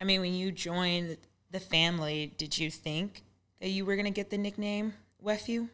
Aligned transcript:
I 0.00 0.04
mean, 0.04 0.20
when 0.20 0.34
you 0.34 0.52
joined 0.52 1.16
the 1.50 1.60
family, 1.60 2.34
did 2.36 2.58
you 2.58 2.70
think 2.70 3.22
that 3.60 3.68
you 3.68 3.86
were 3.86 3.96
going 3.96 4.04
to 4.04 4.10
get 4.10 4.28
the 4.30 4.36
nickname 4.36 4.92
Wefew? 5.24 5.70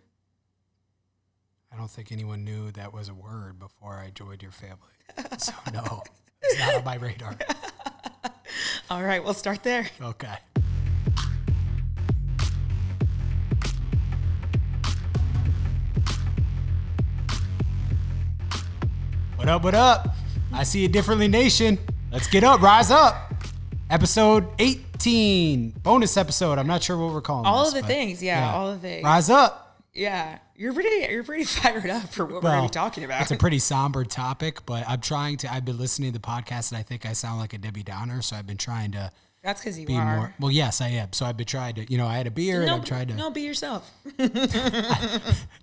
I 1.73 1.77
don't 1.77 1.91
think 1.91 2.13
anyone 2.13 2.45
knew 2.45 2.71
that 2.73 2.93
was 2.93 3.09
a 3.09 3.15
word 3.15 3.59
before 3.59 3.95
I 3.95 4.11
joined 4.11 4.43
your 4.43 4.53
family. 4.53 4.79
So 5.39 5.53
no, 5.75 6.03
it's 6.41 6.59
not 6.59 6.75
on 6.77 6.85
my 6.85 6.95
radar. 6.97 7.37
All 8.91 9.03
right, 9.03 9.23
we'll 9.23 9.35
start 9.35 9.63
there. 9.63 9.87
Okay. 10.01 10.37
What 19.37 19.49
up, 19.49 19.65
what 19.65 19.75
up? 19.75 20.15
I 20.53 20.63
see 20.63 20.85
it 20.85 20.93
differently, 20.93 21.29
nation. 21.29 21.79
Let's 22.11 22.29
get 22.29 22.45
up, 22.45 22.63
rise 22.63 22.91
up. 22.91 23.32
Episode 23.93 24.49
18, 24.59 25.73
bonus 25.83 26.17
episode. 26.17 26.59
I'm 26.59 26.67
not 26.67 26.83
sure 26.83 26.97
what 26.97 27.13
we're 27.13 27.21
calling 27.21 27.45
All 27.45 27.67
this, 27.67 27.75
of 27.75 27.83
the 27.83 27.87
things, 27.87 28.23
yeah, 28.23 28.51
all 28.55 28.71
of 28.71 28.81
the 28.81 28.89
things. 28.89 29.05
Rise 29.05 29.29
up. 29.29 29.85
Yeah, 29.93 30.39
you're 30.57 30.73
pretty, 30.73 31.13
you're 31.13 31.23
pretty 31.23 31.45
fired 31.61 31.91
up 31.91 32.09
for 32.09 32.25
what 32.25 32.43
we're 32.43 32.57
going 32.57 32.71
talking 32.71 33.05
about. 33.05 33.21
It's 33.21 33.33
a 33.33 33.37
pretty 33.37 33.59
somber 33.59 34.07
topic, 34.07 34.65
but 34.65 34.89
I'm 34.89 35.03
trying 35.03 35.37
to. 35.37 35.53
I've 35.53 35.67
been 35.67 35.77
listening 35.77 36.11
to 36.11 36.19
the 36.19 36.27
podcast, 36.27 36.73
and 36.73 36.79
I 36.79 36.83
think 36.83 37.05
I 37.05 37.13
sound 37.13 37.39
like 37.39 37.53
a 37.53 37.59
Debbie 37.59 37.83
Downer, 37.83 38.23
so 38.23 38.35
I've 38.35 38.47
been 38.47 38.57
trying 38.57 38.93
to 38.93 39.13
That's 39.43 39.61
because 39.61 39.77
you 39.79 39.87
be 39.87 39.97
are. 39.97 40.17
more. 40.17 40.35
Well, 40.39 40.51
yes, 40.53 40.81
I 40.81 40.89
am. 40.91 41.13
So 41.13 41.27
I've 41.27 41.37
been 41.37 41.47
trying 41.47 41.75
to. 41.75 41.91
You 41.91 41.99
know, 41.99 42.07
I 42.07 42.17
had 42.17 42.29
a 42.29 42.31
beer, 42.31 42.59
and 42.61 42.67
no, 42.67 42.77
I'm 42.77 42.85
trying 42.85 43.09
to. 43.09 43.15
no, 43.15 43.31
be 43.31 43.41
yourself. 43.43 43.91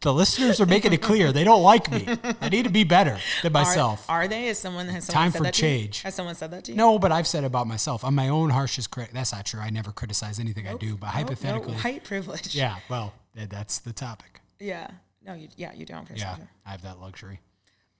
The 0.01 0.13
listeners 0.13 0.61
are 0.61 0.65
making 0.65 0.93
it 0.93 1.01
clear 1.01 1.31
they 1.33 1.43
don't 1.43 1.61
like 1.61 1.91
me. 1.91 2.07
I 2.41 2.47
need 2.49 2.63
to 2.63 2.69
be 2.69 2.85
better 2.85 3.17
than 3.43 3.51
myself. 3.51 4.09
Are, 4.09 4.23
are 4.23 4.27
they? 4.29 4.45
Has 4.47 4.57
someone 4.57 4.87
has 4.87 5.05
someone 5.05 5.23
Time 5.23 5.31
said 5.31 5.37
for 5.39 5.43
that 5.43 5.53
to 5.55 5.65
you? 5.67 5.71
change. 5.77 6.01
Has 6.03 6.15
someone 6.15 6.35
said 6.35 6.51
that 6.51 6.63
to 6.65 6.71
you? 6.71 6.77
no, 6.77 6.97
but 6.99 7.11
I've 7.11 7.27
said 7.27 7.43
about 7.43 7.67
myself. 7.67 8.05
I'm 8.05 8.15
my 8.15 8.29
own 8.29 8.49
harshest 8.49 8.91
critic. 8.91 9.13
That's 9.13 9.33
not 9.33 9.45
true. 9.45 9.59
I 9.59 9.69
never 9.69 9.91
criticize 9.91 10.39
anything 10.39 10.67
I 10.67 10.75
do, 10.75 10.95
but 10.95 11.07
Nope, 11.07 11.15
hypothetically, 11.15 11.73
no, 11.73 11.79
white 11.79 12.03
privilege. 12.05 12.55
yeah. 12.55 12.77
Well, 12.89 13.13
that's 13.35 13.79
the 13.79 13.91
topic. 13.93 14.39
yeah. 14.59 14.87
No, 15.25 15.33
you, 15.33 15.49
yeah, 15.57 15.73
you 15.73 15.85
don't. 15.85 16.09
Yeah, 16.11 16.37
Yeah. 16.39 16.45
I 16.65 16.71
have 16.71 16.81
that 16.83 16.99
luxury. 17.01 17.39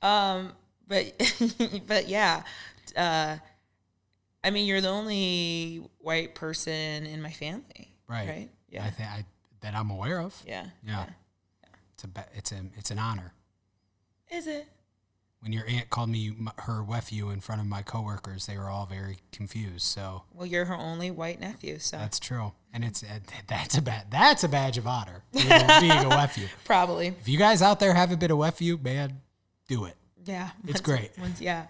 Um, 0.02 0.54
but 0.88 1.14
but 1.88 2.08
yeah, 2.08 2.44
uh, 2.96 3.36
I 4.44 4.50
mean, 4.52 4.66
you're 4.66 4.82
the 4.82 4.90
only 4.90 5.84
white 6.00 6.34
person 6.36 7.06
in 7.06 7.22
my 7.22 7.32
family, 7.32 7.94
Right. 8.08 8.28
Right? 8.30 8.50
Yeah. 8.70 8.86
I 8.86 8.90
think 8.92 9.10
I 9.10 9.26
that 9.62 9.76
I'm 9.76 9.90
aware 9.90 10.22
of. 10.22 10.42
yeah. 10.48 10.68
Yeah. 10.86 11.06
It's 11.94 12.04
a 12.06 12.10
it's 12.34 12.52
a 12.52 12.62
it's 12.78 12.92
an 12.92 13.00
honor. 13.00 13.34
Is 14.32 14.48
it? 14.48 14.68
When 15.42 15.54
your 15.54 15.66
aunt 15.68 15.90
called 15.90 16.10
me 16.10 16.36
her 16.60 16.84
nephew 16.86 17.30
in 17.30 17.40
front 17.40 17.62
of 17.62 17.68
my 17.68 17.82
coworkers, 17.82 18.46
they 18.46 18.58
were 18.58 18.70
all 18.70 18.86
very 18.86 19.18
confused. 19.32 19.84
So 19.86 20.24
Well, 20.34 20.46
you're 20.46 20.66
her 20.66 20.76
only 20.76 21.12
white 21.12 21.40
nephew, 21.40 21.80
so 21.80 21.98
that's 21.98 22.20
true, 22.20 22.52
and 22.74 22.84
it's 22.86 23.04
uh, 23.04 23.20
that's 23.48 23.78
a 23.78 23.82
bad 23.82 24.06
that's 24.12 24.44
a 24.44 24.50
badge 24.50 24.78
of 24.78 24.86
honor 24.88 25.24
being 25.34 25.48
a, 25.52 25.78
being 25.82 25.92
a 25.92 26.10
nephew. 26.10 26.48
probably. 26.66 27.08
If 27.08 27.28
you 27.28 27.38
guys 27.38 27.62
out 27.62 27.80
there 27.80 27.94
haven't 27.94 28.20
been 28.20 28.32
a 28.32 28.38
nephew, 28.38 28.78
man, 28.82 29.22
do 29.68 29.86
it. 29.86 29.96
Yeah. 30.26 30.50
It's 30.64 30.74
once- 30.74 30.82
great. 30.82 31.12
once- 31.20 31.42
yeah. 31.42 31.68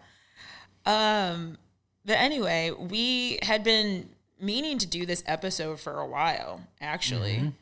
Um, 0.85 1.57
but 2.05 2.17
anyway, 2.17 2.71
we 2.71 3.39
had 3.41 3.63
been 3.63 4.09
meaning 4.39 4.77
to 4.79 4.87
do 4.87 5.05
this 5.05 5.23
episode 5.25 5.79
for 5.79 5.99
a 5.99 6.05
while, 6.07 6.61
actually. 6.81 7.53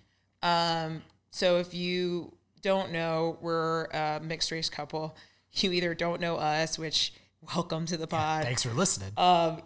Mm-hmm. 0.44 0.88
Um, 0.88 1.02
so 1.32 1.58
if 1.58 1.74
you 1.74 2.34
don't 2.62 2.92
know, 2.92 3.38
we're 3.42 3.86
a 3.86 4.20
mixed 4.24 4.52
race 4.52 4.70
couple. 4.70 5.16
You 5.54 5.72
either 5.72 5.96
don't 5.96 6.22
know 6.22 6.36
us, 6.38 6.78
which 6.78 7.14
welcome 7.56 7.86
to 7.88 7.98
the 7.98 8.08
pod. 8.08 8.44
Thanks 8.44 8.64
for 8.64 8.74
listening. 8.74 9.12
Um, 9.18 9.62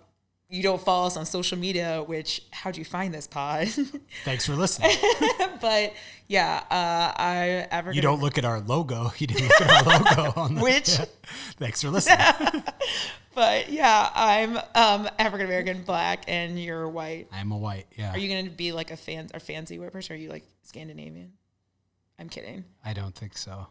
you 0.49 0.61
don't 0.61 0.81
follow 0.81 1.07
us 1.07 1.15
on 1.15 1.25
social 1.25 1.57
media, 1.57 2.03
which 2.03 2.43
how'd 2.51 2.75
you 2.77 2.83
find 2.85 3.13
this 3.13 3.25
pod? 3.25 3.67
Thanks 4.25 4.45
for 4.45 4.53
listening. 4.53 4.91
but 5.61 5.93
yeah, 6.27 6.63
uh, 6.69 7.13
I 7.17 7.67
African. 7.71 7.95
You 7.95 8.01
don't 8.01 8.21
look 8.21 8.37
at 8.37 8.45
our 8.45 8.59
logo. 8.59 9.11
You 9.17 9.27
didn't 9.27 9.47
look 9.47 9.61
at 9.61 9.87
our 9.87 9.99
logo 9.99 10.39
on 10.39 10.55
the. 10.55 10.61
Which? 10.61 10.97
Thanks 11.57 11.81
for 11.81 11.89
listening. 11.89 12.63
But 13.33 13.71
yeah, 13.71 14.09
I'm 14.13 14.57
um, 14.75 15.09
African 15.17 15.47
American, 15.47 15.83
black, 15.83 16.25
and 16.27 16.61
you're 16.61 16.87
white. 16.89 17.27
I'm 17.31 17.51
a 17.51 17.57
white. 17.57 17.87
Yeah. 17.97 18.11
Are 18.11 18.17
you 18.17 18.27
gonna 18.27 18.49
be 18.55 18.71
like 18.71 18.91
a 18.91 18.97
fan, 18.97 19.29
a 19.33 19.39
fancy 19.39 19.79
white 19.79 19.91
person? 19.91 20.13
Or 20.13 20.17
are 20.17 20.21
you 20.21 20.29
like 20.29 20.43
Scandinavian? 20.63 21.33
I'm 22.19 22.29
kidding. 22.29 22.65
I 22.83 22.93
don't 22.93 23.15
think 23.15 23.37
so. 23.37 23.67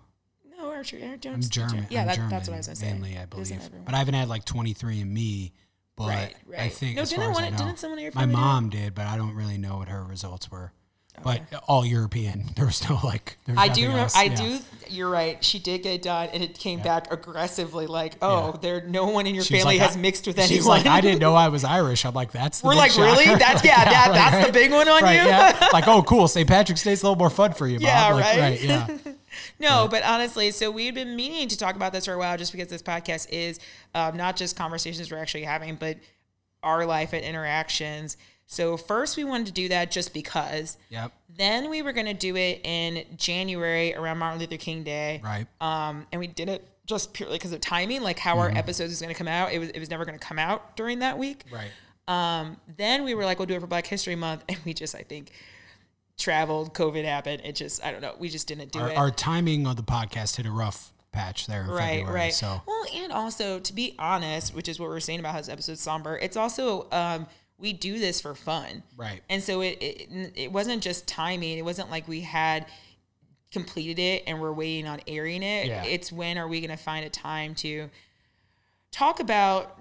No, 0.59 0.71
Archer, 0.71 0.99
don't. 1.21 1.35
I'm 1.35 1.41
German. 1.41 1.87
Yeah, 1.91 2.01
I'm 2.03 2.07
that, 2.09 2.17
German 2.17 2.31
that's 2.31 2.49
what 2.49 2.55
I 2.55 2.59
was 2.59 2.67
gonna 2.67 2.77
say. 2.77 2.93
mainly, 2.93 3.19
I 3.19 3.27
believe. 3.27 3.71
But 3.85 3.95
I 3.95 3.99
haven't 3.99 4.15
had 4.15 4.29
like 4.29 4.45
23 4.45 5.01
and 5.03 5.13
Me. 5.13 5.53
But 5.97 6.09
Right, 6.09 6.35
I 6.57 6.63
right. 6.63 6.73
think 6.73 6.97
No, 6.97 7.03
as 7.03 7.11
didn't 7.11 7.25
far 7.25 7.31
as 7.33 7.39
I 7.39 7.51
know, 7.51 7.57
didn't 7.59 7.79
someone 7.79 7.99
in 7.99 8.05
your 8.05 8.13
my 8.15 8.23
family 8.23 8.35
do 8.35 8.41
mom 8.41 8.71
did, 8.71 8.95
but 8.95 9.07
I 9.07 9.19
don't 9.19 9.35
really 9.35 9.59
know 9.59 9.77
what 9.77 9.89
her 9.89 10.03
results 10.03 10.51
were. 10.51 10.73
But 11.23 11.43
all 11.69 11.85
European. 11.85 12.45
There 12.57 12.67
was 12.67 12.89
no 12.89 12.99
like. 13.05 13.37
Was 13.47 13.57
I 13.59 13.69
do. 13.69 13.91
Else. 13.91 14.15
I 14.17 14.25
Yeah. 14.25 14.35
do. 14.37 14.59
You're 14.89 15.09
right. 15.11 15.43
She 15.45 15.59
did 15.61 15.83
get 15.85 16.03
done, 16.03 16.29
and 16.33 16.43
it 16.43 16.59
came 16.59 16.81
back 16.81 17.13
aggressively. 17.13 17.87
Like, 17.87 18.15
oh, 18.23 18.59
there, 18.61 18.83
no 18.89 19.07
one 19.09 19.27
in 19.29 19.35
your 19.37 19.45
She 19.45 19.55
family 19.59 19.79
like, 19.79 19.87
has 19.89 19.97
mixed 19.97 20.27
with 20.27 20.43
She's 20.47 20.67
like, 20.67 20.85
I 20.87 21.01
didn't 21.01 21.21
know 21.21 21.35
I 21.37 21.47
was 21.49 21.63
Irish. 21.79 22.05
I'm 22.05 22.13
like, 22.15 22.33
that's 22.33 22.61
the 22.61 22.67
We're 22.67 22.75
like, 22.75 22.97
really? 22.97 23.25
shocker. 23.27 23.39
That's 23.39 23.65
yeah, 23.65 23.85
like, 23.85 24.13
that's 24.13 24.47
the 24.49 24.53
big 24.53 24.73
one 24.73 24.89
on 24.89 25.01
Right, 25.03 25.21
you. 25.23 25.29
yeah. 25.29 25.69
Like, 25.73 25.87
oh, 25.87 26.03
cool. 26.03 26.27
St. 26.27 26.49
Patrick's 26.49 26.83
Day's 26.83 27.03
a 27.03 27.07
little 27.07 27.17
more 27.19 27.31
fun 27.31 27.53
for 27.53 27.69
you, 27.69 27.79
Bob. 27.79 27.83
Yeah, 27.85 28.13
Like, 28.15 28.37
right? 28.37 28.61
yeah. 28.61 28.89
No, 29.61 29.87
but 29.89 30.03
honestly, 30.03 30.51
so 30.51 30.71
we've 30.73 30.95
been 30.95 31.15
meaning 31.15 31.47
to 31.49 31.57
talk 31.57 31.77
about 31.77 31.93
this 31.93 32.07
for 32.07 32.13
a 32.15 32.19
while, 32.19 32.37
just 32.37 32.51
because 32.51 32.67
this 32.69 32.83
podcast 32.83 33.29
is 33.31 33.61
um, 33.95 34.17
not 34.17 34.35
just 34.37 34.57
conversations 34.57 35.11
we're 35.11 35.19
actually 35.19 35.45
having, 35.45 35.77
but 35.77 35.99
our 36.65 36.85
life 36.85 37.13
and 37.13 37.25
interactions. 37.25 38.17
So 38.51 38.77
first, 38.77 39.17
we 39.17 39.23
wanted 39.23 39.47
to 39.47 39.53
do 39.53 39.69
that 39.69 39.93
just 39.93 40.13
because. 40.13 40.77
Yep. 40.89 41.13
Then 41.37 41.71
we 41.71 41.83
were 41.83 41.93
going 41.93 42.07
to 42.07 42.15
do 42.15 42.35
it 42.37 42.61
in 42.65 43.05
January 43.17 43.95
around 43.95 44.19
Martin 44.19 44.41
Luther 44.41 44.57
King 44.57 44.83
Day. 44.83 45.21
Right. 45.23 45.47
Um, 45.61 46.09
and 46.11 46.19
we 46.19 46.27
did 46.27 46.49
it 46.49 46.67
just 46.85 47.13
purely 47.13 47.37
because 47.37 47.53
of 47.53 47.61
timing, 47.61 48.03
like 48.03 48.19
how 48.19 48.41
our 48.41 48.51
episodes 48.51 48.93
is 48.93 49.01
going 49.01 49.15
to 49.15 49.17
come 49.17 49.29
out. 49.29 49.53
It 49.53 49.61
was 49.61 49.71
it 49.71 49.79
was 49.79 49.89
never 49.89 50.05
going 50.05 50.19
to 50.19 50.25
come 50.25 50.41
out 50.41 50.75
during 50.77 50.99
that 50.99 51.17
week. 51.17 51.45
Right. 51.53 51.71
Um, 52.09 52.57
then 52.77 53.05
we 53.05 53.15
were 53.15 53.25
like, 53.25 53.39
we'll 53.39 53.47
do 53.47 53.55
it 53.55 53.61
for 53.61 53.69
Black 53.69 53.87
History 53.87 54.17
Month, 54.17 54.43
and 54.49 54.59
we 54.65 54.75
just, 54.75 54.97
I 54.97 55.03
think, 55.03 55.31
traveled. 56.19 56.75
COVID 56.75 57.05
happened. 57.05 57.43
It 57.45 57.55
just, 57.55 57.85
I 57.85 57.93
don't 57.93 58.01
know. 58.01 58.17
We 58.19 58.29
just 58.29 58.49
didn't 58.49 58.73
do 58.73 58.81
Our, 58.81 58.91
it. 58.91 58.97
our 58.97 59.11
timing 59.13 59.65
of 59.69 59.77
the 59.77 59.85
podcast 59.85 60.37
hit 60.37 60.47
a 60.47 60.51
rough 60.51 60.93
patch 61.13 61.47
there 61.47 61.63
in 61.63 61.69
right, 61.69 62.01
February. 62.01 62.15
right. 62.15 62.35
So 62.35 62.63
well, 62.67 62.85
and 62.97 63.13
also 63.13 63.61
to 63.61 63.73
be 63.73 63.95
honest, 63.97 64.57
which 64.57 64.69
is 64.69 64.81
what 64.81 64.89
we're 64.89 64.99
saying 64.99 65.21
about 65.21 65.33
how 65.33 65.39
this 65.39 65.49
episode's 65.49 65.81
somber. 65.81 66.19
It's 66.19 66.37
also 66.37 66.89
um, 66.91 67.29
we 67.61 67.73
do 67.73 67.99
this 67.99 68.21
for 68.21 68.35
fun, 68.35 68.83
Right. 68.97 69.23
And 69.29 69.43
so 69.43 69.61
it, 69.61 69.79
it 69.81 70.33
it 70.35 70.53
wasn't 70.53 70.83
just 70.83 71.07
timing. 71.07 71.59
It 71.59 71.65
wasn't 71.65 71.91
like 71.91 72.09
we 72.09 72.23
had 72.23 72.67
completed 73.53 73.99
it 73.99 74.23
and 74.27 74.41
we're 74.41 74.53
waiting 74.53 74.87
on 74.87 75.01
airing 75.07 75.43
it. 75.43 75.67
Yeah. 75.67 75.85
It's 75.85 76.11
when 76.13 76.39
are 76.39 76.47
we 76.49 76.61
going 76.61 76.71
to 76.71 76.77
find 76.83 77.05
a 77.05 77.11
time 77.11 77.55
to 77.57 77.91
talk 78.93 79.21
about 79.21 79.79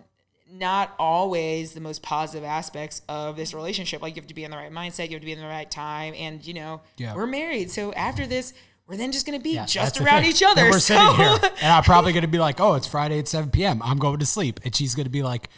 not 0.52 0.96
always 0.98 1.74
the 1.74 1.80
most 1.82 2.02
positive 2.02 2.44
aspects 2.44 3.04
of 3.08 3.36
this 3.38 3.54
relationship. 3.54 4.02
Like 4.02 4.16
you 4.16 4.22
have 4.22 4.28
to 4.28 4.34
be 4.34 4.44
in 4.44 4.52
the 4.52 4.58
right 4.58 4.72
mindset, 4.72 5.10
you 5.10 5.14
have 5.16 5.22
to 5.22 5.26
be 5.26 5.32
in 5.34 5.40
the 5.40 5.46
right 5.46 5.70
time, 5.70 6.14
and 6.18 6.44
you 6.46 6.56
know 6.56 6.82
Yeah. 6.98 7.14
we're 7.16 7.28
married. 7.28 7.70
So 7.70 7.94
after 7.94 8.26
this, 8.26 8.54
we're 8.88 8.98
then 8.98 9.12
just 9.12 9.28
going 9.28 9.38
to 9.38 9.44
be 9.44 9.52
Yeah, 9.54 9.68
just 9.68 10.02
around 10.02 10.26
each 10.26 10.42
other. 10.42 10.62
And 10.64 10.72
we're 10.72 10.80
so 10.80 10.96
sitting 10.96 11.16
here, 11.24 11.52
and 11.62 11.72
I'm 11.72 11.84
probably 11.84 12.12
going 12.14 12.24
to 12.24 12.28
be 12.28 12.40
like, 12.40 12.60
"Oh, 12.60 12.74
it's 12.74 12.88
Friday 12.88 13.20
at 13.20 13.28
7 13.28 13.52
p.m. 13.52 13.80
I'm 13.84 14.00
going 14.00 14.18
to 14.18 14.26
sleep," 14.26 14.60
and 14.66 14.76
she's 14.76 14.96
going 14.96 15.04
to 15.04 15.12
be 15.12 15.22
like, 15.22 15.50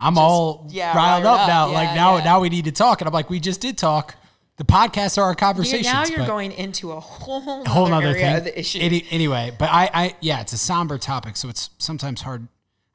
"I'm 0.00 0.18
all 0.18 0.68
yeah, 0.70 0.96
riled 0.96 1.24
up, 1.26 1.40
up. 1.40 1.48
now. 1.48 1.68
Yeah, 1.68 1.74
like 1.74 1.94
now, 1.94 2.16
yeah. 2.18 2.24
now 2.24 2.40
we 2.40 2.48
need 2.48 2.64
to 2.66 2.72
talk." 2.72 3.00
And 3.00 3.08
I'm 3.08 3.14
like, 3.14 3.30
"We 3.30 3.40
just 3.40 3.60
did 3.60 3.78
talk. 3.78 4.14
The 4.56 4.64
podcasts 4.64 5.18
are 5.18 5.22
our 5.24 5.30
Yeah, 5.30 5.34
conversations." 5.34 5.92
now 5.92 6.04
you're 6.04 6.26
going 6.26 6.52
into 6.52 6.92
a 6.92 7.00
whole, 7.00 7.62
a 7.62 7.68
whole 7.68 7.88
nother 7.88 8.06
nother 8.06 8.18
thing. 8.18 8.36
of 8.36 8.44
the 8.44 8.58
issue. 8.58 8.78
Any, 8.80 9.04
anyway, 9.10 9.52
but 9.58 9.68
I, 9.70 9.90
I, 9.92 10.16
yeah, 10.20 10.40
it's 10.40 10.52
a 10.52 10.58
somber 10.58 10.96
topic, 10.98 11.36
so 11.36 11.48
it's 11.48 11.70
sometimes 11.78 12.22
hard. 12.22 12.48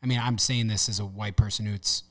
I 0.03 0.07
mean, 0.07 0.19
I'm 0.19 0.38
saying 0.40 0.67
this 0.67 0.90
as 0.90 1.00
a 1.00 1.06
white 1.06 1.35
person 1.38 1.67
who's, 1.67 2.01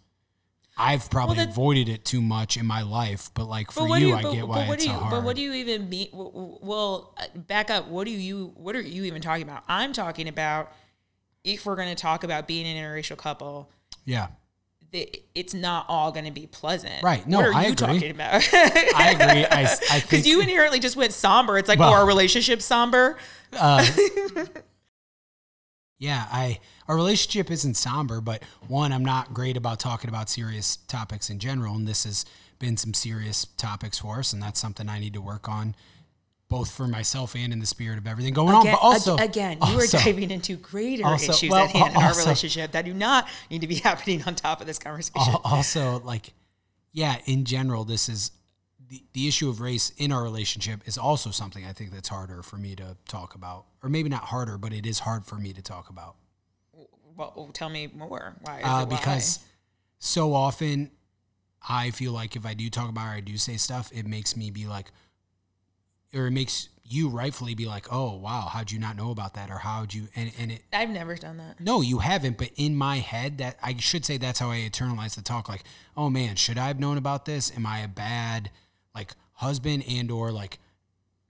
I've 0.79 1.11
probably 1.11 1.37
that- 1.39 1.49
avoided 1.49 1.89
it 1.89 2.05
too 2.05 2.21
much 2.21 2.57
in 2.57 2.65
my 2.65 2.83
life, 2.83 3.31
but 3.35 3.47
like 3.49 3.73
for 3.73 3.89
but 3.89 4.01
you, 4.01 4.09
you, 4.09 4.15
I 4.15 4.23
but, 4.23 4.33
get 4.33 4.47
why 4.47 4.61
it's 4.61 4.85
do 4.85 4.89
you, 4.89 4.95
so 4.95 5.01
hard. 5.01 5.11
but 5.11 5.25
what 5.25 5.35
do 5.35 5.43
you 5.43 5.53
even 5.55 5.89
mean? 5.89 6.09
Well, 6.13 7.13
uh, 7.19 7.27
back 7.37 7.71
up. 7.71 7.89
What 7.89 8.05
do 8.05 8.13
you, 8.13 8.53
what 8.57 8.77
are 8.77 8.81
you 8.81 9.03
even 9.05 9.21
talking 9.21 9.43
about? 9.43 9.65
I'm 9.67 9.93
talking 9.93 10.29
about 10.29 10.73
if 11.43 11.67
we're 11.67 11.75
going 11.75 11.89
to 11.89 12.01
talk 12.01 12.23
about 12.23 12.47
being 12.47 12.67
an 12.67 12.77
interracial 12.83 13.17
couple, 13.17 13.73
yeah, 14.05 14.29
it's 14.93 15.55
not 15.55 15.87
all 15.89 16.13
going 16.13 16.25
to 16.25 16.31
be 16.31 16.47
pleasant. 16.47 17.03
Right. 17.03 17.27
No, 17.27 17.39
what 17.39 17.47
are 17.47 17.55
I 17.55 17.67
you 17.67 17.73
agree. 17.73 17.87
talking 17.87 18.11
about? 18.11 18.49
I 18.53 19.11
agree. 19.13 19.47
I, 19.47 19.77
I 19.91 20.01
Because 20.01 20.27
you 20.27 20.41
inherently 20.41 20.81
just 20.81 20.97
went 20.97 21.13
somber. 21.13 21.59
It's 21.59 21.69
like, 21.69 21.79
Well- 21.79 21.91
oh, 21.91 21.95
our 21.97 22.07
relationship's 22.07 22.65
somber. 22.65 23.19
uh, 23.53 23.87
yeah, 25.99 26.27
I 26.31 26.61
our 26.89 26.97
relationship 26.97 27.51
isn't 27.51 27.75
somber, 27.75 28.21
but 28.21 28.43
one, 28.67 28.93
I'm 28.93 29.05
not 29.05 29.35
great 29.35 29.57
about 29.57 29.81
talking 29.81 30.09
about 30.09 30.29
serious 30.29 30.77
topics 30.77 31.31
in 31.31 31.39
general, 31.39 31.75
and 31.75 31.87
this 31.87 32.05
has 32.05 32.25
been 32.59 32.77
some 32.77 32.95
serious 32.95 33.45
topics 33.57 33.99
for 33.99 34.19
us, 34.19 34.33
and 34.33 34.43
that's 34.43 34.61
something 34.61 34.89
I 34.89 34.99
need 34.99 35.15
to 35.15 35.21
work 35.21 35.49
on, 35.49 35.75
both 36.51 36.71
for 36.71 36.87
myself 36.87 37.35
and 37.35 37.53
in 37.53 37.61
the 37.61 37.67
spirit 37.67 37.97
of 37.97 38.07
everything 38.07 38.35
going 38.35 38.55
on. 38.55 38.63
Again, 38.63 38.75
But 38.75 38.85
also, 38.87 39.17
again, 39.17 39.59
you 39.67 39.75
also- 39.75 39.97
are 39.97 40.05
diving 40.05 40.31
into 40.31 40.57
greater 40.57 41.07
also- 41.07 41.33
issues 41.33 41.51
well, 41.51 41.65
at 41.65 41.71
hand 41.71 41.95
in 41.97 42.03
our 42.03 42.15
relationship 42.15 42.73
that 42.73 42.85
do 42.85 42.93
not 42.93 43.27
need 43.51 43.63
to 43.63 43.67
be 43.67 43.77
happening 43.89 44.23
on 44.25 44.35
top 44.35 44.61
of 44.61 44.67
this 44.67 44.79
conversation. 44.79 45.35
also 45.45 46.01
like 46.01 46.35
yeah, 46.93 47.19
in 47.25 47.45
general, 47.45 47.85
this 47.85 48.09
is 48.09 48.33
the, 48.89 49.03
the 49.13 49.29
issue 49.29 49.49
of 49.49 49.61
race 49.61 49.93
in 49.97 50.11
our 50.11 50.23
relationship 50.23 50.81
is 50.87 50.99
also 50.99 51.31
something 51.31 51.65
I 51.65 51.73
think 51.73 51.93
that's 51.93 52.09
harder 52.09 52.43
for 52.43 52.57
me 52.57 52.75
to 52.77 52.97
talk 53.07 53.37
about. 53.37 53.67
Or 53.83 53.89
maybe 53.89 54.09
not 54.09 54.25
harder, 54.25 54.59
but 54.59 54.73
it 54.73 54.85
is 54.87 54.99
hard 54.99 55.25
for 55.25 55.37
me 55.37 55.53
to 55.53 55.63
talk 55.63 55.89
about. 55.89 56.17
Well, 57.17 57.51
tell 57.53 57.69
me 57.69 57.89
more. 57.95 58.35
Why? 58.43 58.61
Uh, 58.63 58.83
it 58.83 58.89
why? 58.89 58.97
because 58.97 59.39
so 59.99 60.35
often 60.35 60.91
I 61.69 61.91
feel 61.91 62.13
like 62.13 62.35
if 62.35 62.45
I 62.45 62.55
do 62.55 62.69
talk 62.71 62.89
about 62.89 63.07
or 63.07 63.11
I 63.11 63.21
do 63.21 63.37
say 63.37 63.57
stuff, 63.57 63.91
it 63.95 64.07
makes 64.07 64.37
me 64.37 64.51
be 64.51 64.67
like, 64.67 64.91
or 66.15 66.27
it 66.27 66.31
makes 66.33 66.69
you 66.85 67.09
rightfully 67.09 67.55
be 67.55 67.67
like, 67.67 67.87
oh, 67.93 68.17
wow, 68.17 68.49
how'd 68.53 68.73
you 68.73 68.79
not 68.81 68.97
know 68.97 69.13
about 69.13 69.35
that? 69.35 69.49
Or 69.49 69.59
how'd 69.59 69.95
you, 69.95 70.09
and, 70.17 70.33
and 70.39 70.51
it, 70.51 70.63
I've 70.73 70.91
never 70.91 71.15
done 71.15 71.37
that. 71.37 71.61
no, 71.61 71.83
you 71.83 71.99
haven't. 71.99 72.37
But 72.37 72.51
in 72.57 72.75
my 72.75 72.97
head, 72.97 73.39
that 73.39 73.59
I 73.63 73.77
should 73.77 74.05
say 74.05 74.17
that's 74.17 74.41
how 74.41 74.51
I 74.51 74.57
internalize 74.57 75.15
the 75.15 75.23
talk. 75.23 75.49
Like, 75.49 75.63
oh 75.97 76.11
man, 76.11 76.35
should 76.35 76.59
I 76.59 76.67
have 76.67 76.81
known 76.81 76.99
about 76.99 77.27
this? 77.27 77.53
Am 77.57 77.65
I 77.65 77.79
a 77.81 77.89
bad 77.89 78.51
like 78.95 79.13
husband 79.35 79.85
and 79.89 80.11
or 80.11 80.33
like 80.33 80.59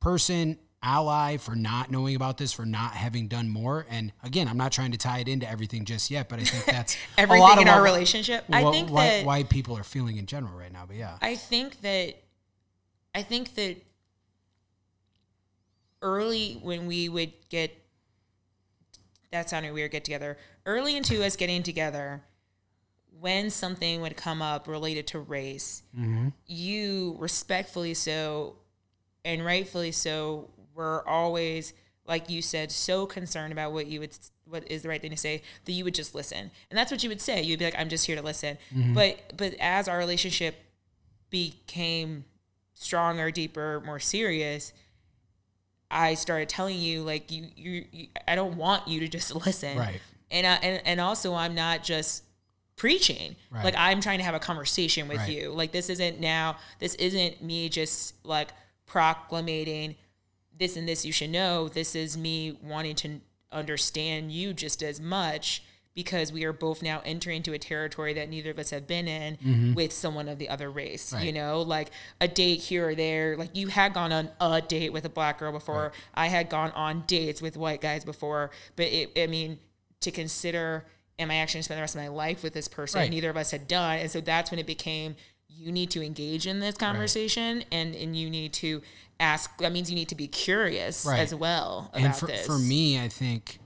person 0.01 0.59
ally 0.83 1.37
for 1.37 1.55
not 1.55 1.91
knowing 1.91 2.17
about 2.17 2.39
this 2.39 2.55
for 2.55 2.65
not 2.65 2.93
having 2.93 3.29
done 3.29 3.51
more? 3.51 3.85
And 3.91 4.13
again, 4.23 4.49
I'm 4.49 4.57
not 4.57 4.73
trying 4.73 4.93
to 4.93 4.99
tie 4.99 5.19
it 5.19 5.29
into 5.29 5.47
everything 5.49 5.85
just 5.85 6.11
yet, 6.11 6.31
but 6.31 6.41
I 6.41 6.45
think 6.45 6.65
that's 6.75 6.95
a 7.19 7.21
Everything 7.21 7.43
lot 7.43 7.59
of 7.59 7.63
in 7.63 7.69
our 7.69 7.81
what- 7.81 7.85
relationship. 7.85 8.45
I 8.51 8.71
think 8.71 8.91
why, 8.91 9.07
that 9.09 9.27
why 9.27 9.43
people 9.43 9.77
are 9.77 9.85
feeling 9.85 10.17
in 10.17 10.25
general 10.25 10.57
right 10.57 10.73
now. 10.73 10.85
But 10.87 10.97
yeah, 10.97 11.19
I 11.21 11.35
think 11.37 11.83
that 11.83 12.15
I 13.15 13.23
think 13.23 13.55
that 13.57 13.77
early 16.03 16.59
when 16.63 16.87
we 16.87 17.09
would 17.09 17.33
get 17.49 17.77
that 19.31 19.49
sounded 19.49 19.73
weird 19.73 19.93
get 19.93 20.05
together. 20.05 20.37
Early 20.67 20.97
into 20.97 21.25
us 21.25 21.37
getting 21.37 21.63
together 21.63 22.23
when 23.21 23.51
something 23.51 24.01
would 24.01 24.17
come 24.17 24.41
up 24.41 24.67
related 24.67 25.07
to 25.07 25.19
race 25.19 25.83
mm-hmm. 25.97 26.29
you 26.47 27.17
respectfully 27.19 27.93
so 27.93 28.57
and 29.27 29.45
rightfully 29.45 29.93
so 29.93 30.49
were 30.75 31.07
always 31.07 31.75
like 32.07 32.31
you 32.31 32.41
said 32.41 32.73
so 32.73 33.05
concerned 33.05 33.53
about 33.53 33.73
what 33.73 33.87
you 33.87 34.01
would 34.01 34.17
what 34.47 34.69
is 34.71 34.83
the 34.83 34.89
right 34.89 35.01
thing 35.01 35.11
to 35.11 35.17
say 35.17 35.43
that 35.65 35.73
you 35.73 35.85
would 35.85 35.95
just 35.95 36.15
listen. 36.15 36.51
And 36.71 36.77
that's 36.77 36.91
what 36.91 37.03
you 37.05 37.09
would 37.09 37.21
say. 37.21 37.43
You'd 37.43 37.59
be 37.59 37.65
like 37.65 37.79
i'm 37.79 37.89
just 37.89 38.07
here 38.07 38.17
to 38.17 38.23
listen. 38.23 38.59
Mm-hmm. 38.75 38.95
But 38.95 39.33
but 39.37 39.55
as 39.61 39.89
our 39.89 39.99
relationship 39.99 40.57
became 41.31 42.25
stronger 42.75 43.31
deeper 43.31 43.83
more 43.85 44.01
serious 44.01 44.73
i 45.91 46.15
started 46.15 46.49
telling 46.49 46.79
you 46.79 47.03
like 47.03 47.31
you 47.31 47.47
you, 47.57 47.85
you 47.93 48.07
i 48.29 48.35
don't 48.35 48.57
want 48.57 48.87
you 48.89 49.01
to 49.01 49.09
just 49.09 49.35
listen 49.47 49.77
Right. 49.79 50.01
and 50.31 50.47
I, 50.47 50.55
and 50.57 50.83
and 50.87 51.01
also 51.01 51.35
i'm 51.35 51.55
not 51.55 51.83
just 51.83 52.25
preaching 52.77 53.37
Right. 53.51 53.65
like 53.65 53.75
i'm 53.77 54.01
trying 54.01 54.19
to 54.19 54.25
have 54.25 54.35
a 54.35 54.39
conversation 54.39 55.09
with 55.09 55.19
Right. 55.19 55.29
you 55.37 55.51
like 55.51 55.73
this 55.73 55.91
isn't 55.91 56.21
now 56.21 56.57
this 56.79 56.95
isn't 56.97 57.43
me 57.43 57.69
just 57.69 58.15
like 58.25 58.49
proclamating 58.87 59.97
this 60.57 60.77
and 60.77 60.89
this 60.89 61.05
you 61.05 61.13
should 61.13 61.31
know 61.31 61.69
this 61.69 61.95
is 61.95 62.17
me 62.17 62.57
wanting 62.63 62.95
to 62.97 63.21
understand 63.53 64.31
you 64.33 64.53
just 64.53 64.83
as 64.83 65.01
much 65.01 65.63
because 65.95 66.33
we 66.33 66.45
are 66.45 66.53
both 66.53 66.83
now 66.83 67.03
entering 67.05 67.39
into 67.39 67.53
a 67.53 67.59
territory 67.59 68.15
that 68.15 68.29
neither 68.29 68.51
of 68.51 68.59
us 68.59 68.71
have 68.71 68.87
been 68.87 69.09
in 69.09 69.75
with 69.75 69.93
someone 69.93 70.29
of 70.29 70.39
the 70.39 70.49
other 70.49 70.71
race 70.71 71.13
you 71.13 71.19
Mm-hmm. 71.19 71.35
Know? 71.37 71.63
Like 71.63 71.91
a 72.21 72.29
date 72.29 72.61
here 72.61 72.89
or 72.91 72.95
there 72.95 73.37
like 73.37 73.57
you 73.57 73.67
had 73.69 73.93
gone 73.93 74.13
on 74.13 74.31
a 74.41 74.61
date 74.61 74.93
with 74.93 75.05
a 75.05 75.09
black 75.09 75.39
girl 75.39 75.53
before. 75.53 75.93
I 76.15 76.29
had 76.29 76.49
gone 76.49 76.71
on 76.73 77.05
dates 77.07 77.43
with 77.43 77.57
white 77.57 77.81
guys 77.81 78.05
before. 78.05 78.51
But 78.77 78.87
it, 78.87 79.11
i 79.19 79.27
mean 79.27 79.59
to 80.01 80.11
consider 80.11 80.85
am 81.19 81.31
i 81.31 81.35
actually 81.37 81.59
going 81.59 81.63
to 81.63 81.65
spend 81.65 81.79
the 81.79 81.83
rest 81.83 81.95
of 81.97 82.01
my 82.03 82.09
life 82.09 82.43
with 82.43 82.55
this 82.55 82.69
person? 82.69 83.01
Right. 83.01 83.11
neither 83.11 83.29
of 83.31 83.37
us 83.37 83.51
had 83.51 83.67
done. 83.69 83.99
And 83.99 84.11
so 84.11 84.21
that's 84.21 84.51
when 84.51 84.61
it 84.61 84.67
became 84.67 85.17
you 85.49 85.73
need 85.73 85.91
to 85.91 86.03
engage 86.03 86.47
in 86.47 86.61
this 86.61 86.77
conversation 86.77 87.65
and 87.73 87.95
and 87.95 88.17
you 88.17 88.31
need 88.31 88.53
to 88.55 88.81
ask 89.19 89.59
that 89.59 89.73
means 89.73 89.91
you 89.91 89.97
need 89.97 90.09
to 90.09 90.15
be 90.15 90.29
curious 90.29 91.05
Right. 91.05 91.19
as 91.19 91.35
well 91.35 91.91
about 91.93 92.03
and 92.05 92.17
for, 92.17 92.27
this. 92.29 92.47
for 92.47 92.59
me, 92.59 92.99
I 92.99 93.09
think 93.09 93.59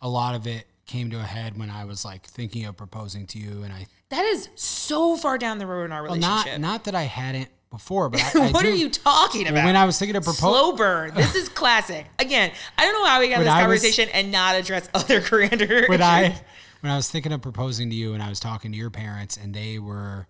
a 0.00 0.08
lot 0.08 0.34
of 0.36 0.46
it 0.46 0.66
came 0.86 1.10
to 1.10 1.18
a 1.18 1.24
head 1.24 1.58
when 1.58 1.70
I 1.70 1.84
was 1.84 2.04
like 2.04 2.24
thinking 2.26 2.64
of 2.64 2.76
proposing 2.76 3.26
to 3.28 3.38
you, 3.38 3.62
and 3.62 3.72
I 3.72 3.86
that 4.10 4.24
is 4.24 4.48
so 4.54 5.16
far 5.16 5.38
down 5.38 5.58
the 5.58 5.66
road 5.66 5.84
in 5.84 5.92
our 5.92 6.02
well, 6.02 6.14
relationship 6.14 6.60
not 6.60 6.60
not 6.60 6.84
that 6.84 6.94
I 6.94 7.02
hadn't 7.02 7.48
before, 7.70 8.08
but 8.08 8.22
I, 8.22 8.30
I 8.48 8.50
what 8.50 8.62
do, 8.62 8.70
are 8.70 8.74
you 8.74 8.88
talking 8.88 9.48
about 9.48 9.64
when 9.64 9.76
I 9.76 9.84
was 9.84 9.98
thinking 9.98 10.16
of 10.16 10.24
proposing, 10.24 10.48
Slow 10.48 10.72
burn. 10.76 11.14
This 11.14 11.34
is 11.34 11.48
classic. 11.48 12.06
Again, 12.18 12.52
I 12.78 12.84
don't 12.84 12.94
know 12.94 13.04
how 13.04 13.20
we 13.20 13.28
got 13.28 13.40
this 13.40 13.48
I 13.48 13.66
was- 13.66 13.80
conversation 13.80 14.08
and 14.10 14.30
not 14.30 14.54
address 14.54 14.88
other 14.94 15.20
career 15.22 15.86
when 15.88 16.02
I 16.02 16.40
when 16.80 16.92
I 16.92 16.96
was 16.96 17.10
thinking 17.10 17.32
of 17.32 17.42
proposing 17.42 17.90
to 17.90 17.96
you 17.96 18.14
and 18.14 18.22
I 18.22 18.28
was 18.28 18.40
talking 18.40 18.72
to 18.72 18.78
your 18.78 18.90
parents 18.90 19.36
and 19.36 19.54
they 19.54 19.78
were 19.78 20.28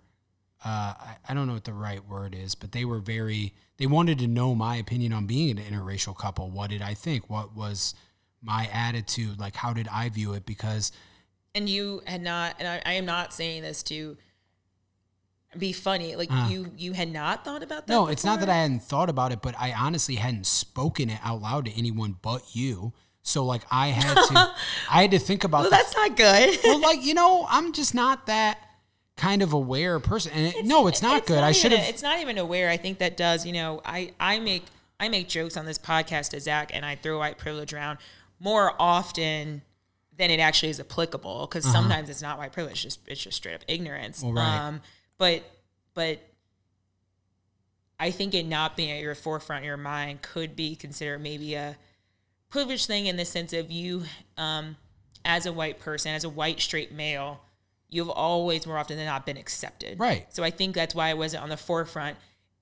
uh, 0.65 0.95
I, 0.99 1.17
I 1.29 1.35
don't 1.35 1.47
know 1.47 1.53
what 1.53 1.65
the 1.65 1.73
right 1.73 2.05
word 2.09 2.35
is, 2.35 2.55
but 2.55 2.73
they 2.73 2.85
were 2.85 2.99
very 2.99 3.53
they 3.77 3.87
wanted 3.87 4.19
to 4.21 4.27
know 4.27 4.55
my 4.55 4.77
opinion 4.77 5.13
on 5.13 5.27
being 5.27 5.59
an 5.59 5.65
interracial 5.65 6.17
couple. 6.17 6.51
What 6.51 6.71
did 6.71 6.83
I 6.83 6.95
think? 6.95 7.29
What 7.29 7.55
was 7.55 7.95
my 8.47 8.69
attitude? 8.73 9.39
Like 9.39 9.57
how 9.57 9.73
did 9.75 9.89
I 9.89 10.09
view 10.09 10.33
it? 10.35 10.47
Because 10.47 10.93
and 11.55 11.69
you 11.69 12.03
had 12.07 12.23
not 12.23 12.57
and 12.59 12.67
I, 12.69 12.83
I 12.87 12.93
am 12.95 13.05
not 13.05 13.33
saying 13.33 13.63
this 13.63 13.83
to 13.85 14.17
be 15.59 15.73
funny 15.73 16.17
like 16.17 16.31
Uh. 16.31 16.49
you 16.51 16.73
you 16.77 16.93
had 16.93 17.11
not 17.11 17.45
thought 17.45 17.63
about 17.63 17.87
that 17.87 17.93
no, 17.93 18.09
it's 18.09 18.25
not 18.25 18.41
that? 18.41 18.49
I 18.49 18.55
hadn't 18.57 18.81
thought 18.83 19.09
about 19.09 19.33
it, 19.33 19.41
but 19.43 19.55
I 19.59 19.73
honestly 19.73 20.17
hadn't 20.17 20.47
spoken 20.47 21.09
it 21.11 21.19
out 21.25 21.41
loud 21.41 21.65
to 21.67 21.73
anyone 21.79 22.17
but 22.21 22.55
you. 22.55 22.93
So 23.23 23.45
like 23.45 23.63
I 23.71 23.89
had 23.89 24.15
to 24.15 24.35
I 24.91 25.03
had 25.03 25.11
to 25.13 25.19
think 25.19 25.45
about 25.45 25.63
well 25.63 25.71
that's 25.71 25.95
not 25.97 26.17
good 26.17 26.59
well, 26.65 26.81
like 26.81 27.03
you 27.05 27.15
know, 27.15 27.47
I'm 27.49 27.73
just 27.73 27.95
not 27.95 28.27
that 28.27 28.59
kind 29.17 29.41
of 29.41 29.55
aware 29.55 29.99
person. 29.99 30.33
And 30.33 30.55
it, 30.55 30.67
no, 30.67 30.89
it's 30.89 31.01
not 31.01 31.25
good. 31.25 31.43
I 31.43 31.53
should 31.53 31.73
have. 31.73 31.89
it's 31.89 32.03
not 32.03 32.21
even 32.21 32.37
aware 32.37 32.69
i 32.69 32.77
think 32.77 32.99
that 32.99 33.17
does 33.17 33.47
you 33.47 33.53
know 33.55 33.81
i 33.83 34.13
i 34.21 34.39
make 34.39 34.65
i 35.01 35.09
make 35.09 35.27
jokes 35.27 35.57
on 35.57 35.65
this 35.65 35.79
podcast 35.79 36.31
to 36.31 36.41
zach 36.41 36.71
and 36.75 36.85
i 36.85 36.97
throw 36.97 37.19
white 37.19 37.39
privilege 37.39 37.73
around 37.73 37.97
more 38.39 38.75
often 38.79 39.63
than 40.17 40.31
it 40.31 40.41
actually 40.41 40.71
is 40.71 40.81
applicable 40.81 41.47
because 41.47 41.65
sometimes 41.71 42.09
it's 42.09 42.23
not 42.23 42.39
white 42.39 42.53
privilege 42.53 42.73
it's 42.85 42.97
just 42.97 43.01
it's 43.09 43.23
just 43.23 43.37
straight 43.37 43.55
up 43.55 43.63
ignorance 43.69 44.23
Uh-huh. 44.23 44.33
Well, 44.35 44.45
right. 44.45 44.59
um 44.69 44.81
but 45.19 45.43
but 45.95 46.21
i 47.99 48.11
think 48.11 48.35
it 48.35 48.47
not 48.47 48.77
being 48.77 48.91
at 48.91 49.01
your 49.01 49.15
forefront 49.15 49.63
of 49.63 49.67
your 49.67 49.77
mind 49.77 50.23
could 50.23 50.57
be 50.57 50.75
considered 50.77 51.21
maybe 51.21 51.55
a 51.55 51.77
privilege 52.49 52.87
thing 52.87 53.07
in 53.07 53.17
the 53.17 53.25
sense 53.25 53.53
of 53.53 53.71
you 53.71 54.05
um 54.39 54.77
as 55.25 55.45
a 55.47 55.53
white 55.53 55.79
person 55.81 56.13
as 56.13 56.25
a 56.25 56.29
white 56.29 56.61
straight 56.61 56.93
male 56.93 57.41
you've 57.89 58.11
always 58.11 58.67
more 58.67 58.79
often 58.79 58.97
than 58.97 59.07
not 59.07 59.25
been 59.27 59.37
accepted 59.37 59.99
Right. 59.99 60.27
so 60.35 60.43
I 60.43 60.51
think 60.51 60.75
that's 60.75 60.95
why 60.95 61.09
I 61.09 61.15
wasn't 61.15 61.43
on 61.45 61.49
the 61.51 61.57
forefront. 61.57 62.17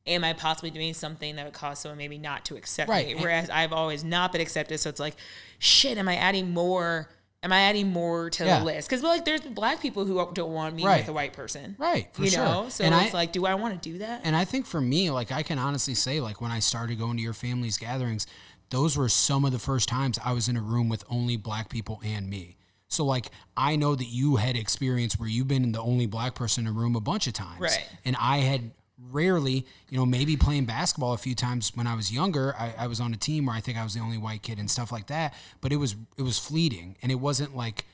Am 0.07 0.23
I 0.23 0.35
possibly 0.35 0.71
doing 0.71 0.93
something 0.93 1.37
that 1.37 1.45
would 1.47 1.55
cause 1.55 1.79
someone 1.79 1.97
maybe 1.99 2.19
not 2.19 2.45
to 2.47 2.57
accept 2.57 2.91
Right. 2.91 3.07
me? 3.07 3.15
Whereas 3.23 3.49
I've 3.49 3.73
always 3.73 4.05
not 4.05 4.33
been 4.33 4.41
accepted. 4.43 4.79
So 4.79 4.91
it's 4.91 5.01
like, 5.01 5.17
shit, 5.59 5.97
am 5.97 6.09
I 6.09 6.17
adding 6.17 6.51
more? 6.53 7.09
Am 7.43 7.53
I 7.53 7.61
adding 7.63 7.91
more 7.93 8.29
to 8.31 8.45
Yeah. 8.45 8.59
the 8.59 8.65
list? 8.67 8.89
Because 8.89 9.03
like, 9.03 9.25
there's 9.25 9.41
black 9.41 9.81
people 9.81 10.05
who 10.05 10.15
don't 10.35 10.53
want 10.53 10.75
me 10.75 10.85
Right. 10.85 10.99
with 11.03 11.09
a 11.09 11.13
white 11.13 11.33
person, 11.33 11.75
Right, 11.79 12.09
for 12.15 12.25
you 12.25 12.31
sure. 12.31 12.45
know. 12.45 12.69
So 12.69 12.85
And 12.85 12.95
it's 12.95 13.15
I- 13.15 13.17
like, 13.17 13.33
do 13.33 13.47
I 13.47 13.55
want 13.55 13.81
to 13.83 13.93
do 13.93 13.99
that? 13.99 14.21
And 14.25 14.37
I 14.37 14.45
think 14.45 14.67
for 14.67 14.81
me, 14.81 15.11
like 15.11 15.33
I 15.33 15.43
can 15.43 15.59
honestly 15.59 15.95
say, 15.95 16.21
like 16.21 16.41
when 16.41 16.51
I 16.51 16.59
started 16.59 16.99
going 16.99 17.17
to 17.17 17.23
your 17.23 17.35
family's 17.35 17.79
gatherings, 17.79 18.27
those 18.71 18.97
were 18.99 19.09
some 19.09 19.45
of 19.47 19.53
the 19.53 19.59
first 19.59 19.89
times 19.89 20.19
I 20.23 20.33
was 20.33 20.49
in 20.49 20.57
a 20.57 20.63
room 20.63 20.89
with 20.91 21.05
only 21.09 21.37
black 21.39 21.69
people 21.71 22.01
and 22.05 22.29
me. 22.29 22.57
So 22.89 23.05
like 23.05 23.31
I 23.57 23.77
know 23.77 23.95
that 23.95 24.07
you 24.07 24.37
had 24.37 24.55
experience 24.57 25.19
where 25.19 25.29
you've 25.29 25.49
been 25.49 25.65
in 25.65 25.73
the 25.73 25.81
only 25.81 26.07
black 26.07 26.35
person 26.35 26.67
in 26.67 26.71
a 26.71 26.79
room 26.79 26.95
a 26.95 27.01
bunch 27.01 27.27
of 27.27 27.33
times. 27.33 27.61
Right. 27.61 27.89
And 28.05 28.17
I 28.21 28.39
had 28.39 28.71
rarely, 29.11 29.67
you 29.89 29.99
know, 29.99 30.07
maybe 30.07 30.37
playing 30.37 30.65
basketball 30.65 31.13
a 31.13 31.19
few 31.19 31.35
times 31.35 31.73
when 31.75 31.87
I 31.87 31.95
was 31.95 32.13
younger. 32.13 32.55
I, 32.59 32.75
I 32.79 32.87
was 32.87 33.01
on 33.01 33.13
a 33.13 33.17
team 33.17 33.47
where 33.47 33.57
I 33.57 33.61
think 33.61 33.79
I 33.79 33.85
was 33.85 33.95
the 33.95 34.01
only 34.01 34.19
white 34.19 34.43
kid 34.43 34.59
and 34.59 34.71
stuff 34.71 34.93
like 34.93 35.09
that. 35.09 35.35
But 35.61 35.73
it 35.73 35.77
was 35.77 35.97
it 36.17 36.23
was 36.23 36.39
fleeting. 36.39 36.97
And 37.03 37.11
it 37.13 37.17
wasn't 37.17 37.57
like 37.57 37.85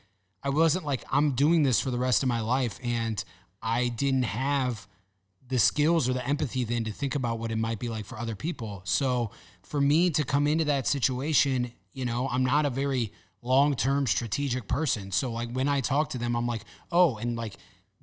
I 0.43 0.50
wasn't 0.50 0.85
like 0.85 1.05
I'm 1.11 1.33
doing 1.33 1.62
this 1.62 1.81
for 1.81 1.90
the 1.90 1.99
rest 1.99 2.23
of 2.23 2.29
my 2.29 2.40
life 2.40 2.79
and 2.83 3.23
I 3.62 3.88
didn't 3.88 4.25
have 4.25 4.87
the 5.49 5.59
skills 5.59 6.09
or 6.09 6.12
the 6.12 6.26
empathy 6.26 6.64
then 6.64 6.85
to 6.85 6.93
think 6.93 7.14
about 7.14 7.38
what 7.38 7.50
it 7.50 7.57
might 7.57 7.79
be 7.79 7.88
like 7.88 8.07
for 8.07 8.17
other 8.17 8.37
people. 8.37 8.83
So 8.85 9.33
for 9.62 9.81
me 9.81 10.09
to 10.11 10.25
come 10.25 10.47
into 10.47 10.64
that 10.67 10.87
situation, 10.87 11.73
you 11.93 12.05
know, 12.05 12.29
I'm 12.31 12.45
not 12.45 12.64
a 12.64 12.71
very 12.71 13.12
long-term 13.43 14.07
strategic 14.07 14.69
person. 14.69 15.11
So 15.11 15.33
like 15.33 15.50
when 15.50 15.69
I 15.69 15.81
talk 15.81 16.11
to 16.11 16.19
them, 16.19 16.37
I'm 16.37 16.47
like, 16.47 16.62
"Oh, 16.93 17.17
and 17.17 17.37
like 17.37 17.57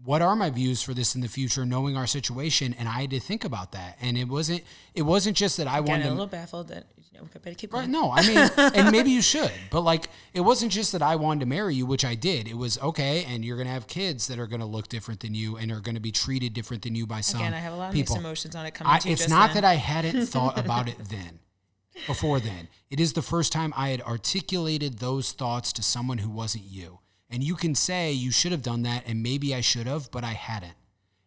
what 0.04 0.22
are 0.22 0.36
my 0.36 0.50
views 0.50 0.82
for 0.82 0.94
this 0.94 1.16
in 1.16 1.22
the 1.22 1.28
future 1.28 1.66
knowing 1.66 1.98
our 1.98 2.08
situation?" 2.08 2.76
And 2.78 2.88
I 2.88 3.02
had 3.02 3.10
to 3.12 3.20
think 3.20 3.44
about 3.44 3.72
that. 3.74 3.98
And 4.02 4.18
it 4.18 4.28
wasn't 4.28 4.64
it 4.94 5.02
wasn't 5.04 5.36
just 5.38 5.58
that 5.58 5.68
I 5.68 5.80
Again, 5.80 5.90
wanted 5.92 6.06
a 6.08 6.12
little 6.12 6.28
baffled 6.28 6.68
that 6.70 6.88
you 7.12 7.20
know, 7.20 7.28
better 7.42 7.56
keep 7.56 7.74
Right, 7.74 7.80
going. 7.82 7.92
no, 7.92 8.12
I 8.12 8.22
mean, 8.28 8.38
and 8.76 8.92
maybe 8.92 9.10
you 9.10 9.24
should, 9.24 9.52
but 9.72 9.82
like, 9.82 10.08
it 10.36 10.42
wasn't 10.42 10.72
just 10.72 10.92
that 10.92 11.02
I 11.02 11.16
wanted 11.16 11.40
to 11.40 11.46
marry 11.48 11.74
you, 11.74 11.88
which 11.88 12.06
I 12.06 12.14
did. 12.14 12.48
It 12.48 12.56
was 12.58 12.78
okay, 12.80 13.24
and 13.26 13.44
you're 13.44 13.58
gonna 13.58 13.72
have 13.72 13.88
kids 13.88 14.28
that 14.28 14.38
are 14.38 14.46
gonna 14.46 14.68
look 14.68 14.88
different 14.88 15.22
than 15.22 15.34
you 15.34 15.58
and 15.58 15.72
are 15.72 15.80
gonna 15.80 16.00
be 16.00 16.12
treated 16.12 16.54
different 16.54 16.84
than 16.84 16.94
you 16.94 17.08
by 17.08 17.22
some 17.22 17.42
Again, 17.42 17.56
I 17.56 17.60
have 17.60 17.74
a 17.74 17.76
lot 17.76 17.88
of 17.90 17.94
people. 17.96 18.16
mixed 18.16 18.24
emotions 18.26 18.56
on 18.56 18.68
it 18.68 18.76
coming 18.76 18.94
I, 18.94 19.00
to 19.00 19.08
you 19.08 19.14
it's 19.14 19.28
not 19.28 19.54
then. 19.54 19.64
that 19.64 19.68
I 19.68 19.76
hadn't 19.76 20.26
thought 20.28 20.60
about 20.60 20.88
it 20.88 20.98
then, 21.10 21.40
before 22.06 22.40
then. 22.40 22.68
It 22.92 23.00
is 23.00 23.14
the 23.14 23.24
first 23.24 23.52
time 23.52 23.74
I 23.76 23.90
had 23.90 24.02
articulated 24.04 25.00
those 25.00 25.32
thoughts 25.32 25.74
to 25.74 25.82
someone 25.82 26.20
who 26.20 26.30
wasn't 26.30 26.66
you. 26.66 27.00
And 27.30 27.44
you 27.44 27.56
can 27.56 27.76
say 27.76 28.12
you 28.12 28.32
should 28.32 28.52
have 28.52 28.62
done 28.62 28.84
that, 28.84 29.04
and 29.06 29.22
maybe 29.22 29.54
I 29.54 29.62
should 29.62 29.88
have, 29.88 30.10
but 30.12 30.24
I 30.24 30.34
hadn't. 30.34 30.76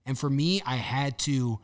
And 0.06 0.18
for 0.18 0.30
me, 0.30 0.62
I 0.64 0.76
had 0.76 1.18
to 1.20 1.60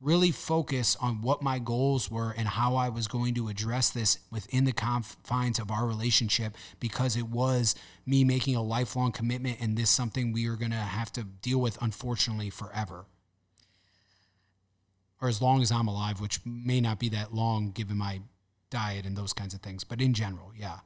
really 0.00 0.30
focus 0.30 0.96
on 1.00 1.20
what 1.20 1.42
my 1.42 1.58
goals 1.58 2.10
were 2.10 2.34
and 2.36 2.48
how 2.48 2.74
I 2.74 2.88
was 2.88 3.06
going 3.06 3.34
to 3.34 3.48
address 3.48 3.90
this 3.90 4.18
within 4.30 4.64
the 4.64 4.72
confines 4.72 5.58
of 5.58 5.70
our 5.70 5.86
relationship 5.86 6.56
because 6.78 7.16
it 7.16 7.28
was 7.28 7.74
me 8.06 8.24
making 8.24 8.56
a 8.56 8.62
lifelong 8.62 9.12
commitment 9.12 9.58
and 9.60 9.76
this 9.76 9.90
something 9.90 10.32
we 10.32 10.48
are 10.48 10.56
going 10.56 10.70
to 10.70 10.76
have 10.76 11.12
to 11.12 11.24
deal 11.24 11.60
with 11.60 11.80
unfortunately 11.82 12.48
forever. 12.48 13.04
Or 15.20 15.28
as 15.28 15.42
long 15.42 15.60
as 15.60 15.70
I'm 15.70 15.86
alive, 15.88 16.18
which 16.18 16.40
may 16.46 16.80
not 16.80 16.98
be 16.98 17.10
that 17.10 17.34
long 17.34 17.70
given 17.70 17.98
my 17.98 18.22
diet 18.70 19.04
and 19.04 19.16
those 19.16 19.34
kinds 19.34 19.52
of 19.52 19.60
things, 19.60 19.84
but 19.84 20.00
in 20.00 20.14
general, 20.14 20.52
yeah. 20.56 20.78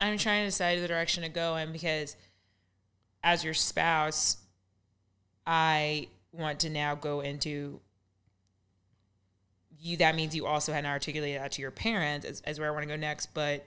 I'm 0.00 0.18
trying 0.18 0.42
to 0.42 0.48
decide 0.48 0.80
the 0.80 0.88
direction 0.88 1.22
to 1.22 1.28
go 1.28 1.56
in 1.56 1.72
because 1.72 2.16
as 3.22 3.44
your 3.44 3.54
spouse, 3.54 4.38
I 5.46 6.08
want 6.32 6.60
to 6.60 6.70
now 6.70 6.94
go 6.94 7.20
into 7.20 7.80
you 9.78 9.96
that 9.98 10.14
means 10.14 10.34
you 10.34 10.46
also 10.46 10.72
hadn't 10.72 10.90
articulated 10.90 11.40
that 11.40 11.52
to 11.52 11.62
your 11.62 11.70
parents 11.70 12.26
as, 12.26 12.40
as 12.42 12.58
where 12.58 12.68
I 12.68 12.72
want 12.72 12.82
to 12.82 12.88
go 12.88 12.96
next, 12.96 13.34
but 13.34 13.66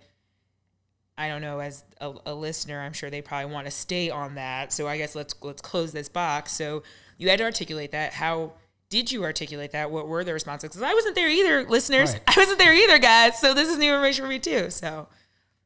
I 1.18 1.28
don't 1.28 1.42
know 1.42 1.60
as 1.60 1.84
a, 2.00 2.14
a, 2.26 2.34
listener, 2.34 2.80
I'm 2.80 2.94
sure 2.94 3.10
they 3.10 3.22
probably 3.22 3.52
want 3.52 3.66
to 3.66 3.72
stay 3.72 4.10
on 4.10 4.36
that. 4.36 4.72
So 4.72 4.88
I 4.88 4.98
guess 4.98 5.16
let's 5.16 5.36
let's 5.42 5.62
close 5.62 5.92
this 5.92 6.08
box. 6.08 6.54
So 6.54 6.84
you 7.18 7.30
had 7.30 7.40
to 7.40 7.46
articulate 7.46 7.92
that. 7.92 8.14
How 8.14 8.54
did 8.90 9.12
you 9.12 9.24
articulate 9.24 9.72
that? 9.72 9.92
What 9.92 10.08
were 10.08 10.24
the 10.24 10.34
responses? 10.34 10.70
Because 10.70 10.82
I 10.82 10.94
wasn't 10.94 11.16
there 11.16 11.30
either, 11.30 11.64
listeners. 11.70 12.14
Right. 12.14 12.22
I 12.28 12.34
wasn't 12.38 12.58
there 12.58 12.74
either, 12.74 13.00
guys. 13.00 13.40
So 13.40 13.54
this 13.54 13.70
is 13.70 13.78
new 13.78 13.92
information 13.92 14.24
for 14.24 14.30
me 14.30 14.40
too. 14.40 14.70
So 14.70 15.08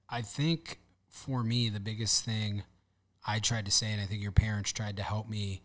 I 0.09 0.21
think 0.21 0.79
for 1.09 1.43
me, 1.43 1.69
the 1.69 1.79
biggest 1.79 2.25
thing 2.25 2.63
I 3.25 3.39
tried 3.39 3.65
to 3.65 3.71
say, 3.71 3.91
and 3.91 4.01
I 4.01 4.05
think 4.05 4.21
your 4.21 4.31
parents 4.31 4.71
tried 4.71 4.97
to 4.97 5.03
help 5.03 5.29
me 5.29 5.61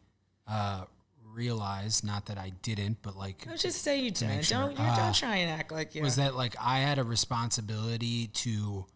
uh, 0.46 0.84
realize, 1.32 2.04
not 2.04 2.26
that 2.26 2.38
I 2.38 2.52
didn't, 2.62 2.98
but 3.02 3.16
like 3.16 3.44
don't 3.44 3.58
just 3.58 3.82
say 3.82 4.00
you 4.00 4.10
didn't. 4.10 4.44
Sure, 4.44 4.68
don't 4.68 4.78
uh, 4.78 4.96
don't 4.96 5.14
try 5.14 5.36
and 5.36 5.50
act 5.50 5.72
like 5.72 5.94
you 5.94 6.02
was 6.02 6.16
that 6.16 6.34
like 6.34 6.54
I 6.60 6.78
had 6.80 6.98
a 6.98 7.04
responsibility 7.04 8.28
to 8.28 8.86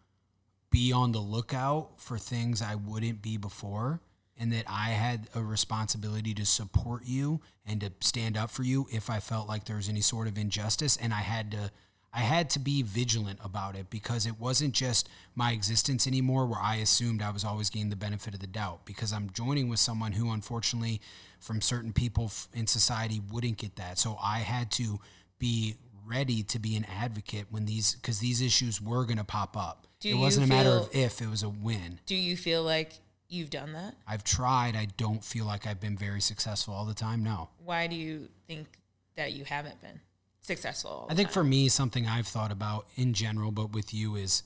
be 0.69 0.91
on 0.91 1.11
the 1.11 1.19
lookout 1.19 1.91
for 1.97 2.17
things 2.17 2.61
I 2.61 2.75
wouldn't 2.75 3.21
be 3.21 3.37
before, 3.37 4.01
and 4.37 4.51
that 4.53 4.65
I 4.67 4.89
had 4.89 5.27
a 5.35 5.41
responsibility 5.41 6.33
to 6.33 6.45
support 6.45 7.05
you 7.05 7.41
and 7.65 7.81
to 7.81 7.91
stand 7.99 8.37
up 8.37 8.49
for 8.49 8.63
you 8.63 8.87
if 8.91 9.09
I 9.09 9.19
felt 9.19 9.47
like 9.47 9.65
there 9.65 9.75
was 9.75 9.89
any 9.89 10.01
sort 10.01 10.27
of 10.27 10.37
injustice, 10.37 10.97
and 10.97 11.13
I 11.13 11.21
had 11.21 11.51
to 11.51 11.71
I 12.13 12.19
had 12.19 12.49
to 12.51 12.59
be 12.59 12.83
vigilant 12.83 13.39
about 13.43 13.75
it 13.75 13.89
because 13.89 14.27
it 14.27 14.39
wasn't 14.39 14.73
just 14.73 15.09
my 15.35 15.51
existence 15.51 16.05
anymore 16.05 16.45
where 16.45 16.59
I 16.61 16.75
assumed 16.75 17.23
I 17.23 17.31
was 17.31 17.43
always 17.43 17.71
getting 17.71 17.89
the 17.89 17.95
benefit 17.95 18.35
of 18.35 18.39
the 18.39 18.47
doubt 18.47 18.85
because 18.85 19.11
I'm 19.11 19.31
joining 19.31 19.67
with 19.67 19.79
someone 19.79 20.11
who 20.11 20.31
unfortunately 20.31 21.01
from 21.39 21.59
certain 21.59 21.91
people 21.91 22.31
in 22.53 22.67
society 22.67 23.19
wouldn't 23.31 23.57
get 23.57 23.77
that. 23.77 23.97
So 23.97 24.17
I 24.21 24.39
had 24.39 24.69
to 24.73 24.99
be 25.39 25.75
ready 26.05 26.43
to 26.43 26.59
be 26.59 26.75
an 26.75 26.85
advocate 26.85 27.47
when 27.49 27.65
these 27.65 27.95
because 27.95 28.19
these 28.19 28.41
issues 28.41 28.79
were 28.79 29.05
going 29.05 29.17
to 29.17 29.23
pop 29.23 29.57
up. 29.57 29.87
Do 29.99 30.09
it 30.09 30.19
wasn't 30.19 30.45
a 30.45 30.49
matter 30.49 30.69
of 30.69 30.89
if, 30.93 31.21
it 31.21 31.29
was 31.29 31.41
a 31.43 31.49
when. 31.49 31.99
Do 32.05 32.15
you 32.15 32.37
feel 32.37 32.61
like 32.61 32.93
you've 33.27 33.49
done 33.49 33.73
that? 33.73 33.95
I've 34.07 34.23
tried. 34.23 34.75
I 34.75 34.87
don't 34.97 35.23
feel 35.23 35.45
like 35.45 35.65
I've 35.65 35.79
been 35.79 35.97
very 35.97 36.21
successful 36.21 36.73
all 36.73 36.85
the 36.85 36.93
time. 36.93 37.23
No. 37.23 37.49
Why 37.63 37.87
do 37.87 37.95
you 37.95 38.27
think 38.47 38.67
that 39.15 39.31
you 39.33 39.45
haven't 39.45 39.81
been? 39.81 39.99
Successful. 40.43 41.07
I 41.09 41.15
think 41.15 41.29
time. 41.29 41.33
for 41.33 41.43
me, 41.43 41.69
something 41.69 42.05
I've 42.05 42.27
thought 42.27 42.51
about 42.51 42.85
in 42.95 43.13
general, 43.13 43.51
but 43.51 43.71
with 43.71 43.93
you 43.93 44.15
is 44.15 44.43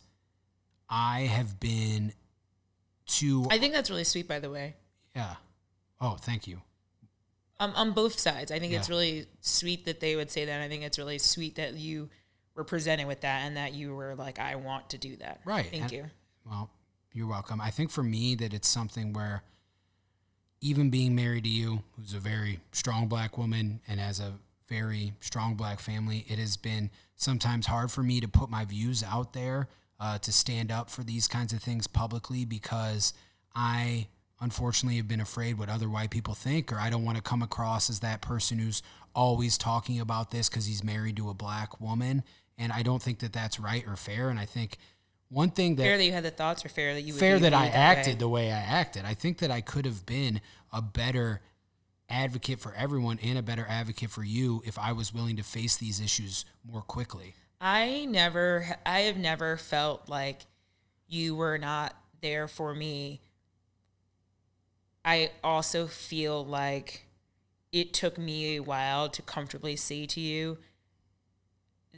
I 0.89 1.21
have 1.21 1.59
been 1.59 2.13
too. 3.05 3.45
I 3.49 3.57
think 3.57 3.73
that's 3.73 3.89
really 3.89 4.05
sweet, 4.05 4.27
by 4.27 4.39
the 4.39 4.49
way. 4.49 4.75
Yeah. 5.15 5.35
Oh, 5.99 6.15
thank 6.19 6.47
you. 6.47 6.61
Um, 7.59 7.73
on 7.75 7.91
both 7.91 8.19
sides, 8.19 8.51
I 8.51 8.59
think 8.59 8.71
yeah. 8.71 8.79
it's 8.79 8.89
really 8.89 9.25
sweet 9.41 9.85
that 9.85 9.99
they 9.99 10.15
would 10.15 10.29
say 10.29 10.45
that. 10.45 10.61
I 10.61 10.69
think 10.69 10.83
it's 10.83 10.99
really 10.99 11.17
sweet 11.17 11.55
that 11.55 11.73
you 11.73 12.09
were 12.55 12.63
presented 12.63 13.07
with 13.07 13.21
that 13.21 13.45
and 13.45 13.57
that 13.57 13.73
you 13.73 13.95
were 13.95 14.13
like, 14.15 14.37
I 14.37 14.55
want 14.55 14.91
to 14.91 14.99
do 14.99 15.15
that. 15.17 15.41
Right. 15.43 15.65
Thank 15.65 15.83
and, 15.83 15.91
you. 15.91 16.05
Well, 16.45 16.69
you're 17.13 17.27
welcome. 17.27 17.59
I 17.59 17.71
think 17.71 17.89
for 17.89 18.03
me 18.03 18.35
that 18.35 18.53
it's 18.53 18.67
something 18.67 19.11
where 19.11 19.41
even 20.61 20.91
being 20.91 21.15
married 21.15 21.45
to 21.45 21.49
you, 21.49 21.81
who's 21.95 22.13
a 22.13 22.19
very 22.19 22.59
strong 22.71 23.07
black 23.07 23.37
woman 23.37 23.79
and 23.87 23.99
has 23.99 24.19
a 24.19 24.33
very 24.67 25.13
strong 25.19 25.55
black 25.55 25.79
family, 25.79 26.25
it 26.27 26.39
has 26.39 26.57
been 26.57 26.89
sometimes 27.15 27.67
hard 27.67 27.91
for 27.91 28.03
me 28.03 28.19
to 28.21 28.27
put 28.27 28.49
my 28.49 28.65
views 28.65 29.03
out 29.03 29.33
there, 29.33 29.67
uh, 29.99 30.17
to 30.19 30.31
stand 30.31 30.71
up 30.71 30.89
for 30.89 31.03
these 31.03 31.27
kinds 31.27 31.53
of 31.53 31.61
things 31.61 31.87
publicly 31.87 32.45
because 32.45 33.13
I 33.55 34.07
unfortunately 34.39 34.97
have 34.97 35.07
been 35.07 35.21
afraid 35.21 35.57
what 35.57 35.69
other 35.69 35.89
white 35.89 36.11
people 36.11 36.33
think, 36.33 36.71
or 36.71 36.77
I 36.77 36.89
don't 36.89 37.03
want 37.03 37.17
to 37.17 37.23
come 37.23 37.41
across 37.41 37.89
as 37.89 38.01
that 38.01 38.21
person 38.21 38.59
who's 38.59 38.83
always 39.15 39.57
talking 39.57 39.99
about 39.99 40.31
this 40.31 40.47
because 40.47 40.67
he's 40.67 40.83
married 40.83 41.17
to 41.17 41.29
a 41.29 41.33
black 41.33 41.81
woman. 41.81 42.23
And 42.57 42.71
I 42.71 42.83
don't 42.83 43.01
think 43.01 43.19
that 43.19 43.33
that's 43.33 43.59
right 43.59 43.83
or 43.87 43.95
fair. 43.95 44.29
And 44.29 44.39
I 44.39 44.45
think 44.45 44.77
one 45.29 45.49
thing 45.49 45.75
that 45.75 45.83
fair 45.83 45.97
that 45.97 46.03
you 46.03 46.11
had 46.11 46.23
the 46.23 46.31
thoughts, 46.31 46.63
or 46.63 46.69
fair 46.69 46.93
that 46.93 47.01
you 47.01 47.13
fair 47.13 47.39
that 47.39 47.53
I 47.53 47.67
acted 47.67 48.15
way. 48.15 48.19
the 48.19 48.29
way 48.29 48.51
I 48.51 48.59
acted. 48.59 49.05
I 49.05 49.13
think 49.13 49.39
that 49.39 49.51
I 49.51 49.61
could 49.61 49.85
have 49.85 50.05
been 50.05 50.41
a 50.71 50.81
better 50.81 51.41
advocate 52.09 52.59
for 52.59 52.73
everyone 52.75 53.19
and 53.21 53.37
a 53.37 53.41
better 53.41 53.65
advocate 53.67 54.09
for 54.09 54.23
you 54.23 54.61
if 54.65 54.77
I 54.79 54.91
was 54.91 55.13
willing 55.13 55.35
to 55.37 55.43
face 55.43 55.77
these 55.77 55.99
issues 55.99 56.45
more 56.63 56.81
quickly. 56.81 57.35
I 57.59 58.05
never, 58.09 58.77
I 58.85 59.01
have 59.01 59.17
never 59.17 59.57
felt 59.57 60.07
like 60.07 60.45
you 61.07 61.35
were 61.35 61.57
not 61.57 61.95
there 62.21 62.47
for 62.47 62.73
me. 62.73 63.21
I 65.03 65.31
also 65.43 65.87
feel 65.87 66.45
like 66.45 67.05
it 67.71 67.93
took 67.93 68.17
me 68.17 68.57
a 68.57 68.59
while 68.61 69.09
to 69.09 69.21
comfortably 69.21 69.75
say 69.75 70.05
to 70.07 70.19
you, 70.19 70.57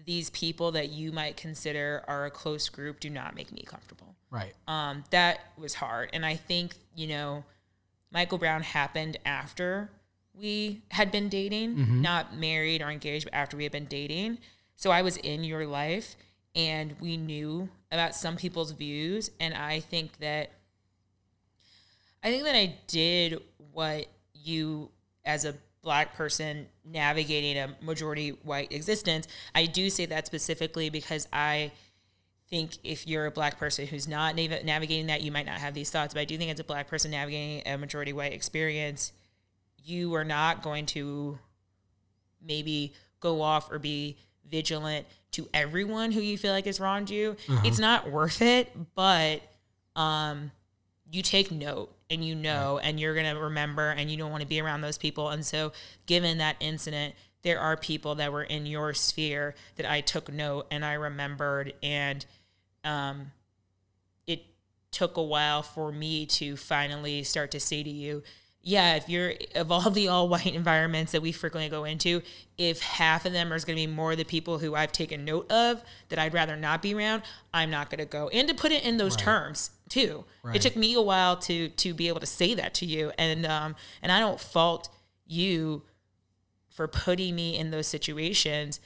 these 0.05 0.29
people 0.29 0.71
that 0.71 0.89
you 0.89 1.11
might 1.11 1.37
consider 1.37 2.03
are 2.07 2.25
a 2.25 2.31
close 2.31 2.69
group 2.69 2.99
do 2.99 3.09
not 3.09 3.35
make 3.35 3.51
me 3.51 3.63
comfortable. 3.65 4.15
Right. 4.31 4.53
Um, 4.67 5.03
that 5.09 5.39
was 5.57 5.73
hard. 5.73 6.09
And 6.13 6.25
I 6.25 6.35
think, 6.35 6.75
you 6.95 7.07
know, 7.07 7.43
Michael 8.11 8.37
Brown 8.37 8.63
happened 8.63 9.17
after 9.25 9.89
we 10.39 10.81
had 10.91 11.11
been 11.11 11.29
dating, 11.29 11.75
mm-hmm. 11.75 12.01
not 12.01 12.35
married 12.35 12.81
or 12.81 12.89
engaged, 12.89 13.25
but 13.25 13.33
after 13.33 13.57
we 13.57 13.63
had 13.63 13.71
been 13.71 13.85
dating. 13.85 14.37
So 14.75 14.91
I 14.91 15.01
was 15.01 15.17
in 15.17 15.43
your 15.43 15.65
life 15.65 16.15
and 16.55 16.95
we 16.99 17.17
knew 17.17 17.69
about 17.91 18.15
some 18.15 18.37
people's 18.37 18.71
views. 18.71 19.31
And 19.39 19.53
I 19.53 19.79
think 19.79 20.17
that 20.19 20.51
I 22.23 22.31
think 22.31 22.43
that 22.43 22.55
I 22.55 22.75
did 22.87 23.41
what 23.73 24.07
you 24.33 24.89
as 25.25 25.45
a 25.45 25.55
black 25.81 26.15
person 26.15 26.67
navigating 26.83 27.57
a 27.57 27.75
majority 27.81 28.29
white 28.29 28.71
existence. 28.71 29.27
I 29.55 29.65
do 29.65 29.89
say 29.89 30.05
that 30.07 30.25
specifically 30.25 30.89
because 30.89 31.27
I 31.31 31.71
think 32.49 32.73
if 32.83 33.07
you're 33.07 33.25
a 33.25 33.31
black 33.31 33.57
person 33.57 33.87
who's 33.87 34.07
not 34.07 34.35
nav- 34.35 34.65
navigating 34.65 35.07
that, 35.07 35.21
you 35.21 35.31
might 35.31 35.45
not 35.45 35.59
have 35.59 35.73
these 35.73 35.89
thoughts. 35.89 36.13
But 36.13 36.21
I 36.21 36.25
do 36.25 36.37
think 36.37 36.51
as 36.51 36.59
a 36.59 36.63
black 36.63 36.87
person 36.87 37.11
navigating 37.11 37.71
a 37.71 37.77
majority 37.77 38.11
white 38.11 38.33
experience, 38.33 39.13
you 39.89 40.13
are 40.15 40.23
not 40.23 40.61
going 40.61 40.85
to 40.85 41.39
maybe 42.41 42.93
go 43.19 43.41
off 43.41 43.71
or 43.71 43.79
be 43.79 44.17
vigilant 44.49 45.05
to 45.31 45.47
everyone 45.53 46.11
who 46.11 46.21
you 46.21 46.37
feel 46.37 46.53
like 46.53 46.65
has 46.65 46.79
wronged 46.79 47.09
you. 47.09 47.35
Uh-huh. 47.47 47.61
It's 47.65 47.79
not 47.79 48.09
worth 48.09 48.41
it, 48.41 48.71
but 48.95 49.41
um, 49.95 50.51
you 51.11 51.21
take 51.21 51.51
note 51.51 51.93
and 52.09 52.23
you 52.25 52.35
know, 52.35 52.77
right. 52.77 52.85
and 52.85 52.99
you're 52.99 53.13
going 53.13 53.33
to 53.33 53.39
remember, 53.39 53.89
and 53.89 54.09
you 54.09 54.17
don't 54.17 54.31
want 54.31 54.41
to 54.41 54.47
be 54.47 54.59
around 54.59 54.81
those 54.81 54.97
people. 54.97 55.29
And 55.29 55.45
so, 55.45 55.71
given 56.07 56.39
that 56.39 56.55
incident, 56.59 57.13
there 57.43 57.59
are 57.59 57.77
people 57.77 58.15
that 58.15 58.31
were 58.33 58.43
in 58.43 58.65
your 58.65 58.93
sphere 58.93 59.55
that 59.75 59.89
I 59.89 60.01
took 60.01 60.31
note 60.31 60.67
and 60.71 60.83
I 60.83 60.93
remembered, 60.93 61.73
and 61.83 62.25
um, 62.83 63.31
it 64.25 64.43
took 64.91 65.17
a 65.17 65.23
while 65.23 65.61
for 65.61 65.91
me 65.91 66.25
to 66.25 66.57
finally 66.57 67.23
start 67.23 67.51
to 67.51 67.59
say 67.59 67.83
to 67.83 67.89
you, 67.89 68.23
yeah, 68.61 68.95
if 68.95 69.07
you're 69.07 69.33
of 69.55 69.71
all 69.71 69.89
the 69.89 70.07
all 70.09 70.27
white 70.27 70.53
environments 70.53 71.13
that 71.13 71.21
we 71.21 71.31
frequently 71.31 71.69
go 71.69 71.85
into, 71.85 72.21
if 72.57 72.81
half 72.81 73.25
of 73.25 73.31
them 73.31 73.53
are 73.53 73.59
going 73.59 73.77
to 73.77 73.87
be 73.87 73.87
more 73.87 74.15
the 74.15 74.25
people 74.25 74.59
who 74.59 74.75
I've 74.75 74.91
taken 74.91 75.23
note 75.23 75.49
of 75.51 75.81
that 76.09 76.19
I'd 76.19 76.33
rather 76.33 76.57
not 76.57 76.81
be 76.81 76.93
around, 76.93 77.23
I'm 77.53 77.69
not 77.69 77.89
going 77.89 77.99
to 77.99 78.05
go. 78.05 78.27
And 78.29 78.47
to 78.49 78.53
put 78.53 78.71
it 78.71 78.83
in 78.83 78.97
those 78.97 79.15
right. 79.15 79.23
terms 79.23 79.71
too, 79.87 80.25
right. 80.43 80.55
it 80.55 80.61
took 80.61 80.75
me 80.75 80.93
a 80.93 81.01
while 81.01 81.37
to 81.37 81.69
to 81.69 81.93
be 81.93 82.07
able 82.09 82.19
to 82.19 82.25
say 82.25 82.53
that 82.53 82.73
to 82.75 82.85
you, 82.85 83.11
and 83.17 83.45
um, 83.45 83.75
and 84.01 84.11
I 84.11 84.19
don't 84.19 84.39
fault 84.39 84.89
you 85.25 85.83
for 86.69 86.87
putting 86.87 87.35
me 87.35 87.57
in 87.57 87.71
those 87.71 87.87
situations 87.87 88.79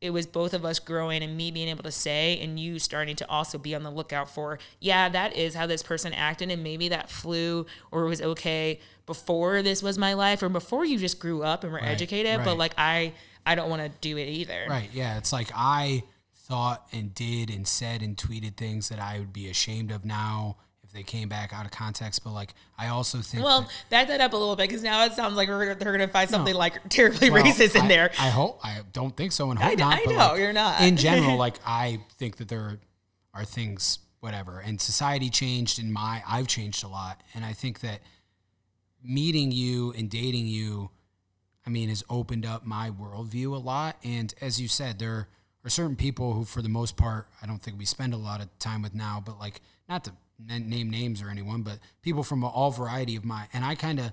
it 0.00 0.10
was 0.10 0.26
both 0.26 0.52
of 0.52 0.64
us 0.64 0.78
growing 0.78 1.22
and 1.22 1.36
me 1.36 1.50
being 1.50 1.68
able 1.68 1.82
to 1.82 1.90
say 1.90 2.38
and 2.40 2.60
you 2.60 2.78
starting 2.78 3.16
to 3.16 3.28
also 3.30 3.56
be 3.56 3.74
on 3.74 3.82
the 3.82 3.90
lookout 3.90 4.28
for 4.28 4.58
yeah 4.80 5.08
that 5.08 5.34
is 5.34 5.54
how 5.54 5.66
this 5.66 5.82
person 5.82 6.12
acted 6.12 6.50
and 6.50 6.62
maybe 6.62 6.88
that 6.88 7.10
flew 7.10 7.66
or 7.90 8.04
was 8.04 8.20
okay 8.20 8.78
before 9.06 9.62
this 9.62 9.82
was 9.82 9.96
my 9.96 10.12
life 10.12 10.42
or 10.42 10.48
before 10.48 10.84
you 10.84 10.98
just 10.98 11.18
grew 11.18 11.42
up 11.42 11.64
and 11.64 11.72
were 11.72 11.78
right, 11.78 11.88
educated 11.88 12.36
right. 12.36 12.44
but 12.44 12.58
like 12.58 12.74
i 12.76 13.12
i 13.46 13.54
don't 13.54 13.70
want 13.70 13.82
to 13.82 13.90
do 14.00 14.16
it 14.16 14.28
either 14.28 14.66
right 14.68 14.90
yeah 14.92 15.16
it's 15.16 15.32
like 15.32 15.50
i 15.54 16.02
thought 16.34 16.86
and 16.92 17.14
did 17.14 17.50
and 17.50 17.66
said 17.66 18.02
and 18.02 18.16
tweeted 18.16 18.56
things 18.56 18.88
that 18.88 18.98
i 18.98 19.18
would 19.18 19.32
be 19.32 19.48
ashamed 19.48 19.90
of 19.90 20.04
now 20.04 20.56
they 20.96 21.02
came 21.02 21.28
back 21.28 21.52
out 21.52 21.64
of 21.66 21.70
context. 21.70 22.24
But 22.24 22.32
like, 22.32 22.54
I 22.78 22.88
also 22.88 23.18
think 23.18 23.44
Well, 23.44 23.62
that- 23.62 23.70
back 23.90 24.08
that 24.08 24.20
up 24.20 24.32
a 24.32 24.36
little 24.36 24.56
bit 24.56 24.68
because 24.68 24.82
now 24.82 25.04
it 25.04 25.12
sounds 25.12 25.36
like 25.36 25.48
we're, 25.48 25.74
they're 25.74 25.96
going 25.96 26.06
to 26.06 26.12
find 26.12 26.28
something 26.28 26.54
like 26.54 26.88
terribly 26.88 27.30
well, 27.30 27.44
racist 27.44 27.76
in 27.76 27.82
I- 27.82 27.88
there. 27.88 28.10
I 28.18 28.30
hope 28.30 28.58
I 28.64 28.80
don't 28.92 29.16
think 29.16 29.32
so, 29.32 29.50
and 29.50 29.58
hope 29.60 29.72
I- 29.72 29.74
not. 29.74 29.94
I 29.94 30.02
but, 30.06 30.10
know, 30.12 30.16
like, 30.18 30.38
you're 30.40 30.52
not. 30.52 30.80
In 30.80 30.96
general, 30.96 31.36
like 31.46 31.56
I 31.66 32.00
think 32.18 32.36
that 32.38 32.48
there 32.48 32.80
are 33.34 33.44
things, 33.44 33.98
whatever, 34.20 34.58
and 34.60 34.80
society 34.80 35.28
changed, 35.30 35.78
In 35.78 35.92
my 35.92 36.22
I've 36.26 36.48
changed 36.48 36.82
a 36.82 36.88
lot, 36.88 37.22
and 37.34 37.44
I 37.44 37.52
think 37.52 37.80
that 37.80 38.00
meeting 39.04 39.52
you 39.52 39.92
and 39.96 40.10
dating 40.10 40.46
you, 40.46 40.90
I 41.66 41.70
mean, 41.70 41.88
has 41.90 42.02
opened 42.08 42.46
up 42.46 42.64
my 42.64 42.90
worldview 42.90 43.54
a 43.54 43.58
lot. 43.58 43.96
And 44.02 44.32
as 44.40 44.60
you 44.60 44.68
said, 44.68 44.98
there 44.98 45.28
are 45.64 45.70
certain 45.70 45.96
people 45.96 46.32
who, 46.32 46.44
for 46.44 46.62
the 46.62 46.68
most 46.68 46.96
part, 46.96 47.28
I 47.42 47.46
don't 47.46 47.60
think 47.60 47.78
we 47.78 47.84
spend 47.84 48.14
a 48.14 48.16
lot 48.16 48.40
of 48.40 48.56
time 48.58 48.82
with 48.82 48.94
now, 48.94 49.22
but 49.24 49.38
like 49.38 49.60
not 49.88 50.04
to 50.04 50.12
name 50.38 50.90
names 50.90 51.22
or 51.22 51.30
anyone, 51.30 51.62
but 51.62 51.78
people 52.02 52.22
from 52.22 52.44
all 52.44 52.70
variety 52.70 53.16
of 53.16 53.24
my, 53.24 53.46
and 53.52 53.64
I 53.64 53.74
kind 53.74 53.98
of 53.98 54.12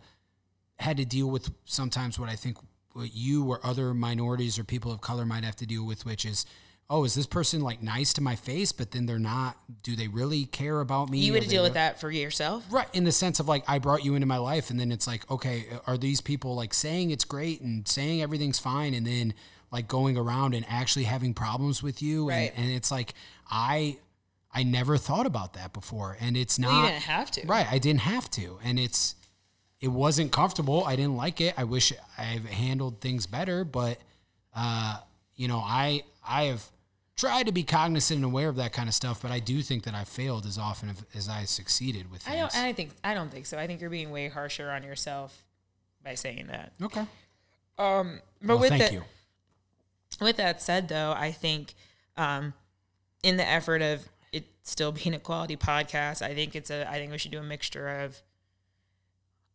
had 0.80 0.98
to 0.98 1.06
deal 1.06 1.28
with 1.30 1.50
sometimes 1.66 2.18
what 2.20 2.30
I 2.30 2.36
think 2.36 2.58
what 2.94 3.14
you 3.14 3.46
or 3.46 3.60
other 3.66 3.94
minorities 3.94 4.60
or 4.60 4.64
people 4.64 4.92
of 4.92 5.02
color 5.02 5.26
might 5.26 5.44
have 5.44 5.56
to 5.58 5.66
deal 5.66 5.86
with, 5.86 6.06
which 6.06 6.26
is, 6.26 6.46
oh, 6.90 7.04
is 7.06 7.16
this 7.16 7.26
person 7.26 7.62
like 7.62 7.82
nice 7.82 8.14
to 8.14 8.22
my 8.22 8.36
face, 8.36 8.72
but 8.72 8.92
then 8.92 9.06
they're 9.08 9.18
not? 9.18 9.58
Do 9.82 9.96
they 9.96 10.08
really 10.08 10.46
care 10.46 10.80
about 10.80 11.10
me? 11.10 11.18
you 11.20 11.34
to 11.40 11.48
deal 11.48 11.64
with 11.64 11.74
that 11.74 12.00
for 12.00 12.12
yourself. 12.12 12.64
Right, 12.70 12.88
in 12.94 13.04
the 13.04 13.12
sense 13.12 13.40
of 13.40 13.48
like 13.48 13.64
I 13.68 13.80
brought 13.80 14.06
you 14.06 14.14
into 14.16 14.28
my 14.28 14.38
life, 14.38 14.70
and 14.70 14.80
then 14.80 14.92
it's 14.92 15.08
like, 15.08 15.30
okay, 15.32 15.66
are 15.88 15.98
these 15.98 16.22
people 16.22 16.56
like 16.56 16.74
saying 16.74 17.10
it's 17.12 17.26
great 17.26 17.62
and 17.62 17.88
saying 17.88 18.22
everything's 18.22 18.60
fine, 18.60 18.94
and 18.94 19.08
then 19.08 19.34
like 19.72 19.88
going 19.88 20.16
around 20.18 20.54
and 20.54 20.64
actually 20.70 21.06
having 21.06 21.34
problems 21.34 21.82
with 21.82 22.00
you, 22.02 22.30
Right. 22.30 22.52
and, 22.56 22.66
and 22.68 22.76
it's 22.76 22.92
like 22.92 23.16
I 23.50 23.98
I 24.54 24.64
never 24.64 24.98
thought 24.98 25.26
about 25.26 25.54
that 25.54 25.74
before, 25.74 26.16
and 26.20 26.38
it's 26.38 26.60
not 26.60 26.70
Well, 26.72 26.82
you 26.84 26.88
didn't 26.90 27.04
have 27.04 27.32
to. 27.32 27.48
right. 27.48 27.68
I 27.70 27.80
didn't 27.80 28.02
have 28.02 28.30
to, 28.32 28.60
and 28.64 28.78
it's 28.80 29.16
it 29.82 29.88
wasn't 29.90 30.32
comfortable. 30.32 30.84
I 30.86 30.96
didn't 30.96 31.16
like 31.18 31.42
it. 31.42 31.56
I 31.58 31.64
wish 31.66 31.92
I've 32.18 32.46
handled 32.46 33.02
things 33.02 33.26
better, 33.28 33.64
but 33.66 33.98
uh, 34.56 34.98
you 35.36 35.48
know, 35.48 35.60
I 35.60 36.04
I 36.28 36.44
have 36.44 36.64
tried 37.16 37.46
to 37.48 37.52
be 37.52 37.64
cognizant 37.64 38.18
and 38.18 38.26
aware 38.26 38.50
of 38.50 38.56
that 38.58 38.74
kind 38.74 38.88
of 38.88 38.96
stuff, 38.96 39.22
but 39.22 39.32
I 39.32 39.40
do 39.40 39.62
think 39.62 39.84
that 39.84 39.94
I 39.96 40.04
failed 40.04 40.46
as 40.46 40.58
often 40.58 40.96
as- 41.16 41.30
I 41.30 41.46
succeeded 41.46 42.12
with 42.12 42.22
things. 42.24 42.36
I 42.36 42.40
don't. 42.40 42.56
I 42.56 42.74
think. 42.74 42.92
I 43.04 43.14
don't 43.14 43.30
think 43.32 43.46
so. 43.46 43.58
I 43.58 43.66
think 43.68 43.82
you're 43.82 43.90
being 43.90 44.12
way 44.12 44.30
harsher 44.30 44.70
on 44.72 44.84
yourself 44.84 45.44
by 46.04 46.16
saying 46.16 46.48
that. 46.48 46.74
okay. 46.82 47.06
Um, 47.80 48.20
but 48.42 48.50
Well, 48.50 48.60
with 48.60 48.70
thank 48.70 48.84
that, 48.84 48.94
you. 48.94 49.04
with 50.22 50.38
that 50.38 50.62
said, 50.62 50.88
though, 50.90 51.12
I 51.12 51.32
think 51.32 51.74
um, 52.18 52.54
in 53.24 53.38
the 53.38 53.48
effort 53.48 53.82
of 53.82 54.08
it 54.34 54.46
still 54.64 54.92
being 55.04 55.14
a 55.14 55.20
quality 55.20 55.56
podcast, 55.56 56.22
I 56.22 56.34
think 56.34 56.56
it's 56.56 56.70
a. 56.70 56.90
I 56.90 56.96
think 56.96 57.12
we 57.12 57.18
should 57.18 57.32
do 57.32 57.40
a 57.40 57.44
mixture 57.44 57.88
of 57.88 58.22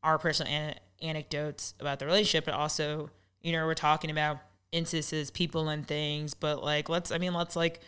our 0.03 0.19
personal 0.19 0.51
an- 0.51 0.77
anecdotes 1.03 1.75
about 1.81 1.99
the 1.99 2.07
relationship, 2.07 2.45
but 2.45 2.55
also, 2.55 3.11
you 3.43 3.53
know, 3.53 3.67
we're 3.67 3.75
talking 3.75 4.11
about 4.11 4.39
instances, 4.73 5.31
people, 5.31 5.69
and 5.69 5.87
things. 5.87 6.33
But 6.33 6.63
like, 6.63 6.89
let's. 6.89 7.11
I 7.13 7.19
mean, 7.19 7.35
let's 7.35 7.57
like 7.57 7.81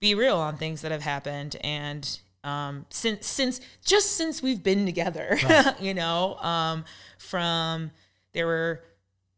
be 0.00 0.14
real 0.14 0.36
on 0.36 0.56
things 0.56 0.80
that 0.82 0.92
have 0.92 1.02
happened 1.02 1.56
and. 1.62 2.18
Um, 2.44 2.86
since 2.90 3.26
since 3.26 3.60
just 3.84 4.12
since 4.12 4.40
we've 4.40 4.62
been 4.62 4.86
together, 4.86 5.36
you 5.80 5.92
know, 5.94 6.36
um, 6.36 6.84
from 7.18 7.90
there 8.34 8.46
were 8.46 8.84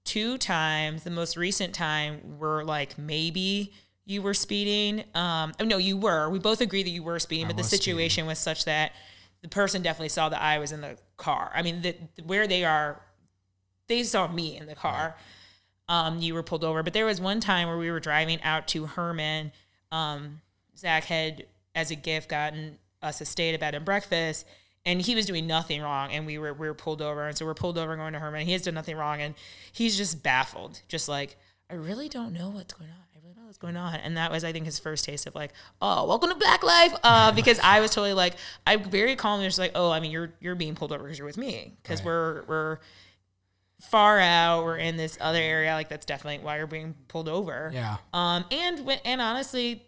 two 0.04 0.36
times. 0.36 1.04
The 1.04 1.10
most 1.10 1.34
recent 1.34 1.74
time 1.74 2.38
were 2.38 2.64
like 2.64 2.98
maybe 2.98 3.72
you 4.08 4.22
were 4.22 4.32
speeding. 4.32 5.04
Um, 5.14 5.52
oh, 5.60 5.64
no, 5.64 5.76
you 5.76 5.98
were. 5.98 6.30
We 6.30 6.38
both 6.38 6.62
agree 6.62 6.82
that 6.82 6.88
you 6.88 7.02
were 7.02 7.18
speeding, 7.18 7.46
but 7.46 7.58
the 7.58 7.62
situation 7.62 8.24
was 8.26 8.38
such 8.38 8.64
that 8.64 8.92
the 9.42 9.48
person 9.48 9.82
definitely 9.82 10.08
saw 10.08 10.30
that 10.30 10.40
I 10.40 10.58
was 10.58 10.72
in 10.72 10.80
the 10.80 10.96
car. 11.18 11.52
I 11.54 11.60
mean, 11.60 11.82
the, 11.82 11.94
where 12.24 12.46
they 12.46 12.64
are, 12.64 13.02
they 13.86 14.02
saw 14.02 14.26
me 14.26 14.56
in 14.56 14.66
the 14.66 14.74
car. 14.74 15.14
Um, 15.90 16.20
you 16.20 16.32
were 16.32 16.42
pulled 16.42 16.64
over, 16.64 16.82
but 16.82 16.94
there 16.94 17.04
was 17.04 17.20
one 17.20 17.38
time 17.40 17.68
where 17.68 17.76
we 17.76 17.90
were 17.90 18.00
driving 18.00 18.42
out 18.42 18.66
to 18.68 18.86
Hermann. 18.86 19.52
Um, 19.92 20.40
Zach 20.76 21.04
had, 21.04 21.44
as 21.74 21.90
a 21.90 21.94
gift, 21.94 22.30
gotten 22.30 22.78
us 23.02 23.20
a 23.20 23.26
stay 23.26 23.52
at 23.52 23.60
bed 23.60 23.74
and 23.74 23.84
breakfast, 23.84 24.46
and 24.86 25.02
he 25.02 25.14
was 25.14 25.26
doing 25.26 25.46
nothing 25.46 25.82
wrong, 25.82 26.12
and 26.12 26.24
we 26.24 26.38
were 26.38 26.54
we 26.54 26.66
were 26.66 26.74
pulled 26.74 27.02
over, 27.02 27.26
and 27.26 27.36
so 27.36 27.44
we're 27.44 27.54
pulled 27.54 27.76
over 27.76 27.94
going 27.94 28.14
to 28.14 28.18
Hermann. 28.18 28.46
He 28.46 28.52
has 28.52 28.62
done 28.62 28.74
nothing 28.74 28.96
wrong, 28.96 29.20
and 29.20 29.34
he's 29.70 29.98
just 29.98 30.22
baffled, 30.22 30.80
just 30.88 31.08
like 31.08 31.36
I 31.70 31.74
really 31.74 32.08
don't 32.08 32.32
know 32.32 32.48
what's 32.48 32.72
going 32.72 32.90
on. 32.90 33.07
What's 33.48 33.56
going 33.56 33.78
on, 33.78 33.94
and 33.94 34.18
that 34.18 34.30
was 34.30 34.44
I 34.44 34.52
think 34.52 34.66
his 34.66 34.78
first 34.78 35.06
taste 35.06 35.26
of 35.26 35.34
like, 35.34 35.54
oh, 35.80 36.06
welcome 36.06 36.28
to 36.28 36.34
Black 36.34 36.62
Life, 36.62 36.92
uh, 37.02 37.32
because 37.34 37.58
I 37.64 37.80
was 37.80 37.90
totally 37.92 38.12
like, 38.12 38.34
I'm 38.66 38.84
very 38.90 39.16
calmly 39.16 39.46
just 39.46 39.58
like, 39.58 39.72
oh, 39.74 39.90
I 39.90 40.00
mean, 40.00 40.10
you're 40.10 40.34
you're 40.38 40.54
being 40.54 40.74
pulled 40.74 40.92
over 40.92 41.04
because 41.04 41.16
you're 41.16 41.26
with 41.26 41.38
me, 41.38 41.72
because 41.82 42.00
Right. 42.00 42.06
we're 42.08 42.42
we're 42.42 42.78
far 43.80 44.20
out, 44.20 44.64
we're 44.64 44.76
in 44.76 44.98
this 44.98 45.16
other 45.18 45.38
area, 45.38 45.72
like 45.72 45.88
that's 45.88 46.04
definitely 46.04 46.44
why 46.44 46.58
you're 46.58 46.66
being 46.66 46.94
pulled 47.08 47.26
over. 47.26 47.70
Yeah. 47.72 47.96
Um, 48.12 48.44
and 48.50 48.84
when- 48.84 49.00
and 49.06 49.22
honestly, 49.22 49.82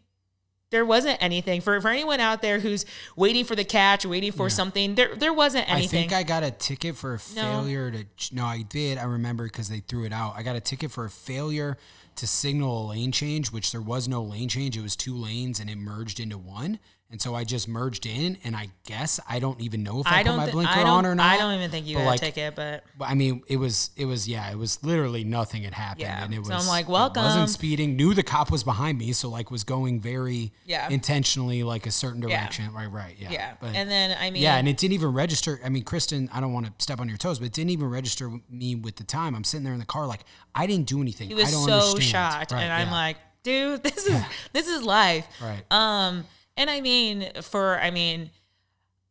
there 0.71 0.87
wasn't 0.87 1.23
anything 1.23 1.61
for 1.61 1.79
for 1.83 1.91
anyone 1.91 2.19
out 2.19 2.41
there 2.41 2.61
who's 2.61 2.87
waiting 3.15 3.45
for 3.45 3.57
the 3.57 3.65
catch, 3.65 4.07
waiting 4.07 4.33
for 4.33 4.49
something. 4.49 4.95
There 4.95 5.15
there 5.15 5.35
wasn't 5.35 5.71
anything. 5.71 5.99
I 5.99 6.09
think 6.09 6.13
I 6.15 6.23
got 6.23 6.43
a 6.43 6.51
ticket 6.51 6.97
for 6.97 7.13
a 7.13 7.19
failure 7.19 7.91
to. 7.91 8.07
No, 8.33 8.47
I 8.47 8.63
did. 8.63 8.97
I 8.97 9.03
remember 9.05 9.45
because 9.45 9.69
they 9.69 9.81
threw 9.81 10.07
it 10.07 10.15
out. 10.15 10.33
I 10.35 10.45
got 10.45 10.57
a 10.57 10.61
ticket 10.61 10.91
for 10.91 11.05
a 11.05 11.11
failure 11.11 11.77
to 12.17 12.27
signal 12.27 12.87
a 12.87 12.89
lane 12.91 13.13
change, 13.13 13.51
which 13.51 13.73
there 13.73 13.81
was 13.81 14.09
no 14.09 14.23
lane 14.23 14.49
change. 14.49 14.77
It 14.77 14.83
was 14.83 14.97
two 14.97 15.15
lanes 15.15 15.61
and 15.61 15.71
it 15.71 15.77
merged 15.77 16.21
into 16.21 16.39
one. 16.39 16.79
And 17.13 17.21
so 17.21 17.35
I 17.35 17.43
just 17.43 17.67
merged 17.67 18.07
in, 18.07 18.39
and 18.45 18.55
I 18.55 18.69
guess 18.85 19.19
I 19.29 19.41
don't 19.41 19.61
even 19.61 19.83
know 19.83 19.99
if 19.99 20.07
I, 20.07 20.21
I 20.21 20.23
put 20.23 20.37
my 20.37 20.47
thi- 20.47 20.53
blinker 20.53 20.81
on 20.81 21.05
or 21.05 21.17
not. 21.17 21.27
I 21.35 21.39
don't 21.39 21.55
even 21.55 21.69
think 21.69 21.89
you 21.89 21.97
But, 21.97 22.03
got 22.05 22.07
like, 22.07 22.23
a 22.23 22.25
ticket, 22.27 22.55
but 22.55 22.85
But 22.97 23.09
I 23.09 23.15
mean, 23.15 23.43
it 23.49 23.57
was 23.57 23.91
it 23.97 24.05
was 24.05 24.29
yeah, 24.29 24.49
it 24.49 24.57
was 24.57 24.81
literally 24.85 25.25
nothing 25.25 25.65
had 25.65 25.75
happened, 25.75 26.03
Yeah. 26.03 26.23
and 26.25 26.33
it 26.33 26.39
was. 26.39 26.47
So 26.49 26.55
I'm 26.55 26.69
like, 26.69 26.89
welcome. 26.89 27.25
wasn't 27.25 27.51
speeding. 27.51 27.97
Knew 27.97 28.15
the 28.15 28.23
cop 28.23 28.53
was 28.53 28.63
behind 28.63 28.97
me, 28.99 29.13
so 29.13 29.29
like 29.29 29.51
was 29.51 29.65
going 29.65 29.99
very 30.01 30.53
Yeah. 30.67 30.89
intentionally 30.89 31.65
like 31.65 31.85
a 31.87 31.91
certain 31.91 32.21
direction. 32.21 32.73
Right, 32.73 32.87
right, 32.87 33.17
yeah. 33.19 33.31
yeah. 33.33 33.53
But, 33.61 33.75
and 33.75 33.91
then 33.91 34.17
I 34.21 34.31
mean, 34.31 34.43
yeah, 34.43 34.57
and 34.59 34.69
it 34.69 34.77
didn't 34.77 34.95
even 34.95 35.13
register. 35.13 35.59
I 35.65 35.69
mean, 35.69 35.83
Kristen, 35.83 36.31
I 36.33 36.41
don't 36.41 36.53
want 36.53 36.67
to 36.67 36.73
step 36.79 37.01
on 37.01 37.09
your 37.09 37.19
toes, 37.19 37.41
but 37.41 37.47
it 37.47 37.53
didn't 37.53 37.71
even 37.71 37.91
register 37.91 38.31
me 38.49 38.77
with 38.77 38.95
the 38.95 39.05
time. 39.05 39.35
I'm 39.35 39.43
sitting 39.43 39.65
there 39.65 39.73
in 39.73 39.81
the 39.81 39.85
car, 39.85 40.07
like 40.07 40.21
I 40.55 40.69
didn't 40.69 40.87
do 40.87 41.01
anything. 41.01 41.27
he 41.29 41.35
was 41.35 41.49
I 41.49 41.51
don't 41.51 41.65
so 41.67 41.73
understand. 41.91 42.03
shocked, 42.05 42.53
Right, 42.53 42.63
and 42.63 42.73
I'm 42.73 42.93
like, 42.93 43.17
dude, 43.43 43.83
this 43.83 44.07
is 44.07 44.23
this 44.53 44.69
is 44.69 44.85
life. 44.85 45.27
right. 45.43 45.65
Um, 45.73 46.25
and 46.57 46.71
I 46.71 46.81
mean, 46.81 47.29
for 47.43 47.79
I 47.79 47.91
mean, 47.91 48.31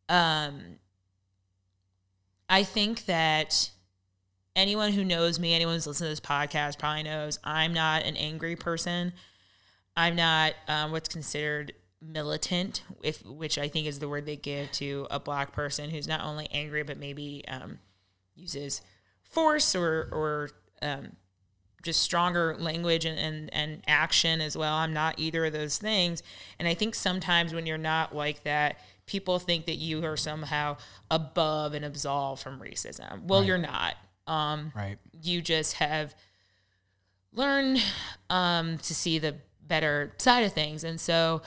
um, 0.08 0.60
I 2.48 2.64
think 2.64 3.06
that 3.06 3.70
anyone 4.56 4.92
who 4.92 5.04
knows 5.04 5.38
me, 5.38 5.54
anyone 5.54 5.74
who's 5.74 5.86
listened 5.86 6.06
to 6.06 6.10
this 6.10 6.20
podcast, 6.20 6.78
probably 6.78 7.04
knows 7.04 7.38
I'm 7.44 7.72
not 7.72 8.02
an 8.02 8.16
angry 8.16 8.56
person. 8.56 9.12
I'm 9.96 10.16
not 10.16 10.54
um, 10.68 10.92
what's 10.92 11.08
considered 11.08 11.72
militant, 12.00 12.82
if 13.02 13.24
which 13.24 13.58
I 13.58 13.68
think 13.68 13.86
is 13.86 13.98
the 13.98 14.08
word 14.08 14.26
they 14.26 14.36
give 14.36 14.72
to 14.72 15.06
a 15.10 15.20
black 15.20 15.52
person 15.52 15.90
who's 15.90 16.08
not 16.08 16.22
only 16.24 16.48
angry 16.50 16.82
but 16.82 16.98
maybe 16.98 17.44
um, 17.48 17.78
uses 18.34 18.82
force 19.22 19.74
or 19.74 20.08
or 20.10 20.50
um, 20.82 21.16
just 21.82 22.00
stronger 22.02 22.54
language 22.58 23.04
and, 23.04 23.18
and, 23.18 23.48
and 23.54 23.82
action 23.86 24.40
as 24.40 24.56
well. 24.56 24.74
I'm 24.74 24.92
not 24.92 25.18
either 25.18 25.44
of 25.46 25.52
those 25.52 25.78
things. 25.78 26.22
And 26.58 26.68
I 26.68 26.74
think 26.74 26.94
sometimes 26.94 27.54
when 27.54 27.66
you're 27.66 27.78
not 27.78 28.14
like 28.14 28.44
that, 28.44 28.78
people 29.06 29.38
think 29.38 29.66
that 29.66 29.76
you 29.76 30.04
are 30.04 30.16
somehow 30.16 30.76
above 31.10 31.74
and 31.74 31.84
absolved 31.84 32.42
from 32.42 32.60
racism. 32.60 33.22
Well, 33.24 33.40
Right. 33.40 33.46
you're 33.48 33.58
not. 33.58 33.94
Um, 34.26 34.72
Right. 34.76 34.98
you 35.22 35.40
just 35.42 35.74
have 35.74 36.14
learned 37.32 37.82
um, 38.28 38.78
to 38.78 38.94
see 38.94 39.18
the 39.18 39.36
better 39.66 40.12
side 40.18 40.44
of 40.44 40.52
things. 40.52 40.84
And 40.84 41.00
so, 41.00 41.42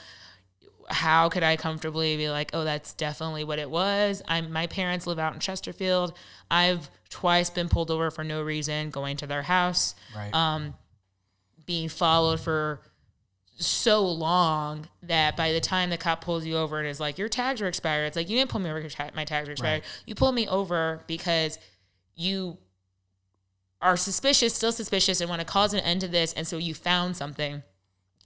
how 0.90 1.30
could 1.30 1.44
I 1.44 1.56
comfortably 1.56 2.18
be 2.18 2.30
like, 2.30 2.52
oh, 2.54 2.64
that's 2.64 2.94
definitely 2.94 3.44
what 3.44 3.60
it 3.60 3.70
was? 3.70 4.22
I'm 4.28 4.52
my 4.52 4.68
parents 4.68 5.08
live 5.08 5.20
out 5.20 5.34
in 5.34 5.40
Chesterfield. 5.40 6.14
I've 6.52 6.90
twice 7.10 7.50
been 7.50 7.70
pulled 7.70 7.92
over 7.92 8.10
for 8.12 8.24
no 8.24 8.42
reason, 8.42 8.90
going 8.90 9.18
to 9.18 9.28
their 9.28 9.44
house, 9.44 9.96
Right. 10.16 10.34
um, 10.34 10.74
being 11.66 11.90
followed 11.90 12.40
for 12.40 12.82
so 13.56 14.06
long 14.06 14.88
that 15.04 15.38
by 15.38 15.52
the 15.54 15.60
time 15.62 15.90
the 15.92 15.98
cop 15.98 16.22
pulls 16.22 16.44
you 16.46 16.58
over 16.58 16.80
and 16.80 16.88
is 16.88 17.00
like, 17.00 17.18
your 17.18 17.30
tags 17.30 17.62
are 17.62 17.68
expired, 17.68 18.06
it's 18.06 18.18
like 18.18 18.30
you 18.30 18.38
didn't 18.38 18.50
pull 18.50 18.60
me 18.60 18.70
over 18.70 18.82
because 18.82 18.98
my 19.16 19.24
tags 19.26 19.48
are 19.48 19.52
expired. 19.52 19.84
You 20.06 20.16
pulled 20.16 20.36
me 20.36 20.48
over 20.48 21.04
because 21.08 21.60
you 22.16 22.58
are 23.82 23.96
suspicious, 23.98 24.54
still 24.56 24.72
suspicious, 24.72 25.22
and 25.22 25.30
want 25.30 25.40
to 25.42 25.46
cause 25.46 25.74
an 25.74 25.82
end 25.82 26.02
to 26.02 26.08
this, 26.08 26.34
and 26.34 26.48
so 26.48 26.58
you 26.58 26.74
found 26.74 27.16
something. 27.16 27.62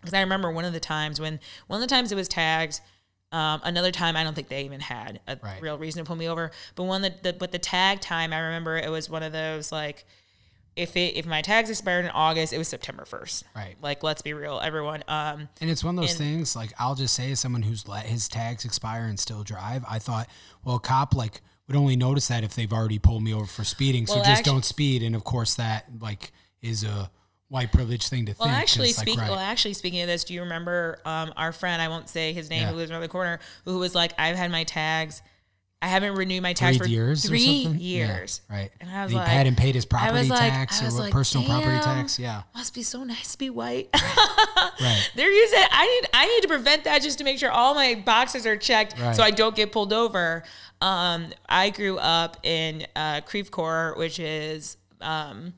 Because 0.02 0.14
I 0.14 0.22
remember 0.22 0.52
one 0.52 0.66
of 0.66 0.74
the 0.74 0.80
times 0.80 1.20
when 1.20 1.40
one 1.68 1.82
of 1.82 1.88
the 1.88 1.94
times 1.94 2.12
it 2.12 2.16
was 2.16 2.28
tags. 2.28 2.82
Um, 3.32 3.60
another 3.66 3.92
time, 3.92 4.16
I 4.16 4.24
don't 4.24 4.34
think 4.36 4.48
they 4.48 4.64
even 4.64 4.80
had 4.80 5.20
a 5.28 5.38
Right. 5.44 5.62
real 5.62 5.78
reason 5.78 6.02
to 6.02 6.08
pull 6.08 6.16
me 6.16 6.30
over. 6.30 6.50
But 6.76 6.84
one 6.84 7.02
that, 7.02 7.24
the, 7.24 7.34
but 7.34 7.52
the 7.52 7.60
tag 7.60 8.00
time, 8.00 8.32
I 8.32 8.40
remember 8.40 8.78
it 8.78 8.90
was 8.90 9.10
one 9.10 9.22
of 9.22 9.34
those 9.34 9.70
like 9.72 10.06
if 10.78 10.96
it 10.96 11.16
if 11.18 11.26
my 11.26 11.42
tags 11.42 11.70
expired 11.70 12.06
in 12.06 12.12
August, 12.12 12.54
it 12.54 12.58
was 12.58 12.68
September 12.70 13.04
first. 13.04 13.44
Right. 13.56 13.76
Like 13.82 14.02
let's 14.04 14.22
be 14.22 14.32
real, 14.34 14.62
everyone. 14.64 15.04
Um, 15.10 15.50
And 15.60 15.70
it's 15.70 15.84
one 15.84 15.98
of 15.98 16.02
those 16.04 16.12
And- 16.12 16.20
things, 16.20 16.56
like 16.56 16.72
I'll 16.80 16.96
just 16.96 17.16
say 17.16 17.32
as 17.32 17.40
someone 17.42 17.64
who's 17.64 17.86
let 17.88 18.06
his 18.06 18.30
tags 18.30 18.64
expire 18.64 19.06
and 19.08 19.20
still 19.20 19.44
drive, 19.44 19.84
I 19.90 20.00
thought, 20.00 20.30
well, 20.64 20.76
a 20.78 20.80
cop 20.80 21.14
like 21.14 21.42
would 21.68 21.76
only 21.76 21.98
notice 21.98 22.28
that 22.30 22.46
if 22.46 22.54
they've 22.56 22.72
already 22.72 22.98
pulled 23.00 23.24
me 23.24 23.34
over 23.34 23.46
for 23.46 23.66
speeding. 23.66 24.08
So 24.08 24.16
Well, 24.16 24.24
just 24.24 24.40
actu- 24.40 24.52
don't 24.52 24.64
speed. 24.64 25.04
And 25.04 25.16
of 25.16 25.26
course 25.26 25.56
that 25.56 25.86
like 26.00 26.32
is 26.62 26.86
a 26.86 27.10
white 27.50 27.72
privilege 27.72 28.08
thing 28.10 28.26
to 28.26 28.34
think. 28.34 28.40
well, 28.40 28.50
think. 28.50 28.62
actually, 28.62 28.90
it's 28.90 28.98
like, 28.98 29.08
speaking 29.08 29.22
right. 29.22 29.30
well, 29.32 29.40
actually 29.40 29.74
speaking 29.74 30.02
of 30.02 30.08
this, 30.08 30.24
do 30.24 30.34
you 30.34 30.42
remember 30.42 31.00
um, 31.06 31.32
our 31.38 31.52
friend? 31.52 31.82
I 31.82 31.88
won't 31.88 32.10
say 32.10 32.34
his 32.34 32.50
name, 32.50 32.62
Yeah. 32.62 32.70
who 32.72 32.76
lives 32.76 32.92
around 32.92 33.02
the 33.02 33.08
corner, 33.08 33.40
who 33.66 33.80
was 33.80 33.96
like, 33.96 34.14
"I've 34.20 34.36
had 34.36 34.52
my 34.52 34.64
tags, 34.66 35.22
I 35.82 35.88
haven't 35.88 36.16
renewed 36.16 36.42
my 36.42 36.54
tags 36.54 36.78
three 36.78 36.88
for 36.88 36.92
years 36.92 37.26
three 37.26 37.64
something? 37.64 37.80
Yeah, 37.82 38.18
years." 38.18 38.42
right. 38.50 38.70
And 38.82 38.90
I 38.90 39.04
was 39.04 39.12
he 39.12 39.18
like- 39.18 39.28
hadn't 39.28 39.56
paid 39.58 39.76
his 39.76 39.86
property 39.86 40.28
like- 40.28 40.40
tax 40.52 40.82
or 40.82 40.90
like, 41.00 41.14
personal 41.14 41.48
property 41.48 41.80
tax. 41.80 42.20
Yeah. 42.20 42.42
Must 42.56 42.74
be 42.74 42.84
so 42.84 43.04
nice 43.04 43.32
to 43.34 43.38
be 43.38 43.50
white. 43.50 43.90
Right. 43.94 45.10
They're 45.16 45.32
using. 45.32 45.60
I 45.72 45.86
need. 46.02 46.10
I 46.14 46.28
need 46.28 46.42
to 46.42 46.48
prevent 46.48 46.84
that 46.84 47.02
just 47.02 47.18
to 47.20 47.24
make 47.24 47.40
sure 47.40 47.52
all 47.52 47.74
my 47.76 47.96
boxes 48.06 48.46
are 48.46 48.58
checked, 48.58 49.00
Right. 49.00 49.16
so 49.16 49.24
I 49.24 49.32
don't 49.32 49.56
get 49.56 49.72
pulled 49.72 49.94
over. 49.94 50.44
Um, 50.82 51.28
I 51.48 51.70
grew 51.72 51.98
up 51.98 52.38
in 52.46 52.86
uh, 52.96 53.22
Creve 53.22 53.50
Coeur, 53.52 53.96
which 53.98 54.20
is 54.20 54.78
um, 55.02 55.54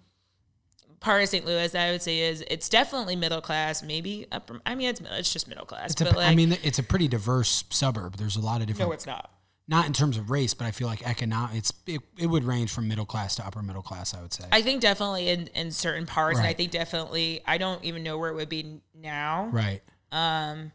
part 1.00 1.24
of 1.24 1.30
St. 1.30 1.46
Louis. 1.46 1.74
I 1.76 1.92
would 1.92 2.02
say 2.02 2.20
is 2.20 2.44
it's 2.50 2.70
definitely 2.70 3.16
middle 3.16 3.42
class, 3.42 3.84
maybe 3.84 4.28
upper. 4.32 4.60
I 4.66 4.76
mean, 4.76 4.90
it's 4.90 5.02
it's 5.12 5.32
just 5.34 5.48
middle 5.48 5.66
class. 5.66 5.92
It's 5.92 6.02
a, 6.02 6.06
like, 6.06 6.28
I 6.28 6.36
mean, 6.36 6.58
it's 6.64 6.80
a 6.80 6.84
pretty 6.84 7.08
diverse 7.08 7.64
suburb. 7.70 8.18
There's 8.18 8.36
a 8.36 8.42
lot 8.42 8.62
of 8.62 8.68
different, 8.68 8.90
no, 8.90 8.94
it's 8.94 9.06
not. 9.06 9.32
not 9.68 9.86
in 9.88 9.94
terms 9.94 10.18
of 10.18 10.30
race, 10.30 10.54
but 10.54 10.66
I 10.66 10.72
feel 10.72 10.88
like 10.88 11.08
economic. 11.08 11.58
It's 11.58 11.74
it, 11.86 12.02
it 12.18 12.28
would 12.28 12.44
range 12.44 12.72
from 12.72 12.88
middle 12.88 13.06
class 13.06 13.36
to 13.36 13.46
upper 13.46 13.62
middle 13.62 13.82
class. 13.82 14.14
I 14.14 14.22
would 14.22 14.34
say. 14.34 14.46
I 14.52 14.62
think 14.62 14.82
definitely 14.82 15.30
in, 15.30 15.48
in 15.56 15.72
certain 15.72 16.06
parts, 16.06 16.40
and 16.40 16.48
I 16.48 16.54
think 16.54 16.72
definitely 16.72 17.42
I 17.46 17.58
don't 17.58 17.84
even 17.84 18.04
know 18.04 18.18
where 18.18 18.30
it 18.30 18.36
would 18.36 18.50
be 18.50 18.82
now. 18.94 19.50
right. 19.52 19.82
Um, 20.12 20.72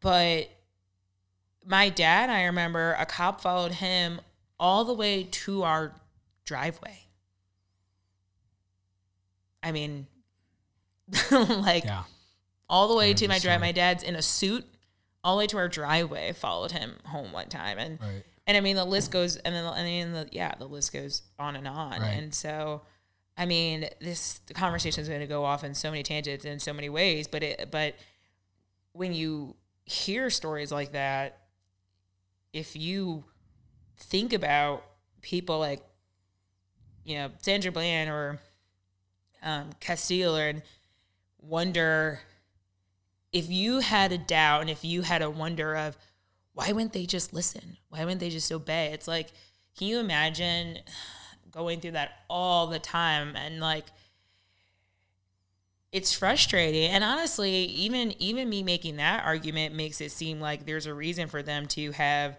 but 0.00 0.48
my 1.64 1.88
dad, 1.90 2.28
I 2.28 2.44
remember 2.44 2.96
a 2.98 3.06
cop 3.06 3.40
followed 3.40 3.72
him 3.72 4.20
all 4.58 4.84
the 4.84 4.94
way 4.94 5.22
to 5.30 5.62
our 5.62 5.92
driveway. 6.44 7.01
I 9.62 9.72
mean, 9.72 10.06
like 11.30 11.84
Yeah. 11.84 12.04
all 12.68 12.88
the 12.88 12.96
way 12.96 13.14
to 13.14 13.28
my 13.28 13.38
drive. 13.38 13.60
My 13.60 13.72
dad's 13.72 14.02
in 14.02 14.16
a 14.16 14.22
suit, 14.22 14.64
all 15.24 15.36
the 15.36 15.40
way 15.40 15.46
to 15.48 15.56
our 15.58 15.68
driveway. 15.68 16.32
Followed 16.32 16.72
him 16.72 16.94
home 17.06 17.32
one 17.32 17.48
time, 17.48 17.78
and 17.78 18.00
Right. 18.00 18.24
and 18.46 18.56
I 18.56 18.60
mean 18.60 18.76
the 18.76 18.84
list 18.84 19.10
goes, 19.10 19.36
and 19.36 19.54
then 19.54 19.64
and 19.64 19.86
then 19.86 20.12
the 20.12 20.28
yeah 20.32 20.54
the 20.58 20.66
list 20.68 20.92
goes 20.92 21.22
on 21.38 21.56
and 21.56 21.66
on, 21.68 22.00
Right. 22.00 22.08
and 22.14 22.34
so. 22.34 22.82
I 23.34 23.46
mean, 23.46 23.88
this 23.98 24.40
the 24.46 24.52
conversation 24.52 25.00
is 25.00 25.08
going 25.08 25.22
to 25.22 25.26
go 25.26 25.42
off 25.42 25.64
in 25.64 25.74
so 25.74 25.90
many 25.90 26.02
tangents 26.02 26.44
in 26.44 26.58
so 26.60 26.74
many 26.74 26.90
ways, 26.90 27.26
but 27.26 27.42
it, 27.42 27.70
but 27.70 27.94
when 28.92 29.14
you 29.14 29.56
hear 29.86 30.28
stories 30.28 30.70
like 30.70 30.92
that, 30.92 31.38
if 32.52 32.76
you 32.76 33.24
think 33.96 34.34
about 34.34 34.84
people 35.22 35.58
like, 35.58 35.80
you 37.04 37.14
know, 37.16 37.30
Sandra 37.38 37.72
Bland 37.72 38.10
or 38.10 38.38
um, 39.42 39.70
Castile, 39.80 40.36
and 40.36 40.62
wonder 41.40 42.20
if 43.32 43.48
you 43.50 43.80
had 43.80 44.12
a 44.12 44.18
doubt 44.18 44.60
and 44.60 44.70
if 44.70 44.84
you 44.84 45.02
had 45.02 45.22
a 45.22 45.30
wonder 45.30 45.74
of 45.76 45.96
why 46.54 46.70
wouldn't 46.70 46.92
they 46.92 47.06
just 47.06 47.32
listen? 47.32 47.78
Why 47.88 48.00
wouldn't 48.04 48.20
they 48.20 48.28
just 48.30 48.52
obey? 48.52 48.92
It's 48.92 49.08
like, 49.08 49.28
can 49.78 49.88
you 49.88 49.98
imagine 50.00 50.78
going 51.50 51.80
through 51.80 51.92
that 51.92 52.12
all 52.28 52.66
the 52.66 52.78
time 52.78 53.34
and 53.36 53.58
like 53.60 53.84
it's 55.92 56.12
frustrating 56.16 56.88
and 56.90 57.04
honestly 57.04 57.50
even 57.50 58.14
even 58.22 58.48
me 58.48 58.62
making 58.62 58.96
that 58.96 59.22
argument 59.24 59.74
makes 59.74 60.00
it 60.00 60.10
seem 60.10 60.40
like 60.40 60.64
there's 60.64 60.86
a 60.86 60.94
reason 60.94 61.28
for 61.28 61.42
them 61.42 61.66
to 61.66 61.90
have 61.92 62.38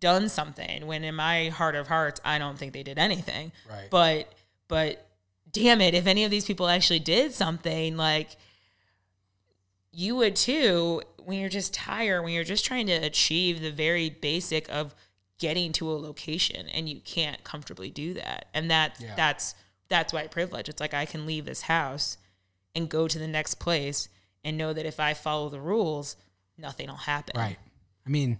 done 0.00 0.28
something 0.30 0.86
when 0.86 1.04
in 1.04 1.14
my 1.14 1.50
heart 1.50 1.74
of 1.74 1.88
hearts 1.88 2.18
i 2.24 2.38
don't 2.38 2.56
think 2.58 2.72
they 2.72 2.82
did 2.82 2.98
anything 2.98 3.52
Right. 3.68 3.88
but 3.90 4.32
but 4.68 5.05
damn 5.52 5.80
it 5.80 5.94
if 5.94 6.06
any 6.06 6.24
of 6.24 6.30
these 6.30 6.44
people 6.44 6.68
actually 6.68 6.98
did 6.98 7.32
something 7.32 7.96
like 7.96 8.36
you 9.92 10.16
would 10.16 10.36
too 10.36 11.02
when 11.24 11.38
you're 11.38 11.48
just 11.48 11.72
tired 11.74 12.22
when 12.22 12.32
you're 12.32 12.44
just 12.44 12.64
trying 12.64 12.86
to 12.86 12.92
achieve 12.92 13.60
the 13.60 13.70
very 13.72 14.10
basic 14.10 14.68
of 14.68 14.94
getting 15.38 15.72
to 15.72 15.90
a 15.90 15.94
location 15.94 16.68
and 16.68 16.88
you 16.88 17.00
can't 17.00 17.42
comfortably 17.44 17.90
do 17.90 18.14
that 18.14 18.46
and 18.54 18.70
that 18.70 18.96
Yeah. 19.00 19.14
that's 19.16 19.54
that's 19.88 20.12
white 20.12 20.30
privilege 20.30 20.68
it's 20.68 20.80
like 20.80 20.94
i 20.94 21.06
can 21.06 21.26
leave 21.26 21.44
this 21.44 21.62
house 21.62 22.18
and 22.74 22.88
go 22.88 23.08
to 23.08 23.18
the 23.18 23.28
next 23.28 23.54
place 23.56 24.08
and 24.44 24.56
know 24.58 24.72
that 24.72 24.84
if 24.86 25.00
i 25.00 25.14
follow 25.14 25.48
the 25.48 25.60
rules 25.60 26.16
nothing 26.58 26.88
will 26.88 26.96
happen 26.96 27.34
Right. 27.38 27.58
I 28.06 28.08
mean, 28.08 28.38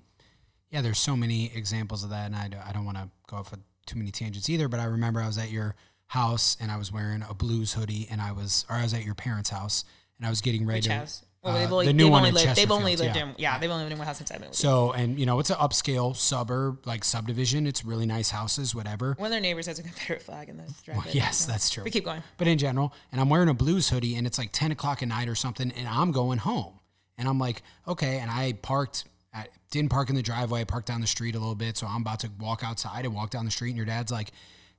yeah, 0.70 0.80
there's 0.80 0.98
so 1.00 1.16
many 1.16 1.52
examples 1.52 2.04
of 2.04 2.10
that, 2.10 2.26
and 2.26 2.36
I, 2.36 2.46
don't- 2.46 2.60
I 2.68 2.70
don't 2.72 2.84
want 2.84 2.98
to 2.98 3.08
go 3.28 3.38
off 3.38 3.50
with 3.50 3.58
too 3.84 3.98
many 3.98 4.12
tangents 4.12 4.48
either. 4.48 4.68
But 4.68 4.78
I 4.78 4.84
remember 4.84 5.20
I 5.20 5.26
was 5.26 5.38
at 5.38 5.50
your 5.50 5.74
house 6.08 6.56
and 6.60 6.70
I 6.70 6.76
was 6.76 6.92
wearing 6.92 7.22
a 7.28 7.34
blues 7.34 7.74
hoodie, 7.74 8.06
and 8.10 8.20
I 8.20 8.32
was, 8.32 8.64
or 8.68 8.76
I 8.76 8.82
was 8.82 8.94
at 8.94 9.04
your 9.04 9.14
parents' 9.14 9.50
house, 9.50 9.84
and 10.18 10.26
I 10.26 10.30
was 10.30 10.40
getting 10.40 10.66
ready 10.66 10.78
which 10.78 10.84
to. 10.86 10.92
house 10.94 11.24
well, 11.46 11.56
uh, 11.56 11.60
they've 11.60 11.72
only, 11.72 11.86
the 11.86 11.92
new 11.92 12.04
they've 12.04 12.12
one 12.12 12.18
only 12.26 12.32
lived 12.32 12.56
they've 12.56 12.70
only 12.70 12.96
lived 12.96 13.16
in 13.16 13.34
yeah 13.38 13.58
they've 13.58 13.70
only 13.70 13.84
lived 13.84 13.92
in 13.92 13.98
one 13.98 14.06
house 14.06 14.18
since 14.18 14.32
i've 14.32 14.40
been. 14.40 14.52
So, 14.52 14.92
and 14.92 15.18
you 15.18 15.26
know, 15.26 15.38
it's 15.38 15.50
an 15.50 15.56
upscale 15.56 16.16
suburb, 16.16 16.86
like 16.86 17.04
subdivision. 17.04 17.66
It's 17.66 17.84
really 17.84 18.06
nice 18.06 18.30
houses, 18.30 18.74
whatever. 18.74 19.14
one 19.18 19.26
of 19.26 19.30
their 19.30 19.40
neighbors 19.40 19.66
has 19.66 19.78
a 19.78 19.82
confederate 19.82 20.22
flag 20.22 20.48
in 20.48 20.56
the 20.56 20.64
driveway 20.84 21.12
yes, 21.12 21.38
so- 21.38 21.52
that's 21.52 21.70
true. 21.70 21.84
but 21.84 21.92
keep 21.92 22.04
going 22.04 22.22
But 22.36 22.48
in 22.48 22.58
general, 22.58 22.92
and 23.12 23.20
I'm 23.20 23.28
wearing 23.28 23.48
a 23.48 23.54
blues 23.54 23.88
hoodie, 23.88 24.16
and 24.16 24.26
it's 24.26 24.38
like 24.38 24.50
10 24.52 24.72
o'clock 24.72 25.02
at 25.02 25.08
night 25.08 25.28
or 25.28 25.34
something, 25.34 25.70
and 25.72 25.88
I'm 25.88 26.10
going 26.12 26.38
home. 26.38 26.80
And 27.18 27.28
I'm 27.28 27.38
like, 27.38 27.62
okay. 27.88 28.18
And 28.18 28.30
I 28.30 28.54
parked, 28.60 29.04
at, 29.32 29.48
didn't 29.70 29.90
park 29.90 30.10
in 30.10 30.16
the 30.16 30.22
driveway, 30.22 30.62
I 30.62 30.64
parked 30.64 30.88
down 30.88 31.00
the 31.00 31.06
street 31.06 31.34
a 31.34 31.38
little 31.38 31.54
bit. 31.54 31.76
So 31.78 31.86
I'm 31.86 32.02
about 32.02 32.20
to 32.20 32.30
walk 32.38 32.62
outside 32.62 33.06
and 33.06 33.14
walk 33.14 33.30
down 33.30 33.44
the 33.44 33.50
street, 33.50 33.70
and 33.70 33.76
your 33.76 33.86
dad's 33.86 34.12
like, 34.12 34.32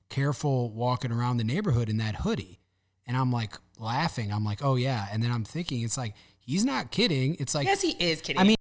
careful 0.09 0.69
walking 0.71 1.11
around 1.11 1.37
the 1.37 1.43
neighborhood 1.43 1.89
in 1.89 1.97
that 1.97 2.17
hoodie. 2.17 2.59
And 3.05 3.15
I'm 3.15 3.31
like 3.31 3.53
laughing. 3.79 4.31
I'm 4.31 4.43
like, 4.43 4.63
oh, 4.63 4.75
yeah. 4.75 5.07
And 5.11 5.23
then 5.23 5.31
I'm 5.31 5.43
thinking, 5.43 5.81
it's 5.81 5.97
like, 5.97 6.13
he's 6.39 6.65
not 6.65 6.91
kidding. 6.91 7.37
It's 7.39 7.55
like, 7.55 7.65
yes 7.67 7.81
he 7.81 7.91
is 7.91 8.21
kidding 8.21 8.39
I 8.39 8.43
mean, 8.43 8.57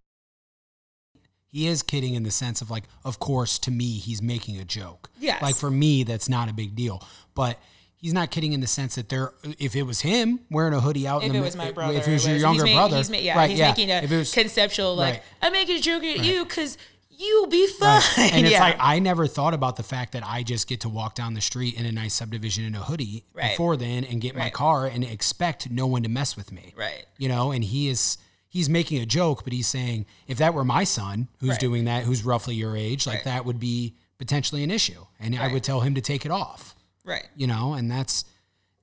he 1.46 1.66
is 1.66 1.82
kidding 1.82 2.14
in 2.14 2.22
the 2.22 2.30
sense 2.30 2.60
of 2.60 2.70
like, 2.70 2.84
of 3.04 3.18
course, 3.18 3.58
to 3.60 3.70
me, 3.70 3.98
he's 3.98 4.20
making 4.20 4.58
a 4.58 4.64
joke. 4.64 5.10
Yes. 5.18 5.40
Like 5.42 5.56
for 5.56 5.70
me, 5.70 6.04
that's 6.04 6.28
not 6.28 6.50
a 6.50 6.52
big 6.52 6.76
deal. 6.76 7.02
But 7.34 7.58
he's 7.96 8.12
not 8.12 8.30
kidding 8.30 8.52
in 8.52 8.60
the 8.60 8.66
sense 8.66 8.96
that 8.96 9.08
there, 9.08 9.32
if 9.58 9.74
it 9.74 9.84
was 9.84 10.02
him 10.02 10.40
wearing 10.50 10.74
a 10.74 10.80
hoodie 10.80 11.08
out, 11.08 11.22
if 11.22 11.28
in 11.28 11.32
the 11.32 11.38
it 11.38 11.42
was 11.42 11.56
my 11.56 11.72
brother, 11.72 11.96
if 11.96 12.06
it 12.06 12.12
was 12.12 12.26
your 12.28 12.36
younger 12.36 12.66
ma- 12.66 12.74
brother, 12.74 12.96
he's 12.98 13.10
ma- 13.10 13.16
yeah, 13.16 13.36
right? 13.36 13.50
he's 13.50 13.58
yeah. 13.58 13.68
making 13.68 13.90
a 13.90 14.06
was, 14.06 14.32
conceptual 14.32 14.94
like 14.94 15.14
Right. 15.14 15.22
I'm 15.42 15.52
making 15.52 15.76
a 15.76 15.80
joke 15.80 16.04
at 16.04 16.24
you 16.24 16.44
because 16.44 16.76
you'll 17.18 17.46
be 17.46 17.66
fine. 17.66 18.02
Right. 18.18 18.32
And 18.34 18.44
it's 18.46 18.52
yeah. 18.52 18.60
like 18.60 18.76
I 18.78 18.98
never 18.98 19.26
thought 19.26 19.54
about 19.54 19.76
the 19.76 19.82
fact 19.82 20.12
that 20.12 20.22
I 20.26 20.42
just 20.42 20.68
get 20.68 20.80
to 20.80 20.88
walk 20.88 21.14
down 21.14 21.34
the 21.34 21.40
street 21.40 21.74
in 21.78 21.86
a 21.86 21.92
nice 21.92 22.14
subdivision 22.14 22.64
in 22.64 22.74
a 22.74 22.80
hoodie 22.82 23.24
Right. 23.34 23.50
before 23.50 23.76
then 23.76 24.04
and 24.04 24.20
get 24.20 24.34
my 24.36 24.50
car 24.50 24.86
and 24.86 25.02
expect 25.04 25.70
no 25.70 25.86
one 25.86 26.02
to 26.02 26.08
mess 26.08 26.36
with 26.36 26.52
me. 26.52 26.72
right. 26.76 27.04
You 27.18 27.28
know, 27.28 27.52
and 27.52 27.62
he 27.64 27.88
is 27.88 28.18
he's 28.48 28.68
making 28.68 29.00
a 29.02 29.06
joke, 29.06 29.44
but 29.44 29.52
he's 29.52 29.66
saying 29.66 30.06
if 30.26 30.38
that 30.38 30.54
were 30.54 30.64
my 30.64 30.84
son 30.84 31.28
who's 31.40 31.50
Right. 31.50 31.60
doing 31.60 31.84
that, 31.84 32.04
who's 32.04 32.24
roughly 32.24 32.54
your 32.54 32.76
age, 32.76 33.06
like 33.06 33.16
Right. 33.16 33.24
that 33.24 33.44
would 33.44 33.60
be 33.60 33.94
potentially 34.18 34.62
an 34.62 34.70
issue. 34.70 35.04
And 35.20 35.36
I 35.36 35.52
would 35.52 35.62
tell 35.64 35.80
him 35.80 35.94
to 35.94 36.00
take 36.00 36.24
it 36.24 36.30
off. 36.30 36.74
Right. 37.04 37.26
You 37.36 37.46
know, 37.46 37.74
and 37.74 37.90
that's 37.90 38.24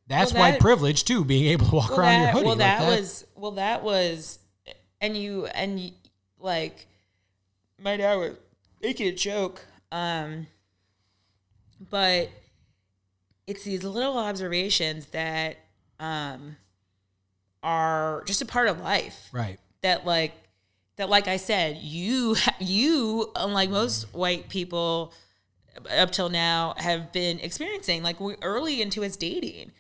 that's 0.08 0.34
Well, 0.34 0.42
white 0.44 0.52
that- 0.54 0.60
privilege 0.60 1.06
too, 1.06 1.24
being 1.26 1.46
able 1.46 1.66
to 1.68 1.76
walk 1.76 1.90
Well, 1.92 2.00
around 2.02 2.14
your 2.14 2.22
that, 2.26 2.34
hoodie 2.34 2.46
well, 2.46 2.56
like 2.56 2.60
that, 2.60 2.80
that. 2.82 3.00
was 3.00 3.26
well, 3.36 3.52
that 3.52 3.84
was, 3.84 4.40
and 5.02 5.18
you 5.18 5.46
and 5.48 5.80
you, 5.80 5.92
like, 6.40 6.88
my 7.84 7.98
dad 7.98 8.16
was 8.16 8.32
making 8.82 9.08
a 9.08 9.12
joke, 9.12 9.66
um, 9.92 10.48
but 11.90 12.30
it's 13.46 13.64
these 13.64 13.84
little 13.84 14.18
observations 14.18 15.08
that 15.08 15.58
um 16.00 16.56
are 17.62 18.24
just 18.26 18.42
a 18.42 18.46
part 18.46 18.68
of 18.68 18.80
life 18.82 19.30
right. 19.32 19.58
that 19.82 20.06
like 20.06 20.34
that 20.96 21.10
like 21.10 21.28
I 21.28 21.38
said, 21.38 21.78
you 21.78 22.36
you 22.60 23.32
unlike 23.36 23.70
most 23.70 24.14
white 24.14 24.50
people 24.50 25.14
up 25.90 26.12
till 26.12 26.30
now 26.30 26.76
have 26.78 27.12
been 27.12 27.40
experiencing 27.40 28.04
like 28.04 28.20
we 28.20 28.36
early 28.42 28.82
into 28.82 29.02
his 29.02 29.18
dating. 29.18 29.72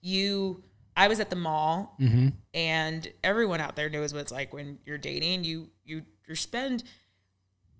You 0.00 0.62
I 0.96 1.08
was 1.08 1.20
at 1.20 1.30
the 1.30 1.36
mall 1.36 1.96
Mm-hmm. 2.00 2.28
and 2.54 3.12
everyone 3.22 3.60
out 3.60 3.76
there 3.76 3.88
knows 3.90 4.12
what 4.12 4.20
it's 4.20 4.32
like 4.32 4.52
when 4.52 4.78
you're 4.84 4.98
dating. 4.98 5.44
You 5.44 5.68
you 5.84 6.02
you 6.26 6.34
spend 6.34 6.84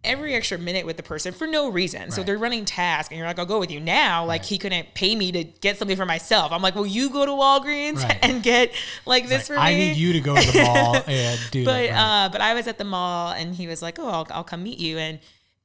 every 0.05 0.35
extra 0.35 0.57
minute 0.57 0.87
with 0.87 0.97
the 0.97 1.03
person 1.03 1.33
for 1.33 1.47
no 1.49 1.69
reason. 1.69 2.11
So 2.13 2.23
they're 2.23 2.39
running 2.39 2.65
tasks 2.65 3.11
and 3.11 3.19
you're 3.19 3.27
like, 3.27 3.39
I'll 3.41 3.47
go 3.47 3.59
with 3.59 3.71
you 3.73 3.81
now. 3.81 4.25
Like 4.25 4.45
he 4.45 4.57
couldn't 4.57 4.95
pay 4.95 5.17
me 5.17 5.33
to 5.33 5.43
get 5.45 5.79
something 5.79 5.97
for 5.97 6.07
myself. 6.07 6.53
I'm 6.53 6.63
like, 6.63 6.75
well, 6.77 6.87
you 6.87 7.11
go 7.11 7.27
to 7.27 7.33
Walgreens 7.33 8.03
Right. 8.05 8.19
and 8.23 8.41
get 8.43 8.73
like 9.05 9.29
this 9.29 9.49
for 9.49 9.55
me. 9.55 9.59
I 9.59 9.75
need 9.75 9.97
you 9.97 10.13
to 10.13 10.21
go 10.21 10.37
to 10.37 10.53
the 10.53 10.63
mall 10.63 10.95
and 11.09 11.41
do 11.51 11.65
but 11.65 11.73
that. 11.73 11.91
right. 11.91 12.25
uh, 12.27 12.29
but 12.31 12.41
I 12.41 12.55
was 12.55 12.69
at 12.69 12.79
the 12.79 12.85
mall 12.85 13.33
and 13.33 13.55
he 13.55 13.67
was 13.67 13.83
like, 13.83 13.99
"Oh, 13.99 14.07
I'll, 14.09 14.27
I'll 14.31 14.45
come 14.45 14.63
meet 14.63 14.79
you." 14.79 14.99
And 14.99 15.19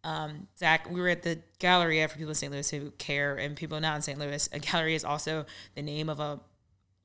um, 0.03 0.47
Zach, 0.57 0.89
we 0.89 0.99
were 0.99 1.09
at 1.09 1.21
the 1.21 1.39
Galleria 1.59 2.07
for 2.07 2.15
people 2.15 2.29
in 2.29 2.35
St. 2.35 2.51
Louis 2.51 2.67
who 2.71 2.89
care, 2.97 3.35
and 3.35 3.55
people 3.55 3.79
not 3.79 3.97
in 3.97 4.01
St. 4.01 4.17
Louis. 4.17 4.49
A 4.51 4.57
gallery 4.59 4.95
is 4.95 5.05
also 5.05 5.45
the 5.75 5.83
name 5.83 6.09
of 6.09 6.19
a 6.19 6.39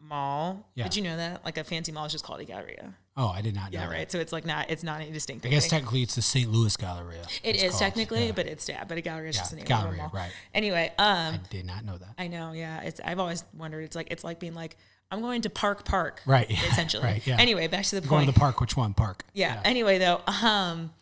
mall. 0.00 0.68
Yeah. 0.74 0.84
Did 0.84 0.96
you 0.96 1.02
know 1.02 1.16
that? 1.16 1.44
Like 1.44 1.58
a 1.58 1.64
fancy 1.64 1.92
mall 1.92 2.04
is 2.06 2.12
just 2.12 2.24
called 2.24 2.40
a 2.40 2.44
Galleria. 2.44 2.94
Oh, 3.16 3.28
I 3.28 3.40
did 3.40 3.54
not 3.54 3.72
know. 3.72 3.78
Yeah, 3.78 3.86
that. 3.86 3.92
right. 3.92 4.12
So 4.12 4.18
it's 4.18 4.32
like 4.32 4.44
not 4.44 4.70
it's 4.70 4.82
not 4.82 5.00
any 5.00 5.10
distinct. 5.10 5.46
I 5.46 5.48
guess 5.48 5.68
technically 5.68 6.02
it's 6.02 6.14
the 6.16 6.22
St. 6.22 6.50
Louis 6.50 6.76
Galleria. 6.76 7.22
it 7.42 7.54
it's 7.56 7.62
is 7.62 7.70
called. 7.70 7.80
technically, 7.80 8.26
Yeah. 8.26 8.32
but 8.32 8.46
it's 8.46 8.68
yeah, 8.68 8.84
but 8.84 8.98
a 8.98 9.00
gallery 9.00 9.30
is 9.30 9.36
Yeah, 9.36 9.40
just 9.42 9.50
the 9.52 9.56
name 9.56 9.72
of 9.72 9.94
a 9.94 9.96
mall. 9.96 10.10
right. 10.12 10.30
Anyway, 10.54 10.92
um, 10.98 11.34
I 11.34 11.40
did 11.50 11.64
not 11.64 11.84
know 11.84 11.96
that. 11.96 12.10
I 12.18 12.28
know, 12.28 12.52
yeah. 12.52 12.82
It's 12.82 13.00
I've 13.04 13.18
always 13.18 13.44
wondered. 13.56 13.82
It's 13.84 13.96
like 13.96 14.08
it's 14.10 14.22
like 14.24 14.38
being 14.38 14.54
like 14.54 14.76
I'm 15.10 15.20
going 15.22 15.42
to 15.42 15.50
Park 15.50 15.84
Park, 15.84 16.20
Right, 16.26 16.50
Essentially. 16.70 17.04
right, 17.04 17.26
yeah. 17.26 17.36
Anyway, 17.38 17.66
back 17.68 17.84
to 17.86 17.94
the 17.94 18.00
Going 18.06 18.24
point. 18.24 18.26
to 18.28 18.32
the 18.34 18.40
park. 18.40 18.60
Which 18.60 18.76
one? 18.76 18.92
Park. 18.92 19.24
yeah. 19.34 19.60
Anyway, 19.64 19.98
though, 19.98 20.20
um, 20.26 20.92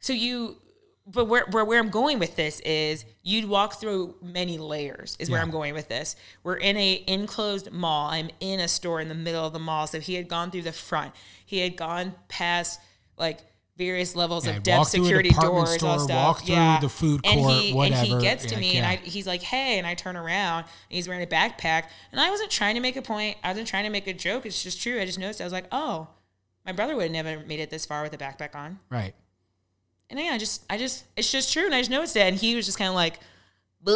so 0.00 0.12
you, 0.14 0.56
but 1.06 1.24
where, 1.26 1.44
where 1.50 1.64
where 1.64 1.78
I'm 1.80 1.90
going 1.90 2.18
with 2.18 2.36
this 2.36 2.60
is 2.60 3.04
you'd 3.22 3.46
walk 3.48 3.80
through 3.80 4.16
many 4.22 4.58
layers. 4.58 5.16
Is 5.18 5.30
where 5.30 5.40
I'm 5.40 5.50
going 5.50 5.74
with 5.74 5.88
this. 5.88 6.14
We're 6.44 6.56
in 6.56 6.76
a 6.76 7.02
enclosed 7.06 7.72
mall. 7.72 8.10
I'm 8.10 8.30
in 8.40 8.60
a 8.60 8.68
store 8.68 9.00
in 9.00 9.08
the 9.08 9.14
middle 9.14 9.44
of 9.46 9.52
the 9.52 9.58
mall. 9.58 9.86
So 9.86 9.98
he 10.00 10.14
had 10.14 10.28
gone 10.28 10.50
through 10.50 10.62
the 10.62 10.72
front. 10.72 11.12
He 11.44 11.58
had 11.58 11.76
gone 11.76 12.14
past 12.28 12.80
like 13.16 13.40
various 13.76 14.14
levels 14.14 14.46
Yeah, 14.46 14.56
of 14.56 14.62
depth 14.62 14.88
security 14.88 15.30
doors, 15.30 15.82
all 15.82 15.98
stuff. 15.98 16.42
yeah. 16.44 16.78
the 16.80 16.88
food 16.90 17.22
and 17.24 17.40
court, 17.40 17.52
he, 17.54 17.80
And 17.80 17.94
he 17.94 18.18
gets 18.18 18.44
to 18.46 18.54
Yeah, 18.54 18.60
me 18.60 18.72
yeah. 18.74 18.78
and 18.78 18.86
I, 18.86 18.96
he's 18.96 19.26
like, 19.26 19.42
"Hey," 19.42 19.78
and 19.78 19.86
I 19.86 19.94
turn 19.94 20.16
around 20.16 20.64
and 20.64 20.68
he's 20.90 21.08
wearing 21.08 21.22
a 21.22 21.26
backpack. 21.26 21.84
And 22.12 22.20
I 22.20 22.28
wasn't 22.30 22.50
trying 22.50 22.74
to 22.74 22.80
make 22.82 22.96
a 22.96 23.02
point. 23.02 23.38
I 23.42 23.48
wasn't 23.48 23.68
trying 23.68 23.84
to 23.84 23.90
make 23.90 24.06
a 24.06 24.12
joke. 24.12 24.44
It's 24.44 24.62
just 24.62 24.82
true. 24.82 25.00
I 25.00 25.06
just 25.06 25.18
noticed. 25.18 25.40
I 25.40 25.44
was 25.44 25.52
like, 25.52 25.66
"Oh, 25.72 26.08
my 26.66 26.72
brother 26.72 26.94
would 26.94 27.04
have 27.04 27.12
never 27.12 27.42
made 27.46 27.58
it 27.58 27.70
this 27.70 27.86
far 27.86 28.02
with 28.02 28.12
a 28.12 28.18
backpack 28.18 28.54
on." 28.54 28.80
Right. 28.90 29.14
And 30.10 30.18
yeah, 30.18 30.32
I 30.32 30.38
just, 30.38 30.64
I 30.68 30.76
just, 30.76 31.04
it's 31.16 31.30
just 31.30 31.52
true. 31.52 31.64
And 31.64 31.74
I 31.74 31.80
just 31.80 31.90
noticed 31.90 32.16
it. 32.16 32.20
And 32.20 32.36
he 32.36 32.56
was 32.56 32.66
just 32.66 32.78
kind 32.78 32.88
of 32.88 32.94
like, 32.94 33.18
he 33.86 33.92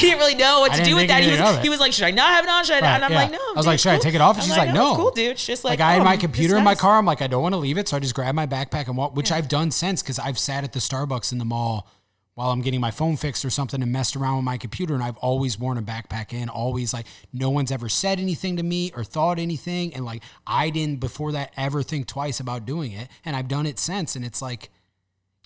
didn't 0.00 0.18
really 0.18 0.36
know 0.36 0.60
what 0.60 0.70
I 0.70 0.76
to 0.76 0.84
do 0.84 0.94
with 0.94 1.08
that. 1.08 1.24
He 1.24 1.30
was, 1.30 1.58
he 1.58 1.68
was 1.68 1.80
like, 1.80 1.92
should 1.92 2.04
I 2.04 2.12
not 2.12 2.34
have 2.34 2.44
it 2.44 2.50
on? 2.50 2.64
Should 2.64 2.76
I? 2.76 2.80
Right, 2.80 2.94
And 2.94 3.04
I'm 3.04 3.10
yeah. 3.10 3.22
like, 3.22 3.32
no. 3.32 3.38
I 3.38 3.52
was 3.56 3.64
dude, 3.64 3.66
like, 3.66 3.78
should 3.80 3.92
I 3.92 3.98
take 3.98 4.14
it 4.14 4.20
off? 4.20 4.36
And 4.36 4.42
I'm 4.42 4.48
she's 4.48 4.56
like, 4.56 4.72
no. 4.72 4.90
it's 4.90 4.96
cool, 4.96 5.10
dude. 5.10 5.32
It's 5.32 5.44
just 5.44 5.64
like, 5.64 5.80
Like, 5.80 5.88
I 5.88 5.92
had 5.94 6.02
oh, 6.02 6.04
my 6.04 6.16
computer 6.16 6.56
in 6.56 6.62
my 6.62 6.76
car. 6.76 6.98
I'm 6.98 7.06
like, 7.06 7.20
I 7.20 7.26
don't 7.26 7.42
want 7.42 7.54
to 7.54 7.58
leave 7.58 7.78
it, 7.78 7.88
so 7.88 7.96
I 7.96 8.00
just 8.00 8.14
grab 8.14 8.36
my 8.36 8.46
backpack 8.46 8.86
and 8.86 8.96
walk, 8.96 9.16
which 9.16 9.32
I've 9.32 9.48
done 9.48 9.72
since 9.72 10.02
because 10.02 10.20
I've 10.20 10.38
sat 10.38 10.62
at 10.62 10.72
the 10.72 10.78
Starbucks 10.78 11.32
in 11.32 11.38
the 11.38 11.44
mall 11.44 11.88
while 12.34 12.52
I'm 12.52 12.60
getting 12.60 12.80
my 12.80 12.92
phone 12.92 13.16
fixed 13.16 13.44
or 13.44 13.50
something 13.50 13.82
and 13.82 13.90
messed 13.90 14.14
around 14.14 14.36
with 14.36 14.44
my 14.44 14.56
computer, 14.56 14.94
and 14.94 15.02
I've 15.02 15.16
always 15.16 15.58
worn 15.58 15.78
a 15.78 15.82
backpack 15.82 16.32
in. 16.32 16.48
Always 16.48 16.94
like, 16.94 17.06
no 17.32 17.50
one's 17.50 17.72
ever 17.72 17.88
said 17.88 18.20
anything 18.20 18.58
to 18.58 18.62
me 18.62 18.92
or 18.94 19.02
thought 19.02 19.40
anything, 19.40 19.92
and 19.94 20.04
like 20.04 20.22
I 20.46 20.70
didn't 20.70 21.00
before 21.00 21.32
that 21.32 21.52
ever 21.56 21.82
think 21.82 22.06
twice 22.06 22.38
about 22.38 22.64
doing 22.64 22.92
it, 22.92 23.08
and 23.24 23.34
I've 23.34 23.48
done 23.48 23.66
it 23.66 23.80
since, 23.80 24.14
and 24.14 24.24
it's 24.24 24.40
like, 24.40 24.70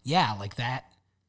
yeah, 0.03 0.35
like 0.38 0.57
that. 0.57 0.85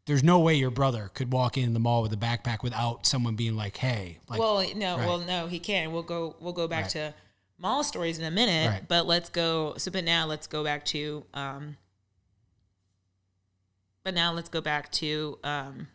There's 0.05 0.23
no 0.23 0.39
way 0.39 0.55
your 0.55 0.69
brother 0.71 1.09
could 1.13 1.31
walk 1.31 1.57
in 1.57 1.73
the 1.73 1.79
mall 1.79 2.01
with 2.01 2.11
a 2.11 2.17
backpack 2.17 2.61
without 2.61 3.05
someone 3.05 3.35
being 3.35 3.55
like, 3.55 3.77
"Hey, 3.77 4.19
like, 4.27 4.39
well, 4.39 4.61
no, 4.75 4.97
right. 4.97 5.07
well, 5.07 5.19
no, 5.19 5.47
he 5.47 5.59
can. 5.59 5.91
We'll 5.93 6.03
go. 6.03 6.35
We'll 6.41 6.51
go 6.53 6.67
back 6.67 6.83
Right. 6.83 6.91
to 6.91 7.13
mall 7.57 7.83
stories 7.83 8.19
in 8.19 8.25
a 8.25 8.31
minute. 8.31 8.69
Right. 8.69 8.87
But 8.87 9.05
let's 9.07 9.29
go. 9.29 9.75
So, 9.77 9.91
but 9.91 10.03
now 10.03 10.25
let's 10.25 10.47
go 10.47 10.63
back 10.63 10.83
to. 10.85 11.25
um 11.33 11.77
But 14.03 14.13
now 14.13 14.33
let's 14.33 14.49
go 14.49 14.59
back 14.61 14.91
to 14.93 15.39
um 15.43 15.87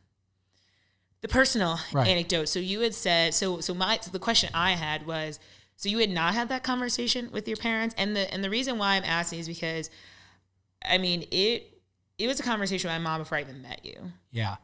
the 1.21 1.29
personal 1.29 1.79
anecdote. 1.95 2.47
So 2.49 2.59
you 2.61 2.81
had 2.81 2.95
said 2.95 3.35
so. 3.35 3.61
So 3.61 3.75
my 3.75 3.99
so 4.01 4.11
the 4.11 4.19
question 4.19 4.51
I 4.55 4.73
had 4.73 5.07
was 5.07 5.39
so 5.77 5.89
you 5.91 5.99
had 5.99 6.11
not 6.11 6.33
had 6.35 6.49
that 6.49 6.63
conversation 6.63 7.31
with 7.31 7.47
your 7.47 7.57
parents, 7.59 7.95
and 7.99 8.17
the 8.17 8.33
and 8.33 8.43
the 8.43 8.51
reason 8.51 8.79
why 8.79 8.95
I'm 8.95 9.05
asking 9.05 9.41
is 9.41 9.49
because, 9.49 9.91
I 10.83 10.97
mean 10.97 11.27
it. 11.31 11.75
It 12.19 12.27
was 12.27 12.41
a 12.41 12.43
conversation 12.43 12.89
with 12.89 12.95
my 13.01 13.03
mom 13.03 13.21
before 13.21 13.39
I 13.39 13.43
even 13.43 13.63
met 13.63 13.85
you. 13.85 14.13
Yeah. 14.33 14.57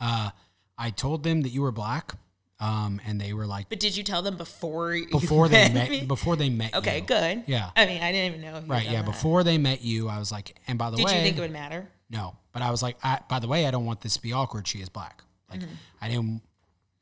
Uh, 0.00 0.30
I 0.78 0.90
told 0.90 1.22
them 1.22 1.42
that 1.42 1.50
you 1.50 1.62
were 1.62 1.70
black, 1.72 2.14
um, 2.58 3.00
and 3.06 3.20
they 3.20 3.32
were 3.34 3.46
like 3.46 3.68
But 3.68 3.78
did 3.80 3.96
you 3.96 4.02
tell 4.02 4.22
them 4.22 4.36
before 4.36 4.96
before 5.10 5.48
they 5.48 5.64
met 5.64 5.74
met 5.74 5.90
me? 5.90 6.04
before 6.06 6.36
they 6.36 6.48
met 6.48 6.74
Okay, 6.74 7.00
you. 7.00 7.04
good. 7.06 7.44
Yeah. 7.46 7.70
I 7.76 7.86
mean, 7.86 8.02
I 8.02 8.10
didn't 8.12 8.34
even 8.40 8.52
know. 8.52 8.62
Right. 8.66 8.84
Yeah. 8.84 9.02
that. 9.02 9.04
Before 9.04 9.44
they 9.44 9.58
met 9.58 9.82
you, 9.82 10.08
I 10.08 10.18
was 10.18 10.32
like, 10.32 10.56
and 10.66 10.78
by 10.78 10.90
the 10.90 10.96
Did 10.96 11.06
way, 11.06 11.12
did 11.12 11.18
you 11.18 11.24
think 11.24 11.36
it 11.38 11.40
would 11.42 11.52
matter? 11.52 11.88
no, 12.10 12.36
but 12.52 12.62
I 12.62 12.70
was 12.70 12.82
like, 12.82 12.96
I, 13.02 13.20
by 13.28 13.38
the 13.38 13.48
way, 13.48 13.66
I 13.66 13.70
don't 13.70 13.84
want 13.86 14.00
this 14.00 14.14
to 14.14 14.22
be 14.22 14.32
awkward. 14.32 14.66
She 14.66 14.78
is 14.80 14.88
black. 14.88 15.22
Like, 15.50 15.60
Mm-hmm. 15.60 15.74
I 16.00 16.08
didn't. 16.08 16.42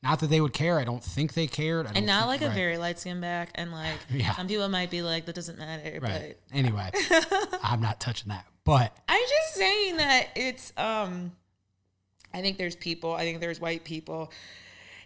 Not 0.03 0.21
that 0.21 0.29
they 0.31 0.41
would 0.41 0.55
care. 0.55 0.79
I 0.79 0.85
don't 0.85 1.05
think 1.05 1.35
they 1.35 1.47
cared. 1.47 1.87
I 1.87 1.89
don't 1.91 1.97
And 1.99 2.07
not 2.07 2.27
like 2.27 2.41
a 2.41 2.49
very 2.49 2.79
light 2.79 2.99
skin 2.99 3.21
back, 3.21 3.51
and 3.55 3.71
like 3.71 3.99
Yeah. 4.11 4.35
some 4.35 4.49
people 4.49 4.69
might 4.69 4.91
be 4.91 5.03
like, 5.03 5.27
that 5.27 5.35
doesn't 5.35 5.59
matter. 5.59 5.99
right. 6.01 6.37
But 6.51 6.57
Anyway, 6.57 6.91
I'm 7.63 7.81
not 7.81 8.01
touching 8.01 8.29
that. 8.31 8.47
But 8.65 8.97
I'm 9.09 9.21
just 9.23 9.55
saying 9.55 9.97
that 9.99 10.29
it's. 10.37 10.73
um 10.77 11.33
I 12.33 12.41
think 12.43 12.59
there's 12.59 12.77
people. 12.77 13.13
I 13.13 13.23
think 13.23 13.41
there's 13.41 13.61
white 13.61 13.83
people. 13.85 14.31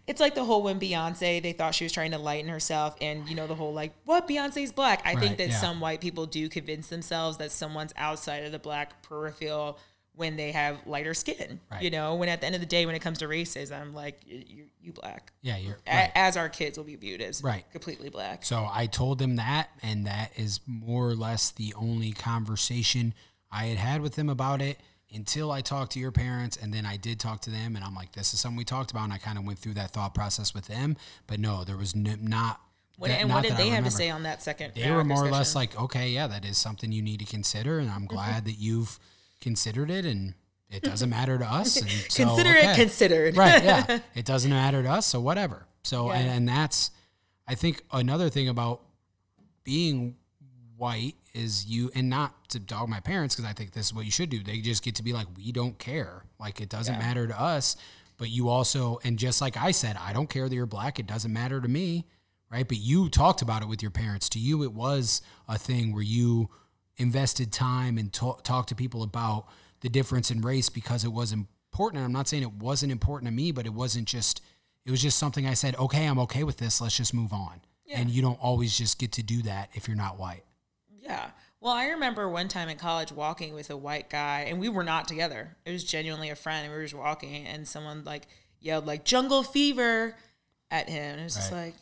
It's 0.07 0.21
like 0.21 0.35
the 0.35 0.45
whole 0.45 0.63
when 0.63 0.79
Beyonce, 0.79 1.43
they 1.43 1.53
thought 1.55 1.75
she 1.75 1.85
was 1.85 1.93
trying 1.93 2.11
to 2.11 2.19
lighten 2.19 2.51
herself, 2.51 2.95
and 3.01 3.27
you 3.29 3.35
know 3.35 3.47
the 3.47 3.55
whole 3.55 3.73
like, 3.73 3.93
what 4.05 4.29
Beyonce's 4.29 4.71
black. 4.73 5.01
I 5.07 5.15
Right, 5.15 5.19
think 5.23 5.39
that 5.39 5.49
yeah. 5.49 5.57
some 5.57 5.81
white 5.81 6.03
people 6.03 6.27
do 6.27 6.49
convince 6.51 6.89
themselves 6.89 7.39
that 7.39 7.51
someone's 7.51 7.95
outside 7.97 8.45
of 8.45 8.53
the 8.53 8.59
black 8.59 9.03
peripheral 9.03 9.79
when 10.17 10.37
they 10.37 10.53
have 10.53 10.79
lighter 10.87 11.15
skin. 11.15 11.61
Right. 11.71 11.83
You 11.83 11.91
know, 11.91 12.15
when 12.15 12.29
at 12.29 12.41
the 12.41 12.47
end 12.47 12.55
of 12.55 12.61
the 12.61 12.67
day, 12.67 12.87
when 12.87 12.95
it 12.95 13.01
comes 13.01 13.19
to 13.19 13.27
racism, 13.27 13.95
like 13.95 14.21
you, 14.27 14.67
you, 14.81 14.93
black. 14.93 15.33
yeah, 15.43 15.57
you're 15.57 15.79
right. 15.87 16.13
as 16.15 16.37
our 16.37 16.49
kids 16.49 16.79
will 16.79 16.85
be 16.85 16.97
viewed 16.97 17.21
as 17.21 17.43
Right. 17.43 17.65
completely 17.73 18.11
black. 18.11 18.45
So 18.45 18.69
I 18.71 18.87
told 18.87 19.19
them 19.19 19.37
that, 19.37 19.71
and 19.83 20.07
that 20.07 20.33
is 20.37 20.61
more 20.67 21.09
or 21.09 21.17
less 21.17 21.51
the 21.51 21.75
only 21.75 22.13
conversation 22.13 23.15
I 23.51 23.67
had 23.67 23.79
had 23.79 24.03
with 24.03 24.15
them 24.15 24.29
about 24.29 24.63
it 24.63 24.79
until 25.13 25.51
I 25.51 25.61
talked 25.61 25.93
to 25.93 26.01
your 26.01 26.13
parents. 26.13 26.57
And 26.57 26.73
then 26.73 26.87
I 26.87 26.97
did 26.97 27.19
talk 27.19 27.41
to 27.43 27.51
them, 27.51 27.75
and 27.77 27.85
I'm 27.85 27.95
like, 27.95 28.13
this 28.13 28.35
is 28.35 28.41
something 28.41 28.57
we 28.57 28.65
talked 28.65 28.91
about. 28.91 29.05
And 29.05 29.13
I 29.13 29.19
kind 29.19 29.39
of 29.39 29.45
went 29.45 29.59
through 29.59 29.75
that 29.75 29.91
thought 29.91 30.15
process 30.15 30.55
with 30.55 30.67
them. 30.67 30.97
But 31.27 31.41
no, 31.41 31.65
there 31.65 31.77
was 31.77 31.95
not. 31.97 32.61
What, 32.99 33.09
that- 33.09 33.21
and 33.21 33.31
what 33.31 33.43
did 33.43 33.57
they 33.57 33.71
have 33.71 33.85
to 33.85 33.91
say 33.91 34.11
on 34.11 34.23
that 34.23 34.43
second? 34.43 34.73
They 34.77 34.93
were 34.93 35.03
more 35.03 35.25
or 35.25 35.31
less 35.31 35.57
like, 35.57 35.79
okay, 35.81 36.11
yeah, 36.11 36.29
that 36.29 36.45
is 36.45 36.57
something 36.57 36.93
you 36.93 37.03
need 37.03 37.19
to 37.19 37.27
consider. 37.27 37.81
And 37.81 37.91
I'm 37.91 38.03
mm-hmm. 38.03 38.15
glad 38.15 38.45
that 38.45 38.59
you've 38.59 39.01
considered 39.45 39.91
it. 39.91 40.05
And 40.05 40.35
it 40.71 40.83
doesn't 40.83 41.11
matter 41.19 41.39
to 41.39 41.45
us. 41.47 41.77
And 41.81 41.89
so, 41.89 42.25
consider 42.25 42.51
it 42.51 42.75
considered. 42.75 43.37
right 43.37 43.63
yeah 43.63 43.99
it 44.17 44.25
doesn't 44.25 44.51
matter 44.51 44.83
to 44.83 44.91
us 44.91 45.07
so 45.07 45.21
whatever 45.21 45.67
so 45.85 46.09
Yeah. 46.11 46.19
and, 46.19 46.29
and 46.31 46.49
that's 46.49 46.91
i 47.47 47.55
think 47.55 47.83
another 47.93 48.29
thing 48.31 48.49
about 48.49 48.81
being 49.63 50.17
white 50.77 51.15
is 51.35 51.67
you 51.67 51.91
and 51.95 52.09
not 52.11 52.49
to 52.49 52.59
dog 52.59 52.89
my 52.89 53.01
parents 53.01 53.35
because 53.37 53.49
i 53.49 53.53
think 53.53 53.73
this 53.73 53.87
is 53.87 53.95
what 53.95 54.05
you 54.05 54.11
should 54.11 54.31
do 54.31 54.43
they 54.43 54.59
just 54.59 54.83
get 54.83 54.95
to 54.97 55.03
be 55.03 55.13
like 55.13 55.27
we 55.37 55.53
don't 55.53 55.79
care 55.79 56.25
like 56.41 56.61
it 56.61 56.69
doesn't 56.69 56.95
Yeah. 56.95 57.01
matter 57.01 57.27
to 57.29 57.41
us 57.41 57.77
but 58.17 58.31
you 58.31 58.49
also 58.49 58.99
and 59.05 59.19
just 59.19 59.41
like 59.41 59.57
i 59.57 59.71
said 59.71 59.97
i 60.01 60.13
don't 60.13 60.29
care 60.29 60.49
that 60.49 60.55
you're 60.55 60.67
black 60.67 60.99
it 60.99 61.07
doesn't 61.07 61.33
matter 61.33 61.61
to 61.61 61.69
me 61.69 62.07
right 62.51 62.67
but 62.67 62.79
you 62.79 63.09
talked 63.09 63.43
about 63.43 63.63
it 63.63 63.69
with 63.69 63.83
your 63.83 63.91
parents 63.93 64.29
to 64.31 64.39
you 64.39 64.63
it 64.65 64.73
was 64.73 65.23
a 65.49 65.59
thing 65.59 65.93
where 65.93 66.03
you 66.03 66.49
invested 66.97 67.53
time 67.53 67.99
and 67.99 68.13
ta- 68.13 68.39
talked 68.43 68.69
to 68.69 68.75
people 68.75 69.03
about 69.03 69.47
the 69.81 69.89
difference 69.89 70.31
in 70.31 70.41
race 70.41 70.69
because 70.69 71.05
it 71.05 71.13
was 71.13 71.33
important. 71.33 71.99
And 71.99 72.05
i'm 72.05 72.13
not 72.13 72.29
saying 72.29 72.43
it 72.43 72.53
wasn't 72.53 72.93
important 72.93 73.29
to 73.29 73.35
me 73.35 73.51
but 73.51 73.67
it 73.67 73.75
wasn't 73.75 74.07
just 74.07 74.41
it 74.87 74.91
was 74.91 75.03
just 75.03 75.19
something 75.19 75.47
i 75.47 75.55
said 75.55 75.77
okay 75.77 76.07
i'm 76.07 76.19
okay 76.21 76.45
with 76.45 76.59
this. 76.59 76.81
Let's 76.81 76.97
just 76.97 77.13
move 77.13 77.33
on. 77.33 77.61
And 77.93 78.11
you 78.11 78.23
don't 78.23 78.43
always 78.43 78.77
just 78.77 78.99
get 78.99 79.13
to 79.13 79.23
do 79.23 79.43
that 79.43 79.71
if 79.75 79.87
you're 79.87 79.97
not 79.97 80.19
white. 80.19 80.43
Yeah. 81.01 81.31
Well, 81.61 81.73
I 81.73 81.89
remember 81.89 82.29
one 82.29 82.49
time 82.49 82.69
in 82.69 82.77
college 82.77 83.13
walking 83.13 83.55
with 83.55 83.71
a 83.71 83.77
white 83.77 84.11
guy, 84.11 84.47
and 84.49 84.59
we 84.59 84.69
were 84.69 84.85
not 84.85 85.09
together. 85.09 85.57
It 85.65 85.73
was 85.73 85.85
genuinely 85.85 86.29
a 86.29 86.35
friend, 86.37 86.65
and 86.65 86.73
we 86.73 86.79
were 86.79 86.85
just 86.85 86.95
walking, 86.95 87.47
and 87.47 87.67
someone 87.67 88.05
like 88.05 88.27
yelled 88.61 88.87
like 88.87 89.05
"jungle 89.05 89.43
fever" 89.43 90.17
at 90.71 90.89
him, 90.89 91.13
and 91.13 91.21
it 91.21 91.25
was 91.25 91.37
just 91.37 91.53
like, 91.53 91.75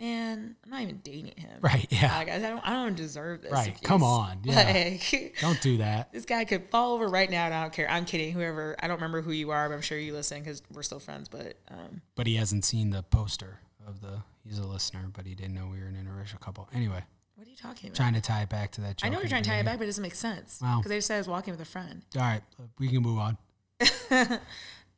man, 0.00 0.56
I'm 0.64 0.70
not 0.70 0.80
even 0.82 1.00
dating 1.04 1.36
him. 1.36 1.58
Right, 1.60 1.86
yeah. 1.90 2.16
Like, 2.16 2.30
I 2.30 2.38
don't, 2.38 2.66
I 2.66 2.72
don't 2.72 2.96
deserve 2.96 3.42
this. 3.42 3.52
Right, 3.52 3.68
if 3.68 3.82
come 3.82 4.02
on, 4.02 4.38
yeah. 4.44 4.88
Like, 4.90 5.36
don't 5.40 5.60
do 5.60 5.76
that 5.78 6.12
this 6.12 6.24
guy 6.24 6.44
could 6.44 6.70
fall 6.70 6.94
over 6.94 7.06
right 7.06 7.30
now, 7.30 7.44
and 7.44 7.54
I 7.54 7.62
don't 7.62 7.72
care. 7.72 7.88
I'm 7.90 8.04
kidding. 8.04 8.32
Whoever, 8.32 8.76
I 8.82 8.88
don't 8.88 8.96
remember 8.96 9.20
who 9.22 9.32
you 9.32 9.50
are, 9.50 9.68
but 9.68 9.74
I'm 9.74 9.82
sure 9.82 9.98
you 9.98 10.12
listen 10.12 10.40
because 10.40 10.62
we're 10.72 10.82
still 10.82 11.00
friends. 11.00 11.28
But 11.28 11.54
um, 11.70 12.02
but 12.16 12.26
he 12.26 12.36
hasn't 12.36 12.64
seen 12.64 12.90
the 12.90 13.02
poster 13.02 13.60
of 13.86 14.00
the 14.00 14.22
he's 14.44 14.58
a 14.58 14.66
listener 14.66 15.08
but 15.12 15.26
he 15.26 15.34
didn't 15.34 15.54
know 15.54 15.68
we 15.70 15.78
were 15.78 15.86
an 15.86 15.94
interracial 15.96 16.40
couple 16.40 16.68
anyway 16.74 17.02
what 17.34 17.46
are 17.46 17.50
you 17.50 17.56
talking 17.56 17.88
about? 17.88 17.96
trying 17.96 18.14
to 18.14 18.20
tie 18.20 18.42
it 18.42 18.48
back 18.48 18.70
to 18.70 18.80
that 18.80 18.96
joke 18.96 19.06
I 19.06 19.10
know 19.10 19.18
you're 19.20 19.28
trying 19.28 19.42
to 19.42 19.48
tie 19.48 19.58
it 19.58 19.64
back, 19.64 19.78
but 19.78 19.84
it 19.84 19.86
doesn't 19.86 20.02
make 20.02 20.14
sense. 20.14 20.60
Wow. 20.62 20.78
Because 20.78 20.92
I 20.92 20.96
just 20.96 21.08
said 21.08 21.14
I 21.16 21.18
was 21.18 21.28
walking 21.28 21.52
with 21.52 21.60
a 21.60 21.64
friend. 21.64 22.02
all 22.16 22.22
right 22.22 22.42
we 22.78 22.88
can 22.88 23.02
move 23.02 23.18
on 23.18 23.38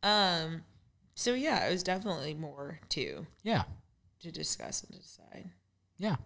Um, 0.02 0.64
so 1.14 1.34
yeah, 1.34 1.68
it 1.68 1.70
was 1.72 1.84
definitely 1.84 2.34
more 2.34 2.80
to 2.90 3.26
yeah 3.44 3.62
to 4.22 4.30
discuss 4.32 4.82
and 4.82 4.98
decide. 5.00 5.50
Yeah. 5.98 6.16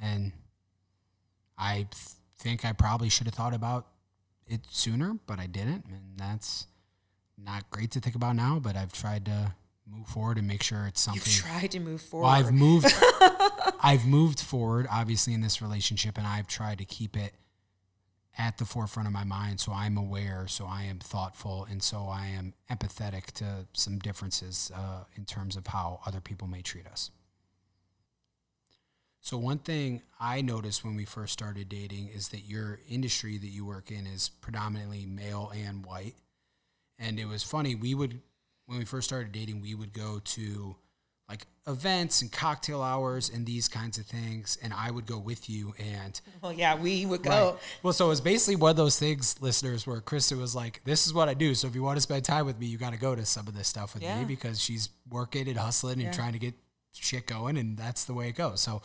And 0.00 0.32
I 1.58 1.86
th- 1.90 2.14
think 2.38 2.64
I 2.64 2.72
probably 2.72 3.08
should 3.08 3.26
have 3.26 3.34
thought 3.34 3.54
about 3.54 3.86
it 4.46 4.60
sooner, 4.70 5.16
but 5.26 5.38
I 5.38 5.46
didn't. 5.46 5.86
And 5.86 6.16
that's 6.16 6.66
not 7.42 7.68
great 7.70 7.90
to 7.92 8.00
think 8.00 8.14
about 8.14 8.36
now, 8.36 8.58
but 8.62 8.76
I've 8.76 8.92
tried 8.92 9.24
to 9.26 9.54
move 9.86 10.06
forward 10.06 10.38
and 10.38 10.46
make 10.46 10.62
sure 10.62 10.86
it's 10.86 11.00
something. 11.00 11.22
You've 11.24 11.42
tried 11.42 11.70
to 11.72 11.80
move 11.80 12.00
forward. 12.02 12.24
well, 12.24 12.32
I've 12.32 12.52
moved 12.52 12.92
I've 13.80 14.06
moved 14.06 14.40
forward 14.40 14.86
obviously 14.90 15.32
in 15.32 15.40
this 15.42 15.62
relationship 15.62 16.18
and 16.18 16.26
I've 16.26 16.46
tried 16.46 16.78
to 16.78 16.84
keep 16.84 17.16
it 17.16 17.32
at 18.38 18.58
the 18.58 18.64
forefront 18.64 19.06
of 19.06 19.12
my 19.12 19.24
mind. 19.24 19.60
So 19.60 19.72
I'm 19.72 19.96
aware, 19.96 20.46
so 20.46 20.66
I 20.66 20.82
am 20.82 20.98
thoughtful, 20.98 21.66
and 21.70 21.82
so 21.82 22.08
I 22.08 22.26
am 22.26 22.54
empathetic 22.70 23.32
to 23.32 23.66
some 23.72 23.98
differences 23.98 24.70
uh, 24.74 25.04
in 25.16 25.24
terms 25.24 25.56
of 25.56 25.68
how 25.68 26.00
other 26.06 26.20
people 26.20 26.46
may 26.46 26.62
treat 26.62 26.86
us. 26.86 27.10
So, 29.20 29.36
one 29.36 29.58
thing 29.58 30.02
I 30.20 30.40
noticed 30.40 30.84
when 30.84 30.94
we 30.94 31.04
first 31.04 31.32
started 31.32 31.68
dating 31.68 32.10
is 32.14 32.28
that 32.28 32.42
your 32.42 32.78
industry 32.88 33.38
that 33.38 33.48
you 33.48 33.64
work 33.66 33.90
in 33.90 34.06
is 34.06 34.28
predominantly 34.28 35.04
male 35.04 35.52
and 35.52 35.84
white. 35.84 36.14
And 36.96 37.18
it 37.18 37.26
was 37.26 37.42
funny, 37.42 37.74
we 37.74 37.92
would, 37.94 38.20
when 38.66 38.78
we 38.78 38.84
first 38.84 39.08
started 39.08 39.32
dating, 39.32 39.62
we 39.62 39.74
would 39.74 39.92
go 39.92 40.20
to 40.22 40.76
like 41.28 41.46
events 41.66 42.22
and 42.22 42.30
cocktail 42.30 42.82
hours 42.82 43.28
and 43.28 43.44
these 43.44 43.68
kinds 43.68 43.98
of 43.98 44.06
things. 44.06 44.56
And 44.62 44.72
I 44.72 44.90
would 44.90 45.06
go 45.06 45.18
with 45.18 45.50
you. 45.50 45.74
And 45.78 46.20
well, 46.40 46.52
yeah, 46.52 46.76
we 46.76 47.04
would 47.06 47.22
go. 47.22 47.30
Right. 47.30 47.62
Well, 47.82 47.92
so 47.92 48.06
it 48.06 48.10
was 48.10 48.20
basically 48.20 48.56
one 48.56 48.70
of 48.70 48.76
those 48.76 48.98
things, 48.98 49.40
listeners, 49.40 49.86
where 49.86 50.00
Krista 50.00 50.38
was 50.38 50.54
like, 50.54 50.82
This 50.84 51.06
is 51.06 51.12
what 51.12 51.28
I 51.28 51.34
do. 51.34 51.54
So 51.54 51.66
if 51.66 51.74
you 51.74 51.82
want 51.82 51.96
to 51.96 52.00
spend 52.00 52.24
time 52.24 52.46
with 52.46 52.58
me, 52.58 52.66
you 52.66 52.78
got 52.78 52.92
to 52.92 52.98
go 52.98 53.14
to 53.14 53.26
some 53.26 53.48
of 53.48 53.54
this 53.54 53.68
stuff 53.68 53.94
with 53.94 54.02
yeah. 54.02 54.18
me 54.18 54.24
because 54.24 54.60
she's 54.60 54.88
working 55.10 55.48
and 55.48 55.58
hustling 55.58 55.94
and 55.94 56.02
yeah. 56.02 56.12
trying 56.12 56.32
to 56.32 56.38
get 56.38 56.54
shit 56.92 57.26
going, 57.26 57.56
and 57.56 57.76
that's 57.76 58.04
the 58.04 58.14
way 58.14 58.28
it 58.28 58.36
goes. 58.36 58.60
So 58.60 58.82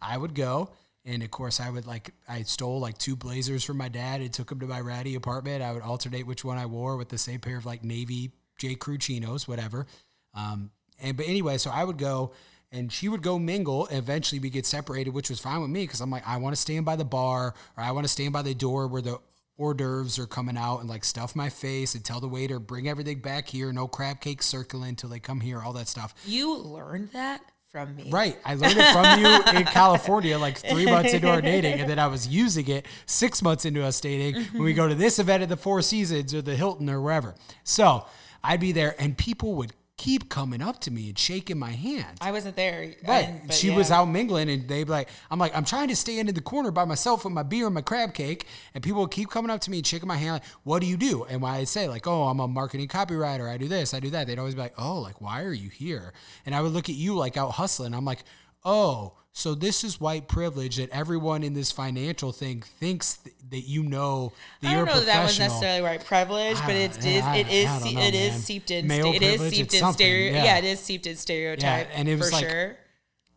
I 0.00 0.18
would 0.18 0.34
go. 0.34 0.70
And 1.06 1.22
of 1.22 1.30
course, 1.30 1.60
I 1.60 1.68
would 1.68 1.86
like, 1.86 2.14
I 2.26 2.42
stole 2.44 2.80
like 2.80 2.96
two 2.96 3.14
blazers 3.14 3.62
from 3.62 3.76
my 3.76 3.90
dad 3.90 4.22
and 4.22 4.32
took 4.32 4.48
them 4.48 4.60
to 4.60 4.66
my 4.66 4.80
ratty 4.80 5.16
apartment. 5.16 5.62
I 5.62 5.72
would 5.72 5.82
alternate 5.82 6.26
which 6.26 6.46
one 6.46 6.56
I 6.56 6.64
wore 6.64 6.96
with 6.96 7.10
the 7.10 7.18
same 7.18 7.40
pair 7.40 7.58
of 7.58 7.66
like 7.66 7.84
navy 7.84 8.32
J. 8.56 8.74
Crew 8.74 8.96
chinos, 8.96 9.46
whatever. 9.46 9.86
Um, 10.32 10.70
and, 11.00 11.16
but 11.16 11.26
anyway, 11.26 11.58
so 11.58 11.70
I 11.70 11.84
would 11.84 11.98
go 11.98 12.32
and 12.72 12.92
she 12.92 13.08
would 13.08 13.22
go 13.22 13.38
mingle. 13.38 13.86
And 13.86 13.98
eventually 13.98 14.40
we 14.40 14.50
get 14.50 14.66
separated, 14.66 15.14
which 15.14 15.30
was 15.30 15.40
fine 15.40 15.60
with 15.60 15.70
me 15.70 15.84
because 15.84 16.00
I'm 16.00 16.10
like, 16.10 16.26
I 16.26 16.36
want 16.38 16.54
to 16.54 16.60
stand 16.60 16.84
by 16.84 16.96
the 16.96 17.04
bar 17.04 17.54
or 17.76 17.82
I 17.82 17.92
want 17.92 18.04
to 18.04 18.08
stand 18.08 18.32
by 18.32 18.42
the 18.42 18.54
door 18.54 18.86
where 18.88 19.02
the 19.02 19.18
hors 19.56 19.74
d'oeuvres 19.74 20.18
are 20.18 20.26
coming 20.26 20.56
out 20.56 20.80
and 20.80 20.88
like 20.88 21.04
stuff 21.04 21.36
my 21.36 21.48
face 21.48 21.94
and 21.94 22.04
tell 22.04 22.20
the 22.20 22.28
waiter, 22.28 22.58
bring 22.58 22.88
everything 22.88 23.20
back 23.20 23.48
here. 23.48 23.72
No 23.72 23.86
crab 23.86 24.20
cakes 24.20 24.46
circling 24.46 24.90
until 24.90 25.10
they 25.10 25.20
come 25.20 25.40
here, 25.40 25.62
all 25.62 25.72
that 25.74 25.88
stuff. 25.88 26.14
You 26.26 26.56
learned 26.58 27.10
that? 27.12 27.40
from 27.74 27.96
me. 27.96 28.08
Right. 28.08 28.38
I 28.44 28.54
learned 28.54 28.76
it 28.78 28.92
from 28.92 29.18
you 29.18 29.58
in 29.58 29.66
California 29.72 30.38
like 30.38 30.58
three 30.58 30.84
months 30.84 31.12
into 31.12 31.28
our 31.28 31.42
dating. 31.42 31.80
And 31.80 31.90
then 31.90 31.98
I 31.98 32.06
was 32.06 32.28
using 32.28 32.68
it 32.68 32.86
six 33.04 33.42
months 33.42 33.64
into 33.64 33.82
us 33.82 34.00
dating 34.00 34.44
when 34.52 34.62
we 34.62 34.70
mm-hmm. 34.70 34.76
go 34.76 34.88
to 34.88 34.94
this 34.94 35.18
event 35.18 35.42
at 35.42 35.48
the 35.48 35.56
Four 35.56 35.82
Seasons 35.82 36.32
or 36.32 36.40
the 36.40 36.54
Hilton 36.54 36.88
or 36.88 37.00
wherever. 37.00 37.34
So 37.64 38.06
I'd 38.44 38.60
be 38.60 38.70
there 38.70 38.94
and 39.00 39.18
people 39.18 39.56
would 39.56 39.72
keep 39.96 40.28
coming 40.28 40.60
up 40.60 40.80
to 40.80 40.90
me 40.90 41.08
and 41.08 41.18
shaking 41.18 41.58
my 41.58 41.70
hand. 41.70 42.18
I 42.20 42.32
wasn't 42.32 42.56
there. 42.56 42.94
Right. 43.06 43.40
she 43.50 43.68
yeah. 43.68 43.76
was 43.76 43.90
out 43.90 44.06
mingling 44.06 44.50
and 44.50 44.66
they'd 44.66 44.84
be 44.84 44.90
like, 44.90 45.08
I'm 45.30 45.38
like, 45.38 45.56
I'm 45.56 45.64
trying 45.64 45.88
to 45.88 45.96
stand 45.96 46.28
in 46.28 46.34
the 46.34 46.40
corner 46.40 46.70
by 46.70 46.84
myself 46.84 47.24
with 47.24 47.32
my 47.32 47.44
beer 47.44 47.66
and 47.66 47.74
my 47.74 47.80
crab 47.80 48.12
cake. 48.12 48.46
And 48.74 48.82
people 48.82 49.02
would 49.02 49.12
keep 49.12 49.30
coming 49.30 49.50
up 49.50 49.60
to 49.62 49.70
me 49.70 49.78
and 49.78 49.86
shaking 49.86 50.08
my 50.08 50.16
hand 50.16 50.32
like, 50.32 50.44
what 50.64 50.80
do 50.80 50.86
you 50.86 50.96
do? 50.96 51.24
And 51.24 51.40
why 51.40 51.56
I 51.58 51.64
say 51.64 51.88
like, 51.88 52.06
oh, 52.06 52.24
I'm 52.24 52.40
a 52.40 52.48
marketing 52.48 52.88
copywriter. 52.88 53.48
I 53.48 53.56
do 53.56 53.68
this, 53.68 53.94
I 53.94 54.00
do 54.00 54.10
that. 54.10 54.26
They'd 54.26 54.38
always 54.38 54.54
be 54.54 54.62
like, 54.62 54.74
oh, 54.78 55.00
like, 55.00 55.20
why 55.20 55.42
are 55.42 55.52
you 55.52 55.70
here? 55.70 56.12
And 56.44 56.54
I 56.54 56.60
would 56.60 56.72
look 56.72 56.88
at 56.88 56.96
you 56.96 57.14
like 57.14 57.36
out 57.36 57.52
hustling. 57.52 57.94
I'm 57.94 58.04
like, 58.04 58.24
oh, 58.64 59.14
so 59.36 59.56
this 59.56 59.82
is 59.82 60.00
white 60.00 60.28
privilege 60.28 60.76
that 60.76 60.90
everyone 60.90 61.42
in 61.42 61.54
this 61.54 61.72
financial 61.72 62.30
thing 62.30 62.62
thinks 62.62 63.16
th- 63.16 63.34
that 63.50 63.62
you 63.62 63.82
know 63.82 64.32
that 64.60 64.70
I 64.70 64.74
don't 64.76 64.86
know 64.86 65.00
that 65.00 65.06
that 65.06 65.24
was 65.24 65.38
necessarily 65.40 65.82
white 65.82 66.04
privilege, 66.04 66.56
but 66.60 66.76
it's 66.76 66.98
it 66.98 67.04
is 67.04 67.24
it 67.26 67.48
is 67.48 67.84
know, 67.94 68.00
it 68.00 68.14
is 68.14 68.44
seeped 68.44 68.70
in 68.70 68.86
Male 68.86 69.12
it 69.12 69.22
is 69.22 69.40
seeped 69.40 69.74
in 69.74 69.92
stereo 69.92 70.32
yeah. 70.32 70.44
yeah. 70.44 70.58
it 70.58 70.64
is 70.64 70.78
seeped 70.78 71.08
in 71.08 71.16
stereotype 71.16 71.88
yeah, 71.90 71.98
and 71.98 72.08
it 72.08 72.16
was 72.16 72.30
for 72.30 72.36
like, 72.36 72.48
sure. 72.48 72.76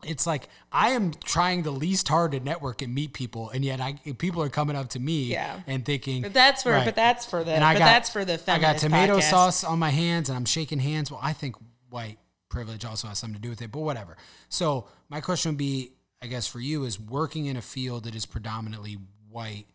It's 0.03 0.27
like 0.27 0.47
I 0.71 0.89
am 0.89 1.13
trying 1.23 1.63
the 1.63 1.71
least 1.71 2.07
hard 2.10 2.33
to 2.33 2.39
network 2.39 2.83
and 2.83 2.93
meet 2.93 3.13
people, 3.13 3.49
and 3.49 3.65
yet 3.65 3.81
I 3.81 3.93
people 4.19 4.43
are 4.43 4.49
coming 4.49 4.75
up 4.75 4.89
to 4.89 4.99
me 4.99 5.23
yeah. 5.23 5.62
and 5.65 5.83
thinking. 5.83 6.21
But 6.21 6.36
that's 6.36 6.62
for 6.62 6.73
right. 6.73 6.86
but 6.86 6.95
that's 6.95 7.25
for 7.25 7.43
the 7.43 7.53
and 7.53 7.63
I 7.63 7.73
but 7.73 7.79
got, 7.79 7.86
that's 7.86 8.10
for 8.12 8.23
the 8.23 8.39
I 8.47 8.60
got 8.60 8.77
tomato 8.77 9.17
podcast. 9.17 9.29
sauce 9.31 9.63
on 9.63 9.79
my 9.79 9.89
hands, 9.89 10.29
and 10.29 10.38
I'm 10.38 10.45
shaking 10.45 10.77
hands. 10.77 11.10
Well, 11.10 11.19
I 11.23 11.33
think 11.33 11.55
white 11.89 12.19
privilege 12.49 12.86
also 12.86 13.07
has 13.07 13.19
something 13.19 13.36
to 13.36 13.41
do 13.41 13.49
with 13.49 13.62
it, 13.62 13.71
but 13.71 13.79
whatever. 13.79 14.17
So 14.49 14.88
my 15.10 15.21
question 15.21 15.51
would 15.51 15.57
be, 15.57 15.93
I 16.21 16.27
guess 16.27 16.47
for 16.47 16.60
you 16.60 16.86
is 16.86 16.99
working 16.99 17.45
in 17.45 17.57
a 17.57 17.62
field 17.62 18.05
that 18.05 18.15
is 18.15 18.25
predominantly 18.25 18.97
white, 19.29 19.65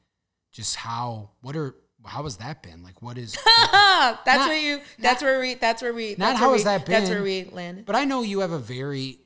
just 0.51 0.77
how 0.77 1.31
what 1.41 1.57
are 1.57 1.75
how 2.05 2.25
has 2.25 2.39
that 2.39 2.63
been? 2.63 2.83
Like 2.83 3.01
what 3.01 3.17
is 3.19 3.37
That's 3.63 4.27
not, 4.27 4.49
where 4.49 4.59
you 4.59 4.81
that's 4.99 5.23
not, 5.23 5.29
where 5.29 5.41
we 5.41 5.55
that's 5.55 5.83
where 5.83 5.95
we 5.95 6.17
Not 6.19 6.37
how 6.37 6.49
we, 6.49 6.55
has 6.55 6.65
that 6.65 6.85
been. 6.85 6.93
That's 6.93 7.11
where 7.11 7.23
we 7.23 7.45
landed. 7.45 7.87
But 7.87 7.97
I 7.97 8.05
know 8.05 8.23
you 8.23 8.41
have 8.41 8.51
a 8.53 8.59
very 8.59 9.19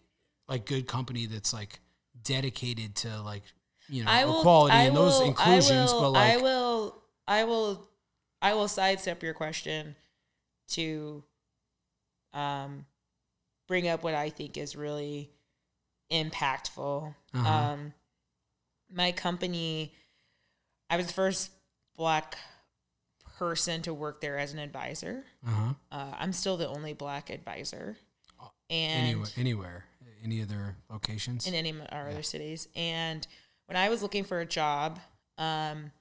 like 0.49 0.67
good 0.67 0.87
company 0.87 1.27
that's 1.27 1.53
like 1.53 1.81
dedicated 2.23 2.95
to 2.97 3.23
like 3.23 3.43
you 3.89 4.05
know 4.05 4.27
will, 4.27 4.41
equality 4.41 4.75
I 4.75 4.83
and 4.85 4.95
will, 4.95 5.05
those 5.05 5.21
inclusions, 5.23 5.93
will, 5.93 6.01
but 6.03 6.11
like 6.11 6.33
I 6.35 6.37
will 6.43 7.03
I 7.27 7.45
will 7.45 7.89
I 8.43 8.55
will 8.55 8.69
sidestep 8.69 9.23
your 9.23 9.35
question 9.35 9.97
to 10.71 11.25
um 12.35 12.85
bring 13.67 13.89
up 13.89 14.03
what 14.03 14.15
I 14.15 14.31
think 14.31 14.57
is 14.57 14.77
really 14.77 15.31
impactful. 16.11 17.15
Uh-huh. 17.35 17.49
Um, 17.49 17.93
my 18.93 19.13
company, 19.13 19.93
I 20.89 20.97
was 20.97 21.07
the 21.07 21.13
first 21.13 21.51
black 21.97 22.37
person 23.39 23.83
to 23.83 23.93
work 23.93 24.21
there 24.21 24.39
as 24.39 24.53
an 24.53 24.59
advisor. 24.59 25.25
Uh-huh. 25.47 25.75
Uh, 25.91 26.13
I'm 26.19 26.33
still 26.33 26.57
the 26.57 26.69
only 26.69 26.93
black 26.93 27.31
advisor. 27.31 27.97
And 28.69 29.07
anywhere, 29.07 29.29
anywhere, 29.37 29.85
any 30.25 30.43
other 30.43 30.77
locations 30.91 31.47
in 31.47 31.55
any 31.55 31.71
of 31.71 31.81
our 31.93 32.07
yeah. 32.07 32.11
other 32.11 32.23
cities. 32.23 32.69
And 32.75 33.27
when 33.67 33.77
I 33.77 33.89
was 33.89 34.03
looking 34.03 34.25
for 34.25 34.41
a 34.41 34.47
job, 34.47 34.99
um, 35.39 35.93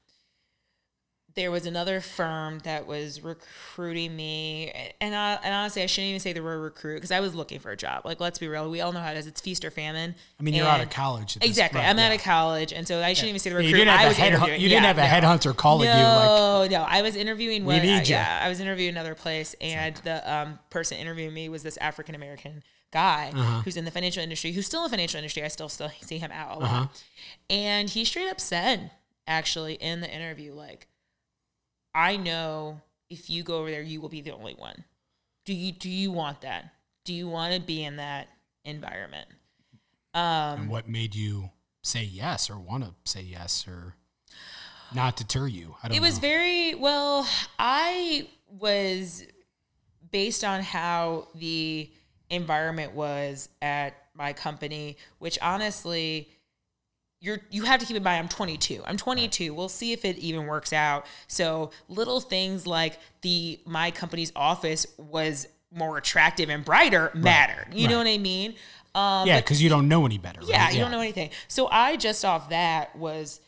there 1.35 1.51
was 1.51 1.65
another 1.65 1.99
firm 1.99 2.59
that 2.59 2.87
was 2.87 3.21
recruiting 3.21 4.15
me, 4.15 4.71
and 5.01 5.13
I, 5.13 5.33
and 5.43 5.53
honestly, 5.53 5.81
I 5.81 5.85
shouldn't 5.85 6.07
even 6.07 6.19
say 6.21 6.31
the 6.31 6.41
word 6.41 6.59
recruit 6.59 6.95
because 6.95 7.11
I 7.11 7.19
was 7.19 7.35
looking 7.35 7.59
for 7.59 7.71
a 7.71 7.77
job. 7.77 8.05
Like, 8.05 8.21
let's 8.21 8.39
be 8.39 8.47
real, 8.47 8.69
we 8.71 8.79
all 8.79 8.93
know 8.93 9.01
how 9.01 9.11
it 9.11 9.17
is. 9.17 9.27
It's 9.27 9.41
feast 9.41 9.65
or 9.65 9.69
famine. 9.69 10.15
I 10.39 10.43
mean, 10.43 10.53
you're 10.53 10.65
out 10.65 10.79
of 10.79 10.89
college. 10.89 11.37
exactly, 11.41 11.81
I'm 11.81 11.97
yeah. 11.97 12.07
out 12.07 12.15
of 12.15 12.21
college, 12.21 12.71
and 12.71 12.87
so 12.87 13.01
I 13.01 13.11
shouldn't 13.11 13.25
yeah. 13.25 13.29
even 13.29 13.39
say 13.39 13.49
the 13.49 13.55
recruit. 13.57 13.69
You 13.69 13.75
didn't 13.75 13.89
have 13.89 13.99
I 13.99 14.07
was 14.07 14.17
head, 14.17 14.33
interviewing. 14.33 14.61
You 14.61 14.69
didn't 14.69 14.83
yeah, 14.83 14.93
have 14.93 14.97
a 14.97 15.21
no. 15.21 15.27
headhunter 15.27 15.55
calling 15.55 15.89
no, 15.89 15.97
you. 15.97 16.59
Like, 16.61 16.71
no, 16.71 16.85
I 16.87 17.01
was 17.01 17.17
interviewing. 17.17 17.65
We 17.65 17.79
need 17.81 17.89
I, 17.89 18.01
you. 18.03 18.11
Yeah, 18.11 18.39
I 18.41 18.47
was 18.47 18.61
interviewing 18.61 18.91
another 18.91 19.15
place, 19.15 19.55
and 19.59 19.97
the 19.97 20.33
um, 20.33 20.59
person 20.69 20.97
interviewing 20.97 21.33
me 21.33 21.49
was 21.49 21.63
this 21.63 21.75
African 21.77 22.15
American 22.15 22.63
guy 22.91 23.31
uh-huh. 23.35 23.61
who's 23.63 23.75
in 23.75 23.83
the 23.83 23.91
financial 23.91 24.23
industry, 24.23 24.53
who's 24.53 24.65
still 24.65 24.85
in 24.85 24.89
the 24.89 24.95
financial 24.95 25.17
industry. 25.17 25.43
I 25.43 25.49
still 25.49 25.67
still 25.67 25.91
see 25.99 26.17
him 26.17 26.31
out 26.31 26.55
a 26.55 26.59
lot, 26.59 26.63
uh-huh. 26.63 26.87
and 27.49 27.89
he 27.89 28.05
straight 28.05 28.29
up 28.29 28.39
said, 28.39 28.91
actually, 29.27 29.73
in 29.73 29.99
the 29.99 30.09
interview, 30.09 30.53
like 30.53 30.87
I 31.95 32.17
know 32.17 32.81
if 33.09 33.29
you 33.29 33.41
go 33.41 33.59
over 33.59 33.71
there, 33.71 33.81
you 33.81 34.01
will 34.01 34.09
be 34.09 34.21
the 34.21 34.31
only 34.31 34.53
one. 34.53 34.83
Do 35.45 35.53
you 35.53 35.71
do 35.71 35.89
you 35.89 36.11
want 36.11 36.41
that? 36.41 36.73
Do 37.05 37.13
you 37.13 37.29
want 37.29 37.53
to 37.53 37.61
be 37.61 37.83
in 37.83 37.95
that 37.95 38.27
environment? 38.65 39.27
Um, 40.13 40.61
and 40.61 40.69
what 40.69 40.89
made 40.89 41.15
you 41.15 41.51
say 41.83 42.03
yes 42.03 42.49
or 42.49 42.59
want 42.59 42.83
to 42.83 42.93
say 43.05 43.21
yes 43.21 43.65
or 43.67 43.95
not 44.93 45.15
deter 45.15 45.47
you? 45.47 45.75
I 45.81 45.87
don't. 45.87 45.97
It 45.97 46.01
was 46.01 46.19
very 46.19 46.75
well. 46.75 47.27
I 47.57 48.27
was 48.49 49.23
based 50.11 50.43
on 50.43 50.61
how 50.61 51.29
the 51.35 51.89
environment 52.29 52.93
was 52.93 53.49
at 53.61 53.93
my 54.13 54.33
company, 54.33 54.97
which 55.19 55.37
honestly 55.41 56.29
you're 57.21 57.39
you 57.49 57.63
have 57.63 57.79
to 57.79 57.85
keep 57.85 57.95
in 57.95 58.03
mind 58.03 58.23
I'm 58.23 58.29
22. 58.29 58.83
I'm 58.85 58.97
22. 58.97 59.43
Right. 59.43 59.57
We'll 59.57 59.69
see 59.69 59.93
if 59.93 60.05
it 60.05 60.17
even 60.17 60.45
works 60.47 60.73
out. 60.73 61.05
So 61.27 61.71
little 61.87 62.19
things 62.19 62.67
like 62.67 62.99
the 63.21 63.59
my 63.65 63.91
company's 63.91 64.31
office 64.35 64.85
was 64.97 65.47
more 65.71 65.97
attractive 65.97 66.49
and 66.49 66.63
brighter 66.63 67.11
right. 67.13 67.15
mattered. 67.15 67.67
You 67.73 67.85
right. 67.85 67.91
know 67.91 67.97
what 67.97 68.07
I 68.07 68.17
mean? 68.17 68.55
Um, 68.93 69.27
yeah, 69.27 69.41
because 69.41 69.61
you 69.61 69.69
don't 69.69 69.89
know 69.89 70.05
any 70.05 70.17
better. 70.17 70.39
Yeah, 70.43 70.69
you 70.69 70.77
yeah. 70.77 70.81
don't 70.83 70.91
know 70.91 71.01
anything. 71.01 71.29
So 71.49 71.67
I 71.67 71.97
just 71.97 72.23
off 72.23 72.49
that 72.49 72.95
was 72.95 73.41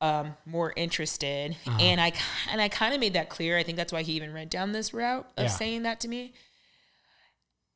um, 0.00 0.36
more 0.46 0.72
interested, 0.76 1.56
uh-huh. 1.66 1.78
and 1.80 2.00
I 2.00 2.12
and 2.50 2.60
I 2.60 2.68
kind 2.68 2.94
of 2.94 3.00
made 3.00 3.14
that 3.14 3.28
clear. 3.28 3.58
I 3.58 3.64
think 3.64 3.76
that's 3.76 3.92
why 3.92 4.02
he 4.02 4.12
even 4.12 4.32
went 4.32 4.50
down 4.50 4.70
this 4.70 4.94
route 4.94 5.26
of 5.36 5.44
yeah. 5.44 5.48
saying 5.48 5.82
that 5.82 5.98
to 6.00 6.08
me. 6.08 6.34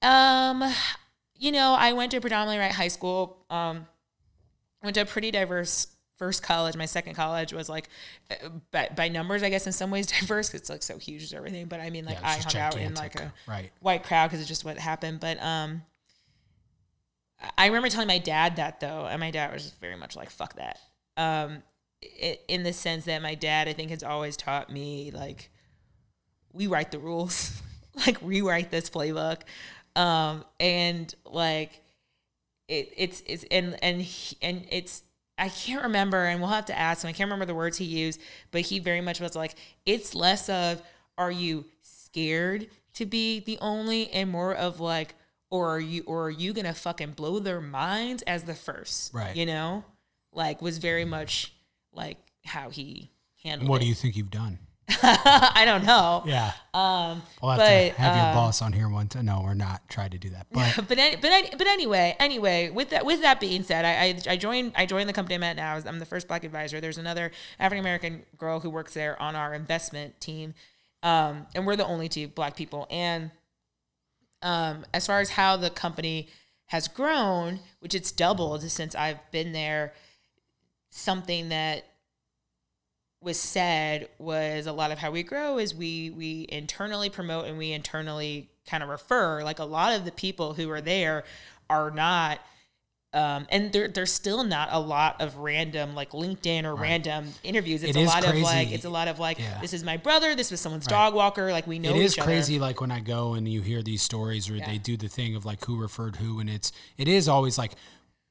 Um, 0.03 0.63
you 1.37 1.51
know, 1.51 1.75
I 1.77 1.93
went 1.95 2.13
to 2.13 2.21
predominantly 2.21 2.59
right 2.59 2.73
high 2.73 2.89
school. 2.89 3.45
Um, 3.51 3.87
went 4.87 4.95
to 4.95 5.03
a 5.03 5.07
pretty 5.07 5.31
diverse 5.31 5.89
first 6.17 6.43
college. 6.43 6.77
My 6.77 6.87
second 6.87 7.15
college 7.15 7.53
was 7.53 7.69
like, 7.69 7.89
by, 8.71 8.89
by 8.95 9.09
numbers, 9.09 9.43
I 9.43 9.51
guess 9.51 9.67
in 9.67 9.73
some 9.73 9.91
ways 9.91 10.07
diverse 10.21 10.49
because 10.49 10.63
it's 10.63 10.71
like 10.71 10.83
so 10.83 10.99
huge 10.99 11.33
everything. 11.35 11.67
But 11.67 11.81
I 11.81 11.91
mean, 11.91 12.05
like 12.05 12.19
yeah, 12.21 12.29
I 12.29 12.33
hung 12.33 12.43
gigantic. 12.43 12.81
out 12.81 12.87
in 12.87 12.95
like 12.95 13.21
a 13.21 13.33
right. 13.47 13.71
white 13.81 14.03
crowd 14.03 14.29
because 14.29 14.41
it's 14.41 14.49
just 14.49 14.65
what 14.65 14.79
happened. 14.79 15.21
But 15.21 15.43
um, 15.43 15.83
I 17.57 17.67
remember 17.67 17.89
telling 17.89 18.09
my 18.09 18.19
dad 18.19 18.57
that 18.57 18.81
though, 18.81 19.07
and 19.07 19.21
my 19.21 19.31
dad 19.31 19.53
was 19.53 19.71
very 19.81 19.97
much 19.97 20.17
like, 20.17 20.31
"Fuck 20.31 20.55
that." 20.55 20.79
Um, 21.17 21.63
it, 22.03 22.43
in 22.49 22.63
the 22.63 22.73
sense 22.73 23.05
that 23.07 23.23
my 23.23 23.35
dad, 23.35 23.69
I 23.69 23.73
think, 23.73 23.91
has 23.91 24.03
always 24.03 24.37
taught 24.37 24.71
me 24.71 25.11
like, 25.13 25.51
we 26.53 26.67
write 26.67 26.93
the 26.93 26.99
rules, 26.99 27.61
like 28.07 28.19
rewrite 28.23 28.71
this 28.71 28.91
playbook, 28.91 29.43
um, 29.95 30.45
and 30.61 31.15
like 31.25 31.83
it, 32.69 32.93
it's 32.97 33.23
it's 33.27 33.45
and 33.51 33.77
and 33.83 34.03
he, 34.03 34.37
and 34.43 34.67
it's 34.71 35.03
I 35.39 35.49
can't 35.49 35.83
remember, 35.83 36.25
and 36.25 36.41
we'll 36.41 36.51
have 36.51 36.67
to 36.67 36.79
ask 36.79 37.05
him. 37.05 37.09
I 37.09 37.13
can't 37.13 37.27
remember 37.27 37.45
the 37.45 37.55
words 37.55 37.77
he 37.77 37.85
used, 37.85 38.21
but 38.51 38.63
he 38.63 38.79
very 38.79 39.01
much 39.01 39.21
was 39.21 39.37
like, 39.37 39.55
it's 39.85 40.15
less 40.15 40.49
of, 40.49 40.83
are 41.19 41.31
you 41.31 41.67
scared 41.83 42.69
to 42.95 43.05
be 43.05 43.41
the 43.41 43.59
only, 43.61 44.11
and 44.13 44.31
more 44.31 44.55
of 44.55 44.81
like, 44.81 45.15
or 45.51 45.69
are 45.69 45.81
you, 45.81 46.03
or 46.07 46.27
are 46.27 46.31
you 46.31 46.55
gonna 46.55 46.75
fucking 46.75 47.13
blow 47.13 47.39
their 47.39 47.61
minds 47.61 48.23
as 48.23 48.45
the 48.45 48.55
first? 48.55 49.13
Right. 49.13 49.37
You 49.37 49.47
know, 49.47 49.85
like 50.33 50.63
was 50.63 50.79
very 50.79 51.03
mm-hmm. 51.03 51.11
much 51.11 51.53
like 51.93 52.19
how 52.45 52.71
he 52.71 53.11
handled. 53.43 53.69
What 53.69 53.77
it. 53.77 53.85
do 53.85 53.89
you 53.89 53.95
think 53.95 54.17
you've 54.17 54.31
done? 54.31 54.59
I 55.03 55.65
don't 55.65 55.85
know. 55.85 56.23
Yeah. 56.27 56.53
Um, 56.73 57.23
We'll 57.43 57.53
have 57.53 57.59
but 57.59 57.69
to 57.69 58.01
have 58.01 58.17
your 58.17 58.27
uh, 58.27 58.35
boss 58.35 58.63
on 58.63 58.73
here 58.73 58.89
once. 58.89 59.17
No, 59.17 59.43
we're 59.43 59.55
not 59.55 59.89
trying 59.89 60.11
to 60.11 60.19
do 60.19 60.31
that. 60.31 60.47
But 60.53 60.77
but 60.89 60.99
any, 60.99 61.17
but 61.17 61.33
any, 61.33 61.51
but 61.51 61.67
anyway, 61.67 62.15
anyway, 62.21 62.71
with 62.71 62.91
that 62.91 63.05
with 63.05 63.21
that 63.23 63.41
being 63.41 63.65
said, 63.65 63.85
I 63.85 63.91
I, 64.31 64.35
I 64.35 64.37
joined 64.37 64.73
I 64.77 64.87
joined 64.87 65.09
the 65.09 65.13
company 65.13 65.35
I'm 65.35 65.43
at 65.43 65.57
now. 65.57 65.81
I'm 65.85 65.99
the 65.99 66.07
first 66.07 66.29
black 66.29 66.45
advisor. 66.45 66.81
There's 66.81 66.99
another 66.99 67.33
African 67.59 67.85
American 67.85 68.23
girl 68.39 68.61
who 68.61 68.71
works 68.71 68.95
there 68.95 69.21
on 69.21 69.35
our 69.35 69.55
investment 69.55 70.21
team, 70.21 70.55
um, 71.03 71.47
and 71.55 71.67
we're 71.67 71.77
the 71.77 71.87
only 71.87 72.09
two 72.09 72.29
black 72.29 72.55
people. 72.55 72.87
And 72.89 73.33
um, 74.43 74.87
as 74.95 75.07
far 75.07 75.21
as 75.21 75.31
how 75.31 75.57
the 75.57 75.71
company 75.71 76.29
has 76.67 76.87
grown, 76.87 77.59
which 77.81 77.95
it's 77.95 78.13
doubled 78.13 78.63
since 78.71 78.95
I've 78.95 79.19
been 79.33 79.51
there, 79.53 79.95
something 80.91 81.49
that 81.49 81.87
was 83.27 83.39
said 83.39 84.09
was 84.19 84.67
a 84.67 84.73
lot 84.73 84.93
of 84.93 84.99
how 84.99 85.11
we 85.11 85.25
grow 85.25 85.59
is 85.59 85.75
we 85.75 86.11
we 86.11 86.47
internally 86.49 87.11
promote 87.11 87.47
and 87.47 87.59
we 87.59 87.73
internally 87.73 88.49
kind 88.71 88.85
of 88.85 88.89
refer 88.89 89.43
like 89.43 89.59
a 89.59 89.65
lot 89.65 89.93
of 89.93 90.05
the 90.05 90.13
people 90.13 90.55
who 90.55 90.71
are 90.71 90.81
there 90.81 91.25
are 91.69 91.91
not 91.91 92.39
um, 93.13 93.47
and 93.49 93.73
there, 93.73 93.89
there's 93.89 94.13
still 94.13 94.45
not 94.45 94.69
a 94.71 94.79
lot 94.79 95.23
of 95.23 95.39
random 95.39 95.95
like 95.95 96.11
LinkedIn 96.11 96.65
or 96.65 96.75
random 96.75 97.33
interviews. 97.43 97.83
It's 97.83 97.97
It 97.97 98.03
a 98.03 98.05
lot 98.05 98.27
of 98.29 98.35
like 98.37 98.71
it's 98.71 98.85
a 98.85 98.91
lot 98.91 99.09
of 99.09 99.19
like 99.19 99.39
Yeah. 99.39 99.59
this 99.61 99.73
is 99.73 99.83
my 99.83 99.97
brother, 99.97 100.35
this 100.35 100.51
was 100.51 100.61
someone's 100.61 100.87
dog 100.87 101.15
walker. 101.15 101.51
Like 101.51 101.67
we 101.67 101.79
know 101.79 101.91
it 101.91 101.97
is 101.97 102.13
each 102.13 102.19
other. 102.19 102.27
crazy 102.31 102.59
like 102.59 102.81
when 102.81 102.91
I 102.91 103.01
go 103.01 103.33
and 103.33 103.49
you 103.49 103.63
hear 103.63 103.83
these 103.83 104.03
stories 104.03 104.51
or 104.51 104.59
they 104.59 104.77
do 104.79 104.97
the 104.99 105.09
thing 105.09 105.35
of 105.35 105.47
like 105.47 105.65
who 105.65 105.77
referred 105.77 106.17
who 106.17 106.41
and 106.41 106.51
it's 106.51 106.73
it 106.99 107.09
is 107.09 107.27
always 107.27 107.57
like 107.57 107.73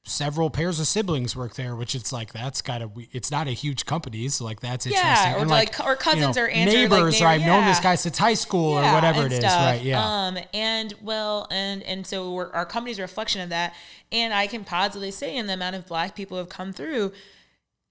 several 0.07 0.51
pairs 0.51 0.79
of 0.79 0.85
siblings 0.85 1.35
work 1.35 1.55
there 1.55 1.75
which 1.75 1.95
it's 1.95 2.13
like 2.13 2.31
that's 2.31 2.61
gotta 2.61 2.87
it's 3.11 3.31
not 3.31 3.47
a 3.47 3.51
huge 3.51 3.87
company 3.87 4.27
so 4.29 4.45
like 4.45 4.59
that's 4.59 4.85
interesting 4.85 5.09
Yeah, 5.09 5.35
or 5.35 5.39
And, 5.39 5.49
like- 5.49 5.79
or 5.83 5.95
cousins 5.95 6.37
or 6.37 6.47
aunts 6.47 6.73
or, 6.75 6.77
like, 6.77 6.89
neighbors 6.91 7.21
or 7.21 7.25
I've 7.27 7.39
neighbor- 7.41 7.51
known 7.53 7.65
this 7.65 7.79
guy 7.79 7.95
since 7.95 8.15
high 8.19 8.35
school 8.35 8.73
or 8.77 8.83
whatever 8.93 9.25
it 9.25 9.31
is 9.31 9.39
stuff. 9.39 9.65
right 9.65 9.81
yeah 9.81 10.03
Um, 10.27 10.37
and 10.53 10.93
well, 11.01 11.47
and 11.49 11.81
and 11.83 12.05
so 12.05 12.31
we're, 12.31 12.51
our 12.51 12.67
company's 12.67 12.99
a 12.99 13.01
reflection 13.01 13.41
of 13.41 13.49
that. 13.49 13.73
And 14.11 14.31
I 14.31 14.45
can 14.45 14.63
positively 14.63 15.09
say, 15.09 15.35
in 15.35 15.47
the 15.47 15.53
amount 15.53 15.75
of 15.75 15.87
black 15.87 16.15
people 16.15 16.37
who 16.37 16.39
have 16.39 16.49
come 16.49 16.71
through, 16.71 17.11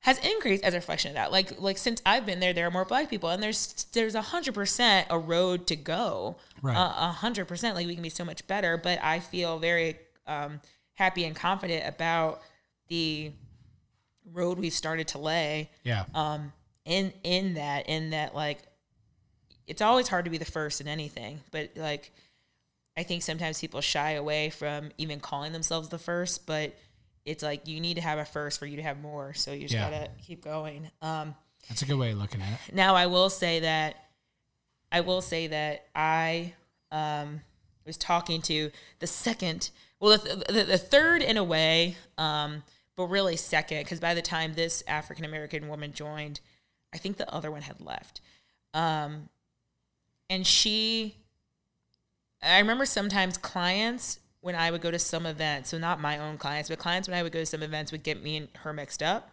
has 0.00 0.18
increased 0.18 0.62
as 0.62 0.72
a 0.72 0.76
reflection 0.76 1.08
of 1.10 1.14
that. 1.16 1.32
Like 1.32 1.60
like 1.60 1.78
since 1.78 2.00
I've 2.06 2.24
been 2.24 2.38
there, 2.38 2.52
there 2.52 2.66
are 2.66 2.70
more 2.70 2.84
black 2.84 3.10
people, 3.10 3.28
and 3.30 3.42
there's 3.42 3.86
there's 3.92 4.14
a 4.14 4.22
hundred 4.22 4.54
percent 4.54 5.08
a 5.10 5.18
road 5.18 5.66
to 5.66 5.74
go. 5.76 6.36
Right. 6.62 6.76
A 6.76 7.10
hundred 7.10 7.46
percent, 7.48 7.74
like 7.74 7.88
we 7.88 7.94
can 7.94 8.02
be 8.04 8.08
so 8.08 8.24
much 8.24 8.46
better. 8.46 8.76
But 8.76 9.00
I 9.02 9.18
feel 9.18 9.58
very 9.58 9.96
um, 10.28 10.60
happy 10.95 11.24
and 11.24 11.36
confident 11.36 11.86
about 11.86 12.40
the 12.88 13.32
road 14.32 14.59
we've 14.59 14.72
started 14.72 15.09
to 15.09 15.18
lay. 15.18 15.70
Yeah. 15.84 16.05
Um 16.14 16.53
in 16.84 17.12
in 17.22 17.55
that 17.55 17.88
in 17.88 18.11
that 18.11 18.34
like 18.34 18.59
it's 19.66 19.80
always 19.80 20.09
hard 20.09 20.24
to 20.26 20.30
be 20.30 20.36
the 20.36 20.45
first 20.45 20.82
in 20.82 20.86
anything 20.86 21.40
but 21.51 21.70
like 21.76 22.12
i 22.95 23.03
think 23.03 23.22
sometimes 23.22 23.59
people 23.59 23.80
shy 23.80 24.11
away 24.11 24.51
from 24.51 24.90
even 24.99 25.18
calling 25.18 25.53
themselves 25.53 25.88
the 25.88 25.97
first 25.97 26.47
but 26.47 26.74
it's 27.24 27.42
like 27.42 27.66
you 27.66 27.80
need 27.80 27.95
to 27.95 28.03
have 28.03 28.18
a 28.18 28.24
first 28.26 28.59
for 28.59 28.66
you 28.66 28.76
to 28.76 28.82
have 28.82 29.01
more 29.01 29.32
so 29.32 29.51
you 29.53 29.62
just 29.62 29.72
Yeah. 29.72 29.88
gotta 29.90 30.11
keep 30.26 30.45
going. 30.45 30.90
Um 31.01 31.34
that's 31.70 31.80
a 31.80 31.86
good 31.86 31.97
way 31.97 32.11
of 32.11 32.18
looking 32.18 32.42
at 32.42 32.53
it. 32.68 32.74
now 32.74 32.95
I 32.95 33.07
will 33.07 33.30
say 33.30 33.61
that 33.61 33.97
I 34.92 35.01
will 35.01 35.22
say 35.22 35.47
that 35.47 35.86
I 35.95 36.53
um, 36.92 37.40
was 37.87 37.97
talking 37.97 38.43
to 38.43 38.70
the 38.99 39.07
second, 39.07 39.70
well, 40.01 40.18
the, 40.18 40.45
the, 40.53 40.64
the 40.64 40.78
third 40.78 41.22
in 41.22 41.37
a 41.37 41.45
way, 41.45 41.97
um, 42.18 42.62
but 42.97 43.07
really 43.07 43.37
second, 43.37 43.78
because 43.78 44.01
by 44.01 44.14
the 44.14 44.22
time 44.22 44.55
this 44.55 44.82
African 44.87 45.24
American 45.24 45.68
woman 45.68 45.93
joined, 45.93 46.41
I 46.93 46.99
think 46.99 47.16
the 47.16 47.32
other 47.32 47.51
one 47.51 47.62
had 47.62 47.80
left. 47.80 48.20
Um, 48.72 49.28
and 50.30 50.47
she, 50.47 51.16
I 52.43 52.59
remember 52.59 52.87
sometimes 52.87 53.37
clients 53.37 54.20
when 54.41 54.55
I 54.55 54.70
would 54.70 54.80
go 54.80 54.91
to 54.91 54.99
some 54.99 55.26
events, 55.26 55.70
so 55.70 55.78
not 55.78 56.01
my 56.01 56.18
own 56.18 56.39
clients, 56.39 56.68
but 56.68 56.78
clients 56.78 57.09
when 57.09 57.16
I 57.16 57.22
would 57.22 57.32
go 57.32 57.41
to 57.41 57.47
some 57.47 57.62
events 57.62 57.93
would 57.93 58.03
get 58.03 58.22
me 58.22 58.37
and 58.37 58.49
her 58.59 58.72
mixed 58.72 59.03
up. 59.03 59.30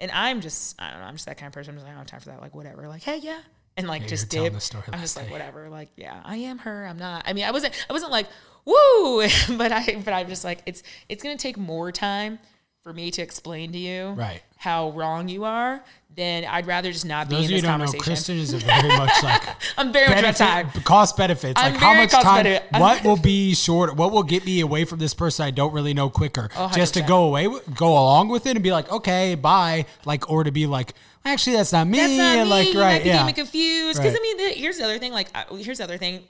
And 0.00 0.10
I'm 0.10 0.40
just, 0.40 0.80
I 0.80 0.90
don't 0.90 1.00
know, 1.00 1.06
I'm 1.06 1.14
just 1.14 1.26
that 1.26 1.38
kind 1.38 1.48
of 1.48 1.54
person. 1.54 1.72
I'm 1.72 1.76
just 1.76 1.86
like, 1.86 1.92
I 1.92 1.96
don't 1.96 2.10
have 2.10 2.10
time 2.10 2.20
for 2.20 2.28
that. 2.30 2.40
Like, 2.40 2.54
whatever. 2.54 2.86
Like, 2.88 3.02
hey, 3.02 3.18
yeah. 3.18 3.40
And 3.78 3.86
like, 3.88 4.02
Yeah, 4.02 4.08
just 4.08 4.34
you 4.34 4.40
were 4.40 4.46
dip. 4.48 4.54
the 4.54 4.60
story 4.60 4.84
I'm 4.88 4.92
last 4.92 5.00
just 5.02 5.16
like, 5.16 5.30
whatever. 5.30 5.70
Like, 5.70 5.88
yeah, 5.96 6.20
I 6.24 6.36
am 6.36 6.58
her. 6.58 6.86
I'm 6.86 6.98
not. 6.98 7.24
I 7.26 7.32
mean, 7.32 7.44
I 7.44 7.50
wasn't, 7.52 7.74
I 7.88 7.92
wasn't 7.94 8.12
like, 8.12 8.26
woo, 8.66 9.26
but 9.56 9.72
I, 9.72 10.02
but 10.04 10.12
I'm 10.12 10.28
just 10.28 10.44
like, 10.44 10.62
it's, 10.66 10.82
it's 11.08 11.22
to 11.36 11.40
take 11.40 11.56
more 11.56 11.90
time 11.92 12.38
for 12.82 12.92
me 12.92 13.10
to 13.10 13.22
explain 13.22 13.72
to 13.72 13.78
you 13.78 14.10
Right. 14.10 14.40
how 14.56 14.90
wrong 14.90 15.28
you 15.28 15.44
are. 15.44 15.84
Then 16.14 16.44
I'd 16.44 16.66
rather 16.66 16.90
just 16.90 17.04
not 17.06 17.28
be 17.28 17.36
those 17.36 17.44
in 17.44 17.44
of 17.46 17.50
you 17.50 17.56
this 17.58 17.62
don't 17.62 17.78
know 17.78 17.84
conversation. 17.86 18.02
Kristen 18.02 18.36
is 18.38 18.52
a 18.52 18.58
very 18.58 18.88
much 18.88 19.22
like 19.22 19.42
I'm 19.78 19.92
very 19.92 20.08
much 20.08 20.18
about 20.20 20.36
time. 20.36 20.70
cost 20.82 21.16
benefits. 21.16 21.60
I'm 21.60 21.72
like 21.74 21.80
how 21.80 21.94
much 21.94 22.10
time? 22.10 22.44
benefit. 22.44 22.66
What 22.72 23.04
will 23.04 23.16
be 23.18 23.54
short? 23.54 23.94
What 23.94 24.10
will 24.10 24.22
get 24.24 24.44
me 24.44 24.60
away 24.60 24.84
from 24.84 24.98
this 24.98 25.14
person 25.14 25.44
I 25.46 25.50
don't 25.50 25.72
really 25.72 25.94
know 25.94 26.08
quicker? 26.10 26.48
Just 26.74 26.94
to 26.94 27.02
go 27.02 27.24
away, 27.24 27.46
go 27.76 27.92
along 27.92 28.28
with 28.28 28.46
it, 28.46 28.56
and 28.56 28.62
be 28.62 28.72
like, 28.72 28.90
okay, 28.90 29.34
bye. 29.36 29.84
Like, 30.04 30.28
or 30.30 30.42
to 30.44 30.50
be 30.50 30.66
like, 30.66 30.94
actually, 31.24 31.56
that's 31.56 31.72
not 31.72 31.86
me. 31.86 31.98
That's 31.98 32.16
not 32.16 32.36
me. 32.38 32.44
like, 32.44 32.74
right, 32.74 33.02
be 33.02 33.10
yeah. 33.10 33.24
me 33.26 33.32
confused. 33.32 33.98
Because 33.98 34.14
Right. 34.14 34.20
I 34.20 34.22
mean, 34.22 34.36
the, 34.38 34.48
here's 34.58 34.78
the 34.78 34.84
other 34.84 34.98
thing. 34.98 35.12
Like, 35.12 35.28
here's 35.52 35.78
the 35.78 35.84
other 35.84 35.98
thing. 35.98 36.24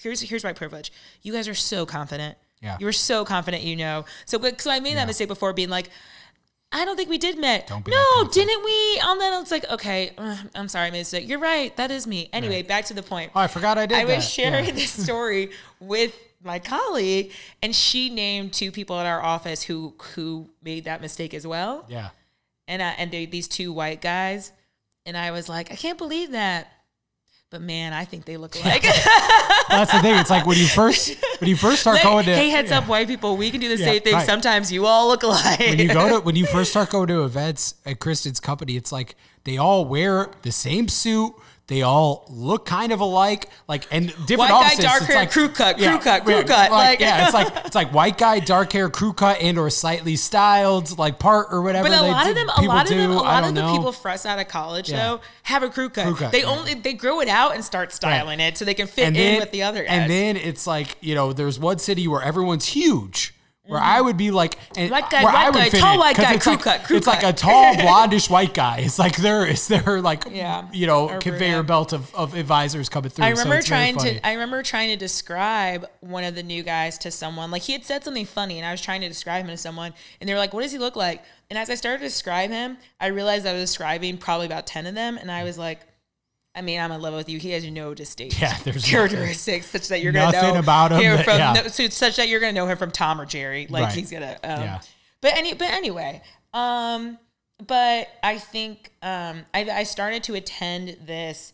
Here's 0.00 0.20
here's 0.22 0.44
my 0.44 0.52
privilege. 0.54 0.90
You 1.22 1.32
guys 1.34 1.48
are 1.48 1.54
so 1.54 1.84
confident. 1.84 2.38
Yeah. 2.64 2.76
You 2.80 2.86
were 2.86 2.92
so 2.92 3.24
confident. 3.24 3.62
You 3.62 3.76
know. 3.76 4.04
So 4.26 4.40
so 4.58 4.70
I 4.70 4.80
made 4.80 4.96
that 4.96 5.06
mistake 5.06 5.28
before, 5.28 5.52
being 5.52 5.70
like. 5.70 5.90
I 6.76 6.84
don't 6.84 6.96
think 6.96 7.08
we 7.08 7.18
did 7.18 7.38
met. 7.38 7.68
Don't 7.68 7.84
be 7.84 7.92
no, 7.92 8.28
didn't 8.32 8.64
we? 8.64 8.98
On 9.06 9.16
that, 9.18 9.40
it's 9.40 9.52
like, 9.52 9.64
okay, 9.70 10.10
uh, 10.18 10.36
I'm 10.56 10.66
sorry, 10.68 10.88
I 10.88 10.90
made 10.90 10.98
a 10.98 11.00
mistake. 11.02 11.28
You're 11.28 11.38
right. 11.38 11.76
That 11.76 11.92
is 11.92 12.04
me. 12.04 12.28
Anyway, 12.32 12.62
back 12.62 12.86
to 12.86 12.94
the 12.94 13.02
point. 13.02 13.30
Oh, 13.32 13.38
I 13.38 13.46
forgot 13.46 13.78
I 13.78 13.86
did. 13.86 13.96
I 13.96 14.04
that. 14.04 14.16
was 14.16 14.28
sharing 14.28 14.64
Yeah. 14.64 14.70
this 14.72 14.90
story 15.04 15.50
with 15.78 16.18
my 16.42 16.58
colleague, 16.58 17.30
and 17.62 17.76
she 17.76 18.10
named 18.10 18.54
two 18.54 18.72
people 18.72 18.98
at 18.98 19.06
our 19.06 19.22
office 19.22 19.62
who 19.62 19.94
who 20.16 20.50
made 20.64 20.82
that 20.86 21.00
mistake 21.00 21.32
as 21.32 21.46
well 21.46 21.84
Yeah. 21.88 22.08
and 22.66 22.82
I, 22.82 22.88
and 22.98 23.12
they, 23.12 23.26
these 23.26 23.46
two 23.46 23.72
white 23.72 24.00
guys, 24.00 24.50
and 25.06 25.16
I 25.16 25.30
was 25.30 25.48
like, 25.48 25.70
I 25.70 25.76
can't 25.76 25.96
believe 25.98 26.32
that. 26.32 26.72
But 27.54 27.62
man, 27.62 27.92
I 27.92 28.04
think 28.04 28.24
they 28.24 28.36
look 28.36 28.56
alike. 28.64 28.82
That's 28.82 29.92
the 29.92 30.00
thing. 30.02 30.16
It's 30.18 30.28
like 30.28 30.44
when 30.44 30.58
you 30.58 30.66
first 30.66 31.14
when 31.40 31.48
you 31.48 31.54
first 31.54 31.82
start 31.82 32.02
going 32.02 32.24
to 32.24 32.34
hey, 32.34 32.50
heads 32.50 32.70
yeah. 32.70 32.78
up, 32.78 32.88
white 32.88 33.06
people, 33.06 33.36
we 33.36 33.48
can 33.52 33.60
do 33.60 33.68
the 33.68 33.80
Yeah, 33.80 33.92
same 33.92 34.02
thing. 34.02 34.14
right. 34.14 34.26
Sometimes 34.26 34.72
you 34.72 34.86
all 34.86 35.06
look 35.06 35.22
alike. 35.22 35.60
when 35.60 35.78
you 35.78 35.86
go 35.86 36.08
to 36.08 36.20
when 36.24 36.34
you 36.34 36.46
first 36.46 36.72
start 36.72 36.90
going 36.90 37.06
to 37.06 37.22
events 37.22 37.76
at 37.86 38.00
Kristen's 38.00 38.40
company, 38.40 38.76
it's 38.76 38.90
like 38.90 39.14
they 39.44 39.56
all 39.56 39.84
wear 39.84 40.32
the 40.42 40.50
same 40.50 40.88
suit. 40.88 41.32
They 41.66 41.80
all 41.80 42.26
look 42.28 42.66
kind 42.66 42.92
of 42.92 43.00
alike, 43.00 43.48
like 43.66 43.86
and 43.90 44.08
different 44.26 44.38
White 44.38 44.48
guy, 44.50 44.56
offices. 44.66 44.84
dark 44.84 45.02
hair, 45.04 45.16
like- 45.16 45.30
crew 45.30 45.48
cut, 45.48 45.76
crew 45.76 45.84
yeah, 45.86 45.98
cut, 45.98 46.24
crew 46.24 46.34
yeah, 46.34 46.42
cut, 46.42 46.70
like- 46.70 47.00
yeah, 47.00 47.24
it's 47.24 47.32
like 47.32 47.52
it's 47.64 47.74
like 47.74 47.94
white 47.94 48.18
guy, 48.18 48.38
dark 48.38 48.70
hair, 48.70 48.90
crew 48.90 49.14
cut, 49.14 49.40
and 49.40 49.56
or 49.56 49.70
slightly 49.70 50.14
styled, 50.16 50.98
like 50.98 51.18
part 51.18 51.48
or 51.50 51.62
whatever. 51.62 51.88
but 51.88 51.98
a 51.98 52.02
lot 52.02 52.24
do- 52.24 52.30
of 52.30 52.36
them, 52.36 52.48
a 52.50 52.62
lot 52.62 52.90
of 52.90 52.96
them, 52.96 53.10
a 53.10 53.14
lot 53.14 53.44
of 53.44 53.54
the 53.54 53.62
know. 53.62 53.72
people 53.76 53.92
fresh 53.92 54.26
out 54.26 54.38
of 54.38 54.46
college 54.48 54.88
though 54.88 55.20
have 55.44 55.62
a 55.62 55.70
crew 55.70 55.88
cut. 55.88 56.04
Crew 56.04 56.16
cut, 56.16 56.32
they 56.32 56.44
only 56.44 56.74
they 56.74 56.92
grow 56.92 57.20
it 57.20 57.28
out 57.28 57.54
and 57.54 57.64
start 57.64 57.92
styling 57.92 58.40
it 58.40 58.58
so 58.58 58.64
they 58.66 58.74
can 58.74 58.86
fit 58.86 59.06
and 59.06 59.16
in 59.16 59.22
then 59.22 59.40
with 59.40 59.50
the 59.50 59.62
other 59.62 59.82
guys. 59.84 59.90
and 59.90 60.10
then 60.10 60.36
it's 60.36 60.66
like 60.66 60.96
you 61.00 61.14
know, 61.14 61.32
there's 61.32 61.58
one 61.58 61.78
city 61.78 62.06
where 62.06 62.22
everyone's 62.22 62.66
huge. 62.66 63.33
Where 63.66 63.80
I 63.80 63.98
would 63.98 64.18
be 64.18 64.30
like, 64.30 64.58
and. 64.76 64.90
White 64.90 65.08
guy, 65.08 65.24
where 65.24 65.32
white 65.32 65.46
I 65.46 65.50
would 65.50 65.54
guy, 65.56 65.70
fit 65.70 65.80
tall 65.80 65.94
in, 65.94 66.00
white 66.00 66.16
guy, 66.16 66.34
it's 66.34 66.44
crew 66.44 66.52
like, 66.52 66.62
cut, 66.62 66.84
crew 66.84 66.96
it's 66.98 67.06
like 67.06 67.22
a 67.22 67.32
tall 67.32 67.74
blondish 67.74 68.28
white 68.28 68.52
guy. 68.52 68.80
It's 68.80 68.98
like 68.98 69.16
there 69.16 69.46
is 69.46 69.68
there 69.68 70.02
like 70.02 70.24
Yeah, 70.30 70.68
you 70.70 70.86
know 70.86 71.08
or 71.08 71.18
conveyor 71.18 71.62
brunette. 71.62 71.66
belt 71.66 71.92
of, 71.94 72.14
of 72.14 72.34
advisors 72.34 72.90
coming 72.90 73.10
through. 73.10 73.24
I 73.24 73.30
remember 73.30 73.54
very 73.54 73.62
trying 73.62 73.96
to 73.98 74.26
I 74.26 74.32
remember 74.32 74.62
trying 74.62 74.90
to 74.90 74.96
describe 74.96 75.86
one 76.00 76.24
of 76.24 76.34
the 76.34 76.42
new 76.42 76.62
guys 76.62 76.98
to 76.98 77.10
someone. 77.10 77.50
Like 77.50 77.62
he 77.62 77.72
had 77.72 77.86
said 77.86 78.04
something 78.04 78.26
funny 78.26 78.58
and 78.58 78.66
I 78.66 78.70
was 78.70 78.82
trying 78.82 79.00
to 79.00 79.08
describe 79.08 79.44
him 79.44 79.50
to 79.50 79.56
someone 79.56 79.94
and 80.20 80.28
they 80.28 80.34
were 80.34 80.40
like, 80.40 80.52
What 80.52 80.62
does 80.62 80.72
he 80.72 80.78
look 80.78 80.94
like? 80.96 81.24
And 81.48 81.58
as 81.58 81.70
I 81.70 81.74
started 81.74 81.98
to 82.00 82.04
describe 82.04 82.50
him, 82.50 82.76
I 83.00 83.06
realized 83.06 83.46
I 83.46 83.52
was 83.54 83.62
describing 83.62 84.18
probably 84.18 84.44
about 84.46 84.66
ten 84.66 84.84
of 84.86 84.94
them 84.94 85.16
and 85.16 85.30
I 85.30 85.42
was 85.42 85.56
like, 85.56 85.80
I 86.56 86.60
mean, 86.62 86.78
I'm 86.78 86.92
in 86.92 87.00
love 87.00 87.14
with 87.14 87.28
you. 87.28 87.38
He 87.38 87.50
has 87.50 87.64
no 87.68 87.94
distinct 87.94 88.40
Yeah, 88.40 88.56
there's 88.64 88.84
characteristics 88.84 89.66
such 89.66 89.88
that 89.88 90.00
you're 90.02 90.12
gonna 90.12 90.32
know 90.40 90.54
about 90.58 90.92
him 90.92 91.16
that- 91.16 91.24
from 91.24 91.38
yeah. 91.38 91.52
no, 91.52 91.66
so 91.68 91.88
such 91.88 92.16
that 92.16 92.28
you're 92.28 92.40
gonna 92.40 92.52
know 92.52 92.66
him 92.68 92.78
from 92.78 92.90
Tom 92.92 93.20
or 93.20 93.26
Jerry. 93.26 93.66
Like 93.68 93.84
Right. 93.84 93.92
he's 93.94 94.10
gonna 94.10 94.38
um, 94.44 94.60
Yeah. 94.62 94.80
but 95.20 95.36
any 95.36 95.54
but 95.54 95.70
anyway, 95.70 96.22
um 96.52 97.18
but 97.66 98.08
I 98.22 98.38
think 98.38 98.92
um 99.02 99.44
I 99.52 99.68
I 99.70 99.82
started 99.82 100.22
to 100.24 100.34
attend 100.34 100.96
this 101.04 101.52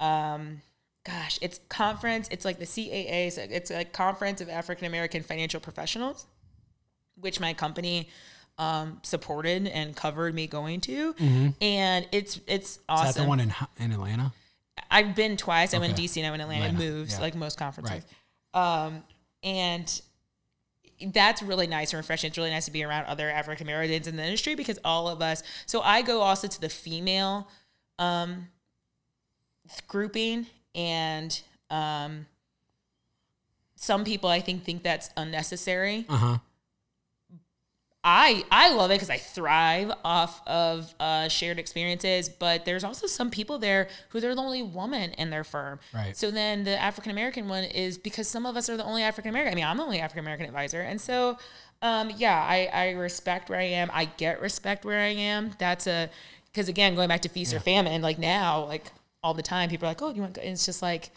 um 0.00 0.62
gosh, 1.04 1.38
it's 1.40 1.60
conference, 1.68 2.28
it's 2.32 2.44
like 2.44 2.58
the 2.58 2.66
CAA, 2.66 3.30
so 3.32 3.46
it's 3.48 3.70
like 3.70 3.92
conference 3.92 4.40
of 4.40 4.48
African 4.48 4.86
American 4.86 5.22
financial 5.22 5.60
professionals, 5.60 6.26
which 7.18 7.40
my 7.40 7.52
company 7.54 8.08
um, 8.58 9.00
supported 9.02 9.66
and 9.66 9.94
covered 9.94 10.34
me 10.34 10.46
going 10.46 10.80
to, 10.82 11.14
and 11.60 12.08
it's 12.12 12.40
it's 12.46 12.78
awesome. 12.88 13.08
Is 13.08 13.14
that 13.14 13.22
the 13.22 13.28
one 13.28 13.40
in 13.40 13.54
in 13.78 13.92
Atlanta? 13.92 14.32
I've 14.90 15.14
been 15.14 15.36
twice. 15.36 15.74
I 15.74 15.78
went 15.78 15.94
Okay. 15.94 16.04
DC 16.04 16.16
and 16.18 16.26
I 16.26 16.30
went 16.30 16.40
to 16.40 16.44
Atlanta. 16.44 16.66
Atlanta, 16.66 16.90
Moves 16.92 17.14
yeah. 17.14 17.20
like 17.20 17.34
most 17.34 17.58
conferences, 17.58 18.04
um, 18.54 19.02
and 19.42 20.00
that's 21.12 21.42
really 21.42 21.66
nice 21.66 21.92
and 21.92 21.98
refreshing. 21.98 22.28
It's 22.28 22.38
really 22.38 22.50
nice 22.50 22.64
to 22.66 22.70
be 22.70 22.82
around 22.82 23.06
other 23.06 23.30
African 23.30 23.66
Americans 23.66 24.06
in 24.06 24.16
the 24.16 24.24
industry 24.24 24.54
because 24.54 24.78
all 24.84 25.08
of 25.08 25.20
us. 25.20 25.42
So 25.66 25.80
I 25.82 26.02
go 26.02 26.20
also 26.20 26.48
to 26.48 26.60
the 26.60 26.68
female 26.68 27.48
um, 27.98 28.48
grouping, 29.86 30.46
and 30.74 31.38
um, 31.70 32.26
some 33.76 34.04
people 34.04 34.30
I 34.30 34.40
think 34.40 34.64
think 34.64 34.82
that's 34.82 35.10
unnecessary. 35.16 36.06
Uh 36.08 36.16
huh. 36.16 36.38
I 38.08 38.44
I 38.52 38.72
love 38.72 38.92
it 38.92 38.94
because 38.94 39.10
I 39.10 39.18
thrive 39.18 39.90
off 40.04 40.40
of 40.46 40.94
uh, 41.00 41.28
shared 41.28 41.58
experiences. 41.58 42.28
But 42.28 42.64
there's 42.64 42.84
also 42.84 43.08
some 43.08 43.30
people 43.30 43.58
there 43.58 43.88
who 44.10 44.20
they're 44.20 44.36
the 44.36 44.40
only 44.40 44.62
woman 44.62 45.10
in 45.14 45.30
their 45.30 45.42
firm. 45.42 45.80
Right. 45.92 46.16
So 46.16 46.30
then 46.30 46.62
the 46.62 46.80
African 46.80 47.10
American 47.10 47.48
one 47.48 47.64
is 47.64 47.98
because 47.98 48.28
some 48.28 48.46
of 48.46 48.56
us 48.56 48.70
are 48.70 48.76
the 48.76 48.84
only 48.84 49.02
African 49.02 49.30
American. 49.30 49.52
I 49.52 49.56
mean, 49.56 49.64
I'm 49.64 49.76
the 49.76 49.82
only 49.82 49.98
African 49.98 50.24
American 50.24 50.46
advisor, 50.46 50.82
and 50.82 51.00
so 51.00 51.36
um, 51.82 52.12
yeah, 52.16 52.40
I 52.40 52.70
I 52.72 52.90
respect 52.92 53.50
where 53.50 53.58
I 53.58 53.64
am. 53.64 53.90
I 53.92 54.04
get 54.04 54.40
respect 54.40 54.84
where 54.84 55.00
I 55.00 55.08
am. 55.08 55.50
That's 55.58 55.88
a 55.88 56.08
because 56.52 56.68
again, 56.68 56.94
going 56.94 57.08
back 57.08 57.22
to 57.22 57.28
feast 57.28 57.52
or 57.52 57.58
famine, 57.58 58.02
like 58.02 58.20
now, 58.20 58.66
like 58.66 58.84
all 59.20 59.34
the 59.34 59.42
time, 59.42 59.68
people 59.68 59.86
are 59.86 59.90
like, 59.90 60.00
oh, 60.00 60.14
you 60.14 60.22
want? 60.22 60.38
it's 60.38 60.64
just 60.64 60.80
like, 60.80 61.10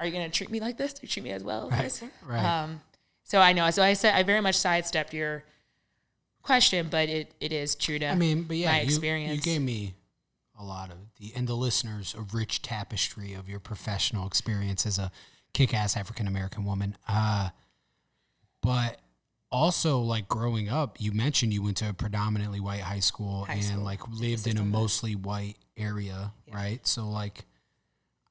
are 0.00 0.06
you 0.06 0.12
gonna 0.12 0.30
treat 0.30 0.50
me 0.50 0.58
like 0.58 0.78
this? 0.78 0.94
Do 0.94 1.00
you 1.02 1.08
treat 1.08 1.22
me 1.22 1.32
as 1.32 1.44
well? 1.44 1.68
Right, 1.68 2.02
right. 2.24 2.62
Um, 2.62 2.80
so 3.24 3.40
I 3.40 3.52
know. 3.52 3.70
So 3.70 3.82
I 3.82 3.92
said 3.92 4.14
I 4.14 4.22
very 4.22 4.40
much 4.40 4.56
sidestepped 4.56 5.12
your 5.12 5.44
question, 6.42 6.88
but 6.90 7.08
it, 7.08 7.32
it 7.40 7.52
is 7.52 7.74
true 7.74 7.98
to 7.98 8.06
I 8.06 8.14
mean, 8.14 8.42
but 8.42 8.56
yeah, 8.56 8.72
my 8.72 8.78
you, 8.80 8.84
experience. 8.84 9.34
you 9.34 9.52
gave 9.52 9.62
me 9.62 9.94
a 10.58 10.64
lot 10.64 10.90
of 10.90 10.98
the 11.18 11.32
and 11.34 11.48
the 11.48 11.54
listeners 11.54 12.14
a 12.16 12.22
rich 12.34 12.62
tapestry 12.62 13.34
of 13.34 13.48
your 13.48 13.60
professional 13.60 14.26
experience 14.26 14.84
as 14.86 14.98
a 14.98 15.10
kick-ass 15.52 15.96
African 15.96 16.26
American 16.26 16.64
woman. 16.64 16.96
Uh, 17.08 17.50
but 18.62 19.00
also, 19.50 19.98
like 19.98 20.28
growing 20.28 20.68
up, 20.68 21.00
you 21.00 21.12
mentioned 21.12 21.52
you 21.52 21.62
went 21.62 21.76
to 21.78 21.88
a 21.88 21.92
predominantly 21.92 22.60
white 22.60 22.82
high 22.82 23.00
school 23.00 23.44
High 23.46 23.54
and 23.54 23.64
school. 23.64 23.82
like 23.82 24.00
lived 24.08 24.46
in 24.46 24.58
a 24.58 24.64
mostly 24.64 25.16
white 25.16 25.56
area, 25.76 26.32
right? 26.52 26.86
So 26.86 27.08
like, 27.08 27.44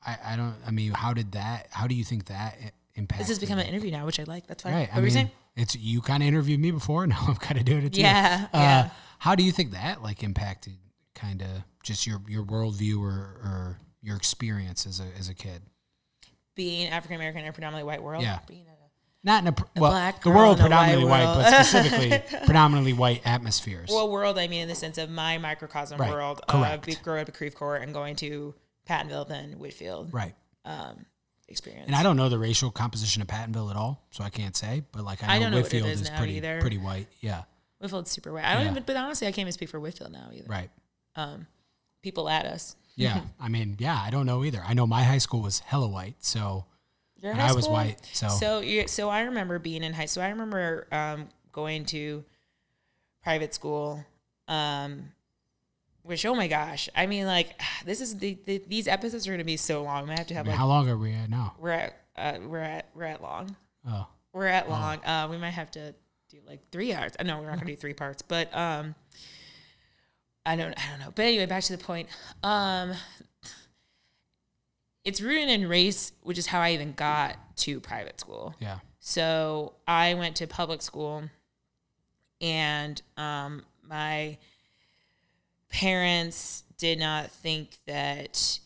I 0.05 0.17
I 0.23 0.35
don't. 0.35 0.55
I 0.65 0.71
mean, 0.71 0.91
how 0.91 1.13
did 1.13 1.33
that? 1.33 1.67
How 1.71 1.87
do 1.87 1.95
you 1.95 2.03
think 2.03 2.25
that 2.25 2.57
impacted? 2.95 3.25
this 3.25 3.29
has 3.29 3.39
become 3.39 3.59
an 3.59 3.65
interview 3.65 3.91
now, 3.91 4.05
which 4.05 4.19
I 4.19 4.23
like. 4.23 4.47
That's 4.47 4.63
fine. 4.63 4.73
Right. 4.73 4.89
What 4.89 4.97
I 4.97 5.01
mean, 5.01 5.11
saying? 5.11 5.31
It's 5.55 5.75
you 5.75 6.01
kind 6.01 6.23
of 6.23 6.27
interviewed 6.27 6.59
me 6.59 6.71
before. 6.71 7.05
Now 7.07 7.25
I'm 7.27 7.35
kind 7.35 7.57
of 7.59 7.65
doing 7.65 7.85
it 7.85 7.93
too. 7.93 8.01
Yeah, 8.01 8.47
Uh, 8.53 8.57
yeah. 8.57 8.89
How 9.19 9.35
do 9.35 9.43
you 9.43 9.51
think 9.51 9.71
that 9.71 10.01
like 10.01 10.23
impacted 10.23 10.77
kind 11.15 11.41
of 11.41 11.47
just 11.83 12.07
your 12.07 12.21
your 12.27 12.43
worldview 12.45 13.01
or, 13.01 13.09
or 13.43 13.79
your 14.01 14.15
experience 14.15 14.85
as 14.85 14.99
a 14.99 15.07
as 15.19 15.27
a 15.29 15.33
kid? 15.33 15.61
Being 16.55 16.87
African 16.89 17.15
American 17.15 17.41
in 17.41 17.47
a 17.47 17.53
predominantly 17.53 17.87
white 17.87 18.01
world. 18.03 18.23
Yeah. 18.23 18.39
Being 18.47 18.65
a, 18.67 18.73
Not 19.23 19.43
in 19.43 19.47
a 19.47 19.51
pr- 19.53 19.63
well, 19.75 19.91
black 19.91 20.23
the 20.23 20.29
world 20.29 20.59
in 20.59 20.65
a 20.65 20.69
white 20.69 20.95
predominantly 20.95 21.05
white, 21.09 21.25
but 21.25 21.65
specifically 21.65 22.39
predominantly 22.45 22.93
white 22.93 23.21
atmospheres. 23.25 23.89
well, 23.91 24.09
world. 24.09 24.37
I 24.37 24.47
mean, 24.47 24.61
in 24.63 24.67
the 24.69 24.75
sense 24.75 24.97
of 24.97 25.09
my 25.09 25.37
microcosm 25.37 25.99
Right, 25.99 26.09
world. 26.11 26.41
correct. 26.47 27.03
Growing 27.03 27.21
up 27.21 27.29
at 27.29 27.35
Creve 27.35 27.55
Coeur 27.55 27.75
and 27.75 27.93
going 27.93 28.15
to 28.17 28.55
Pattonville, 28.87 29.27
then 29.27 29.59
Whitfield 29.59 30.13
right. 30.13 30.35
um, 30.65 31.05
experience. 31.49 31.87
And 31.87 31.95
I 31.95 32.03
don't 32.03 32.17
know 32.17 32.29
the 32.29 32.37
racial 32.39 32.71
composition 32.71 33.21
of 33.21 33.27
Pattonville 33.27 33.69
at 33.69 33.75
all, 33.75 34.05
so 34.11 34.23
I 34.23 34.29
can't 34.29 34.55
say. 34.55 34.83
But 34.91 35.03
like 35.03 35.23
I 35.23 35.27
know, 35.27 35.33
I 35.33 35.39
don't 35.39 35.51
know 35.51 35.57
Whitfield 35.57 35.87
is 35.87 36.01
is, 36.01 36.09
pretty 36.11 36.33
either. 36.35 36.59
pretty 36.61 36.77
white. 36.77 37.07
Yeah. 37.21 37.43
Whitfield's 37.79 38.11
super 38.11 38.31
white. 38.33 38.45
I 38.45 38.53
don't 38.55 38.65
Yeah. 38.65 38.71
even. 38.71 38.83
But 38.83 38.95
honestly, 38.95 39.27
I 39.27 39.31
can't 39.31 39.39
even 39.43 39.53
speak 39.53 39.69
for 39.69 39.79
Whitfield 39.79 40.11
now 40.11 40.29
either. 40.33 40.47
Right. 40.47 40.69
Um, 41.15 41.47
people 42.01 42.29
at 42.29 42.45
us. 42.45 42.75
Yeah. 42.95 43.21
I 43.39 43.47
mean, 43.47 43.77
yeah, 43.79 43.97
I 43.97 44.09
don't 44.09 44.25
know 44.25 44.43
either. 44.43 44.61
I 44.67 44.73
know 44.73 44.85
my 44.85 45.03
high 45.03 45.19
school 45.19 45.41
was 45.41 45.59
hella 45.59 45.87
white, 45.87 46.15
so 46.19 46.65
Your 47.21 47.31
and 47.31 47.41
I 47.41 47.53
was 47.53 47.65
white. 47.65 47.97
So, 48.11 48.27
So 48.27 48.85
so 48.87 49.07
I 49.07 49.21
remember 49.21 49.57
being 49.57 49.83
in 49.83 49.93
high 49.93 50.05
so 50.05 50.19
I 50.19 50.27
remember 50.27 50.85
um, 50.91 51.29
going 51.53 51.85
to 51.85 52.25
private 53.23 53.53
school 53.53 54.03
um, 54.49 55.13
which 56.03 56.25
oh 56.25 56.35
my 56.35 56.47
gosh. 56.47 56.89
I 56.95 57.05
mean 57.05 57.25
like 57.25 57.59
this 57.85 58.01
is 58.01 58.17
the, 58.17 58.37
the 58.45 58.63
these 58.67 58.87
episodes 58.87 59.27
are 59.27 59.31
going 59.31 59.39
to 59.39 59.43
be 59.45 59.57
so 59.57 59.83
long. 59.83 59.97
I'm 59.99 60.05
going 60.05 60.17
to 60.17 60.21
have 60.21 60.27
to 60.27 60.33
I 60.33 60.37
have 60.37 60.45
mean, 60.45 60.51
like 60.51 60.59
how 60.59 60.67
long 60.67 60.89
are 60.89 60.97
we 60.97 61.13
at 61.13 61.29
now? 61.29 61.55
we're 61.59 61.69
at 61.71 61.93
uh, 62.15 62.37
we're 62.45 62.59
at 62.59 62.89
we're 62.95 63.03
at 63.05 63.21
long. 63.21 63.55
Oh, 63.87 64.07
we're 64.33 64.47
at 64.47 64.69
long. 64.69 65.03
Uh, 65.05 65.27
we 65.29 65.37
might 65.37 65.51
have 65.51 65.71
to 65.71 65.93
do 66.29 66.37
like 66.45 66.69
3 66.71 66.93
hours. 66.93 67.13
Uh, 67.19 67.23
no 67.23 67.37
we're 67.39 67.45
not 67.45 67.55
going 67.55 67.67
to 67.67 67.73
do 67.73 67.75
three 67.75 67.93
parts 67.93 68.21
but 68.21 68.55
um 68.55 68.93
I 70.45 70.55
don't 70.55 70.73
I 70.77 70.89
don't 70.91 70.99
know. 70.99 71.11
But 71.15 71.23
anyway 71.25 71.45
back 71.45 71.63
to 71.63 71.75
the 71.75 71.83
point. 71.83 72.07
Um 72.43 72.93
it's 75.05 75.21
rooted 75.21 75.49
in 75.49 75.67
race 75.67 76.11
which 76.21 76.37
is 76.37 76.47
how 76.47 76.59
I 76.59 76.71
even 76.71 76.93
got 76.93 77.37
to 77.57 77.79
private 77.79 78.19
school. 78.19 78.55
Yeah. 78.59 78.79
so 78.99 79.73
I 79.87 80.13
went 80.13 80.35
to 80.37 80.47
public 80.47 80.81
school, 80.81 81.23
and 82.41 83.01
um, 83.17 83.65
my 83.83 84.37
parents 85.69 86.63
did 86.77 86.99
not 86.99 87.31
think 87.31 87.77
that 87.87 88.59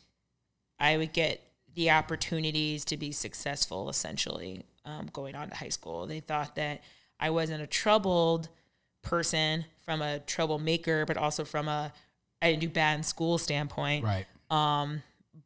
I 0.80 0.98
would 0.98 1.14
get 1.14 1.42
the 1.74 1.92
opportunities 1.92 2.86
to 2.86 2.98
be 2.98 3.12
successful, 3.12 3.90
essentially, 3.90 4.64
um, 4.86 5.10
going 5.12 5.36
on 5.36 5.50
to 5.50 5.56
high 5.56 5.70
school. 5.70 6.06
They 6.06 6.20
thought 6.20 6.56
that 6.56 6.82
I 7.20 7.30
wasn't 7.30 7.64
a 7.64 7.68
troubled 7.68 8.50
person 9.02 9.66
from 9.86 10.02
a 10.02 10.20
troublemaker, 10.20 11.06
but 11.06 11.18
also 11.18 11.44
from 11.46 11.68
a 11.68 11.92
I 12.42 12.50
didn't 12.52 12.62
do 12.62 12.70
bad 12.70 12.98
in 12.98 13.04
school 13.04 13.38
standpoint 13.38 14.04
Right. 14.04 14.26
um, 14.52 15.02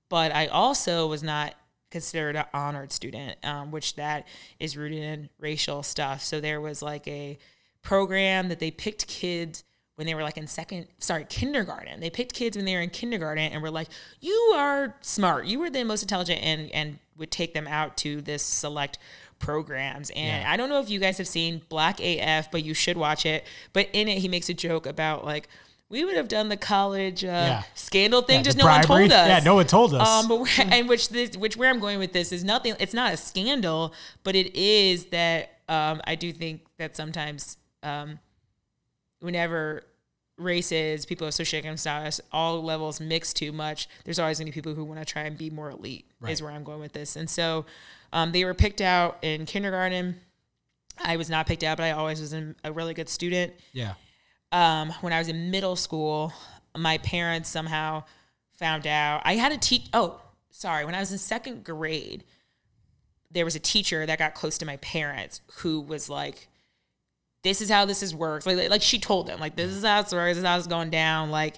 but 0.09 0.33
I 0.33 0.47
also 0.47 1.05
was 1.07 1.21
not 1.21 1.53
considered 1.91 2.35
an 2.35 2.45
honored 2.53 2.91
student, 2.91 3.37
um, 3.45 3.71
which 3.71 3.95
that 3.95 4.27
is 4.59 4.75
rooted 4.75 5.03
in 5.03 5.29
racial 5.39 5.83
stuff. 5.83 6.23
So 6.23 6.41
there 6.41 6.59
was 6.59 6.81
like 6.81 7.07
a 7.07 7.37
program 7.83 8.49
that 8.49 8.59
they 8.59 8.71
picked 8.71 9.07
kids 9.07 9.63
when 9.97 10.05
they 10.05 10.13
were 10.15 10.21
like 10.23 10.37
in 10.37 10.45
second, 10.47 10.87
sorry, 10.99 11.25
kindergarten. 11.27 11.99
They 11.99 12.09
picked 12.11 12.33
kids 12.33 12.55
when 12.55 12.65
they 12.65 12.75
were 12.75 12.81
in 12.81 12.91
kindergarten 12.91 13.51
and 13.51 13.61
were 13.63 13.71
like, 13.71 13.87
"You 14.21 14.53
are 14.55 14.95
smart. 15.01 15.47
You 15.47 15.59
were 15.59 15.69
the 15.71 15.83
most 15.83 16.03
intelligent," 16.03 16.39
and 16.41 16.71
and 16.71 16.99
would 17.17 17.31
take 17.31 17.53
them 17.55 17.67
out 17.67 17.97
to 17.97 18.21
this 18.21 18.43
select 18.43 18.99
programs. 19.39 20.11
And 20.11 20.43
Yeah. 20.43 20.51
I 20.51 20.55
don't 20.55 20.69
know 20.69 20.79
if 20.79 20.89
you 20.89 20.99
guys 20.99 21.17
have 21.17 21.27
seen 21.27 21.63
Black 21.67 21.99
AF, 21.99 22.51
but 22.51 22.63
you 22.63 22.73
should 22.75 22.95
watch 22.95 23.25
it. 23.25 23.43
But 23.73 23.89
in 23.91 24.07
it, 24.07 24.19
he 24.19 24.27
makes 24.27 24.49
a 24.49 24.53
joke 24.53 24.85
about 24.85 25.25
like. 25.25 25.49
We 25.89 26.03
would 26.03 26.17
have 26.17 26.27
done 26.27 26.49
the 26.49 26.57
college 26.57 27.23
uh, 27.23 27.27
Yeah. 27.27 27.63
scandal 27.73 28.21
thing, 28.21 28.39
Yeah, 28.39 28.43
just 28.43 28.57
no 28.57 28.65
one 28.65 28.83
told 28.83 29.09
us. 29.09 29.27
Yeah, 29.29 29.39
no 29.39 29.55
one 29.55 29.67
told 29.67 29.93
us. 29.93 30.05
Um, 30.05 30.27
but 30.27 30.59
and 30.59 30.89
which 30.89 31.07
this, 31.07 31.37
which 31.37 31.55
where 31.55 31.69
I'm 31.69 31.79
going 31.79 31.97
with 31.97 32.11
this 32.11 32.33
is 32.33 32.43
nothing. 32.43 32.75
It's 32.77 32.93
not 32.93 33.13
a 33.13 33.17
scandal, 33.17 33.93
but 34.25 34.35
it 34.35 34.53
is 34.53 35.05
that 35.11 35.59
um, 35.69 36.01
I 36.05 36.15
do 36.15 36.33
think 36.33 36.59
that 36.77 36.97
sometimes 36.97 37.55
um, 37.83 38.19
whenever 39.19 39.83
races, 40.37 41.05
people 41.05 41.27
of 41.27 41.33
socioeconomic 41.33 41.79
status, 41.79 42.21
all 42.31 42.63
levels 42.63 42.99
mix 42.99 43.33
too 43.33 43.51
much, 43.51 43.87
there's 44.05 44.19
always 44.19 44.37
going 44.37 44.45
to 44.45 44.51
be 44.51 44.53
people 44.53 44.75
who 44.75 44.83
want 44.83 44.99
to 44.99 45.05
try 45.05 45.23
and 45.23 45.37
be 45.37 45.49
more 45.49 45.71
elite. 45.71 46.05
Is 46.31 46.41
where 46.41 46.51
I'm 46.51 46.63
going 46.63 46.79
with 46.79 46.93
this. 46.93 47.15
And 47.15 47.29
so 47.29 47.65
um, 48.13 48.31
they 48.31 48.45
were 48.45 48.53
picked 48.53 48.81
out 48.81 49.19
in 49.21 49.45
kindergarten. 49.45 50.19
I 51.03 51.17
was 51.17 51.29
not 51.29 51.45
picked 51.47 51.63
out, 51.63 51.77
but 51.77 51.83
I 51.83 51.91
always 51.91 52.19
was 52.19 52.33
a 52.33 52.71
really 52.71 52.93
good 52.93 53.09
student 53.09 53.53
yeah. 53.71 53.93
um, 54.51 54.91
when 55.01 55.13
I 55.13 55.19
was 55.19 55.27
in 55.27 55.51
middle 55.51 55.75
school, 55.75 56.33
my 56.75 56.97
parents 56.99 57.49
somehow 57.49 58.03
found 58.57 58.87
out 58.87 59.21
I 59.23 59.35
had 59.35 59.51
a 59.51 59.57
teach. 59.57 59.87
Oh, 59.93 60.19
sorry. 60.49 60.85
When 60.85 60.95
I 60.95 60.99
was 60.99 61.11
in 61.11 61.17
second 61.19 61.63
grade, 61.63 62.23
there 63.29 63.45
was 63.45 63.55
a 63.55 63.59
teacher 63.59 64.05
that 64.05 64.17
got 64.17 64.33
close 64.33 64.57
to 64.59 64.65
my 64.65 64.77
parents 64.77 65.41
who 65.57 65.81
was 65.81 66.09
like, 66.09 66.47
"This 67.47 67.61
is 67.61 67.69
how 67.69 67.85
this 67.85 68.03
is 68.03 68.13
works." 68.13 68.45
Like, 68.45 68.69
like 68.69 68.81
she 68.81 68.99
told 68.99 69.27
them, 69.27 69.39
like, 69.39 69.55
"This 69.55 69.71
is 69.71 69.83
how 69.83 69.99
it's 70.01 70.13
works. 70.13 70.35
This 70.35 70.37
is 70.39 70.43
how 70.43 70.57
it's 70.57 70.67
going 70.67 70.89
down." 70.89 71.31
Like, 71.31 71.55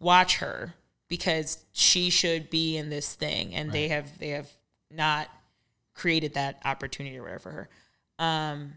watch 0.00 0.36
her 0.38 0.74
because 1.08 1.64
she 1.72 2.10
should 2.10 2.48
be 2.50 2.76
in 2.76 2.88
this 2.90 3.14
thing, 3.14 3.54
and 3.54 3.72
they 3.72 3.88
have 3.88 4.18
they 4.18 4.30
have 4.30 4.50
not 4.90 5.28
created 5.94 6.34
that 6.34 6.60
opportunity 6.64 7.18
or 7.18 7.22
whatever 7.22 7.38
for 7.38 7.50
her. 7.50 7.68
Um, 8.18 8.74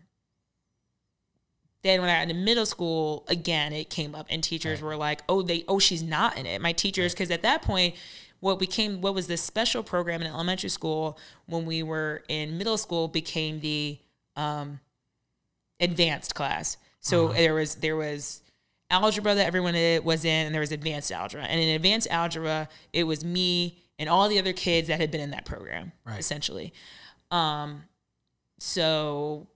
then 1.83 2.01
when 2.01 2.09
I 2.09 2.15
got 2.15 2.23
into 2.23 2.33
middle 2.33 2.65
school, 2.65 3.25
again, 3.27 3.71
it 3.71 3.89
came 3.91 4.15
up 4.15 4.25
and 4.29 4.43
teachers 4.43 4.81
were 4.81 4.95
like, 4.95 5.21
oh, 5.29 5.43
they, 5.43 5.63
oh, 5.67 5.77
she's 5.77 6.01
not 6.01 6.35
in 6.35 6.47
it. 6.47 6.59
My 6.59 6.73
teachers, 6.73 7.13
because 7.13 7.29
at 7.29 7.43
that 7.43 7.61
point, 7.61 7.95
what 8.39 8.57
became, 8.57 9.01
what 9.01 9.13
was 9.13 9.27
this 9.27 9.41
special 9.41 9.83
program 9.83 10.21
in 10.21 10.27
elementary 10.27 10.69
school 10.69 11.17
when 11.45 11.65
we 11.65 11.83
were 11.83 12.23
in 12.27 12.57
middle 12.57 12.77
school 12.77 13.07
became 13.07 13.59
the 13.59 13.99
um, 14.35 14.79
advanced 15.79 16.35
class. 16.35 16.77
So 17.01 17.27
there 17.29 17.53
was, 17.53 17.75
there 17.75 17.95
was 17.95 18.41
algebra 18.89 19.35
that 19.35 19.45
everyone 19.45 19.75
i- 19.75 19.99
was 19.99 20.25
in, 20.25 20.45
and 20.47 20.53
there 20.55 20.59
was 20.61 20.71
advanced 20.71 21.11
algebra. 21.11 21.43
And 21.45 21.59
in 21.59 21.69
advanced 21.75 22.07
algebra, 22.09 22.67
it 22.93 23.03
was 23.03 23.23
me 23.23 23.81
and 23.99 24.09
all 24.09 24.27
the 24.27 24.39
other 24.39 24.53
kids 24.53 24.87
that 24.87 24.99
had 24.99 25.11
been 25.11 25.21
in 25.21 25.31
that 25.31 25.45
program, 25.45 25.91
Right. 26.05 26.19
essentially. 26.19 26.73
Um, 27.31 27.83
so 28.59 29.47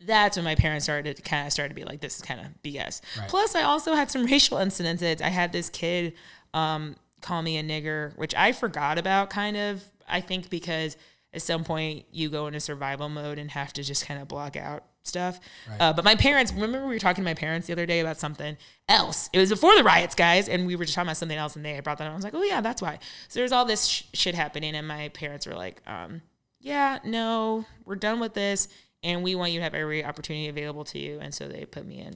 that's 0.00 0.36
when 0.36 0.44
my 0.44 0.54
parents 0.54 0.84
started 0.84 1.16
to 1.16 1.22
kind 1.22 1.46
of 1.46 1.52
started 1.52 1.70
to 1.70 1.74
be 1.74 1.84
like, 1.84 2.00
this 2.00 2.16
is 2.16 2.22
kind 2.22 2.40
of 2.40 2.46
BS. 2.62 3.00
Right. 3.18 3.28
Plus, 3.28 3.54
I 3.54 3.62
also 3.62 3.94
had 3.94 4.10
some 4.10 4.24
racial 4.26 4.58
incidences. 4.58 5.20
I 5.22 5.28
had 5.28 5.52
this 5.52 5.70
kid 5.70 6.14
um, 6.52 6.96
call 7.20 7.42
me 7.42 7.58
a 7.58 7.62
nigger, 7.62 8.16
which 8.16 8.34
I 8.34 8.52
forgot 8.52 8.98
about 8.98 9.30
kind 9.30 9.56
of, 9.56 9.82
I 10.08 10.20
think, 10.20 10.50
because 10.50 10.96
at 11.32 11.42
some 11.42 11.64
point 11.64 12.04
you 12.12 12.28
go 12.28 12.46
into 12.46 12.60
survival 12.60 13.08
mode 13.08 13.38
and 13.38 13.50
have 13.52 13.72
to 13.74 13.82
just 13.82 14.06
kind 14.06 14.20
of 14.20 14.28
block 14.28 14.56
out 14.56 14.84
stuff. 15.04 15.38
Right. 15.68 15.80
Uh, 15.80 15.92
but 15.92 16.04
my 16.04 16.14
parents, 16.14 16.52
remember 16.52 16.86
we 16.86 16.94
were 16.94 16.98
talking 16.98 17.22
to 17.22 17.28
my 17.28 17.34
parents 17.34 17.66
the 17.66 17.72
other 17.72 17.86
day 17.86 18.00
about 18.00 18.18
something 18.18 18.56
else. 18.88 19.30
It 19.32 19.38
was 19.38 19.50
before 19.50 19.76
the 19.76 19.84
riots, 19.84 20.14
guys, 20.14 20.48
and 20.48 20.66
we 20.66 20.76
were 20.76 20.84
just 20.84 20.94
talking 20.94 21.08
about 21.08 21.16
something 21.16 21.38
else, 21.38 21.56
and 21.56 21.64
they 21.64 21.78
brought 21.80 21.98
that 21.98 22.06
up. 22.06 22.12
I 22.12 22.16
was 22.16 22.24
like, 22.24 22.34
oh 22.34 22.42
yeah, 22.42 22.60
that's 22.60 22.82
why. 22.82 22.98
So 23.28 23.40
there's 23.40 23.52
all 23.52 23.64
this 23.64 23.86
sh- 23.86 24.04
shit 24.14 24.34
happening, 24.34 24.74
and 24.74 24.88
my 24.88 25.08
parents 25.10 25.46
were 25.46 25.54
like, 25.54 25.82
um, 25.86 26.22
yeah, 26.60 26.98
no, 27.04 27.66
we're 27.84 27.96
done 27.96 28.20
with 28.20 28.34
this, 28.34 28.68
and 29.02 29.22
we 29.22 29.34
want 29.34 29.52
you 29.52 29.60
to 29.60 29.64
have 29.64 29.74
every 29.74 30.04
opportunity 30.04 30.48
available 30.48 30.84
to 30.84 30.98
you. 30.98 31.18
And 31.20 31.34
so 31.34 31.46
they 31.46 31.64
put 31.64 31.86
me 31.86 32.00
in 32.00 32.14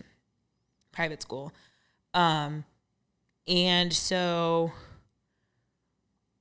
private 0.93 1.23
school. 1.23 1.53
Um, 2.15 2.65
and 3.47 3.93
so 3.93 4.73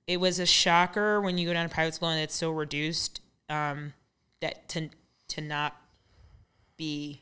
it 0.08 0.20
was 0.20 0.40
a 0.40 0.46
shocker 0.46 1.20
when 1.22 1.38
you 1.38 1.46
go 1.46 1.54
down 1.54 1.68
to 1.68 1.74
private 1.74 1.94
school 1.94 2.10
and 2.10 2.22
it's 2.22 2.36
so 2.36 2.50
reduced 2.50 3.22
um, 3.50 3.94
that 4.42 4.68
to 4.70 4.90
to 5.30 5.42
not 5.42 5.76
be 6.78 7.22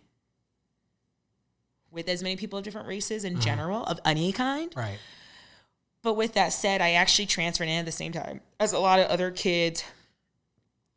with 1.92 2.10
as 2.10 2.22
many 2.22 2.36
people 2.36 2.60
of 2.60 2.66
different 2.66 2.88
races 2.88 3.24
in 3.24 3.34
mm-hmm. 3.34 3.42
general 3.42 3.84
of 3.86 4.00
any 4.06 4.32
kind. 4.32 4.72
Right. 4.76 5.00
But 6.04 6.14
with 6.16 6.34
that 6.34 6.50
said, 6.50 6.82
I 6.82 6.92
actually 6.92 7.26
transferred 7.26 7.68
in 7.68 7.80
at 7.80 7.86
the 7.86 7.92
same 7.92 8.12
time 8.12 8.42
as 8.60 8.74
a 8.74 8.80
lot 8.80 9.00
of 9.00 9.08
other 9.08 9.32
kids 9.32 9.84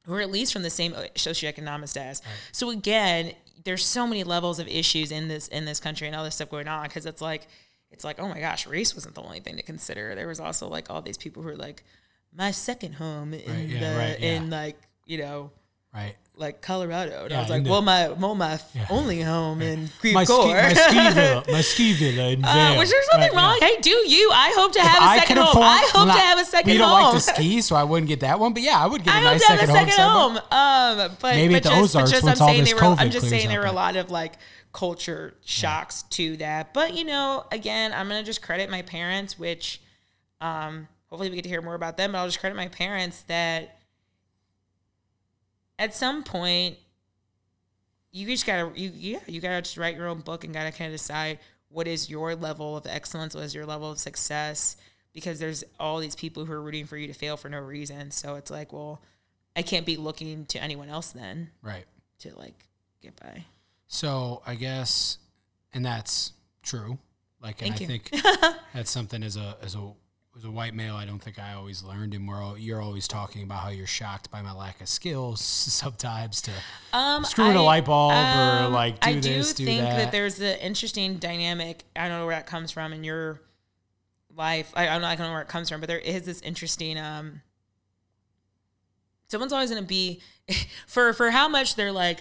who 0.03 0.15
are 0.15 0.21
at 0.21 0.31
least 0.31 0.53
from 0.53 0.63
the 0.63 0.71
same 0.71 0.93
socioeconomic 0.93 1.89
status. 1.89 2.21
So 2.53 2.71
again, 2.71 3.33
there's 3.65 3.85
so 3.85 4.07
many 4.07 4.25
levels 4.25 4.59
of 4.59 4.69
issues 4.69 5.11
in 5.13 5.29
this 5.29 5.49
in 5.49 5.65
this 5.65 5.81
country 5.81 6.07
and 6.07 6.17
all 6.17 6.25
this 6.25 6.35
stuff 6.35 6.51
going 6.51 6.69
on 6.69 6.85
because 6.85 7.07
it's 7.07 7.21
like 7.23 7.47
it's 7.91 8.05
like 8.05 8.19
oh 8.19 8.29
my 8.29 8.41
gosh, 8.41 8.67
race 8.67 8.95
wasn't 8.95 9.15
the 9.15 9.23
only 9.23 9.41
thing 9.41 9.57
to 9.57 9.63
consider. 9.63 10.15
There 10.15 10.29
was 10.29 10.41
also 10.41 10.69
like 10.69 10.91
all 10.91 11.03
these 11.03 11.19
people 11.19 11.43
who 11.43 11.51
are 11.51 11.57
like 11.57 11.85
my 12.35 12.51
second 12.51 12.95
home 12.95 13.35
in 13.35 13.51
Right, 13.51 13.69
yeah, 13.69 13.81
the 13.93 13.99
right, 13.99 14.21
yeah. 14.21 14.33
in 14.33 14.51
like 14.51 14.79
you 15.07 15.19
know 15.19 15.51
Right. 16.03 16.15
like 16.37 16.63
Colorado. 16.63 17.23
And 17.23 17.31
Yeah, 17.33 17.39
I 17.39 17.41
was 17.41 17.51
like, 17.51 17.65
the- 17.65 17.71
well, 17.71 17.83
my 17.83 18.09
well, 18.11 18.35
my 18.37 18.61
Yeah. 18.75 18.87
only 18.91 19.21
home 19.23 19.61
in 19.61 19.91
Creve 20.01 20.15
My 20.15 20.23
ski, 20.25 20.37
my 20.53 20.73
ski 20.73 21.11
villa, 21.11 21.45
my 21.51 21.61
ski 21.61 21.93
villa 21.95 22.29
in 22.29 22.45
Uh, 22.45 22.53
Vail. 22.55 22.79
which 22.79 22.89
there's 22.91 23.07
nothing 23.13 23.35
Right, 23.35 23.43
wrong. 23.43 23.59
yeah. 23.61 23.67
Hey, 23.69 23.81
do 23.81 23.91
you? 23.91 24.31
I 24.33 24.53
hope 24.57 24.73
to 24.75 24.81
have 24.81 25.03
a 25.03 25.19
second 25.21 25.39
home. 25.39 25.63
I 25.63 25.91
hope 25.93 26.07
not- 26.09 26.15
to 26.15 26.21
have 26.21 26.39
a 26.39 26.45
second 26.45 26.71
home. 26.71 26.75
We 26.75 26.79
don't 26.79 26.89
home. 26.89 27.15
like 27.15 27.25
to 27.25 27.35
ski, 27.35 27.61
so 27.61 27.75
I 27.75 27.83
wouldn't 27.83 28.07
get 28.09 28.21
that 28.21 28.39
one. 28.39 28.53
But 28.53 28.63
yeah, 28.63 28.79
I 28.79 28.87
would 28.87 29.03
get 29.03 29.15
I 29.15 29.19
a 29.21 29.25
nice 29.25 29.45
have 29.49 29.59
a 29.59 29.67
second, 29.67 29.75
second 29.91 30.05
home. 30.05 30.37
home. 30.37 30.43
Um, 30.53 31.17
but 31.21 31.35
Maybe 31.35 31.55
but 31.55 31.57
at 31.57 31.63
the 31.65 31.69
just, 31.71 31.83
Ozarks 31.97 32.11
just 32.13 32.23
once 32.23 32.41
I'm 32.41 32.49
all 32.49 32.55
this 32.55 32.73
there 32.73 32.77
were, 32.89 32.97
I'm 32.97 33.11
just 33.11 33.29
saying 33.29 33.49
there 33.49 33.61
were 33.61 33.67
a 33.67 33.73
lot 33.73 33.97
of 33.97 34.11
like 34.13 34.35
culture 34.73 35.35
shocks 35.45 36.03
to 36.11 36.37
that. 36.37 36.73
But 36.73 36.95
you 36.95 37.03
know, 37.05 37.47
again, 37.51 37.93
I'm 37.93 38.07
gonna 38.07 38.23
just 38.23 38.43
credit 38.43 38.71
my 38.71 38.83
parents, 38.83 39.39
which 39.41 39.81
um, 40.41 40.87
hopefully 41.11 41.31
we 41.31 41.35
get 41.37 41.43
to 41.43 41.49
hear 41.49 41.63
more 41.63 41.75
about 41.75 41.97
them. 41.97 42.13
But 42.13 42.19
I'll 42.19 42.27
just 42.29 42.39
credit 42.39 42.55
my 42.55 42.69
parents 42.69 43.23
that 43.23 43.78
at 45.79 45.95
some 45.95 46.23
point 46.23 46.77
you 48.11 48.27
just 48.27 48.47
gotta 48.47 48.71
you 48.79 48.91
yeah 48.95 49.19
you 49.27 49.41
gotta 49.41 49.63
just 49.63 49.77
write 49.77 49.97
your 49.97 50.09
own 50.09 50.21
book 50.21 50.45
and 50.45 50.53
gotta 50.55 50.73
kind 50.73 50.93
of 50.93 50.99
decide 50.99 51.39
what 51.71 51.87
is 51.87 52.09
your 52.09 52.35
level 52.35 52.79
of 52.79 52.87
excellence, 52.87 53.35
what 53.35 53.45
is 53.45 53.55
your 53.55 53.67
level 53.67 53.91
of 53.91 53.99
success, 53.99 54.77
because 55.13 55.39
there's 55.39 55.65
all 55.79 55.99
these 55.99 56.15
people 56.17 56.47
who 56.47 56.53
are 56.55 56.63
rooting 56.63 56.87
for 56.87 56.97
you 56.97 57.07
to 57.07 57.13
fail 57.13 57.37
for 57.37 57.51
no 57.51 57.59
reason. 57.59 58.11
So 58.11 58.37
it's 58.37 58.51
like, 58.51 58.73
well, 58.73 59.03
I 59.55 59.61
can't 59.61 59.85
be 59.85 59.99
looking 59.99 60.47
to 60.47 60.63
anyone 60.63 60.89
else 60.89 61.11
then 61.13 61.51
Right. 61.61 61.85
to 62.21 62.35
like 62.39 62.65
get 63.03 63.21
by. 63.21 63.45
So 63.87 64.43
I 64.47 64.55
guess, 64.55 65.19
and 65.75 65.85
that's 65.85 66.33
true. 66.63 66.97
Like, 67.43 67.61
and 67.61 67.75
I 67.75 67.77
think 67.77 68.11
that's 68.75 68.91
something 68.91 69.23
as 69.23 69.37
a 69.37 69.57
as 69.63 69.75
a 69.75 69.91
as 70.39 70.45
a 70.45 70.51
white 70.51 70.75
male, 70.75 70.95
I 70.95 71.05
don't 71.05 71.19
think 71.19 71.39
I 71.39 71.55
always 71.55 71.83
learned. 71.83 72.15
And 72.15 72.29
we're 72.29 72.41
all, 72.43 72.57
you're 72.57 72.81
always 72.81 73.09
talking 73.09 73.43
about 73.43 73.59
how 73.59 73.71
you're 73.71 73.87
shocked 73.87 74.31
by 74.31 74.41
my 74.41 74.53
lack 74.53 74.81
of 74.81 74.89
skills 74.89 75.41
sometimes 75.45 76.41
to 76.43 76.53
Um, 76.93 77.25
screw 77.25 77.51
in 77.51 77.57
a 77.57 77.63
light 77.63 77.85
bulb 77.87 78.13
or 78.13 78.15
um, 78.67 78.73
like 78.73 79.01
do 79.01 79.11
I 79.11 79.15
this, 79.15 79.53
do 79.53 79.65
do 79.65 79.67
think 79.67 79.83
that. 79.83 79.97
that 79.97 80.13
there's 80.13 80.41
an 80.41 80.59
interesting 80.59 81.17
dynamic. 81.17 81.85
I 81.97 82.09
don't 82.09 82.21
know 82.21 82.27
where 82.27 82.37
that 82.37 82.47
comes 82.47 82.71
from 82.71 82.93
in 82.93 83.03
your 83.03 83.41
life. 84.37 84.73
I, 84.75 84.89
I 84.89 84.93
don't 84.93 85.03
know. 85.03 85.09
I 85.09 85.17
don't 85.17 85.27
know 85.27 85.33
where 85.33 85.43
it 85.43 85.49
comes 85.49 85.69
from, 85.69 85.81
but 85.81 85.89
there 85.89 85.99
is 85.99 86.23
this 86.23 86.41
interesting. 86.43 86.99
Um, 86.99 87.43
someone's 89.29 89.53
always 89.53 89.71
going 89.71 89.83
to 89.83 89.89
be 89.89 90.21
for 90.87 91.13
for 91.13 91.31
how 91.31 91.49
much 91.49 91.75
they're 91.75 91.93
like 91.93 92.21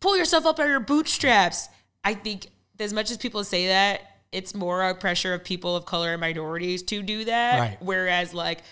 pull 0.00 0.16
yourself 0.16 0.46
up 0.46 0.56
by 0.56 0.66
your 0.66 0.80
bootstraps. 0.80 1.68
I 2.04 2.14
think 2.14 2.46
as 2.80 2.92
much 2.92 3.10
as 3.10 3.16
people 3.16 3.44
say 3.44 3.66
that, 3.66 4.07
it's 4.32 4.54
more 4.54 4.82
a 4.82 4.94
pressure 4.94 5.34
of 5.34 5.44
people 5.44 5.74
of 5.76 5.84
color 5.86 6.12
and 6.12 6.20
minorities 6.20 6.82
to 6.84 7.02
do 7.02 7.24
that. 7.24 7.58
Right. 7.58 7.76
Whereas 7.80 8.34
like. 8.34 8.62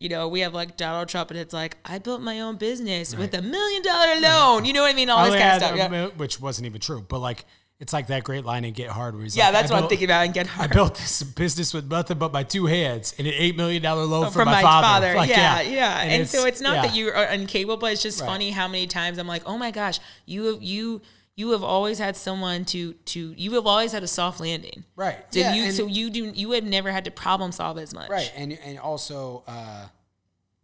You 0.00 0.08
know, 0.08 0.28
we 0.28 0.42
have 0.42 0.54
like 0.54 0.76
Donald 0.76 1.08
Trump, 1.08 1.32
and 1.32 1.40
it's 1.40 1.52
like 1.52 1.76
I 1.84 1.98
built 1.98 2.20
my 2.20 2.38
own 2.38 2.54
business 2.54 3.16
with 3.16 3.34
a 3.34 3.42
million 3.42 3.82
dollar 3.82 4.20
loan. 4.20 4.64
You 4.64 4.72
know 4.72 4.82
what 4.82 4.92
I 4.92 4.94
mean? 4.94 5.10
All 5.10 5.18
I 5.18 5.30
this 5.30 5.40
kind 5.40 5.56
of 5.56 5.62
stuff. 5.62 5.90
a 5.90 5.92
Yeah. 5.92 6.06
which 6.16 6.40
wasn't 6.40 6.66
even 6.66 6.80
true, 6.80 7.04
but 7.08 7.18
like 7.18 7.44
it's 7.80 7.92
like 7.92 8.08
that 8.08 8.24
great 8.24 8.44
line 8.44 8.64
in 8.64 8.72
Get 8.74 8.90
Hard 8.90 9.14
where 9.14 9.22
he's 9.24 9.36
Yeah, 9.36 9.46
like, 9.46 9.54
that's 9.54 9.70
I 9.70 9.74
what 9.74 9.82
I'm 9.82 9.88
thinking 9.88 10.06
about 10.06 10.24
and 10.24 10.34
get 10.34 10.46
Hard. 10.46 10.70
I 10.70 10.72
built 10.74 10.94
this 10.96 11.22
business 11.24 11.72
with 11.72 11.88
nothing 11.90 12.18
but 12.18 12.32
my 12.32 12.44
two 12.44 12.66
hands 12.66 13.14
and 13.18 13.26
an 13.26 13.34
eight 13.36 13.56
million 13.56 13.82
dollar 13.82 14.04
loan 14.04 14.26
oh, 14.26 14.30
from, 14.30 14.42
from 14.42 14.46
my, 14.46 14.52
my 14.54 14.62
father. 14.62 15.06
father. 15.06 15.14
Like, 15.16 15.30
yeah, 15.30 15.60
yeah. 15.62 16.00
And, 16.02 16.28
so 16.28 16.44
it's 16.44 16.60
not 16.60 16.74
yeah. 16.76 16.82
that 16.82 16.94
you 16.94 17.08
are 17.10 17.24
incapable. 17.26 17.86
It's 17.88 18.02
just 18.02 18.20
Right. 18.20 18.26
funny 18.26 18.50
how 18.50 18.68
many 18.68 18.86
times 18.86 19.18
I'm 19.18 19.26
like, 19.26 19.42
oh 19.46 19.58
my 19.58 19.70
gosh, 19.70 19.98
you 20.26 20.44
have 20.44 20.62
you 20.62 21.02
you 21.38 21.52
have 21.52 21.62
always 21.62 22.00
had 22.00 22.16
someone 22.16 22.64
to 22.64 22.94
to 22.94 23.32
you 23.36 23.54
have 23.54 23.64
always 23.64 23.92
had 23.92 24.02
a 24.02 24.08
soft 24.08 24.40
landing. 24.40 24.82
right. 24.96 25.18
So 25.32 25.38
yeah, 25.38 25.54
you 25.54 25.70
so 25.70 25.86
you 25.86 26.10
do 26.10 26.24
you 26.34 26.50
have 26.50 26.64
never 26.64 26.90
had 26.90 27.04
to 27.04 27.12
problem 27.12 27.52
solve 27.52 27.78
as 27.78 27.94
much. 27.94 28.10
Right, 28.10 28.30
and 28.36 28.58
and 28.64 28.76
also, 28.76 29.44
uh, 29.46 29.86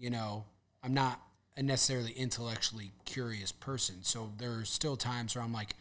you 0.00 0.10
know, 0.10 0.44
I'm 0.82 0.92
not 0.92 1.20
a 1.56 1.62
necessarily 1.62 2.10
intellectually 2.10 2.90
curious 3.04 3.52
person, 3.52 4.02
so 4.02 4.32
there's 4.36 4.68
still 4.68 4.96
times 4.96 5.36
where 5.36 5.44
I'm 5.44 5.52
like, 5.52 5.76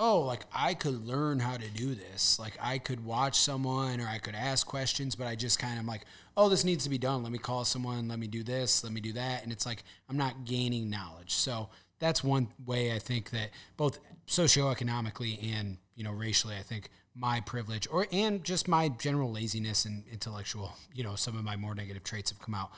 oh, 0.00 0.22
like 0.22 0.46
I 0.52 0.74
could 0.74 1.06
learn 1.06 1.38
how 1.38 1.56
to 1.56 1.68
do 1.68 1.94
this. 1.94 2.40
Like 2.40 2.58
I 2.60 2.78
could 2.78 3.04
watch 3.04 3.38
someone 3.38 4.00
or 4.00 4.08
I 4.08 4.18
could 4.18 4.34
ask 4.34 4.66
questions, 4.66 5.14
but 5.14 5.28
I 5.28 5.36
just 5.36 5.60
kind 5.60 5.78
of 5.78 5.86
like, 5.86 6.04
oh, 6.36 6.48
this 6.48 6.64
needs 6.64 6.82
to 6.82 6.90
be 6.90 6.98
done. 6.98 7.22
Let 7.22 7.30
me 7.30 7.38
call 7.38 7.64
someone. 7.64 8.08
Let 8.08 8.18
me 8.18 8.26
do 8.26 8.42
this. 8.42 8.82
Let 8.82 8.92
me 8.92 9.00
do 9.00 9.12
that. 9.12 9.44
And 9.44 9.52
it's 9.52 9.64
like 9.64 9.84
I'm 10.08 10.16
not 10.16 10.44
gaining 10.44 10.90
knowledge. 10.90 11.34
So 11.34 11.68
that's 11.98 12.22
one 12.22 12.48
way 12.64 12.92
I 12.92 12.98
think 12.98 13.30
that 13.30 13.50
both 13.76 13.98
socioeconomically 14.28 15.52
and 15.54 15.78
you 15.94 16.04
know 16.04 16.12
racially, 16.12 16.54
I 16.56 16.62
think 16.62 16.90
my 17.14 17.40
privilege 17.40 17.88
or 17.90 18.06
and 18.12 18.44
just 18.44 18.68
my 18.68 18.88
general 18.88 19.32
laziness 19.32 19.84
and 19.84 20.04
intellectual, 20.12 20.74
you 20.94 21.02
know, 21.02 21.16
some 21.16 21.36
of 21.36 21.44
my 21.44 21.56
more 21.56 21.74
negative 21.74 22.04
traits 22.04 22.30
have 22.30 22.38
come 22.38 22.54
out. 22.54 22.70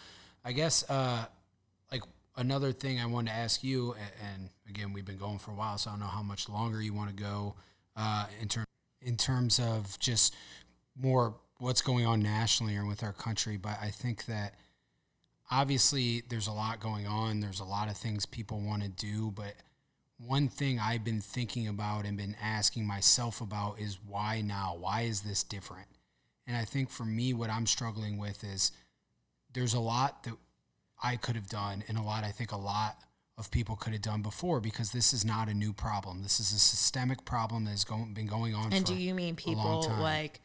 I 0.45 0.53
guess 0.53 0.89
uh, 0.89 1.27
like 1.93 2.03
another 2.37 2.73
thing 2.73 2.99
I 3.01 3.07
wanted 3.07 3.33
to 3.33 3.37
ask 3.37 3.63
you, 3.63 3.95
and 4.33 4.49
again, 4.69 4.93
we've 4.93 5.05
been 5.05 5.19
going 5.19 5.39
for 5.39 5.51
a 5.51 5.55
while, 5.55 5.77
so 5.77 5.91
I 5.91 5.93
don't 5.93 6.01
know 6.01 6.07
how 6.07 6.23
much 6.23 6.49
longer 6.49 6.81
you 6.81 6.95
want 6.95 7.15
to 7.15 7.23
go 7.23 7.57
uh, 7.97 8.27
in 8.41 8.49
terms 8.49 8.67
in 9.03 9.17
terms 9.17 9.59
of 9.59 9.99
just 9.99 10.35
more 10.97 11.35
what's 11.59 11.83
going 11.83 12.07
on 12.07 12.23
nationally 12.23 12.77
or 12.77 12.87
with 12.87 13.03
our 13.03 13.13
country. 13.13 13.57
But 13.57 13.79
I 13.83 13.89
think 13.89 14.27
that 14.27 14.55
obviously 15.51 16.23
there's 16.29 16.47
a 16.47 16.53
lot 16.53 16.81
going 16.81 17.07
on. 17.07 17.41
There's 17.41 17.61
a 17.61 17.65
lot 17.65 17.91
of 17.91 17.97
things 17.97 18.25
people 18.25 18.61
want 18.61 18.83
to 18.83 18.89
do, 18.89 19.31
but 19.31 19.55
one 20.27 20.49
thing 20.49 20.79
I've 20.79 21.05
been 21.05 21.21
thinking 21.21 21.67
about 21.67 22.05
and 22.05 22.17
been 22.17 22.37
asking 22.43 22.87
myself 22.87 23.41
about 23.41 23.81
is 23.81 23.99
why 24.07 24.43
now? 24.43 24.77
Why 24.79 25.03
is 25.03 25.23
this 25.23 25.43
different? 25.43 25.87
And 26.47 26.57
I 26.57 26.65
think 26.65 26.91
for 26.91 27.05
me, 27.05 27.33
what 27.33 27.51
I'm 27.51 27.67
struggling 27.67 28.19
with 28.19 28.45
is 28.45 28.73
there's 29.53 29.75
a 29.75 29.81
lot 29.81 30.25
that 30.25 30.35
I 31.03 31.17
could 31.17 31.37
have 31.37 31.49
done, 31.49 31.83
and 31.89 31.97
a 31.97 32.03
lot 32.03 32.25
I 32.25 32.31
think 32.31 32.53
a 32.53 32.59
lot 32.59 32.99
of 33.39 33.51
people 33.51 33.75
could 33.77 33.95
have 33.95 34.03
done 34.03 34.21
before 34.21 34.61
because 34.61 34.93
this 34.93 35.15
is 35.15 35.25
not 35.25 35.49
a 35.49 35.55
new 35.55 35.73
problem. 35.73 36.23
This 36.23 36.39
is 36.41 36.53
a 36.53 36.59
systemic 36.59 37.25
problem 37.25 37.65
that 37.65 37.71
has 37.71 37.85
going, 37.85 38.13
been 38.13 38.27
going 38.27 38.55
on 38.55 38.73
And 38.73 38.85
do 38.85 38.95
you 38.95 39.15
mean 39.15 39.35
people 39.35 39.89
like 39.99 40.41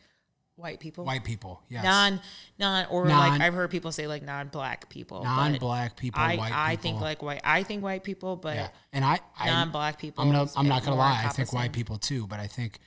white 0.55 0.79
people? 0.79 1.05
white 1.05 1.23
people. 1.23 1.61
Yes. 1.69 1.83
Non 1.83 2.19
non 2.57 2.85
or 2.89 3.05
Non- 3.05 3.29
like 3.29 3.41
I've 3.41 3.53
heard 3.53 3.69
people 3.71 3.91
say 3.91 4.07
like 4.07 4.23
non 4.23 4.47
black 4.47 4.89
people. 4.89 5.23
non-black 5.23 5.95
people, 5.97 6.21
I 6.21 6.35
white 6.35 6.51
I 6.53 6.71
people. 6.71 6.83
think 6.83 7.01
like 7.01 7.21
white 7.21 7.41
I 7.43 7.63
think 7.63 7.83
white 7.83 8.03
people, 8.03 8.35
but 8.35 8.55
yeah. 8.55 8.67
And 8.93 9.03
I, 9.05 9.19
I 9.37 9.47
non 9.49 9.71
black 9.71 9.99
people. 9.99 10.23
I'm 10.23 10.31
not. 10.31 10.51
I'm 10.55 10.67
not 10.67 10.83
gonna 10.83 10.97
lie. 10.97 11.23
I 11.25 11.29
think 11.29 11.53
white 11.53 11.73
people 11.73 11.97
too, 11.97 12.27
but 12.27 12.39
I 12.39 12.47
think 12.47 12.79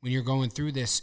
when 0.00 0.12
you're 0.12 0.22
going 0.22 0.50
through 0.50 0.72
this, 0.72 1.02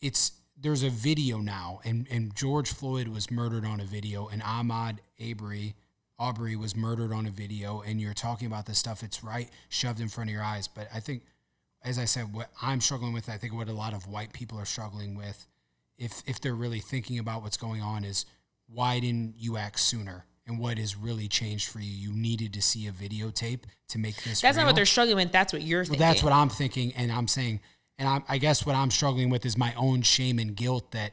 it's 0.00 0.32
there's 0.58 0.82
a 0.82 0.90
video 0.90 1.38
now, 1.38 1.80
and 1.84 2.06
and 2.10 2.34
George 2.34 2.72
Floyd 2.72 3.08
was 3.08 3.30
murdered 3.30 3.64
on 3.64 3.80
a 3.80 3.84
video, 3.84 4.28
and 4.28 4.42
Ahmaud 4.42 4.98
Arbery 5.20 5.74
Aubrey 6.18 6.54
was 6.54 6.76
murdered 6.76 7.12
on 7.12 7.26
a 7.26 7.30
video, 7.30 7.80
and 7.80 7.98
you're 8.00 8.12
talking 8.12 8.46
about 8.46 8.66
this 8.66 8.78
stuff. 8.78 9.02
It's 9.02 9.24
right 9.24 9.48
shoved 9.70 10.00
in 10.00 10.08
front 10.08 10.28
of 10.28 10.34
your 10.34 10.42
eyes. 10.42 10.68
But 10.68 10.88
I 10.94 11.00
think, 11.00 11.22
as 11.84 11.98
I 11.98 12.04
said, 12.04 12.32
what 12.34 12.50
I'm 12.60 12.80
struggling 12.80 13.12
with, 13.12 13.28
I 13.28 13.36
think 13.36 13.54
what 13.54 13.68
a 13.68 13.72
lot 13.72 13.94
of 13.94 14.06
white 14.06 14.32
people 14.32 14.58
are 14.58 14.64
struggling 14.66 15.14
with, 15.14 15.46
if 15.98 16.22
if 16.26 16.40
they're 16.40 16.54
really 16.54 16.80
thinking 16.80 17.18
about 17.18 17.42
what's 17.42 17.56
going 17.56 17.82
on, 17.82 18.04
is 18.04 18.26
why 18.68 19.00
didn't 19.00 19.34
you 19.38 19.56
act 19.56 19.80
sooner? 19.80 20.24
and 20.46 20.58
what 20.58 20.78
has 20.78 20.96
really 20.96 21.28
changed 21.28 21.68
for 21.68 21.78
you. 21.78 21.92
You 21.92 22.12
needed 22.12 22.52
to 22.54 22.62
see 22.62 22.88
a 22.88 22.90
videotape 22.90 23.60
to 23.88 23.98
make 23.98 24.16
this. 24.24 24.40
That's 24.40 24.56
real. 24.56 24.64
not 24.64 24.70
what 24.70 24.74
they're 24.76 24.86
struggling 24.86 25.16
with. 25.16 25.30
That's 25.30 25.52
what 25.52 25.62
you're 25.62 25.80
Well, 25.80 25.84
thinking. 25.84 26.00
that's 26.00 26.22
what 26.24 26.32
I'm 26.32 26.48
thinking, 26.48 26.92
and 26.96 27.12
I'm 27.12 27.28
saying, 27.28 27.60
and 27.98 28.08
I'm, 28.08 28.24
I 28.28 28.38
guess 28.38 28.66
what 28.66 28.74
I'm 28.74 28.90
struggling 28.90 29.30
with 29.30 29.46
is 29.46 29.56
my 29.56 29.72
own 29.76 30.02
shame 30.02 30.40
and 30.40 30.56
guilt 30.56 30.90
that 30.90 31.12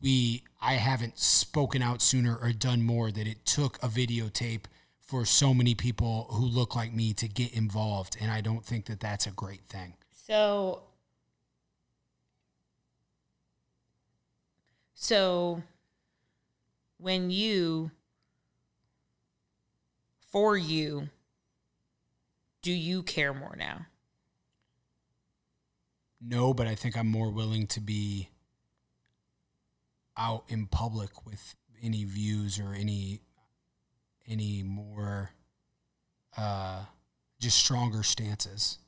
we 0.00 0.42
I 0.60 0.74
haven't 0.74 1.18
spoken 1.18 1.82
out 1.82 2.02
sooner 2.02 2.36
or 2.36 2.52
done 2.52 2.82
more. 2.82 3.12
That 3.12 3.28
it 3.28 3.44
took 3.44 3.76
a 3.82 3.88
videotape 3.88 4.64
for 5.08 5.24
so 5.24 5.54
many 5.54 5.74
people 5.74 6.26
who 6.32 6.44
look 6.44 6.76
like 6.76 6.94
me 6.94 7.14
to 7.14 7.26
get 7.26 7.54
involved, 7.54 8.18
and 8.20 8.30
I 8.30 8.42
don't 8.42 8.64
think 8.64 8.84
that 8.86 9.00
that's 9.00 9.26
a 9.26 9.30
great 9.30 9.62
thing. 9.66 9.94
So, 10.10 10.82
so 14.92 15.62
when 16.98 17.30
you, 17.30 17.90
for 20.30 20.58
you, 20.58 21.08
do 22.60 22.70
you 22.70 23.02
care 23.02 23.32
more 23.32 23.56
now? 23.56 23.86
No, 26.20 26.52
but 26.52 26.66
I 26.66 26.74
think 26.74 26.98
I'm 26.98 27.10
more 27.10 27.30
willing 27.30 27.66
to 27.68 27.80
be 27.80 28.28
out 30.18 30.44
in 30.48 30.66
public 30.66 31.24
with 31.24 31.54
any 31.82 32.04
views 32.04 32.58
or 32.58 32.74
any 32.74 33.22
any 34.28 34.62
more 34.62 35.30
uh, 36.36 36.84
just 37.40 37.58
stronger 37.58 38.02
stances. 38.02 38.78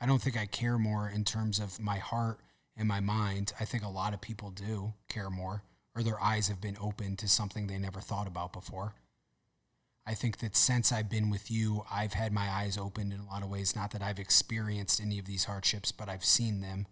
I 0.00 0.06
don't 0.06 0.20
think 0.20 0.36
I 0.36 0.46
care 0.46 0.78
more 0.78 1.08
in 1.08 1.24
terms 1.24 1.58
of 1.58 1.78
my 1.78 1.98
heart 1.98 2.40
and 2.76 2.88
my 2.88 3.00
mind. 3.00 3.52
I 3.60 3.64
think 3.64 3.84
a 3.84 3.88
lot 3.88 4.14
of 4.14 4.20
people 4.20 4.50
do 4.50 4.94
care 5.08 5.30
more, 5.30 5.62
or 5.94 6.02
their 6.02 6.20
eyes 6.20 6.48
have 6.48 6.60
been 6.60 6.78
opened 6.80 7.18
to 7.18 7.28
something 7.28 7.66
they 7.66 7.78
never 7.78 8.00
thought 8.00 8.26
about 8.26 8.52
before. 8.52 8.94
I 10.06 10.14
think 10.14 10.38
that 10.38 10.56
since 10.56 10.90
I've 10.90 11.10
been 11.10 11.30
with 11.30 11.50
you, 11.50 11.84
I've 11.92 12.14
had 12.14 12.32
my 12.32 12.48
eyes 12.48 12.78
opened 12.78 13.12
in 13.12 13.20
a 13.20 13.26
lot 13.26 13.42
of 13.42 13.50
ways. 13.50 13.76
Not 13.76 13.90
that 13.92 14.02
I've 14.02 14.18
experienced 14.18 15.00
any 15.00 15.18
of 15.18 15.26
these 15.26 15.44
hardships, 15.44 15.92
but 15.92 16.08
I've 16.08 16.24
seen 16.24 16.62
them 16.62 16.86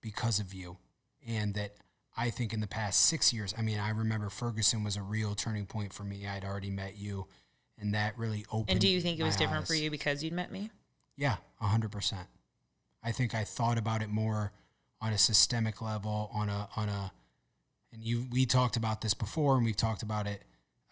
because 0.00 0.38
of 0.38 0.54
you. 0.54 0.78
And 1.26 1.54
that 1.54 1.72
I 2.16 2.30
think 2.30 2.54
in 2.54 2.60
the 2.60 2.66
past 2.66 3.02
six 3.02 3.32
years, 3.32 3.54
I 3.58 3.62
mean, 3.62 3.78
I 3.78 3.90
remember 3.90 4.30
Ferguson 4.30 4.82
was 4.82 4.96
a 4.96 5.02
real 5.02 5.34
turning 5.34 5.66
point 5.66 5.92
for 5.92 6.02
me. 6.02 6.26
I'd 6.26 6.44
already 6.44 6.70
met 6.70 6.96
you, 6.96 7.26
and 7.78 7.94
that 7.94 8.16
really 8.16 8.46
opened. 8.50 8.70
And 8.70 8.80
do 8.80 8.88
you 8.88 9.00
think 9.00 9.20
it 9.20 9.24
was 9.24 9.36
different 9.36 9.66
for 9.66 9.74
you 9.74 9.90
because 9.90 10.24
you'd 10.24 10.32
met 10.32 10.50
me? 10.50 10.70
Yeah, 11.16 11.36
a 11.60 11.66
hundred 11.66 11.92
percent. 11.92 12.26
I 13.02 13.12
think 13.12 13.34
I 13.34 13.44
thought 13.44 13.78
about 13.78 14.02
it 14.02 14.08
more 14.08 14.52
on 15.00 15.12
a 15.12 15.18
systemic 15.18 15.82
level, 15.82 16.30
on 16.32 16.48
a 16.48 16.68
on 16.76 16.88
a, 16.88 17.12
and 17.92 18.02
you 18.02 18.26
we 18.30 18.46
talked 18.46 18.76
about 18.76 19.02
this 19.02 19.14
before, 19.14 19.56
and 19.56 19.64
we've 19.64 19.76
talked 19.76 20.02
about 20.02 20.26
it 20.26 20.42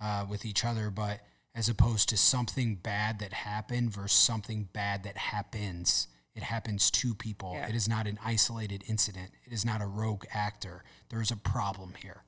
uh, 0.00 0.26
with 0.28 0.44
each 0.44 0.64
other, 0.64 0.90
but 0.90 1.20
as 1.54 1.68
opposed 1.68 2.08
to 2.08 2.16
something 2.16 2.74
bad 2.74 3.20
that 3.20 3.32
happened 3.32 3.90
versus 3.90 4.18
something 4.18 4.68
bad 4.72 5.04
that 5.04 5.16
happens. 5.16 6.08
It 6.34 6.42
happens 6.42 6.90
to 6.90 7.14
people. 7.14 7.52
Yeah. 7.54 7.68
It 7.68 7.74
is 7.74 7.88
not 7.88 8.06
an 8.06 8.18
isolated 8.24 8.82
incident. 8.88 9.30
It 9.46 9.52
is 9.52 9.64
not 9.64 9.80
a 9.80 9.86
rogue 9.86 10.24
actor. 10.32 10.82
There 11.08 11.22
is 11.22 11.30
a 11.30 11.36
problem 11.36 11.94
here. 12.02 12.22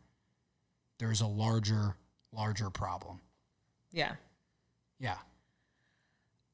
There 0.99 1.11
is 1.11 1.21
a 1.21 1.27
larger, 1.27 1.97
larger 2.33 2.71
problem. 2.71 3.21
Yeah. 3.91 4.13
Yeah. 5.01 5.17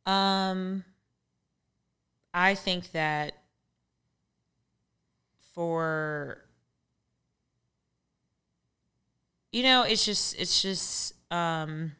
Um, 0.06 0.84
I 2.32 2.54
think 2.54 2.92
that 2.92 3.34
for 5.54 6.38
you 9.52 9.62
know, 9.62 9.82
it's 9.82 10.04
just 10.04 10.34
it's 10.40 10.62
just 10.62 11.14
um 11.30 11.92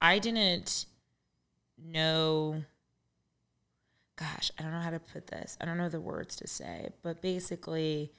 I 0.00 0.18
didn't 0.18 0.86
know 1.84 2.64
gosh, 4.20 4.50
I 4.58 4.62
don't 4.62 4.72
know 4.72 4.80
how 4.80 4.90
to 4.90 5.00
put 5.00 5.28
this. 5.28 5.56
I 5.60 5.64
don't 5.64 5.78
know 5.78 5.88
the 5.88 6.00
words 6.00 6.36
to 6.36 6.46
say, 6.46 6.90
but 7.02 7.22
basically 7.22 8.12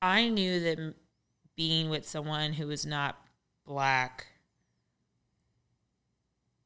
I 0.00 0.28
knew 0.28 0.60
that 0.60 0.94
being 1.56 1.90
with 1.90 2.06
someone 2.06 2.52
who 2.52 2.68
was 2.68 2.86
not 2.86 3.18
black 3.66 4.26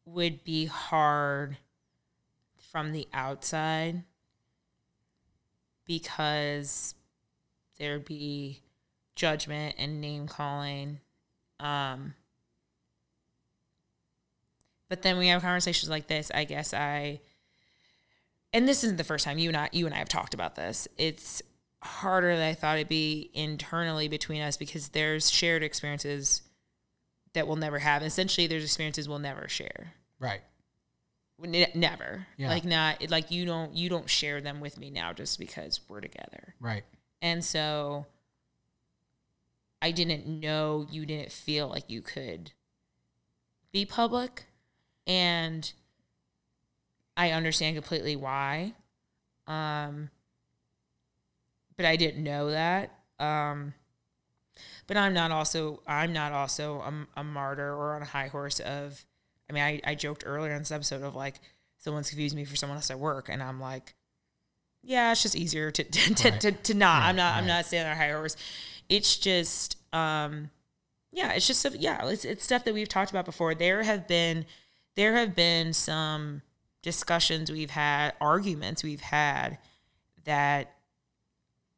would 0.05 0.45
be 0.45 0.67
hard 0.67 1.57
from 2.57 2.93
the 2.93 3.09
outside 3.13 4.03
because 5.87 6.95
there'd 7.79 8.05
be 8.05 8.61
judgment 9.19 9.75
and 9.79 10.01
name 10.01 10.27
calling. 10.29 11.01
Um, 11.61 12.15
but 14.89 15.03
then 15.03 15.19
we 15.19 15.27
have 15.29 15.43
conversations 15.43 15.91
like 15.91 16.07
this. 16.07 16.31
I 16.33 16.45
guess 16.45 16.73
I, 16.73 17.21
and 18.53 18.67
this 18.67 18.85
isn't 18.85 18.97
the 18.97 19.05
first 19.05 19.25
time 19.25 19.39
you 19.39 19.49
and 19.49 19.57
I, 19.57 19.69
you 19.73 19.85
and 19.85 19.95
I 19.95 19.99
have 19.99 20.09
talked 20.09 20.33
about 20.33 20.55
this. 20.55 20.89
It's 20.97 21.43
harder 21.83 22.35
than 22.35 22.49
I 22.49 22.55
thought 22.55 22.77
it'd 22.77 22.89
be 22.89 23.31
internally 23.35 24.09
between 24.09 24.41
us 24.41 24.57
because 24.57 24.89
there's 24.89 25.31
shared 25.31 25.63
experiences 25.63 26.43
that 27.35 27.47
we'll 27.47 27.57
never 27.57 27.81
have. 27.81 28.03
Essentially, 28.03 28.47
there's 28.47 28.65
experiences 28.65 29.09
we'll 29.09 29.19
never 29.19 29.49
share. 29.49 29.95
Right. 30.21 30.41
Ne- 31.41 31.71
never. 31.75 32.27
Yeah. 32.37 32.49
Like 32.49 32.65
not 32.65 33.11
like 33.11 33.31
you 33.31 33.45
don't 33.45 33.75
you 33.75 33.89
don't 33.89 34.09
share 34.09 34.41
them 34.41 34.61
with 34.61 34.79
me 34.79 34.91
now 34.91 35.13
just 35.13 35.39
because 35.39 35.81
we're 35.89 36.01
together. 36.01 36.55
Right. 36.61 36.83
And 37.21 37.45
so 37.45 38.07
I 39.81 39.91
didn't 39.93 40.27
know 40.27 40.87
you 40.91 41.07
didn't 41.07 41.33
feel 41.33 41.69
like 41.69 41.85
you 41.89 42.01
could 42.03 42.53
be 43.73 43.85
public 43.85 44.47
and 45.07 45.73
I 47.17 47.31
understand 47.31 47.77
completely 47.77 48.17
why. 48.17 48.75
Um 49.47 50.11
but 51.77 51.87
I 51.87 51.97
didn't 51.97 52.25
know 52.25 52.51
that. 52.51 52.93
Um 53.19 53.75
but 54.87 54.97
I'm 54.97 55.15
not 55.15 55.31
also 55.31 55.81
I'm 55.87 56.13
not 56.13 56.33
also 56.33 56.81
a, 57.17 57.21
a 57.21 57.25
martyr 57.25 57.73
or 57.73 57.95
on 57.95 58.03
a 58.03 58.07
high 58.07 58.29
horse 58.29 58.59
of 58.61 59.05
I 59.49 59.53
mean 59.53 59.63
I, 59.63 59.81
I 59.85 59.95
joked 59.95 60.25
earlier 60.27 60.53
in 60.53 60.59
this 60.59 60.73
episode 60.73 61.03
of 61.03 61.15
like 61.15 61.37
someone's 61.79 62.09
confused 62.09 62.35
me 62.35 62.45
for 62.45 62.57
someone 62.57 62.77
else 62.77 62.91
at 62.91 62.99
work 62.99 63.29
and 63.29 63.43
I'm 63.43 63.61
like 63.61 63.95
yeah, 64.83 65.11
it's 65.13 65.23
just 65.23 65.37
easier 65.37 65.71
to 65.73 65.85
to, 65.91 66.15
to, 66.15 66.31
Right. 66.31 66.41
to, 66.41 66.53
to 66.53 66.75
not. 66.75 67.01
Right, 67.03 67.09
I'm 67.09 67.17
not. 67.17 67.35
I'm 67.35 67.47
not 67.47 67.67
staying 67.67 67.85
on 67.85 67.93
a 67.93 67.97
high 67.97 68.11
horse. 68.13 68.37
It's 68.89 69.17
just, 69.17 69.77
um, 69.93 70.51
yeah, 71.13 71.33
it's 71.33 71.47
just, 71.47 71.67
yeah, 71.77 72.07
it's 72.09 72.25
it's 72.25 72.45
stuff 72.45 72.65
that 72.65 72.75
we've 72.75 72.89
talked 72.89 73.11
about 73.11 73.25
before. 73.25 73.55
There 73.55 73.83
have 73.83 74.07
been, 74.09 74.47
there 74.97 75.17
have 75.17 75.35
been 75.35 75.73
some 75.73 76.43
discussions 76.83 77.51
we've 77.51 77.71
had, 77.71 78.15
arguments 78.21 78.83
we've 78.83 79.01
had 79.01 79.59
that 80.25 80.75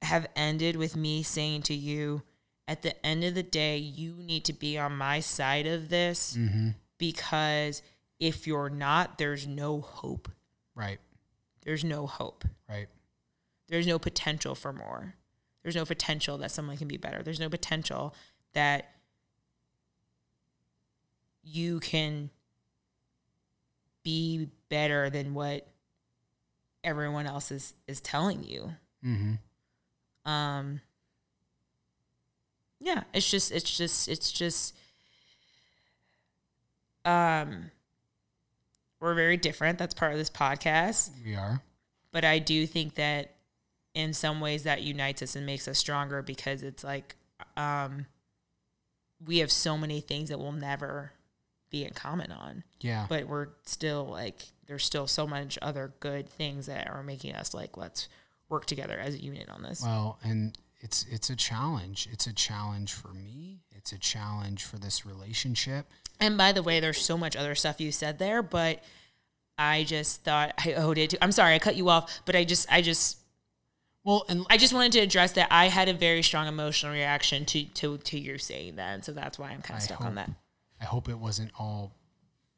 have 0.03 0.27
ended 0.37 0.77
with 0.77 0.97
me 0.97 1.23
saying 1.23 1.63
to 1.63 1.75
you, 1.75 2.23
at 2.69 2.83
the 2.83 3.05
end 3.05 3.25
of 3.25 3.35
the 3.35 3.43
day, 3.43 3.77
you 3.77 4.15
need 4.19 4.45
to 4.45 4.53
be 4.53 4.79
on 4.79 4.97
my 4.97 5.21
side 5.21 5.67
of 5.67 5.89
this 5.89 6.37
Mm-hmm. 6.37 6.69
because 6.99 7.83
if 8.21 8.47
you're 8.47 8.71
not, 8.71 9.19
there's 9.19 9.47
no 9.47 9.81
hope. 9.81 10.29
Right. 10.75 10.99
There's 11.65 11.83
no 11.85 12.07
hope. 12.07 12.45
Right. 12.69 12.87
there's 13.69 13.87
no 13.87 13.99
potential 13.99 14.55
for 14.55 14.73
more. 14.73 15.15
There's 15.63 15.77
no 15.77 15.85
potential 15.85 16.39
that 16.39 16.51
someone 16.51 16.77
can 16.77 16.89
be 16.89 16.97
better. 16.97 17.23
There's 17.23 17.41
no 17.41 17.49
potential 17.49 18.15
that 18.55 18.91
you 21.43 21.81
can 21.81 22.31
be 24.03 24.49
better 24.69 25.11
than 25.11 25.35
what 25.35 25.67
everyone 26.83 27.27
else 27.27 27.51
is 27.51 27.75
is 27.87 28.01
telling 28.01 28.43
you. 28.43 28.75
Mm-hmm. 29.05 30.31
Um 30.31 30.81
yeah, 32.81 33.03
it's 33.13 33.31
just 33.31 33.53
it's 33.53 33.77
just 33.77 34.09
it's 34.09 34.33
just 34.33 34.75
um 37.05 37.71
we're 39.01 39.15
very 39.15 39.37
different. 39.37 39.79
That's 39.79 39.95
part 39.95 40.13
of 40.13 40.19
this 40.19 40.31
podcast. 40.31 41.11
We 41.25 41.35
are. 41.35 41.63
but 42.13 42.25
I 42.25 42.39
do 42.39 42.67
think 42.67 42.95
that 42.97 43.35
in 43.95 44.13
some 44.13 44.41
ways 44.41 44.63
that 44.65 44.83
unites 44.83 45.23
us 45.23 45.35
and 45.37 45.45
makes 45.47 45.67
us 45.67 45.79
stronger 45.79 46.23
because 46.23 46.63
it's 46.63 46.85
like 46.85 47.17
um, 47.57 48.07
we 49.25 49.39
have 49.39 49.51
so 49.51 49.77
many 49.77 50.01
things 50.01 50.29
that 50.29 50.39
we'll 50.39 50.53
never 50.53 51.13
be 51.71 51.85
in 51.85 51.93
common 51.93 52.33
on, 52.33 52.65
Yeah. 52.81 53.07
but 53.09 53.27
we're 53.29 53.49
still 53.65 54.05
like 54.05 54.43
there's 54.67 54.85
still 54.85 55.07
so 55.07 55.27
much 55.27 55.59
other 55.63 55.93
good 56.01 56.29
things 56.29 56.67
that 56.67 56.89
are 56.89 57.03
making 57.03 57.35
us 57.35 57.53
like 57.55 57.77
let's 57.77 58.09
work 58.49 58.67
together 58.67 58.99
as 58.99 59.15
a 59.15 59.19
unit 59.23 59.49
on 59.49 59.63
this. 59.63 59.83
Well, 59.83 60.19
and 60.25 60.57
it's 60.81 61.05
it's 61.11 61.31
a 61.31 61.37
challenge. 61.37 62.09
It's 62.13 62.27
a 62.27 62.33
challenge 62.33 62.93
for 62.93 63.09
me. 63.15 63.61
It's 63.73 63.93
a 63.93 63.99
challenge 63.99 64.65
for 64.65 64.79
this 64.79 65.05
relationship. 65.07 65.87
And 66.19 66.37
by 66.37 66.53
the 66.53 66.63
way, 66.63 66.81
there's 66.81 67.01
so 67.01 67.17
much 67.17 67.35
other 67.37 67.55
stuff 67.55 67.81
you 67.81 67.93
said 67.93 68.19
there, 68.19 68.43
but 68.43 68.83
I 69.57 69.85
just 69.85 70.23
thought 70.25 70.53
I 70.59 70.75
owed 70.75 70.99
it 70.99 71.11
to. 71.11 71.23
I'm 71.25 71.33
sorry, 71.33 71.55
I 71.55 71.59
cut 71.59 71.77
you 71.77 71.89
off, 71.89 72.21
but 72.25 72.35
I 72.37 72.45
just, 72.45 72.71
I 72.73 72.83
just, 72.83 73.19
Well, 74.05 74.25
and 74.29 74.47
I 74.49 74.57
just 74.57 74.73
wanted 74.73 74.93
to 74.93 75.01
address 75.01 75.33
that. 75.33 75.49
I 75.51 75.67
had 75.69 75.89
a 75.89 75.95
very 75.95 76.23
strong 76.23 76.47
emotional 76.47 76.93
reaction 76.93 77.45
to 77.47 77.65
to 77.65 77.99
to 77.99 78.19
your 78.19 78.39
saying 78.39 78.77
that, 78.77 78.95
and 78.95 79.05
so 79.05 79.13
that's 79.13 79.39
why 79.39 79.51
I'm 79.51 79.63
kind 79.63 79.79
of 79.79 79.83
stuck 79.83 80.01
on 80.01 80.15
that. 80.15 80.31
I 80.81 80.85
hope 80.85 81.09
it 81.09 81.19
wasn't 81.19 81.51
all 81.59 81.93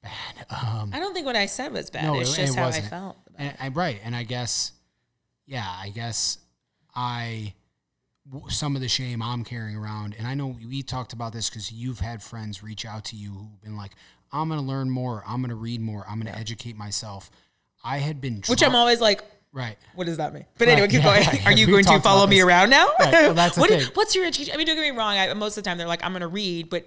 bad. 0.03 0.11
Um, 0.51 0.91
I 0.93 0.99
don't 1.01 1.15
think 1.15 1.27
what 1.27 1.37
I 1.37 1.47
said 1.47 1.73
was 1.73 1.91
bad. 1.91 2.05
No, 2.05 2.21
it's 2.21 2.37
it- 2.37 2.43
just 2.43 2.55
it 2.55 2.59
how 2.59 2.67
wasn't. 2.67 2.87
I 2.87 2.89
felt. 2.89 3.17
and, 3.37 3.55
I, 3.61 3.69
right, 3.69 4.01
and 4.05 4.15
I 4.15 4.23
guess, 4.25 4.73
yeah, 5.47 5.65
I 5.67 5.89
guess 5.91 6.39
I 6.95 7.55
some 8.49 8.77
of 8.77 8.83
the 8.83 8.89
shame 8.89 9.21
I'm 9.23 9.43
carrying 9.45 9.77
around, 9.77 10.15
and 10.19 10.27
I 10.27 10.35
know 10.35 10.57
we 10.69 10.83
talked 10.83 11.13
about 11.13 11.33
this 11.33 11.49
because 11.51 11.73
you've 11.73 11.99
had 12.01 12.23
friends 12.23 12.63
reach 12.63 12.87
out 12.87 13.05
to 13.07 13.17
you 13.17 13.31
who've 13.33 13.61
been 13.63 13.77
like, 13.77 13.93
"I'm 14.31 14.49
going 14.49 14.61
to 14.61 14.67
learn 14.67 14.91
more. 14.91 15.25
I'm 15.27 15.41
going 15.41 15.51
to 15.51 15.57
read 15.57 15.81
more. 15.81 16.05
I'm 16.09 16.21
going 16.21 16.33
to 16.33 16.39
educate 16.39 16.77
myself." 16.77 17.31
I 17.85 17.99
had 17.99 18.21
been, 18.21 18.43
Which 18.47 18.63
I'm 18.63 18.77
always 18.77 19.01
like, 19.01 19.23
right. 19.53 19.77
what 19.95 20.07
does 20.07 20.17
that 20.19 20.33
mean? 20.35 20.45
But 20.59 20.69
Right, 20.69 20.73
anyway, 20.73 20.89
keep 20.89 21.03
yeah, 21.05 21.17
going. 21.17 21.27
right, 21.27 21.47
Are 21.47 21.53
you 21.53 21.67
we've 21.67 21.85
going 21.85 21.85
to 21.97 22.01
follow 22.03 22.27
me 22.27 22.37
this. 22.37 22.45
around 22.45 22.71
now? 22.71 22.89
Right, 22.99 23.13
well, 23.13 23.35
that's 23.35 23.55
the 23.57 23.61
What- 23.61 23.83
What's 23.97 24.15
your 24.15 24.25
education? 24.25 24.55
I 24.55 24.57
mean, 24.57 24.67
don't 24.67 24.77
get 24.77 24.83
me 24.83 24.97
wrong. 24.99 25.17
I, 25.17 25.33
most 25.35 25.57
of 25.57 25.65
the 25.65 25.69
time, 25.69 25.79
they're 25.79 25.87
like, 25.87 26.05
I'm 26.05 26.13
going 26.13 26.21
to 26.23 26.29
read, 26.29 26.69
but 26.71 26.87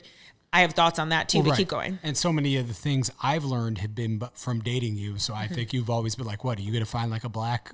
I 0.53 0.61
have 0.61 0.73
thoughts 0.73 0.99
on 0.99 1.09
that 1.09 1.27
too. 1.29 1.39
but 1.43 1.49
Right. 1.51 1.57
keep 1.57 1.67
going. 1.67 1.99
And 2.03 2.15
so 2.17 2.31
many 2.31 2.55
of 2.57 2.67
the 2.67 2.73
things 2.73 3.11
I've 3.21 3.43
learned 3.43 3.79
have 3.79 3.93
been 3.93 4.21
from 4.35 4.59
dating 4.61 4.95
you. 4.97 5.17
So 5.19 5.33
Mm-hmm. 5.33 5.43
I 5.43 5.47
think 5.47 5.73
you've 5.73 5.89
always 5.89 6.15
been 6.15 6.25
like, 6.25 6.43
"What 6.43 6.57
are 6.57 6.61
you 6.61 6.71
going 6.71 6.83
to 6.83 6.89
find 6.89 7.11
like 7.11 7.23
a 7.25 7.29
black 7.29 7.71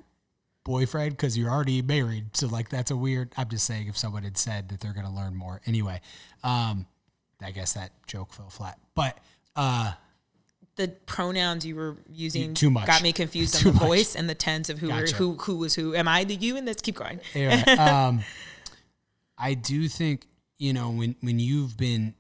boyfriend 0.63 1.11
because 1.11 1.37
you're 1.37 1.49
already 1.49 1.81
married?" 1.81 2.35
So 2.35 2.47
like 2.47 2.69
that's 2.69 2.89
a 2.91 2.95
weird. 2.95 3.33
I'm 3.37 3.49
just 3.49 3.65
saying 3.65 3.87
if 3.87 3.97
someone 3.97 4.23
had 4.23 4.37
said 4.37 4.69
that 4.69 4.79
they're 4.79 4.93
going 4.93 5.05
to 5.05 5.11
learn 5.11 5.35
more. 5.35 5.61
Anyway, 5.67 6.01
um, 6.43 6.87
I 7.43 7.51
guess 7.51 7.73
that 7.73 7.91
joke 8.07 8.33
fell 8.33 8.49
flat. 8.49 8.79
But 8.95 9.17
uh, 9.55 9.93
The 10.77 10.87
pronouns 11.05 11.65
you 11.65 11.75
were 11.75 11.97
using 12.09 12.53
Too 12.53 12.69
much. 12.71 12.87
got 12.87 13.03
me 13.03 13.11
confused 13.11 13.57
on 13.57 13.63
the 13.63 13.73
much. 13.73 13.83
voice 13.87 14.15
and 14.15 14.29
the 14.29 14.35
tense 14.35 14.69
of 14.69 14.79
who 14.79 14.87
were, 14.87 15.01
Gotcha. 15.01 15.15
who 15.15 15.33
who 15.35 15.57
was 15.57 15.75
who. 15.75 15.93
Am 15.95 16.07
I 16.07 16.23
the 16.23 16.35
you 16.35 16.55
in 16.57 16.65
this? 16.65 16.77
Keep 16.81 16.95
going. 16.95 17.19
um, 17.79 18.21
I 19.37 19.53
do 19.53 19.87
think 19.87 20.27
you 20.57 20.73
know 20.73 20.89
when 20.91 21.15
when 21.21 21.39
you've 21.39 21.75
been 21.77 22.13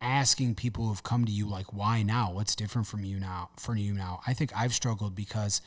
asking 0.00 0.54
people 0.54 0.86
who've 0.86 1.02
come 1.02 1.24
to 1.24 1.32
you 1.32 1.48
like 1.48 1.72
why 1.72 2.02
now 2.02 2.30
what's 2.32 2.54
different 2.54 2.86
from 2.86 3.02
you 3.04 3.18
now 3.18 3.48
for 3.56 3.74
you 3.74 3.94
now 3.94 4.20
i 4.26 4.34
think 4.34 4.52
i've 4.54 4.74
struggled 4.74 5.14
because 5.14 5.62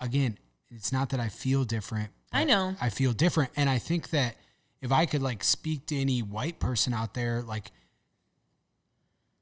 again 0.00 0.36
it's 0.70 0.92
not 0.92 1.08
that 1.08 1.18
i 1.18 1.28
feel 1.28 1.64
different 1.64 2.10
I 2.30 2.44
know. 2.44 2.76
i 2.78 2.90
feel 2.90 3.12
different 3.14 3.52
and 3.56 3.70
i 3.70 3.78
think 3.78 4.10
that 4.10 4.36
if 4.82 4.92
i 4.92 5.06
could 5.06 5.22
like 5.22 5.42
speak 5.42 5.86
to 5.86 5.96
any 5.98 6.20
white 6.20 6.60
person 6.60 6.92
out 6.92 7.14
there 7.14 7.40
like 7.40 7.72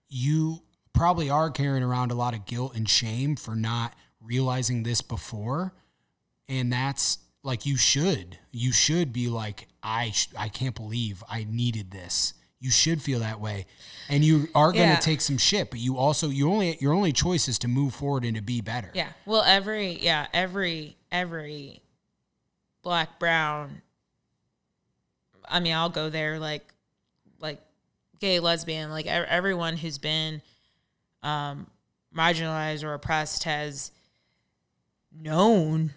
you 0.09 0.63
probably 0.93 1.31
are 1.31 1.51
carrying 1.51 1.83
around 1.83 2.11
a 2.11 2.15
lot 2.15 2.35
of 2.35 2.45
guilt 2.47 2.75
and 2.77 2.89
shame 2.89 3.37
for 3.37 3.55
not 3.57 3.95
realizing 4.21 4.83
this 4.83 5.01
before 5.03 5.73
and 6.49 6.73
that's 6.73 7.19
like 7.43 7.67
you 7.67 7.77
should 7.77 8.39
you 8.53 8.71
should 8.73 9.13
be 9.13 9.29
like 9.29 9.67
i 9.83 10.11
sh- 10.13 10.29
i 10.39 10.49
can't 10.49 10.77
believe 10.77 11.25
i 11.29 11.45
needed 11.51 11.91
this 11.91 12.35
you 12.61 12.71
should 12.71 13.03
feel 13.03 13.19
that 13.21 13.41
way 13.41 13.67
and 14.09 14.25
you 14.25 14.47
are 14.55 14.71
going 14.71 14.87
to 14.87 14.93
Yeah. 14.95 14.99
take 15.01 15.21
some 15.21 15.39
shit 15.39 15.71
but 15.71 15.81
you 15.81 15.97
also 15.97 16.29
you 16.29 16.49
only 16.49 16.77
your 16.81 16.93
only 16.93 17.13
choice 17.13 17.49
is 17.49 17.59
to 17.61 17.69
move 17.69 17.95
forward 17.95 18.25
and 18.25 18.37
to 18.37 18.43
be 18.43 18.61
better 18.61 18.91
Yeah. 18.95 19.09
Well, 19.27 19.43
every 19.43 19.99
yeah, 19.99 20.29
every 20.33 20.97
every 21.11 21.83
black 22.85 23.19
brown. 23.19 23.83
I 25.49 25.59
mean, 25.61 25.75
I'll 25.75 25.89
go 25.91 26.09
there 26.11 26.39
like 26.39 26.73
like 27.41 27.61
gay, 28.21 28.39
lesbian, 28.39 28.91
like 28.91 29.07
everyone 29.07 29.77
who's 29.77 29.99
been 29.99 30.41
um, 31.23 31.67
marginalized 32.17 32.85
or 32.85 32.95
oppressed 32.95 33.45
has 33.45 33.91
known 35.15 35.93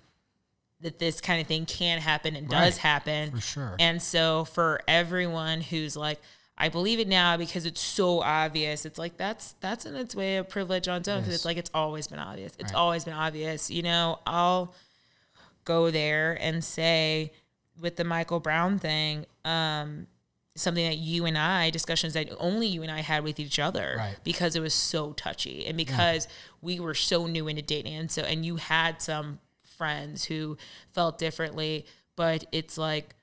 that 0.81 0.99
this 0.99 1.21
kind 1.21 1.41
of 1.41 1.47
thing 1.47 1.65
can 1.65 1.99
happen 1.99 2.35
and 2.35 2.47
does 2.49 2.77
happen. 2.77 3.31
for 3.31 3.41
sure 3.41 3.75
And 3.79 4.01
so 4.01 4.45
for 4.45 4.81
everyone 4.87 5.61
who's 5.61 5.95
like, 5.95 6.19
I 6.57 6.69
believe 6.69 6.99
it 6.99 7.07
now 7.07 7.37
because 7.37 7.65
it's 7.65 7.81
so 7.81 8.21
obvious. 8.21 8.85
It's 8.85 8.99
like 8.99 9.17
that's 9.17 9.53
that's 9.61 9.85
in 9.85 9.95
its 9.95 10.15
way 10.15 10.37
a 10.37 10.43
privilege 10.43 10.87
on 10.87 10.97
its 10.99 11.07
own 11.07 11.17
because 11.19 11.29
Yes. 11.31 11.35
it's 11.39 11.45
like 11.45 11.57
it's 11.57 11.71
always 11.73 12.07
been 12.07 12.19
obvious. 12.19 12.53
It's 12.59 12.71
Right. 12.71 12.79
always 12.79 13.03
been 13.03 13.13
obvious. 13.13 13.69
You 13.71 13.83
know, 13.83 14.19
I'll 14.27 14.73
go 15.65 15.91
there 15.91 16.37
and 16.39 16.63
say 16.63 17.31
with 17.79 17.95
the 17.97 18.03
Michael 18.05 18.39
Brown 18.39 18.79
thing, 18.79 19.25
um, 19.43 20.07
something 20.55 20.85
that 20.85 20.97
you 20.97 21.25
and 21.25 21.37
I 21.37 21.69
discussions 21.69 22.13
that 22.13 22.29
only 22.39 22.67
you 22.67 22.81
and 22.81 22.89
I 22.91 23.01
had 23.01 23.23
with 23.23 23.39
each 23.39 23.59
other 23.59 23.95
Right. 23.97 24.15
because 24.23 24.55
it 24.55 24.61
was 24.61 24.73
so 24.73 25.11
touchy 25.13 25.65
and 25.65 25.75
because 25.75 26.27
we 26.61 26.79
were 26.79 26.93
so 26.93 27.27
new 27.27 27.47
into 27.49 27.61
dating 27.61 27.93
and 27.95 28.09
so 28.09 28.21
and 28.21 28.45
you 28.45 28.55
had 28.55 29.01
some 29.01 29.39
friends 29.77 30.23
who 30.25 30.57
felt 30.93 31.17
differently, 31.17 31.85
but 32.15 32.45
it's 32.53 32.77
like 32.77 33.15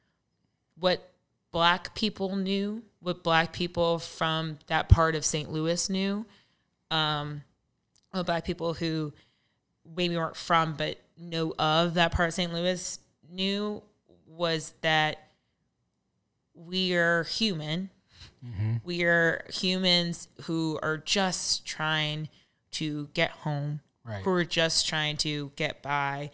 what 0.78 1.10
black 1.52 1.94
people 1.94 2.36
knew, 2.36 2.82
what 3.00 3.22
black 3.22 3.52
people 3.52 3.98
from 3.98 4.58
that 4.66 4.88
part 4.90 5.14
of 5.14 5.24
St. 5.24 5.50
Louis 5.50 5.88
knew, 5.88 6.26
um, 6.90 7.42
what 8.10 8.26
black 8.26 8.44
people 8.44 8.74
who 8.74 9.12
maybe 9.96 10.16
weren't 10.16 10.36
from 10.36 10.74
but 10.74 10.98
know 11.18 11.54
of 11.58 11.94
that 11.94 12.12
part 12.12 12.28
of 12.28 12.34
St. 12.34 12.52
Louis 12.52 12.98
knew 13.30 13.82
was 14.26 14.74
that 14.82 15.28
we 16.66 16.94
are 16.94 17.24
human. 17.24 17.90
Mm-hmm. 18.44 18.76
We 18.84 19.04
are 19.04 19.44
humans 19.52 20.28
who 20.42 20.78
are 20.82 20.96
just 20.98 21.64
trying 21.66 22.28
to 22.72 23.08
get 23.14 23.30
home, 23.30 23.80
Right. 24.04 24.22
who 24.24 24.30
are 24.32 24.44
just 24.44 24.88
trying 24.88 25.16
to 25.18 25.52
get 25.56 25.80
by. 25.82 26.30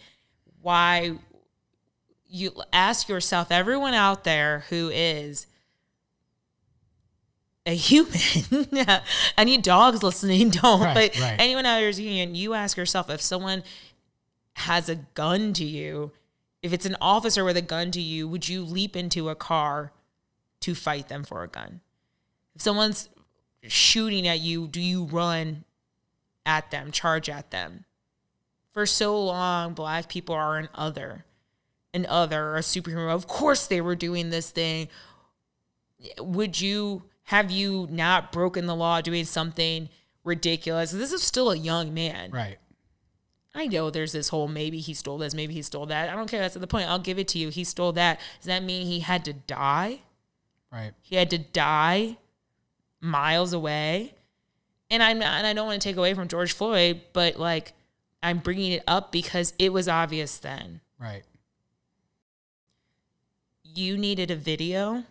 Why 0.63 1.13
you 2.27 2.53
ask 2.73 3.09
yourself, 3.09 3.51
everyone 3.51 3.95
out 3.95 4.25
there 4.25 4.65
who 4.71 4.89
is 4.93 5.47
a 7.67 7.75
human, 7.75 8.67
any 9.37 9.59
dogs 9.59 10.03
listening 10.03 10.49
don't, 10.51 10.81
Right, 10.81 10.95
but 11.13 11.21
right. 11.21 11.37
anyone 11.39 11.67
out 11.67 11.79
there 11.81 11.89
is 11.89 11.99
a 11.99 12.03
human, 12.03 12.35
you 12.35 12.55
ask 12.55 12.77
yourself 12.77 13.11
if 13.11 13.21
someone 13.21 13.63
has 14.55 14.89
a 14.89 14.97
gun 14.97 15.53
to 15.55 15.65
you, 15.65 16.13
if 16.63 16.73
it's 16.73 16.87
an 16.87 16.97
officer 17.01 17.45
with 17.45 17.57
a 17.57 17.63
gun 17.63 17.91
to 17.93 18.01
you, 18.01 18.27
would 18.27 18.49
you 18.49 18.65
leap 18.65 18.97
into 18.97 19.29
a 19.29 19.35
car 19.35 19.93
to 20.61 20.75
fight 20.75 21.09
them 21.09 21.25
for 21.25 21.43
a 21.43 21.49
gun? 21.49 21.81
If 22.55 22.63
someone's 22.63 23.09
shooting 23.63 24.27
at 24.27 24.41
you, 24.41 24.69
do 24.69 24.81
you 24.81 25.05
run 25.05 25.65
at 26.45 26.71
them, 26.71 26.91
charge 26.91 27.29
at 27.29 27.51
them? 27.51 27.85
For 28.73 28.87
so 28.87 29.23
long, 29.23 29.75
black 29.75 30.09
people 30.09 30.35
are 30.35 30.57
an 30.57 30.69
other, 30.75 31.25
an 31.93 32.07
other, 32.07 32.57
a 32.57 32.61
superhero. 32.61 33.13
Of 33.13 33.27
course, 33.27 33.67
they 33.67 33.81
were 33.81 33.97
doing 33.97 34.31
this 34.31 34.51
thing. 34.51 34.89
Would 36.19 36.61
you 36.61 37.05
have 37.25 37.51
you 37.51 37.89
not 37.91 38.33
broken 38.33 38.67
the 38.67 38.75
law 38.75 39.01
doing 39.01 39.25
something 39.25 39.89
ridiculous? 40.25 40.93
This 40.93 41.13
is 41.13 41.23
still 41.23 41.51
a 41.51 41.57
young 41.57 41.93
man. 41.93 42.31
right 42.31 42.59
I 43.55 43.67
know 43.67 43.91
there's 43.91 44.13
this 44.13 44.29
whole 44.29 44.47
maybe 44.47 44.79
he 44.79 44.95
stole 44.95 45.19
this, 45.19 45.35
maybe 45.35 45.53
he 45.53 45.63
stole 45.63 45.87
that. 45.87 46.09
I 46.09 46.15
don't 46.15 46.31
care. 46.31 46.41
That's 46.41 46.55
the 46.55 46.67
point. 46.67 46.89
I'll 46.89 46.99
give 46.99 47.19
it 47.19 47.29
to 47.29 47.39
you. 47.39 47.49
He 47.49 47.65
stole 47.65 47.93
that. 47.93 48.21
Does 48.39 48.47
that 48.47 48.63
mean 48.63 48.87
he 48.87 49.01
had 49.01 49.25
to 49.25 49.33
die? 49.33 50.03
Right 50.73 50.93
He 51.01 51.17
had 51.17 51.31
to 51.31 51.39
die 51.39 52.17
miles 53.01 53.53
away. 53.53 54.15
And 54.91 55.03
I'm 55.03 55.19
not, 55.19 55.29
and 55.35 55.47
I 55.47 55.53
don't 55.53 55.67
want 55.67 55.81
to 55.83 55.89
take 55.89 55.97
away 55.97 56.15
from 56.15 56.29
George 56.29 56.53
Floyd, 56.53 57.03
but 57.13 57.39
like 57.39 57.75
I'm 58.23 58.39
bringing 58.39 58.73
it 58.73 58.83
up 58.87 59.13
because 59.13 59.53
it 59.59 59.73
was 59.73 59.87
obvious 59.89 60.39
then. 60.39 60.81
right 60.99 61.23
You 63.63 63.97
needed 63.99 64.31
a 64.31 64.37
video, 64.37 65.05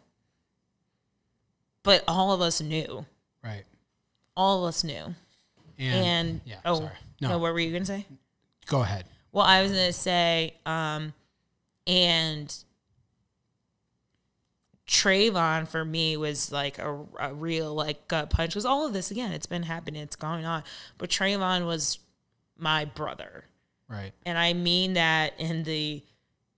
but 1.83 2.03
all 2.07 2.31
of 2.33 2.41
us 2.41 2.59
knew. 2.59 3.05
right 3.43 3.63
All 4.35 4.63
of 4.65 4.69
us 4.69 4.83
knew. 4.83 5.15
and, 5.77 6.05
And, 6.05 6.41
yeah 6.45 6.55
oh, 6.65 6.79
sorry 6.79 6.91
no. 7.21 7.29
no 7.29 7.37
what 7.39 7.53
were 7.53 7.59
you 7.59 7.71
gonna 7.71 7.85
say? 7.85 8.05
go 8.65 8.81
ahead 8.81 9.05
Well, 9.31 9.45
I 9.45 9.61
was 9.61 9.71
gonna 9.71 9.93
say, 9.93 10.55
um, 10.65 11.13
and 11.85 12.53
Trayvon 14.87 15.67
for 15.67 15.83
me 15.83 16.15
was 16.15 16.51
like 16.51 16.79
a, 16.79 17.05
a 17.19 17.33
real 17.33 17.73
like 17.73 18.07
gut 18.07 18.29
punch 18.29 18.51
because 18.51 18.65
all 18.65 18.85
of 18.85 18.93
this 18.93 19.11
again, 19.11 19.33
it's 19.33 19.45
been 19.45 19.63
happening, 19.63 20.01
it's 20.01 20.15
going 20.15 20.45
on. 20.45 20.63
But 20.97 21.09
Trayvon 21.09 21.65
was 21.65 21.99
my 22.57 22.85
brother, 22.85 23.45
right 23.89 24.13
and 24.25 24.37
I 24.37 24.53
mean 24.53 24.93
that 24.93 25.33
in 25.37 25.63
the 25.63 26.03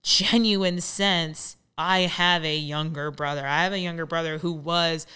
genuine 0.02 0.80
sense. 0.80 1.56
I 1.76 2.00
have 2.00 2.44
a 2.44 2.56
younger 2.56 3.10
brother. 3.10 3.46
I 3.46 3.64
have 3.64 3.72
a 3.72 3.78
younger 3.78 4.04
brother 4.04 4.38
who 4.38 4.52
was 4.52 5.06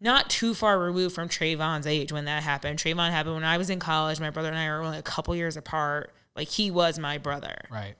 not 0.00 0.28
too 0.28 0.52
far 0.52 0.78
removed 0.78 1.14
from 1.14 1.28
Trayvon's 1.28 1.86
age 1.86 2.12
when 2.12 2.24
that 2.24 2.42
happened. 2.42 2.78
Trayvon 2.78 3.10
happened 3.10 3.36
when 3.36 3.44
I 3.44 3.56
was 3.56 3.70
in 3.70 3.78
college. 3.78 4.20
My 4.20 4.30
brother 4.30 4.48
and 4.48 4.58
I 4.58 4.68
were 4.68 4.82
only 4.82 4.98
a 4.98 5.02
couple 5.02 5.34
years 5.36 5.56
apart. 5.56 6.12
Like 6.34 6.48
he 6.48 6.70
was 6.70 6.98
my 6.98 7.18
brother. 7.18 7.56
right 7.70 7.94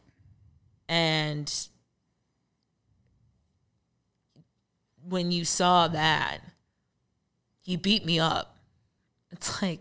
And 0.89 1.53
when 5.09 5.31
you 5.31 5.45
saw 5.45 5.89
that, 5.89 6.39
he 7.63 7.77
beat 7.77 8.05
me 8.05 8.19
up. 8.19 8.57
It's 9.31 9.61
like, 9.63 9.81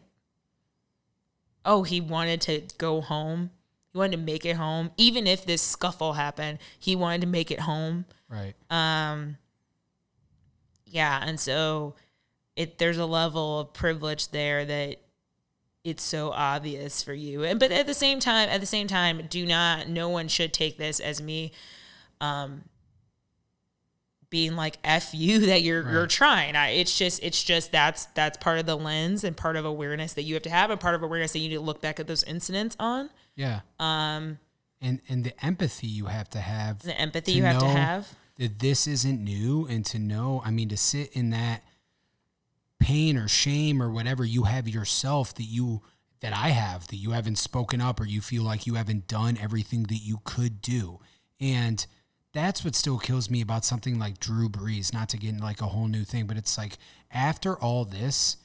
oh, 1.63 1.83
he 1.83 2.01
wanted 2.01 2.41
to 2.41 2.63
go 2.77 3.01
home. 3.01 3.51
He 3.91 3.97
wanted 3.97 4.17
to 4.17 4.23
make 4.23 4.45
it 4.45 4.57
home, 4.57 4.91
even 4.97 5.27
if 5.27 5.45
this 5.45 5.61
scuffle 5.61 6.13
happened. 6.13 6.59
He 6.77 6.95
wanted 6.95 7.21
to 7.21 7.27
make 7.27 7.51
it 7.51 7.61
home. 7.61 8.05
Right. 8.29 8.53
Um, 8.69 9.37
yeah, 10.85 11.21
and 11.23 11.39
so 11.39 11.95
it 12.55 12.77
there's 12.77 12.97
a 12.97 13.05
level 13.05 13.59
of 13.59 13.73
privilege 13.73 14.29
there 14.29 14.65
that 14.65 14.97
it's 15.83 16.03
so 16.03 16.31
obvious 16.31 17.03
for 17.03 17.13
you. 17.13 17.43
And 17.43 17.59
but 17.59 17.71
at 17.71 17.85
the 17.85 17.93
same 17.93 18.19
time, 18.19 18.49
at 18.49 18.59
the 18.59 18.67
same 18.67 18.87
time, 18.87 19.27
do 19.29 19.45
not 19.45 19.87
no 19.87 20.09
one 20.09 20.27
should 20.27 20.53
take 20.53 20.77
this 20.77 20.99
as 20.99 21.21
me 21.21 21.51
um 22.21 22.63
being 24.35 24.57
like 24.57 24.77
F 24.83 25.13
you 25.13 25.39
that 25.45 25.61
you're 25.61 25.81
right. 25.81 25.93
you're 25.93 26.07
trying. 26.07 26.57
I, 26.57 26.71
it's 26.71 26.97
just 26.97 27.23
it's 27.23 27.41
just 27.41 27.71
that's 27.71 28.07
that's 28.07 28.35
part 28.35 28.59
of 28.59 28.65
the 28.65 28.75
lens 28.75 29.23
and 29.23 29.35
part 29.35 29.55
of 29.55 29.63
awareness 29.63 30.13
that 30.15 30.23
you 30.23 30.33
have 30.33 30.43
to 30.43 30.49
have 30.49 30.71
and 30.71 30.77
part 30.79 30.93
of 30.93 31.03
awareness 31.03 31.31
that 31.31 31.39
you 31.39 31.47
need 31.47 31.55
to 31.55 31.61
look 31.61 31.79
back 31.79 32.01
at 32.01 32.07
those 32.07 32.21
incidents 32.23 32.75
on. 32.77 33.09
Yeah. 33.37 33.61
Um 33.79 34.39
and 34.81 34.99
and 35.07 35.23
the 35.23 35.45
empathy 35.45 35.87
you 35.87 36.07
have 36.07 36.29
to 36.31 36.39
have. 36.39 36.81
The 36.81 36.99
empathy 36.99 37.31
you 37.31 37.43
have 37.43 37.59
to 37.59 37.67
have. 37.67 38.13
That 38.35 38.59
this 38.59 38.87
isn't 38.87 39.23
new 39.23 39.65
and 39.67 39.85
to 39.85 39.99
know, 39.99 40.41
I 40.43 40.51
mean 40.51 40.67
to 40.67 40.77
sit 40.77 41.13
in 41.13 41.29
that 41.29 41.63
pain 42.77 43.15
or 43.15 43.29
shame 43.29 43.81
or 43.81 43.89
whatever 43.89 44.25
you 44.25 44.43
have 44.43 44.67
yourself 44.67 45.33
that 45.35 45.43
you 45.43 45.81
that 46.19 46.33
I 46.35 46.49
have 46.49 46.89
that 46.89 46.97
you 46.97 47.11
haven't 47.11 47.37
spoken 47.37 47.79
up 47.79 48.01
or 48.01 48.05
you 48.05 48.19
feel 48.19 48.43
like 48.43 48.67
you 48.67 48.73
haven't 48.73 49.07
done 49.07 49.37
everything 49.41 49.83
that 49.83 50.01
you 50.03 50.19
could 50.25 50.61
do. 50.61 50.99
And 51.39 51.85
that's 52.35 52.65
what 52.65 52.75
still 52.75 52.99
kills 52.99 53.29
me 53.29 53.39
about 53.39 53.63
something 53.63 53.97
like 53.97 54.19
Drew 54.19 54.49
Brees, 54.49 54.93
not 54.93 55.07
to 55.09 55.17
get 55.17 55.29
into 55.29 55.43
like 55.43 55.61
a 55.61 55.67
whole 55.67 55.87
new 55.87 56.03
thing, 56.03 56.27
but 56.27 56.35
it's 56.35 56.57
like 56.57 56.77
after 57.09 57.57
all 57.57 57.85
this, 57.85 58.35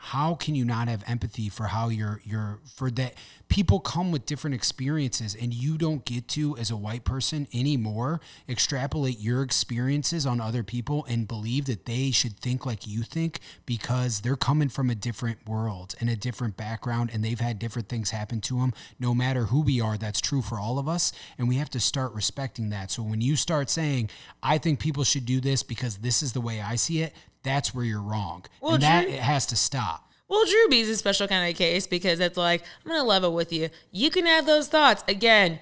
how 0.00 0.34
can 0.34 0.54
you 0.54 0.64
not 0.64 0.88
have 0.88 1.04
empathy 1.06 1.48
for 1.48 1.64
how 1.64 1.88
you're 1.88 2.20
you're 2.24 2.58
for 2.74 2.90
that 2.90 3.14
people 3.48 3.80
come 3.80 4.12
with 4.12 4.26
different 4.26 4.54
experiences 4.54 5.34
and 5.34 5.52
you 5.52 5.76
don't 5.76 6.04
get 6.04 6.28
to 6.28 6.56
as 6.56 6.70
a 6.70 6.76
white 6.76 7.04
person 7.04 7.46
anymore 7.52 8.20
extrapolate 8.48 9.18
your 9.18 9.42
experiences 9.42 10.24
on 10.24 10.40
other 10.40 10.62
people 10.62 11.04
and 11.08 11.26
believe 11.26 11.66
that 11.66 11.84
they 11.86 12.10
should 12.10 12.38
think 12.38 12.64
like 12.64 12.86
you 12.86 13.02
think 13.02 13.40
because 13.66 14.20
they're 14.20 14.36
coming 14.36 14.68
from 14.68 14.90
a 14.90 14.94
different 14.94 15.38
world 15.48 15.94
and 16.00 16.08
a 16.08 16.16
different 16.16 16.56
background 16.56 17.10
and 17.12 17.24
they've 17.24 17.40
had 17.40 17.58
different 17.58 17.88
things 17.88 18.10
happen 18.10 18.40
to 18.40 18.60
them 18.60 18.72
no 18.98 19.14
matter 19.14 19.44
who 19.44 19.60
we 19.60 19.80
are 19.80 19.96
that's 19.98 20.20
true 20.20 20.42
for 20.42 20.58
all 20.58 20.78
of 20.78 20.88
us. 20.88 21.12
And 21.36 21.48
we 21.48 21.56
have 21.56 21.70
to 21.70 21.80
start 21.80 22.12
respecting 22.14 22.70
that. 22.70 22.90
So 22.90 23.02
when 23.02 23.20
you 23.20 23.36
start 23.36 23.70
saying 23.70 24.10
i 24.42 24.58
think 24.58 24.78
people 24.78 25.04
should 25.04 25.26
do 25.26 25.40
this 25.40 25.62
because 25.62 25.98
this 25.98 26.22
is 26.22 26.32
the 26.32 26.40
way 26.40 26.60
i 26.60 26.76
see 26.76 27.02
it 27.02 27.12
that's 27.42 27.74
where 27.74 27.84
you're 27.84 28.02
wrong. 28.02 28.44
Well, 28.60 28.74
and 28.74 28.82
that 28.82 29.04
Drew, 29.04 29.12
it 29.14 29.20
has 29.20 29.46
to 29.46 29.56
stop. 29.56 30.10
Well, 30.28 30.44
Drew 30.44 30.68
Brees 30.68 30.90
a 30.90 30.96
special 30.96 31.26
kind 31.26 31.50
of 31.50 31.56
case 31.56 31.86
because 31.86 32.20
it's 32.20 32.36
like, 32.36 32.62
I'm 32.84 32.90
gonna 32.90 33.04
level 33.04 33.34
with 33.34 33.52
you. 33.52 33.70
You 33.90 34.10
can 34.10 34.26
have 34.26 34.46
those 34.46 34.68
thoughts. 34.68 35.02
Again, 35.08 35.58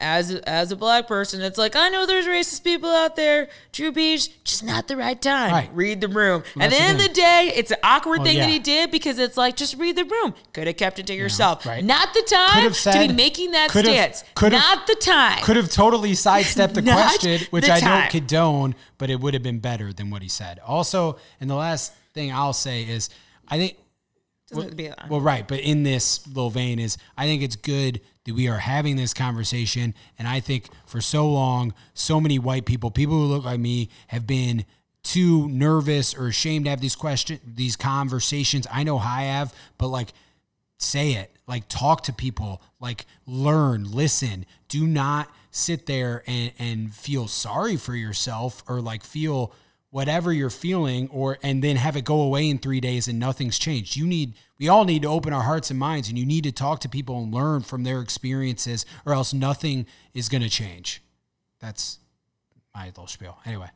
as 0.00 0.30
as 0.30 0.70
a 0.70 0.76
black 0.76 1.08
person, 1.08 1.40
it's 1.42 1.58
like 1.58 1.74
I 1.74 1.88
know 1.88 2.06
there's 2.06 2.26
racist 2.26 2.62
people 2.62 2.88
out 2.90 3.16
there. 3.16 3.48
Drew 3.72 3.90
Brees, 3.90 4.28
just 4.44 4.62
not 4.62 4.86
the 4.86 4.96
right 4.96 5.20
time. 5.20 5.50
Right. 5.50 5.70
Read 5.72 6.00
the 6.00 6.08
room. 6.08 6.44
Well, 6.54 6.64
At 6.64 6.70
the 6.70 6.80
end 6.80 7.00
of 7.00 7.08
the 7.08 7.12
day, 7.12 7.52
it's 7.54 7.72
an 7.72 7.78
awkward 7.82 8.18
well, 8.18 8.26
thing 8.26 8.36
yeah. 8.36 8.46
that 8.46 8.52
he 8.52 8.58
did 8.60 8.90
because 8.92 9.18
it's 9.18 9.36
like 9.36 9.56
just 9.56 9.76
read 9.76 9.96
the 9.96 10.04
room. 10.04 10.34
Could 10.52 10.68
have 10.68 10.76
kept 10.76 11.00
it 11.00 11.06
to 11.08 11.14
yourself. 11.14 11.62
Yeah, 11.64 11.72
right. 11.72 11.84
Not 11.84 12.14
the 12.14 12.22
time 12.22 12.72
said, 12.72 13.02
to 13.02 13.08
be 13.08 13.14
making 13.14 13.50
that 13.52 13.70
stance. 13.70 14.22
Could 14.34 14.52
Not 14.52 14.86
the 14.86 14.94
time. 14.94 15.42
Could 15.42 15.56
have 15.56 15.70
totally 15.70 16.14
sidestepped 16.14 16.74
the 16.74 16.82
question, 16.82 17.40
which 17.50 17.68
I 17.68 17.80
don't 17.80 18.10
condone, 18.10 18.76
but 18.98 19.10
it 19.10 19.18
would 19.18 19.34
have 19.34 19.42
been 19.42 19.58
better 19.58 19.92
than 19.92 20.10
what 20.10 20.22
he 20.22 20.28
said. 20.28 20.60
Also, 20.64 21.18
and 21.40 21.50
the 21.50 21.56
last 21.56 21.92
thing 22.14 22.32
I'll 22.32 22.52
say 22.52 22.82
is, 22.84 23.10
I 23.48 23.58
think 23.58 23.76
well, 24.52 24.70
well, 25.10 25.20
right. 25.20 25.46
But 25.46 25.60
in 25.60 25.82
this 25.82 26.26
little 26.26 26.50
vein 26.50 26.78
is 26.78 26.96
I 27.16 27.26
think 27.26 27.42
it's 27.42 27.56
good 27.56 28.00
that 28.24 28.34
we 28.34 28.48
are 28.48 28.58
having 28.58 28.96
this 28.96 29.12
conversation. 29.14 29.94
And 30.18 30.26
I 30.26 30.40
think 30.40 30.68
for 30.86 31.00
so 31.00 31.28
long, 31.28 31.74
so 31.94 32.20
many 32.20 32.38
white 32.38 32.64
people, 32.64 32.90
people 32.90 33.14
who 33.14 33.26
look 33.26 33.44
like 33.44 33.60
me, 33.60 33.90
have 34.08 34.26
been 34.26 34.64
too 35.02 35.48
nervous 35.48 36.14
or 36.14 36.28
ashamed 36.28 36.64
to 36.66 36.70
have 36.70 36.80
these 36.80 36.96
questions, 36.96 37.40
these 37.46 37.76
conversations. 37.76 38.66
I 38.70 38.84
know 38.84 38.98
I 38.98 39.22
have, 39.22 39.54
but 39.76 39.88
like 39.88 40.12
say 40.78 41.12
it, 41.12 41.32
like 41.46 41.64
talk 41.68 42.02
to 42.04 42.12
people, 42.12 42.62
like 42.80 43.06
learn, 43.26 43.90
listen. 43.90 44.46
Do 44.68 44.86
not 44.86 45.30
sit 45.50 45.86
there 45.86 46.22
and, 46.26 46.52
and 46.58 46.94
feel 46.94 47.26
sorry 47.28 47.76
for 47.76 47.94
yourself 47.94 48.62
or 48.68 48.80
like 48.80 49.02
feel 49.02 49.52
whatever 49.90 50.32
you're 50.32 50.50
feeling 50.50 51.08
or 51.08 51.38
and 51.42 51.64
then 51.64 51.76
have 51.76 51.96
it 51.96 52.04
go 52.04 52.20
away 52.20 52.48
in 52.48 52.58
3 52.58 52.80
days 52.80 53.08
and 53.08 53.18
nothing's 53.18 53.58
changed. 53.58 53.96
You 53.96 54.06
need 54.06 54.34
we 54.58 54.68
all 54.68 54.84
need 54.84 55.02
to 55.02 55.08
open 55.08 55.32
our 55.32 55.42
hearts 55.42 55.70
and 55.70 55.78
minds 55.78 56.08
and 56.08 56.18
you 56.18 56.26
need 56.26 56.44
to 56.44 56.52
talk 56.52 56.80
to 56.80 56.88
people 56.88 57.22
and 57.22 57.32
learn 57.32 57.62
from 57.62 57.84
their 57.84 58.00
experiences 58.00 58.84
or 59.06 59.12
else 59.12 59.32
nothing 59.32 59.86
is 60.14 60.28
going 60.28 60.42
to 60.42 60.50
change. 60.50 61.02
That's 61.60 61.98
my 62.74 62.86
little 62.86 63.06
spiel. 63.06 63.38
Anyway. 63.46 63.70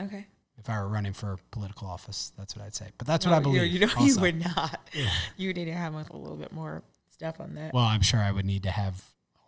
Okay. 0.00 0.26
If 0.58 0.68
I 0.68 0.78
were 0.80 0.88
running 0.88 1.14
for 1.14 1.38
political 1.50 1.88
office, 1.88 2.32
that's 2.36 2.54
what 2.54 2.64
I'd 2.64 2.74
say. 2.74 2.88
But 2.98 3.06
that's 3.06 3.24
no, 3.24 3.32
what 3.32 3.38
I 3.38 3.40
believe. 3.40 3.72
You 3.72 3.80
know, 3.80 3.92
also. 3.96 4.02
you 4.04 4.20
would 4.20 4.44
not. 4.44 4.88
Yeah. 4.92 5.10
You 5.36 5.54
need 5.54 5.66
to 5.66 5.72
have 5.72 5.94
a 5.94 6.16
little 6.16 6.36
bit 6.36 6.52
more 6.52 6.82
stuff 7.10 7.40
on 7.40 7.54
that. 7.54 7.72
Well, 7.72 7.84
I'm 7.84 8.02
sure 8.02 8.20
I 8.20 8.30
would 8.30 8.44
need 8.44 8.64
to 8.64 8.70
have 8.70 9.02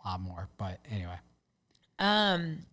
a 0.04 0.08
lot 0.08 0.20
more, 0.20 0.48
but 0.56 0.78
anyway. 0.90 1.18
Um 1.98 2.66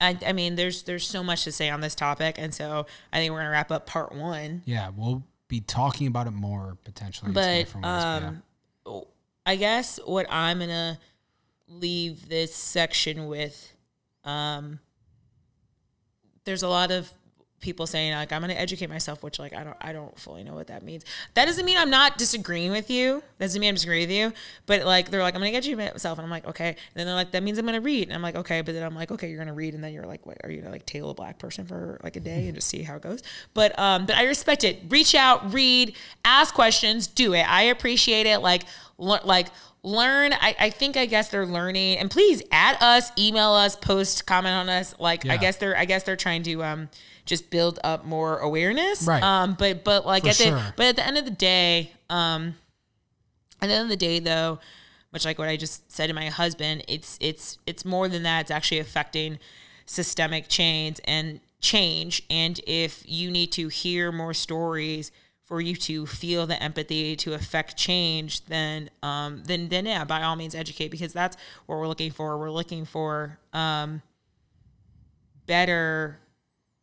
I, 0.00 0.16
I 0.26 0.32
mean, 0.32 0.54
there's 0.54 0.84
there's 0.84 1.06
so 1.06 1.22
much 1.24 1.44
to 1.44 1.52
say 1.52 1.68
on 1.70 1.80
this 1.80 1.94
topic, 1.94 2.36
and 2.38 2.54
so 2.54 2.86
I 3.12 3.18
think 3.18 3.32
we're 3.32 3.38
gonna 3.38 3.50
wrap 3.50 3.70
up 3.70 3.86
part 3.86 4.14
one. 4.14 4.62
Yeah, 4.64 4.90
we'll 4.96 5.24
be 5.48 5.60
talking 5.60 6.06
about 6.06 6.26
it 6.26 6.32
more 6.32 6.76
potentially. 6.84 7.32
But 7.32 7.74
um, 7.82 8.42
yeah. 8.86 9.00
I 9.44 9.56
guess 9.56 9.98
what 10.04 10.26
I'm 10.30 10.60
gonna 10.60 10.98
leave 11.66 12.28
this 12.28 12.54
section 12.54 13.26
with, 13.26 13.74
um, 14.24 14.78
there's 16.44 16.62
a 16.62 16.68
lot 16.68 16.90
of 16.90 17.12
people 17.60 17.86
saying 17.86 18.12
like 18.12 18.32
I'm 18.32 18.40
going 18.40 18.54
to 18.54 18.60
educate 18.60 18.88
myself, 18.88 19.22
which 19.22 19.38
like 19.38 19.52
I 19.52 19.64
don't 19.64 19.76
I 19.80 19.92
don't 19.92 20.18
fully 20.18 20.44
know 20.44 20.54
what 20.54 20.68
that 20.68 20.82
means. 20.82 21.04
That 21.34 21.46
doesn't 21.46 21.64
mean 21.64 21.76
I'm 21.76 21.90
not 21.90 22.18
disagreeing 22.18 22.70
with 22.70 22.90
you. 22.90 23.22
That 23.38 23.46
doesn't 23.46 23.60
mean 23.60 23.70
I'm 23.70 23.74
disagreeing 23.74 24.08
with 24.08 24.16
you. 24.16 24.32
But 24.66 24.84
like 24.84 25.10
they're 25.10 25.22
like 25.22 25.34
I'm 25.34 25.40
going 25.40 25.52
to 25.52 25.56
educate 25.56 25.92
myself, 25.92 26.18
and 26.18 26.24
I'm 26.24 26.30
like 26.30 26.46
okay. 26.46 26.68
And 26.68 26.76
then 26.94 27.06
they're 27.06 27.14
like 27.14 27.32
that 27.32 27.42
means 27.42 27.58
I'm 27.58 27.64
going 27.66 27.74
to 27.74 27.80
read, 27.80 28.08
and 28.08 28.14
I'm 28.14 28.22
like 28.22 28.36
okay. 28.36 28.60
But 28.60 28.74
then 28.74 28.82
I'm 28.82 28.94
like 28.94 29.10
okay, 29.10 29.28
you're 29.28 29.38
going 29.38 29.48
to 29.48 29.54
read, 29.54 29.74
and 29.74 29.82
then 29.82 29.92
you're 29.92 30.06
like 30.06 30.26
what 30.26 30.38
are 30.44 30.50
you 30.50 30.60
gonna 30.60 30.72
like 30.72 30.86
tail 30.86 31.10
a 31.10 31.14
black 31.14 31.38
person 31.38 31.66
for 31.66 32.00
like 32.02 32.16
a 32.16 32.20
day 32.20 32.46
and 32.46 32.54
just 32.54 32.68
see 32.68 32.82
how 32.82 32.96
it 32.96 33.02
goes? 33.02 33.22
But 33.54 33.78
um, 33.78 34.06
but 34.06 34.16
I 34.16 34.24
respect 34.24 34.64
it. 34.64 34.82
Reach 34.88 35.14
out, 35.14 35.52
read, 35.52 35.94
ask 36.24 36.54
questions, 36.54 37.06
do 37.06 37.34
it. 37.34 37.48
I 37.48 37.62
appreciate 37.62 38.26
it. 38.26 38.38
Like 38.38 38.64
like 38.98 39.48
learn 39.82 40.32
I, 40.32 40.56
I 40.58 40.70
think 40.70 40.96
i 40.96 41.06
guess 41.06 41.28
they're 41.28 41.46
learning 41.46 41.98
and 41.98 42.10
please 42.10 42.42
add 42.50 42.76
us 42.80 43.12
email 43.16 43.52
us 43.52 43.76
post 43.76 44.26
comment 44.26 44.54
on 44.54 44.68
us 44.68 44.94
like 44.98 45.24
yeah. 45.24 45.34
i 45.34 45.36
guess 45.36 45.56
they're 45.56 45.76
i 45.76 45.84
guess 45.84 46.02
they're 46.02 46.16
trying 46.16 46.42
to 46.44 46.64
um 46.64 46.88
just 47.28 47.50
build 47.50 47.78
up 47.84 48.04
more 48.04 48.38
awareness. 48.38 49.06
Right. 49.06 49.22
Um, 49.22 49.54
but 49.58 49.84
but 49.84 50.04
like 50.06 50.24
For 50.24 50.30
at 50.30 50.36
the 50.36 50.72
but 50.76 50.86
at 50.86 50.96
the 50.96 51.06
end 51.06 51.18
of 51.18 51.24
the 51.24 51.30
day, 51.30 51.92
um, 52.10 52.56
at 53.60 53.68
the 53.68 53.74
end 53.74 53.84
of 53.84 53.88
the 53.88 53.96
day 53.96 54.18
though, 54.18 54.58
much 55.12 55.24
like 55.24 55.38
what 55.38 55.48
I 55.48 55.56
just 55.56 55.92
said 55.92 56.08
to 56.08 56.14
my 56.14 56.26
husband, 56.26 56.84
it's 56.88 57.18
it's 57.20 57.58
it's 57.66 57.84
more 57.84 58.08
than 58.08 58.24
that. 58.24 58.42
It's 58.42 58.50
actually 58.50 58.80
affecting 58.80 59.38
systemic 59.86 60.48
change 60.48 61.00
and 61.04 61.40
change. 61.60 62.22
And 62.30 62.60
if 62.66 63.02
you 63.06 63.30
need 63.30 63.52
to 63.52 63.68
hear 63.68 64.10
more 64.10 64.34
stories 64.34 65.12
for 65.44 65.60
you 65.60 65.74
to 65.76 66.06
feel 66.06 66.46
the 66.46 66.62
empathy 66.62 67.16
to 67.16 67.32
affect 67.34 67.76
change, 67.76 68.44
then 68.46 68.90
um, 69.02 69.44
then 69.44 69.68
then 69.68 69.86
yeah, 69.86 70.04
by 70.04 70.22
all 70.22 70.36
means 70.36 70.54
educate 70.54 70.88
because 70.88 71.12
that's 71.12 71.36
what 71.66 71.78
we're 71.78 71.88
looking 71.88 72.10
for. 72.10 72.38
We're 72.38 72.50
looking 72.50 72.84
for 72.84 73.38
um, 73.52 74.02
better 75.46 76.18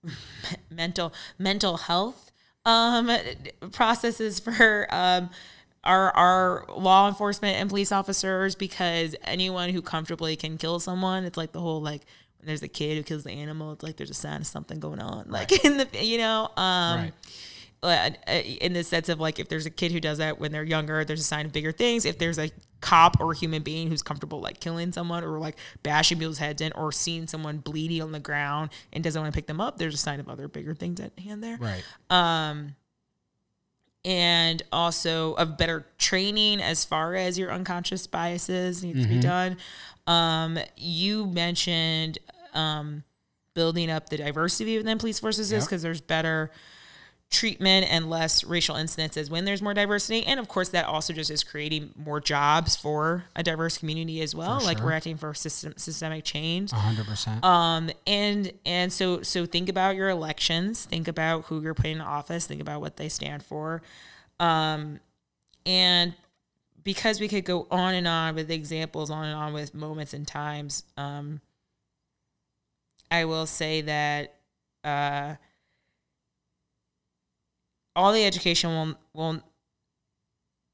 mental 0.70 1.14
mental 1.38 1.78
health 1.78 2.32
um, 2.66 3.12
processes 3.72 4.40
for 4.40 4.88
um, 4.90 5.30
our 5.84 6.12
our 6.16 6.66
law 6.76 7.08
enforcement 7.08 7.58
and 7.58 7.70
police 7.70 7.92
officers 7.92 8.56
because 8.56 9.16
anyone 9.24 9.70
who 9.70 9.82
comfortably 9.82 10.36
can 10.36 10.58
kill 10.58 10.80
someone, 10.80 11.24
it's 11.24 11.38
like 11.38 11.52
the 11.52 11.62
whole 11.62 11.82
like 11.82 12.02
when 12.40 12.48
there's 12.48 12.64
a 12.64 12.68
kid 12.68 12.98
who 12.98 13.04
kills 13.04 13.24
the 13.24 13.32
animal, 13.32 13.72
it's 13.72 13.84
like 13.84 13.98
there's 13.98 14.10
a 14.10 14.16
sign 14.16 14.42
of 14.42 14.48
something 14.48 14.80
going 14.80 15.00
on, 15.00 15.30
like 15.30 15.52
right. 15.52 15.66
in 15.66 15.78
the 15.78 15.88
you 16.02 16.18
know. 16.18 16.50
Um, 16.58 17.00
right. 17.00 17.14
Uh, 17.84 18.10
in 18.62 18.74
the 18.74 18.84
sense 18.84 19.10
of 19.10 19.20
like 19.20 19.38
if 19.38 19.48
there's 19.48 19.68
a 19.68 19.70
kid 19.70 19.92
who 19.92 20.00
does 20.00 20.18
that 20.18 20.40
when 20.40 20.52
they're 20.52 20.64
younger 20.64 21.06
there's 21.06 21.20
a 21.20 21.24
sign 21.24 21.46
of 21.46 21.52
bigger 21.52 21.72
things 21.72 22.04
if 22.04 22.18
there's 22.18 22.40
a 22.40 22.50
cop 22.86 23.20
or 23.20 23.34
human 23.34 23.64
being 23.64 23.90
who's 23.90 24.04
comfortable 24.04 24.40
like 24.40 24.60
killing 24.60 24.92
someone 24.92 25.24
or 25.24 25.40
like 25.40 25.58
bashing 25.82 26.20
people's 26.20 26.38
heads 26.38 26.62
in 26.62 26.72
or 26.74 26.92
seeing 26.92 27.26
someone 27.26 27.58
bleeding 27.58 28.00
on 28.00 28.12
the 28.12 28.20
ground 28.20 28.70
and 28.94 29.04
doesn't 29.04 29.20
want 29.20 29.34
to 29.34 29.36
pick 29.36 29.48
them 29.48 29.60
up 29.60 29.80
there's 29.80 29.96
a 29.96 29.98
sign 29.98 30.20
of 30.20 30.30
other 30.30 30.48
bigger 30.48 30.76
things 30.76 31.00
at 31.00 31.12
hand 31.18 31.44
there 31.44 31.58
right 31.58 31.84
um 32.12 32.76
and 34.06 34.62
also 34.72 35.34
of 35.34 35.58
better 35.58 35.88
training 35.98 36.62
as 36.62 36.86
far 36.86 37.16
as 37.16 37.40
your 37.40 37.52
unconscious 37.52 38.06
biases 38.06 38.84
needs 38.84 39.00
mm-hmm. 39.00 39.04
to 39.04 39.10
be 39.10 39.16
mm-hmm. 39.16 39.22
done 39.22 39.58
um 40.06 40.60
you 40.78 41.26
mentioned 41.26 42.20
um 42.54 43.04
building 43.56 43.90
up 43.90 44.10
the 44.10 44.18
diversity 44.18 44.78
within 44.78 45.00
police 45.00 45.20
forces 45.20 45.50
because 45.50 45.72
yep. 45.72 45.82
there's 45.82 46.02
better 46.02 46.52
treatment 47.32 47.86
and 47.90 48.10
less 48.10 48.44
racial 48.44 48.76
incidences 48.76 49.30
when 49.30 49.46
there's 49.46 49.62
more 49.62 49.74
diversity. 49.74 50.26
And 50.26 50.40
of 50.40 50.48
course, 50.48 50.70
that 50.70 50.86
also 50.86 51.12
just 51.12 51.30
is 51.30 51.44
creating 51.44 51.92
more 51.96 52.20
jobs 52.22 52.76
for 52.76 53.26
a 53.36 53.44
diverse 53.44 53.78
community 53.78 54.22
as 54.22 54.34
well. 54.34 54.62
like 54.64 54.82
we're 54.82 54.94
acting 54.94 55.18
for 55.18 55.34
system, 55.34 55.74
systemic 55.76 56.24
change. 56.24 56.72
100%. 56.72 57.44
Um, 57.44 57.90
and 58.08 58.54
and 58.66 58.94
so 58.94 59.22
so 59.22 59.46
think 59.46 59.70
about 59.70 59.96
your 59.96 60.10
elections. 60.10 60.86
Think 60.86 61.08
about 61.08 61.46
who 61.46 61.62
you're 61.62 61.74
putting 61.74 61.98
in 61.98 62.02
office. 62.02 62.48
Think 62.48 62.62
about 62.62 62.82
what 62.82 62.98
they 62.98 63.10
stand 63.10 63.44
for. 63.44 63.82
Um, 64.40 65.00
and 65.66 66.14
because 66.84 67.20
we 67.20 67.28
could 67.28 67.44
go 67.44 67.68
on 67.72 67.96
and 67.96 68.08
on 68.08 68.36
with 68.36 68.50
examples, 68.52 69.10
on 69.10 69.26
and 69.26 69.36
on 69.36 69.52
with 69.54 69.74
moments 69.74 70.14
and 70.14 70.26
times. 70.28 70.84
Um, 70.96 71.42
I 73.12 73.26
will 73.26 73.46
say 73.46 73.82
that 73.82 74.36
uh, 74.84 75.36
all 77.96 78.12
the 78.12 78.26
education 78.26 78.70
will 78.70 78.96
will 79.14 79.42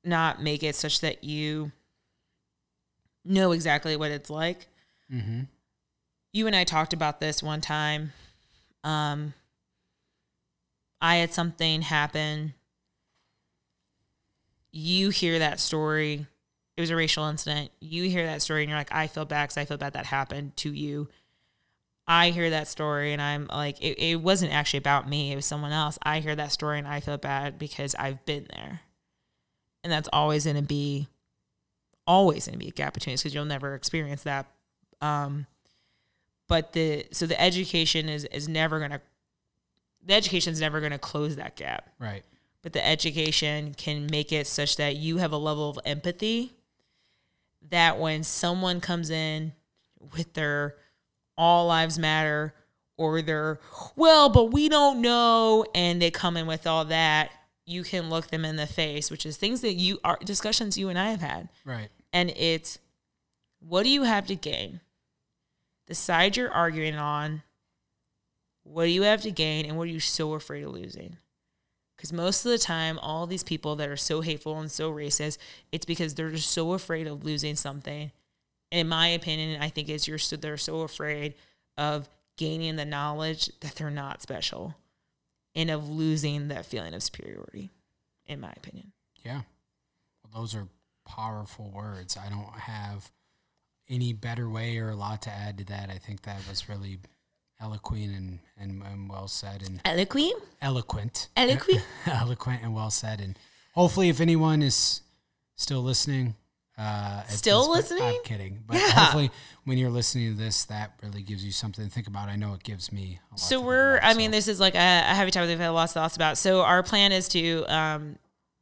not 0.04 0.42
make 0.42 0.64
it 0.64 0.76
such 0.76 1.02
that 1.02 1.24
you 1.24 1.72
know 3.24 3.52
exactly 3.52 3.96
what 3.96 4.12
it's 4.12 4.30
like. 4.30 4.68
mm-hmm. 5.12 5.42
You 6.34 6.48
and 6.48 6.56
I 6.56 6.64
talked 6.64 6.94
about 6.94 7.20
this 7.20 7.44
one 7.44 7.62
time. 7.62 8.14
Um, 8.84 9.34
I 11.02 11.18
had 11.18 11.34
something 11.34 11.82
happen. 11.82 12.54
You 14.72 15.10
hear 15.10 15.40
that 15.40 15.60
story. 15.60 16.26
It 16.78 16.82
was 16.82 16.90
a 16.90 16.96
racial 16.96 17.26
incident. 17.26 17.72
You 17.82 18.04
hear 18.04 18.26
that 18.26 18.42
story 18.42 18.64
and 18.64 18.70
you're 18.70 18.80
like, 18.80 18.94
I 18.94 19.08
feel 19.08 19.26
bad 19.26 19.44
because 19.44 19.58
I 19.58 19.66
feel 19.66 19.78
bad 19.78 19.94
that 19.94 20.06
happened 20.06 20.56
to 20.58 20.72
you. 20.72 21.10
I 22.12 22.32
hear 22.32 22.50
that 22.50 22.68
story 22.68 23.14
and 23.14 23.22
I'm 23.22 23.48
like, 23.48 23.82
it, 23.82 23.98
it 23.98 24.16
wasn't 24.18 24.52
actually 24.52 24.80
about 24.80 25.08
me. 25.08 25.32
It 25.32 25.38
was 25.38 25.46
someone 25.46 25.72
else. 25.72 25.98
I 26.04 26.20
hear 26.20 26.36
that 26.36 26.52
story 26.52 26.78
and 26.78 26.86
I 26.86 27.00
feel 27.00 27.18
bad 27.18 27.58
because 27.58 27.96
I've 27.96 28.26
been 28.26 28.48
there. 28.54 28.82
And 29.82 29.94
that's 29.94 30.10
always 30.12 30.44
going 30.44 30.58
to 30.58 30.62
be, 30.62 31.08
always 32.06 32.48
going 32.48 32.60
to 32.60 32.60
be 32.60 32.68
a 32.68 32.72
gap 32.74 32.94
between 32.94 33.14
us 33.14 33.22
because 33.22 33.34
you'll 33.34 33.46
never 33.46 33.76
experience 33.76 34.24
that. 34.24 34.48
Um, 35.00 35.48
but 36.50 36.74
the, 36.74 37.06
so 37.12 37.26
the 37.26 37.42
education 37.42 38.10
is, 38.10 38.26
is 38.26 38.50
never 38.50 38.80
going 38.80 38.92
to, 38.92 39.00
the 40.06 40.14
education 40.14 40.52
is 40.52 40.60
never 40.60 40.82
going 40.82 40.92
to 40.92 41.00
close 41.00 41.38
that 41.38 41.56
gap 41.56 41.88
Right. 41.98 42.24
but 42.62 42.74
the 42.74 42.86
education 42.86 43.74
can 43.74 44.08
make 44.12 44.34
it 44.34 44.48
such 44.48 44.76
that 44.76 44.98
you 44.98 45.18
have 45.20 45.32
a 45.32 45.38
level 45.38 45.70
of 45.70 45.80
empathy 45.86 46.52
that 47.70 48.00
when 48.00 48.24
someone 48.24 48.82
comes 48.82 49.10
in 49.10 49.54
with 50.14 50.34
their 50.34 50.76
all 51.38 51.68
lives 51.68 51.98
matter 51.98 52.54
or 52.98 53.22
they're, 53.22 53.60
well 53.96 54.30
but 54.30 54.46
we 54.52 54.70
don't 54.70 55.02
know 55.02 55.66
and 55.74 56.02
they 56.02 56.12
come 56.12 56.38
in 56.38 56.46
with 56.48 56.68
all 56.68 56.86
that 56.86 57.32
you 57.66 57.84
can 57.84 58.10
look 58.10 58.28
them 58.28 58.44
in 58.46 58.56
the 58.56 58.68
face 58.68 59.10
which 59.10 59.26
is 59.26 59.38
things 59.38 59.62
that 59.62 59.74
you 59.74 60.00
are 60.04 60.20
discussions 60.26 60.78
you 60.78 60.90
and 60.90 61.00
i 61.00 61.10
have 61.10 61.22
had. 61.22 61.50
Right. 61.66 61.90
and 62.12 62.32
it's 62.32 62.80
what 63.60 63.84
do 63.84 63.90
you 63.90 64.04
have 64.04 64.26
to 64.28 64.36
gain? 64.36 64.82
The 65.88 65.96
side 65.96 66.36
you're 66.36 66.52
arguing 66.52 66.96
on 66.96 67.44
what 68.64 68.86
do 68.86 68.92
you 68.92 69.04
have 69.04 69.22
to 69.22 69.32
gain 69.32 69.66
and 69.66 69.78
what 69.78 69.84
are 69.84 69.92
you 69.92 70.00
so 70.00 70.34
afraid 70.34 70.64
of 70.64 70.72
losing? 70.72 71.18
Because 71.96 72.12
most 72.12 72.46
of 72.46 72.52
the 72.52 72.58
time 72.58 72.98
all 73.00 73.28
these 73.28 73.44
people 73.44 73.76
that 73.76 73.90
are 73.90 73.98
so 73.98 74.22
hateful 74.22 74.60
and 74.60 74.72
so 74.72 74.92
racist 74.92 75.38
it's 75.72 75.86
because 75.86 76.16
they're 76.16 76.32
just 76.32 76.50
so 76.52 76.74
afraid 76.74 77.08
of 77.08 77.24
losing 77.24 77.56
something 77.56 78.12
in 78.72 78.88
my 78.88 79.08
opinion 79.10 79.62
i 79.62 79.70
think 79.70 79.90
is 79.90 80.08
you're 80.08 80.18
so 80.18 80.36
they're 80.36 80.58
so 80.58 80.82
afraid 80.82 81.34
of 81.78 82.10
gaining 82.38 82.76
the 82.76 82.86
knowledge 82.86 83.52
that 83.60 83.76
they're 83.76 83.90
not 83.92 84.22
special 84.22 84.76
and 85.54 85.70
of 85.70 85.90
losing 85.90 86.48
that 86.48 86.66
feeling 86.66 86.94
of 86.94 87.04
superiority 87.04 87.70
in 88.26 88.40
my 88.40 88.52
opinion 88.56 88.92
Yeah. 89.24 89.42
Well, 90.24 90.42
those 90.42 90.56
are 90.56 90.68
powerful 91.06 91.70
words. 91.76 92.18
I 92.18 92.30
don't 92.30 92.60
have 92.60 93.12
any 93.90 94.14
better 94.14 94.50
way 94.50 94.78
or 94.78 94.90
a 94.90 94.96
lot 94.96 95.22
to 95.24 95.30
add 95.30 95.58
to 95.58 95.66
that. 95.66 95.90
I 95.90 95.98
think 95.98 96.22
that 96.22 96.40
was 96.48 96.70
really 96.70 97.00
eloquent 97.60 98.16
and, 98.16 98.40
and, 98.58 98.82
and 98.84 99.10
well 99.10 99.28
said 99.28 99.62
and 99.62 99.82
eloquent 99.84 100.34
eloquent. 100.62 101.28
eloquent 101.36 101.82
eloquent 102.08 102.64
and 102.64 102.74
well 102.74 102.90
said. 102.92 103.20
And 103.20 103.38
hopefully, 103.74 104.08
if 104.10 104.22
anyone 104.22 104.62
is 104.62 105.02
still 105.58 105.82
listening, 105.82 106.36
uh, 106.82 107.24
Still 107.26 107.70
listening? 107.72 108.04
I'm 108.04 108.24
kidding, 108.24 108.64
but 108.68 108.78
Yeah. 108.78 108.90
hopefully, 108.92 109.32
when 109.66 109.78
you're 109.78 109.90
listening 109.92 110.36
to 110.36 110.38
this, 110.44 110.66
that 110.66 110.94
really 111.04 111.22
gives 111.22 111.44
you 111.46 111.52
something 111.52 111.86
to 111.86 111.92
think 111.92 112.08
about. 112.08 112.30
I 112.30 112.36
know 112.36 112.54
it 112.54 112.64
gives 112.64 112.92
me. 112.92 113.20
A 113.30 113.34
lot 113.34 113.40
So 113.40 113.62
we're, 113.62 113.98
about, 113.98 114.10
I 114.10 114.14
mean, 114.16 114.32
this 114.32 114.48
is 114.48 114.60
like 114.60 114.76
a, 114.76 114.78
a 114.78 115.14
heavy 115.14 115.32
topic 115.32 115.50
we've 115.50 115.60
had 115.60 115.70
lots 115.70 115.92
of 115.92 116.02
thoughts 116.02 116.16
about. 116.16 116.38
So 116.38 116.62
our 116.62 116.82
plan 116.82 117.12
is 117.12 117.28
to 117.30 117.64
um, 117.68 118.18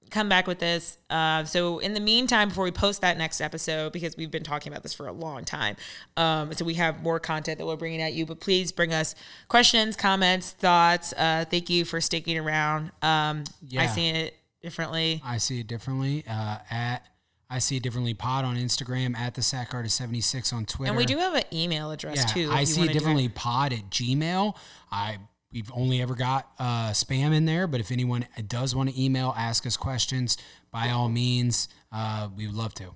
come 0.10 0.28
back 0.28 0.48
with 0.48 0.60
this. 0.60 0.98
Uh, 1.10 1.46
so 1.46 1.80
in 1.80 1.94
the 1.94 2.00
meantime, 2.00 2.50
before 2.50 2.64
we 2.66 2.72
post 2.72 3.00
that 3.02 3.18
next 3.18 3.40
episode, 3.42 3.94
because 3.94 4.18
we've 4.18 4.32
been 4.32 4.44
talking 4.44 4.74
about 4.74 4.84
this 4.84 4.94
for 4.94 5.08
a 5.08 5.14
long 5.14 5.46
time, 5.46 5.78
um, 6.18 6.52
so 6.54 6.66
we 6.66 6.74
have 6.74 7.02
more 7.02 7.20
content 7.20 7.60
that 7.60 7.66
we're 7.66 7.76
bringing 7.78 8.02
at 8.02 8.14
you. 8.14 8.26
But 8.26 8.40
please 8.42 8.72
bring 8.74 8.92
us 8.94 9.16
questions, 9.48 9.96
comments, 9.96 10.52
thoughts. 10.52 11.14
Uh, 11.14 11.46
thank 11.50 11.70
you 11.70 11.86
for 11.86 12.02
sticking 12.02 12.38
around. 12.38 12.92
Um, 13.02 13.44
I 13.78 13.86
see 13.88 14.10
it 14.10 14.36
differently. 14.62 15.22
I 15.24 15.38
see 15.38 15.62
it 15.62 15.68
differently. 15.68 16.26
Uh, 16.30 16.58
at 16.70 17.06
I 17.50 17.60
see 17.60 17.78
it 17.78 17.84
differently. 17.84 18.14
Pod 18.14 18.46
on 18.46 18.58
Instagram 18.58 19.18
at 19.18 19.34
the 19.34 19.42
Sack 19.42 19.74
Artist 19.74 19.98
seventy 19.98 20.22
six 20.22 20.54
on 20.54 20.66
Twitter. 20.66 20.90
And 20.90 20.98
we 20.98 21.06
do 21.06 21.18
have 21.18 21.34
an 21.34 21.44
email 21.52 21.92
address 21.92 22.18
Yeah, 22.18 22.26
too. 22.26 22.52
I 22.52 22.64
see 22.64 22.84
it 22.84 22.88
do 22.88 22.94
differently. 22.94 23.28
Pod 23.30 23.74
at 23.74 23.90
Gmail. 23.90 24.56
I 24.92 25.18
we've 25.52 25.72
only 25.74 26.02
ever 26.02 26.14
got 26.16 26.48
uh, 26.60 26.92
spam 26.92 27.34
in 27.34 27.46
there, 27.46 27.66
but 27.66 27.80
if 27.80 27.92
anyone 27.92 28.26
does 28.48 28.76
want 28.76 28.90
to 28.90 29.02
email, 29.02 29.34
ask 29.36 29.66
us 29.66 29.78
questions, 29.78 30.38
by 30.72 30.90
all 30.90 31.10
means, 31.10 31.70
uh, 31.92 32.30
we 32.38 32.46
would 32.46 32.56
love 32.56 32.74
to. 32.76 32.94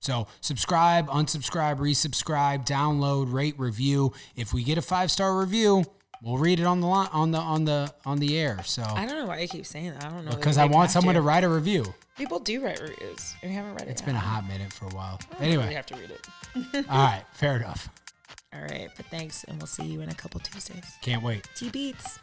So 0.00 0.26
subscribe, 0.40 1.08
unsubscribe, 1.08 1.78
resubscribe, 1.78 2.66
download, 2.66 3.32
rate, 3.32 3.58
review. 3.58 4.12
If 4.34 4.52
we 4.52 4.64
get 4.64 4.78
a 4.78 4.82
five 4.82 5.10
star 5.10 5.38
review, 5.38 5.84
we'll 6.22 6.38
read 6.38 6.60
it 6.60 6.66
on 6.66 6.80
the 6.80 6.86
line, 6.86 7.08
on 7.12 7.30
the 7.30 7.38
on 7.38 7.64
the 7.64 7.94
on 8.04 8.18
the 8.18 8.38
air. 8.38 8.60
So 8.64 8.82
I 8.82 9.06
don't 9.06 9.16
know 9.16 9.26
why 9.26 9.40
you 9.40 9.48
keep 9.48 9.66
saying 9.66 9.92
that. 9.92 10.04
I 10.04 10.08
don't 10.10 10.24
know. 10.24 10.36
because 10.36 10.58
I 10.58 10.64
want 10.64 10.90
someone 10.90 11.14
to 11.14 11.22
write 11.22 11.44
a 11.44 11.48
review. 11.48 11.94
People 12.16 12.38
do 12.38 12.62
write 12.64 12.80
reviews. 12.80 13.34
We 13.42 13.50
haven't 13.50 13.72
read 13.74 13.82
it. 13.82 13.88
It's 13.90 14.00
yet. 14.00 14.06
been 14.06 14.16
a 14.16 14.20
hot 14.20 14.46
minute 14.48 14.72
for 14.72 14.86
a 14.86 14.88
while. 14.90 15.20
Anyway, 15.38 15.68
We 15.68 15.74
have 15.74 15.86
to 15.86 15.96
read 15.96 16.10
it. 16.10 16.26
all 16.90 17.04
right, 17.04 17.24
fair 17.32 17.56
enough. 17.56 17.88
All 18.54 18.62
right, 18.62 18.88
but 18.96 19.04
thanks, 19.06 19.44
and 19.44 19.58
we'll 19.58 19.66
see 19.66 19.84
you 19.84 20.00
in 20.00 20.08
a 20.08 20.14
couple 20.14 20.40
Tuesdays. 20.40 20.84
Can't 21.02 21.22
wait. 21.22 21.46
T 21.54 21.68
beats. 21.68 22.18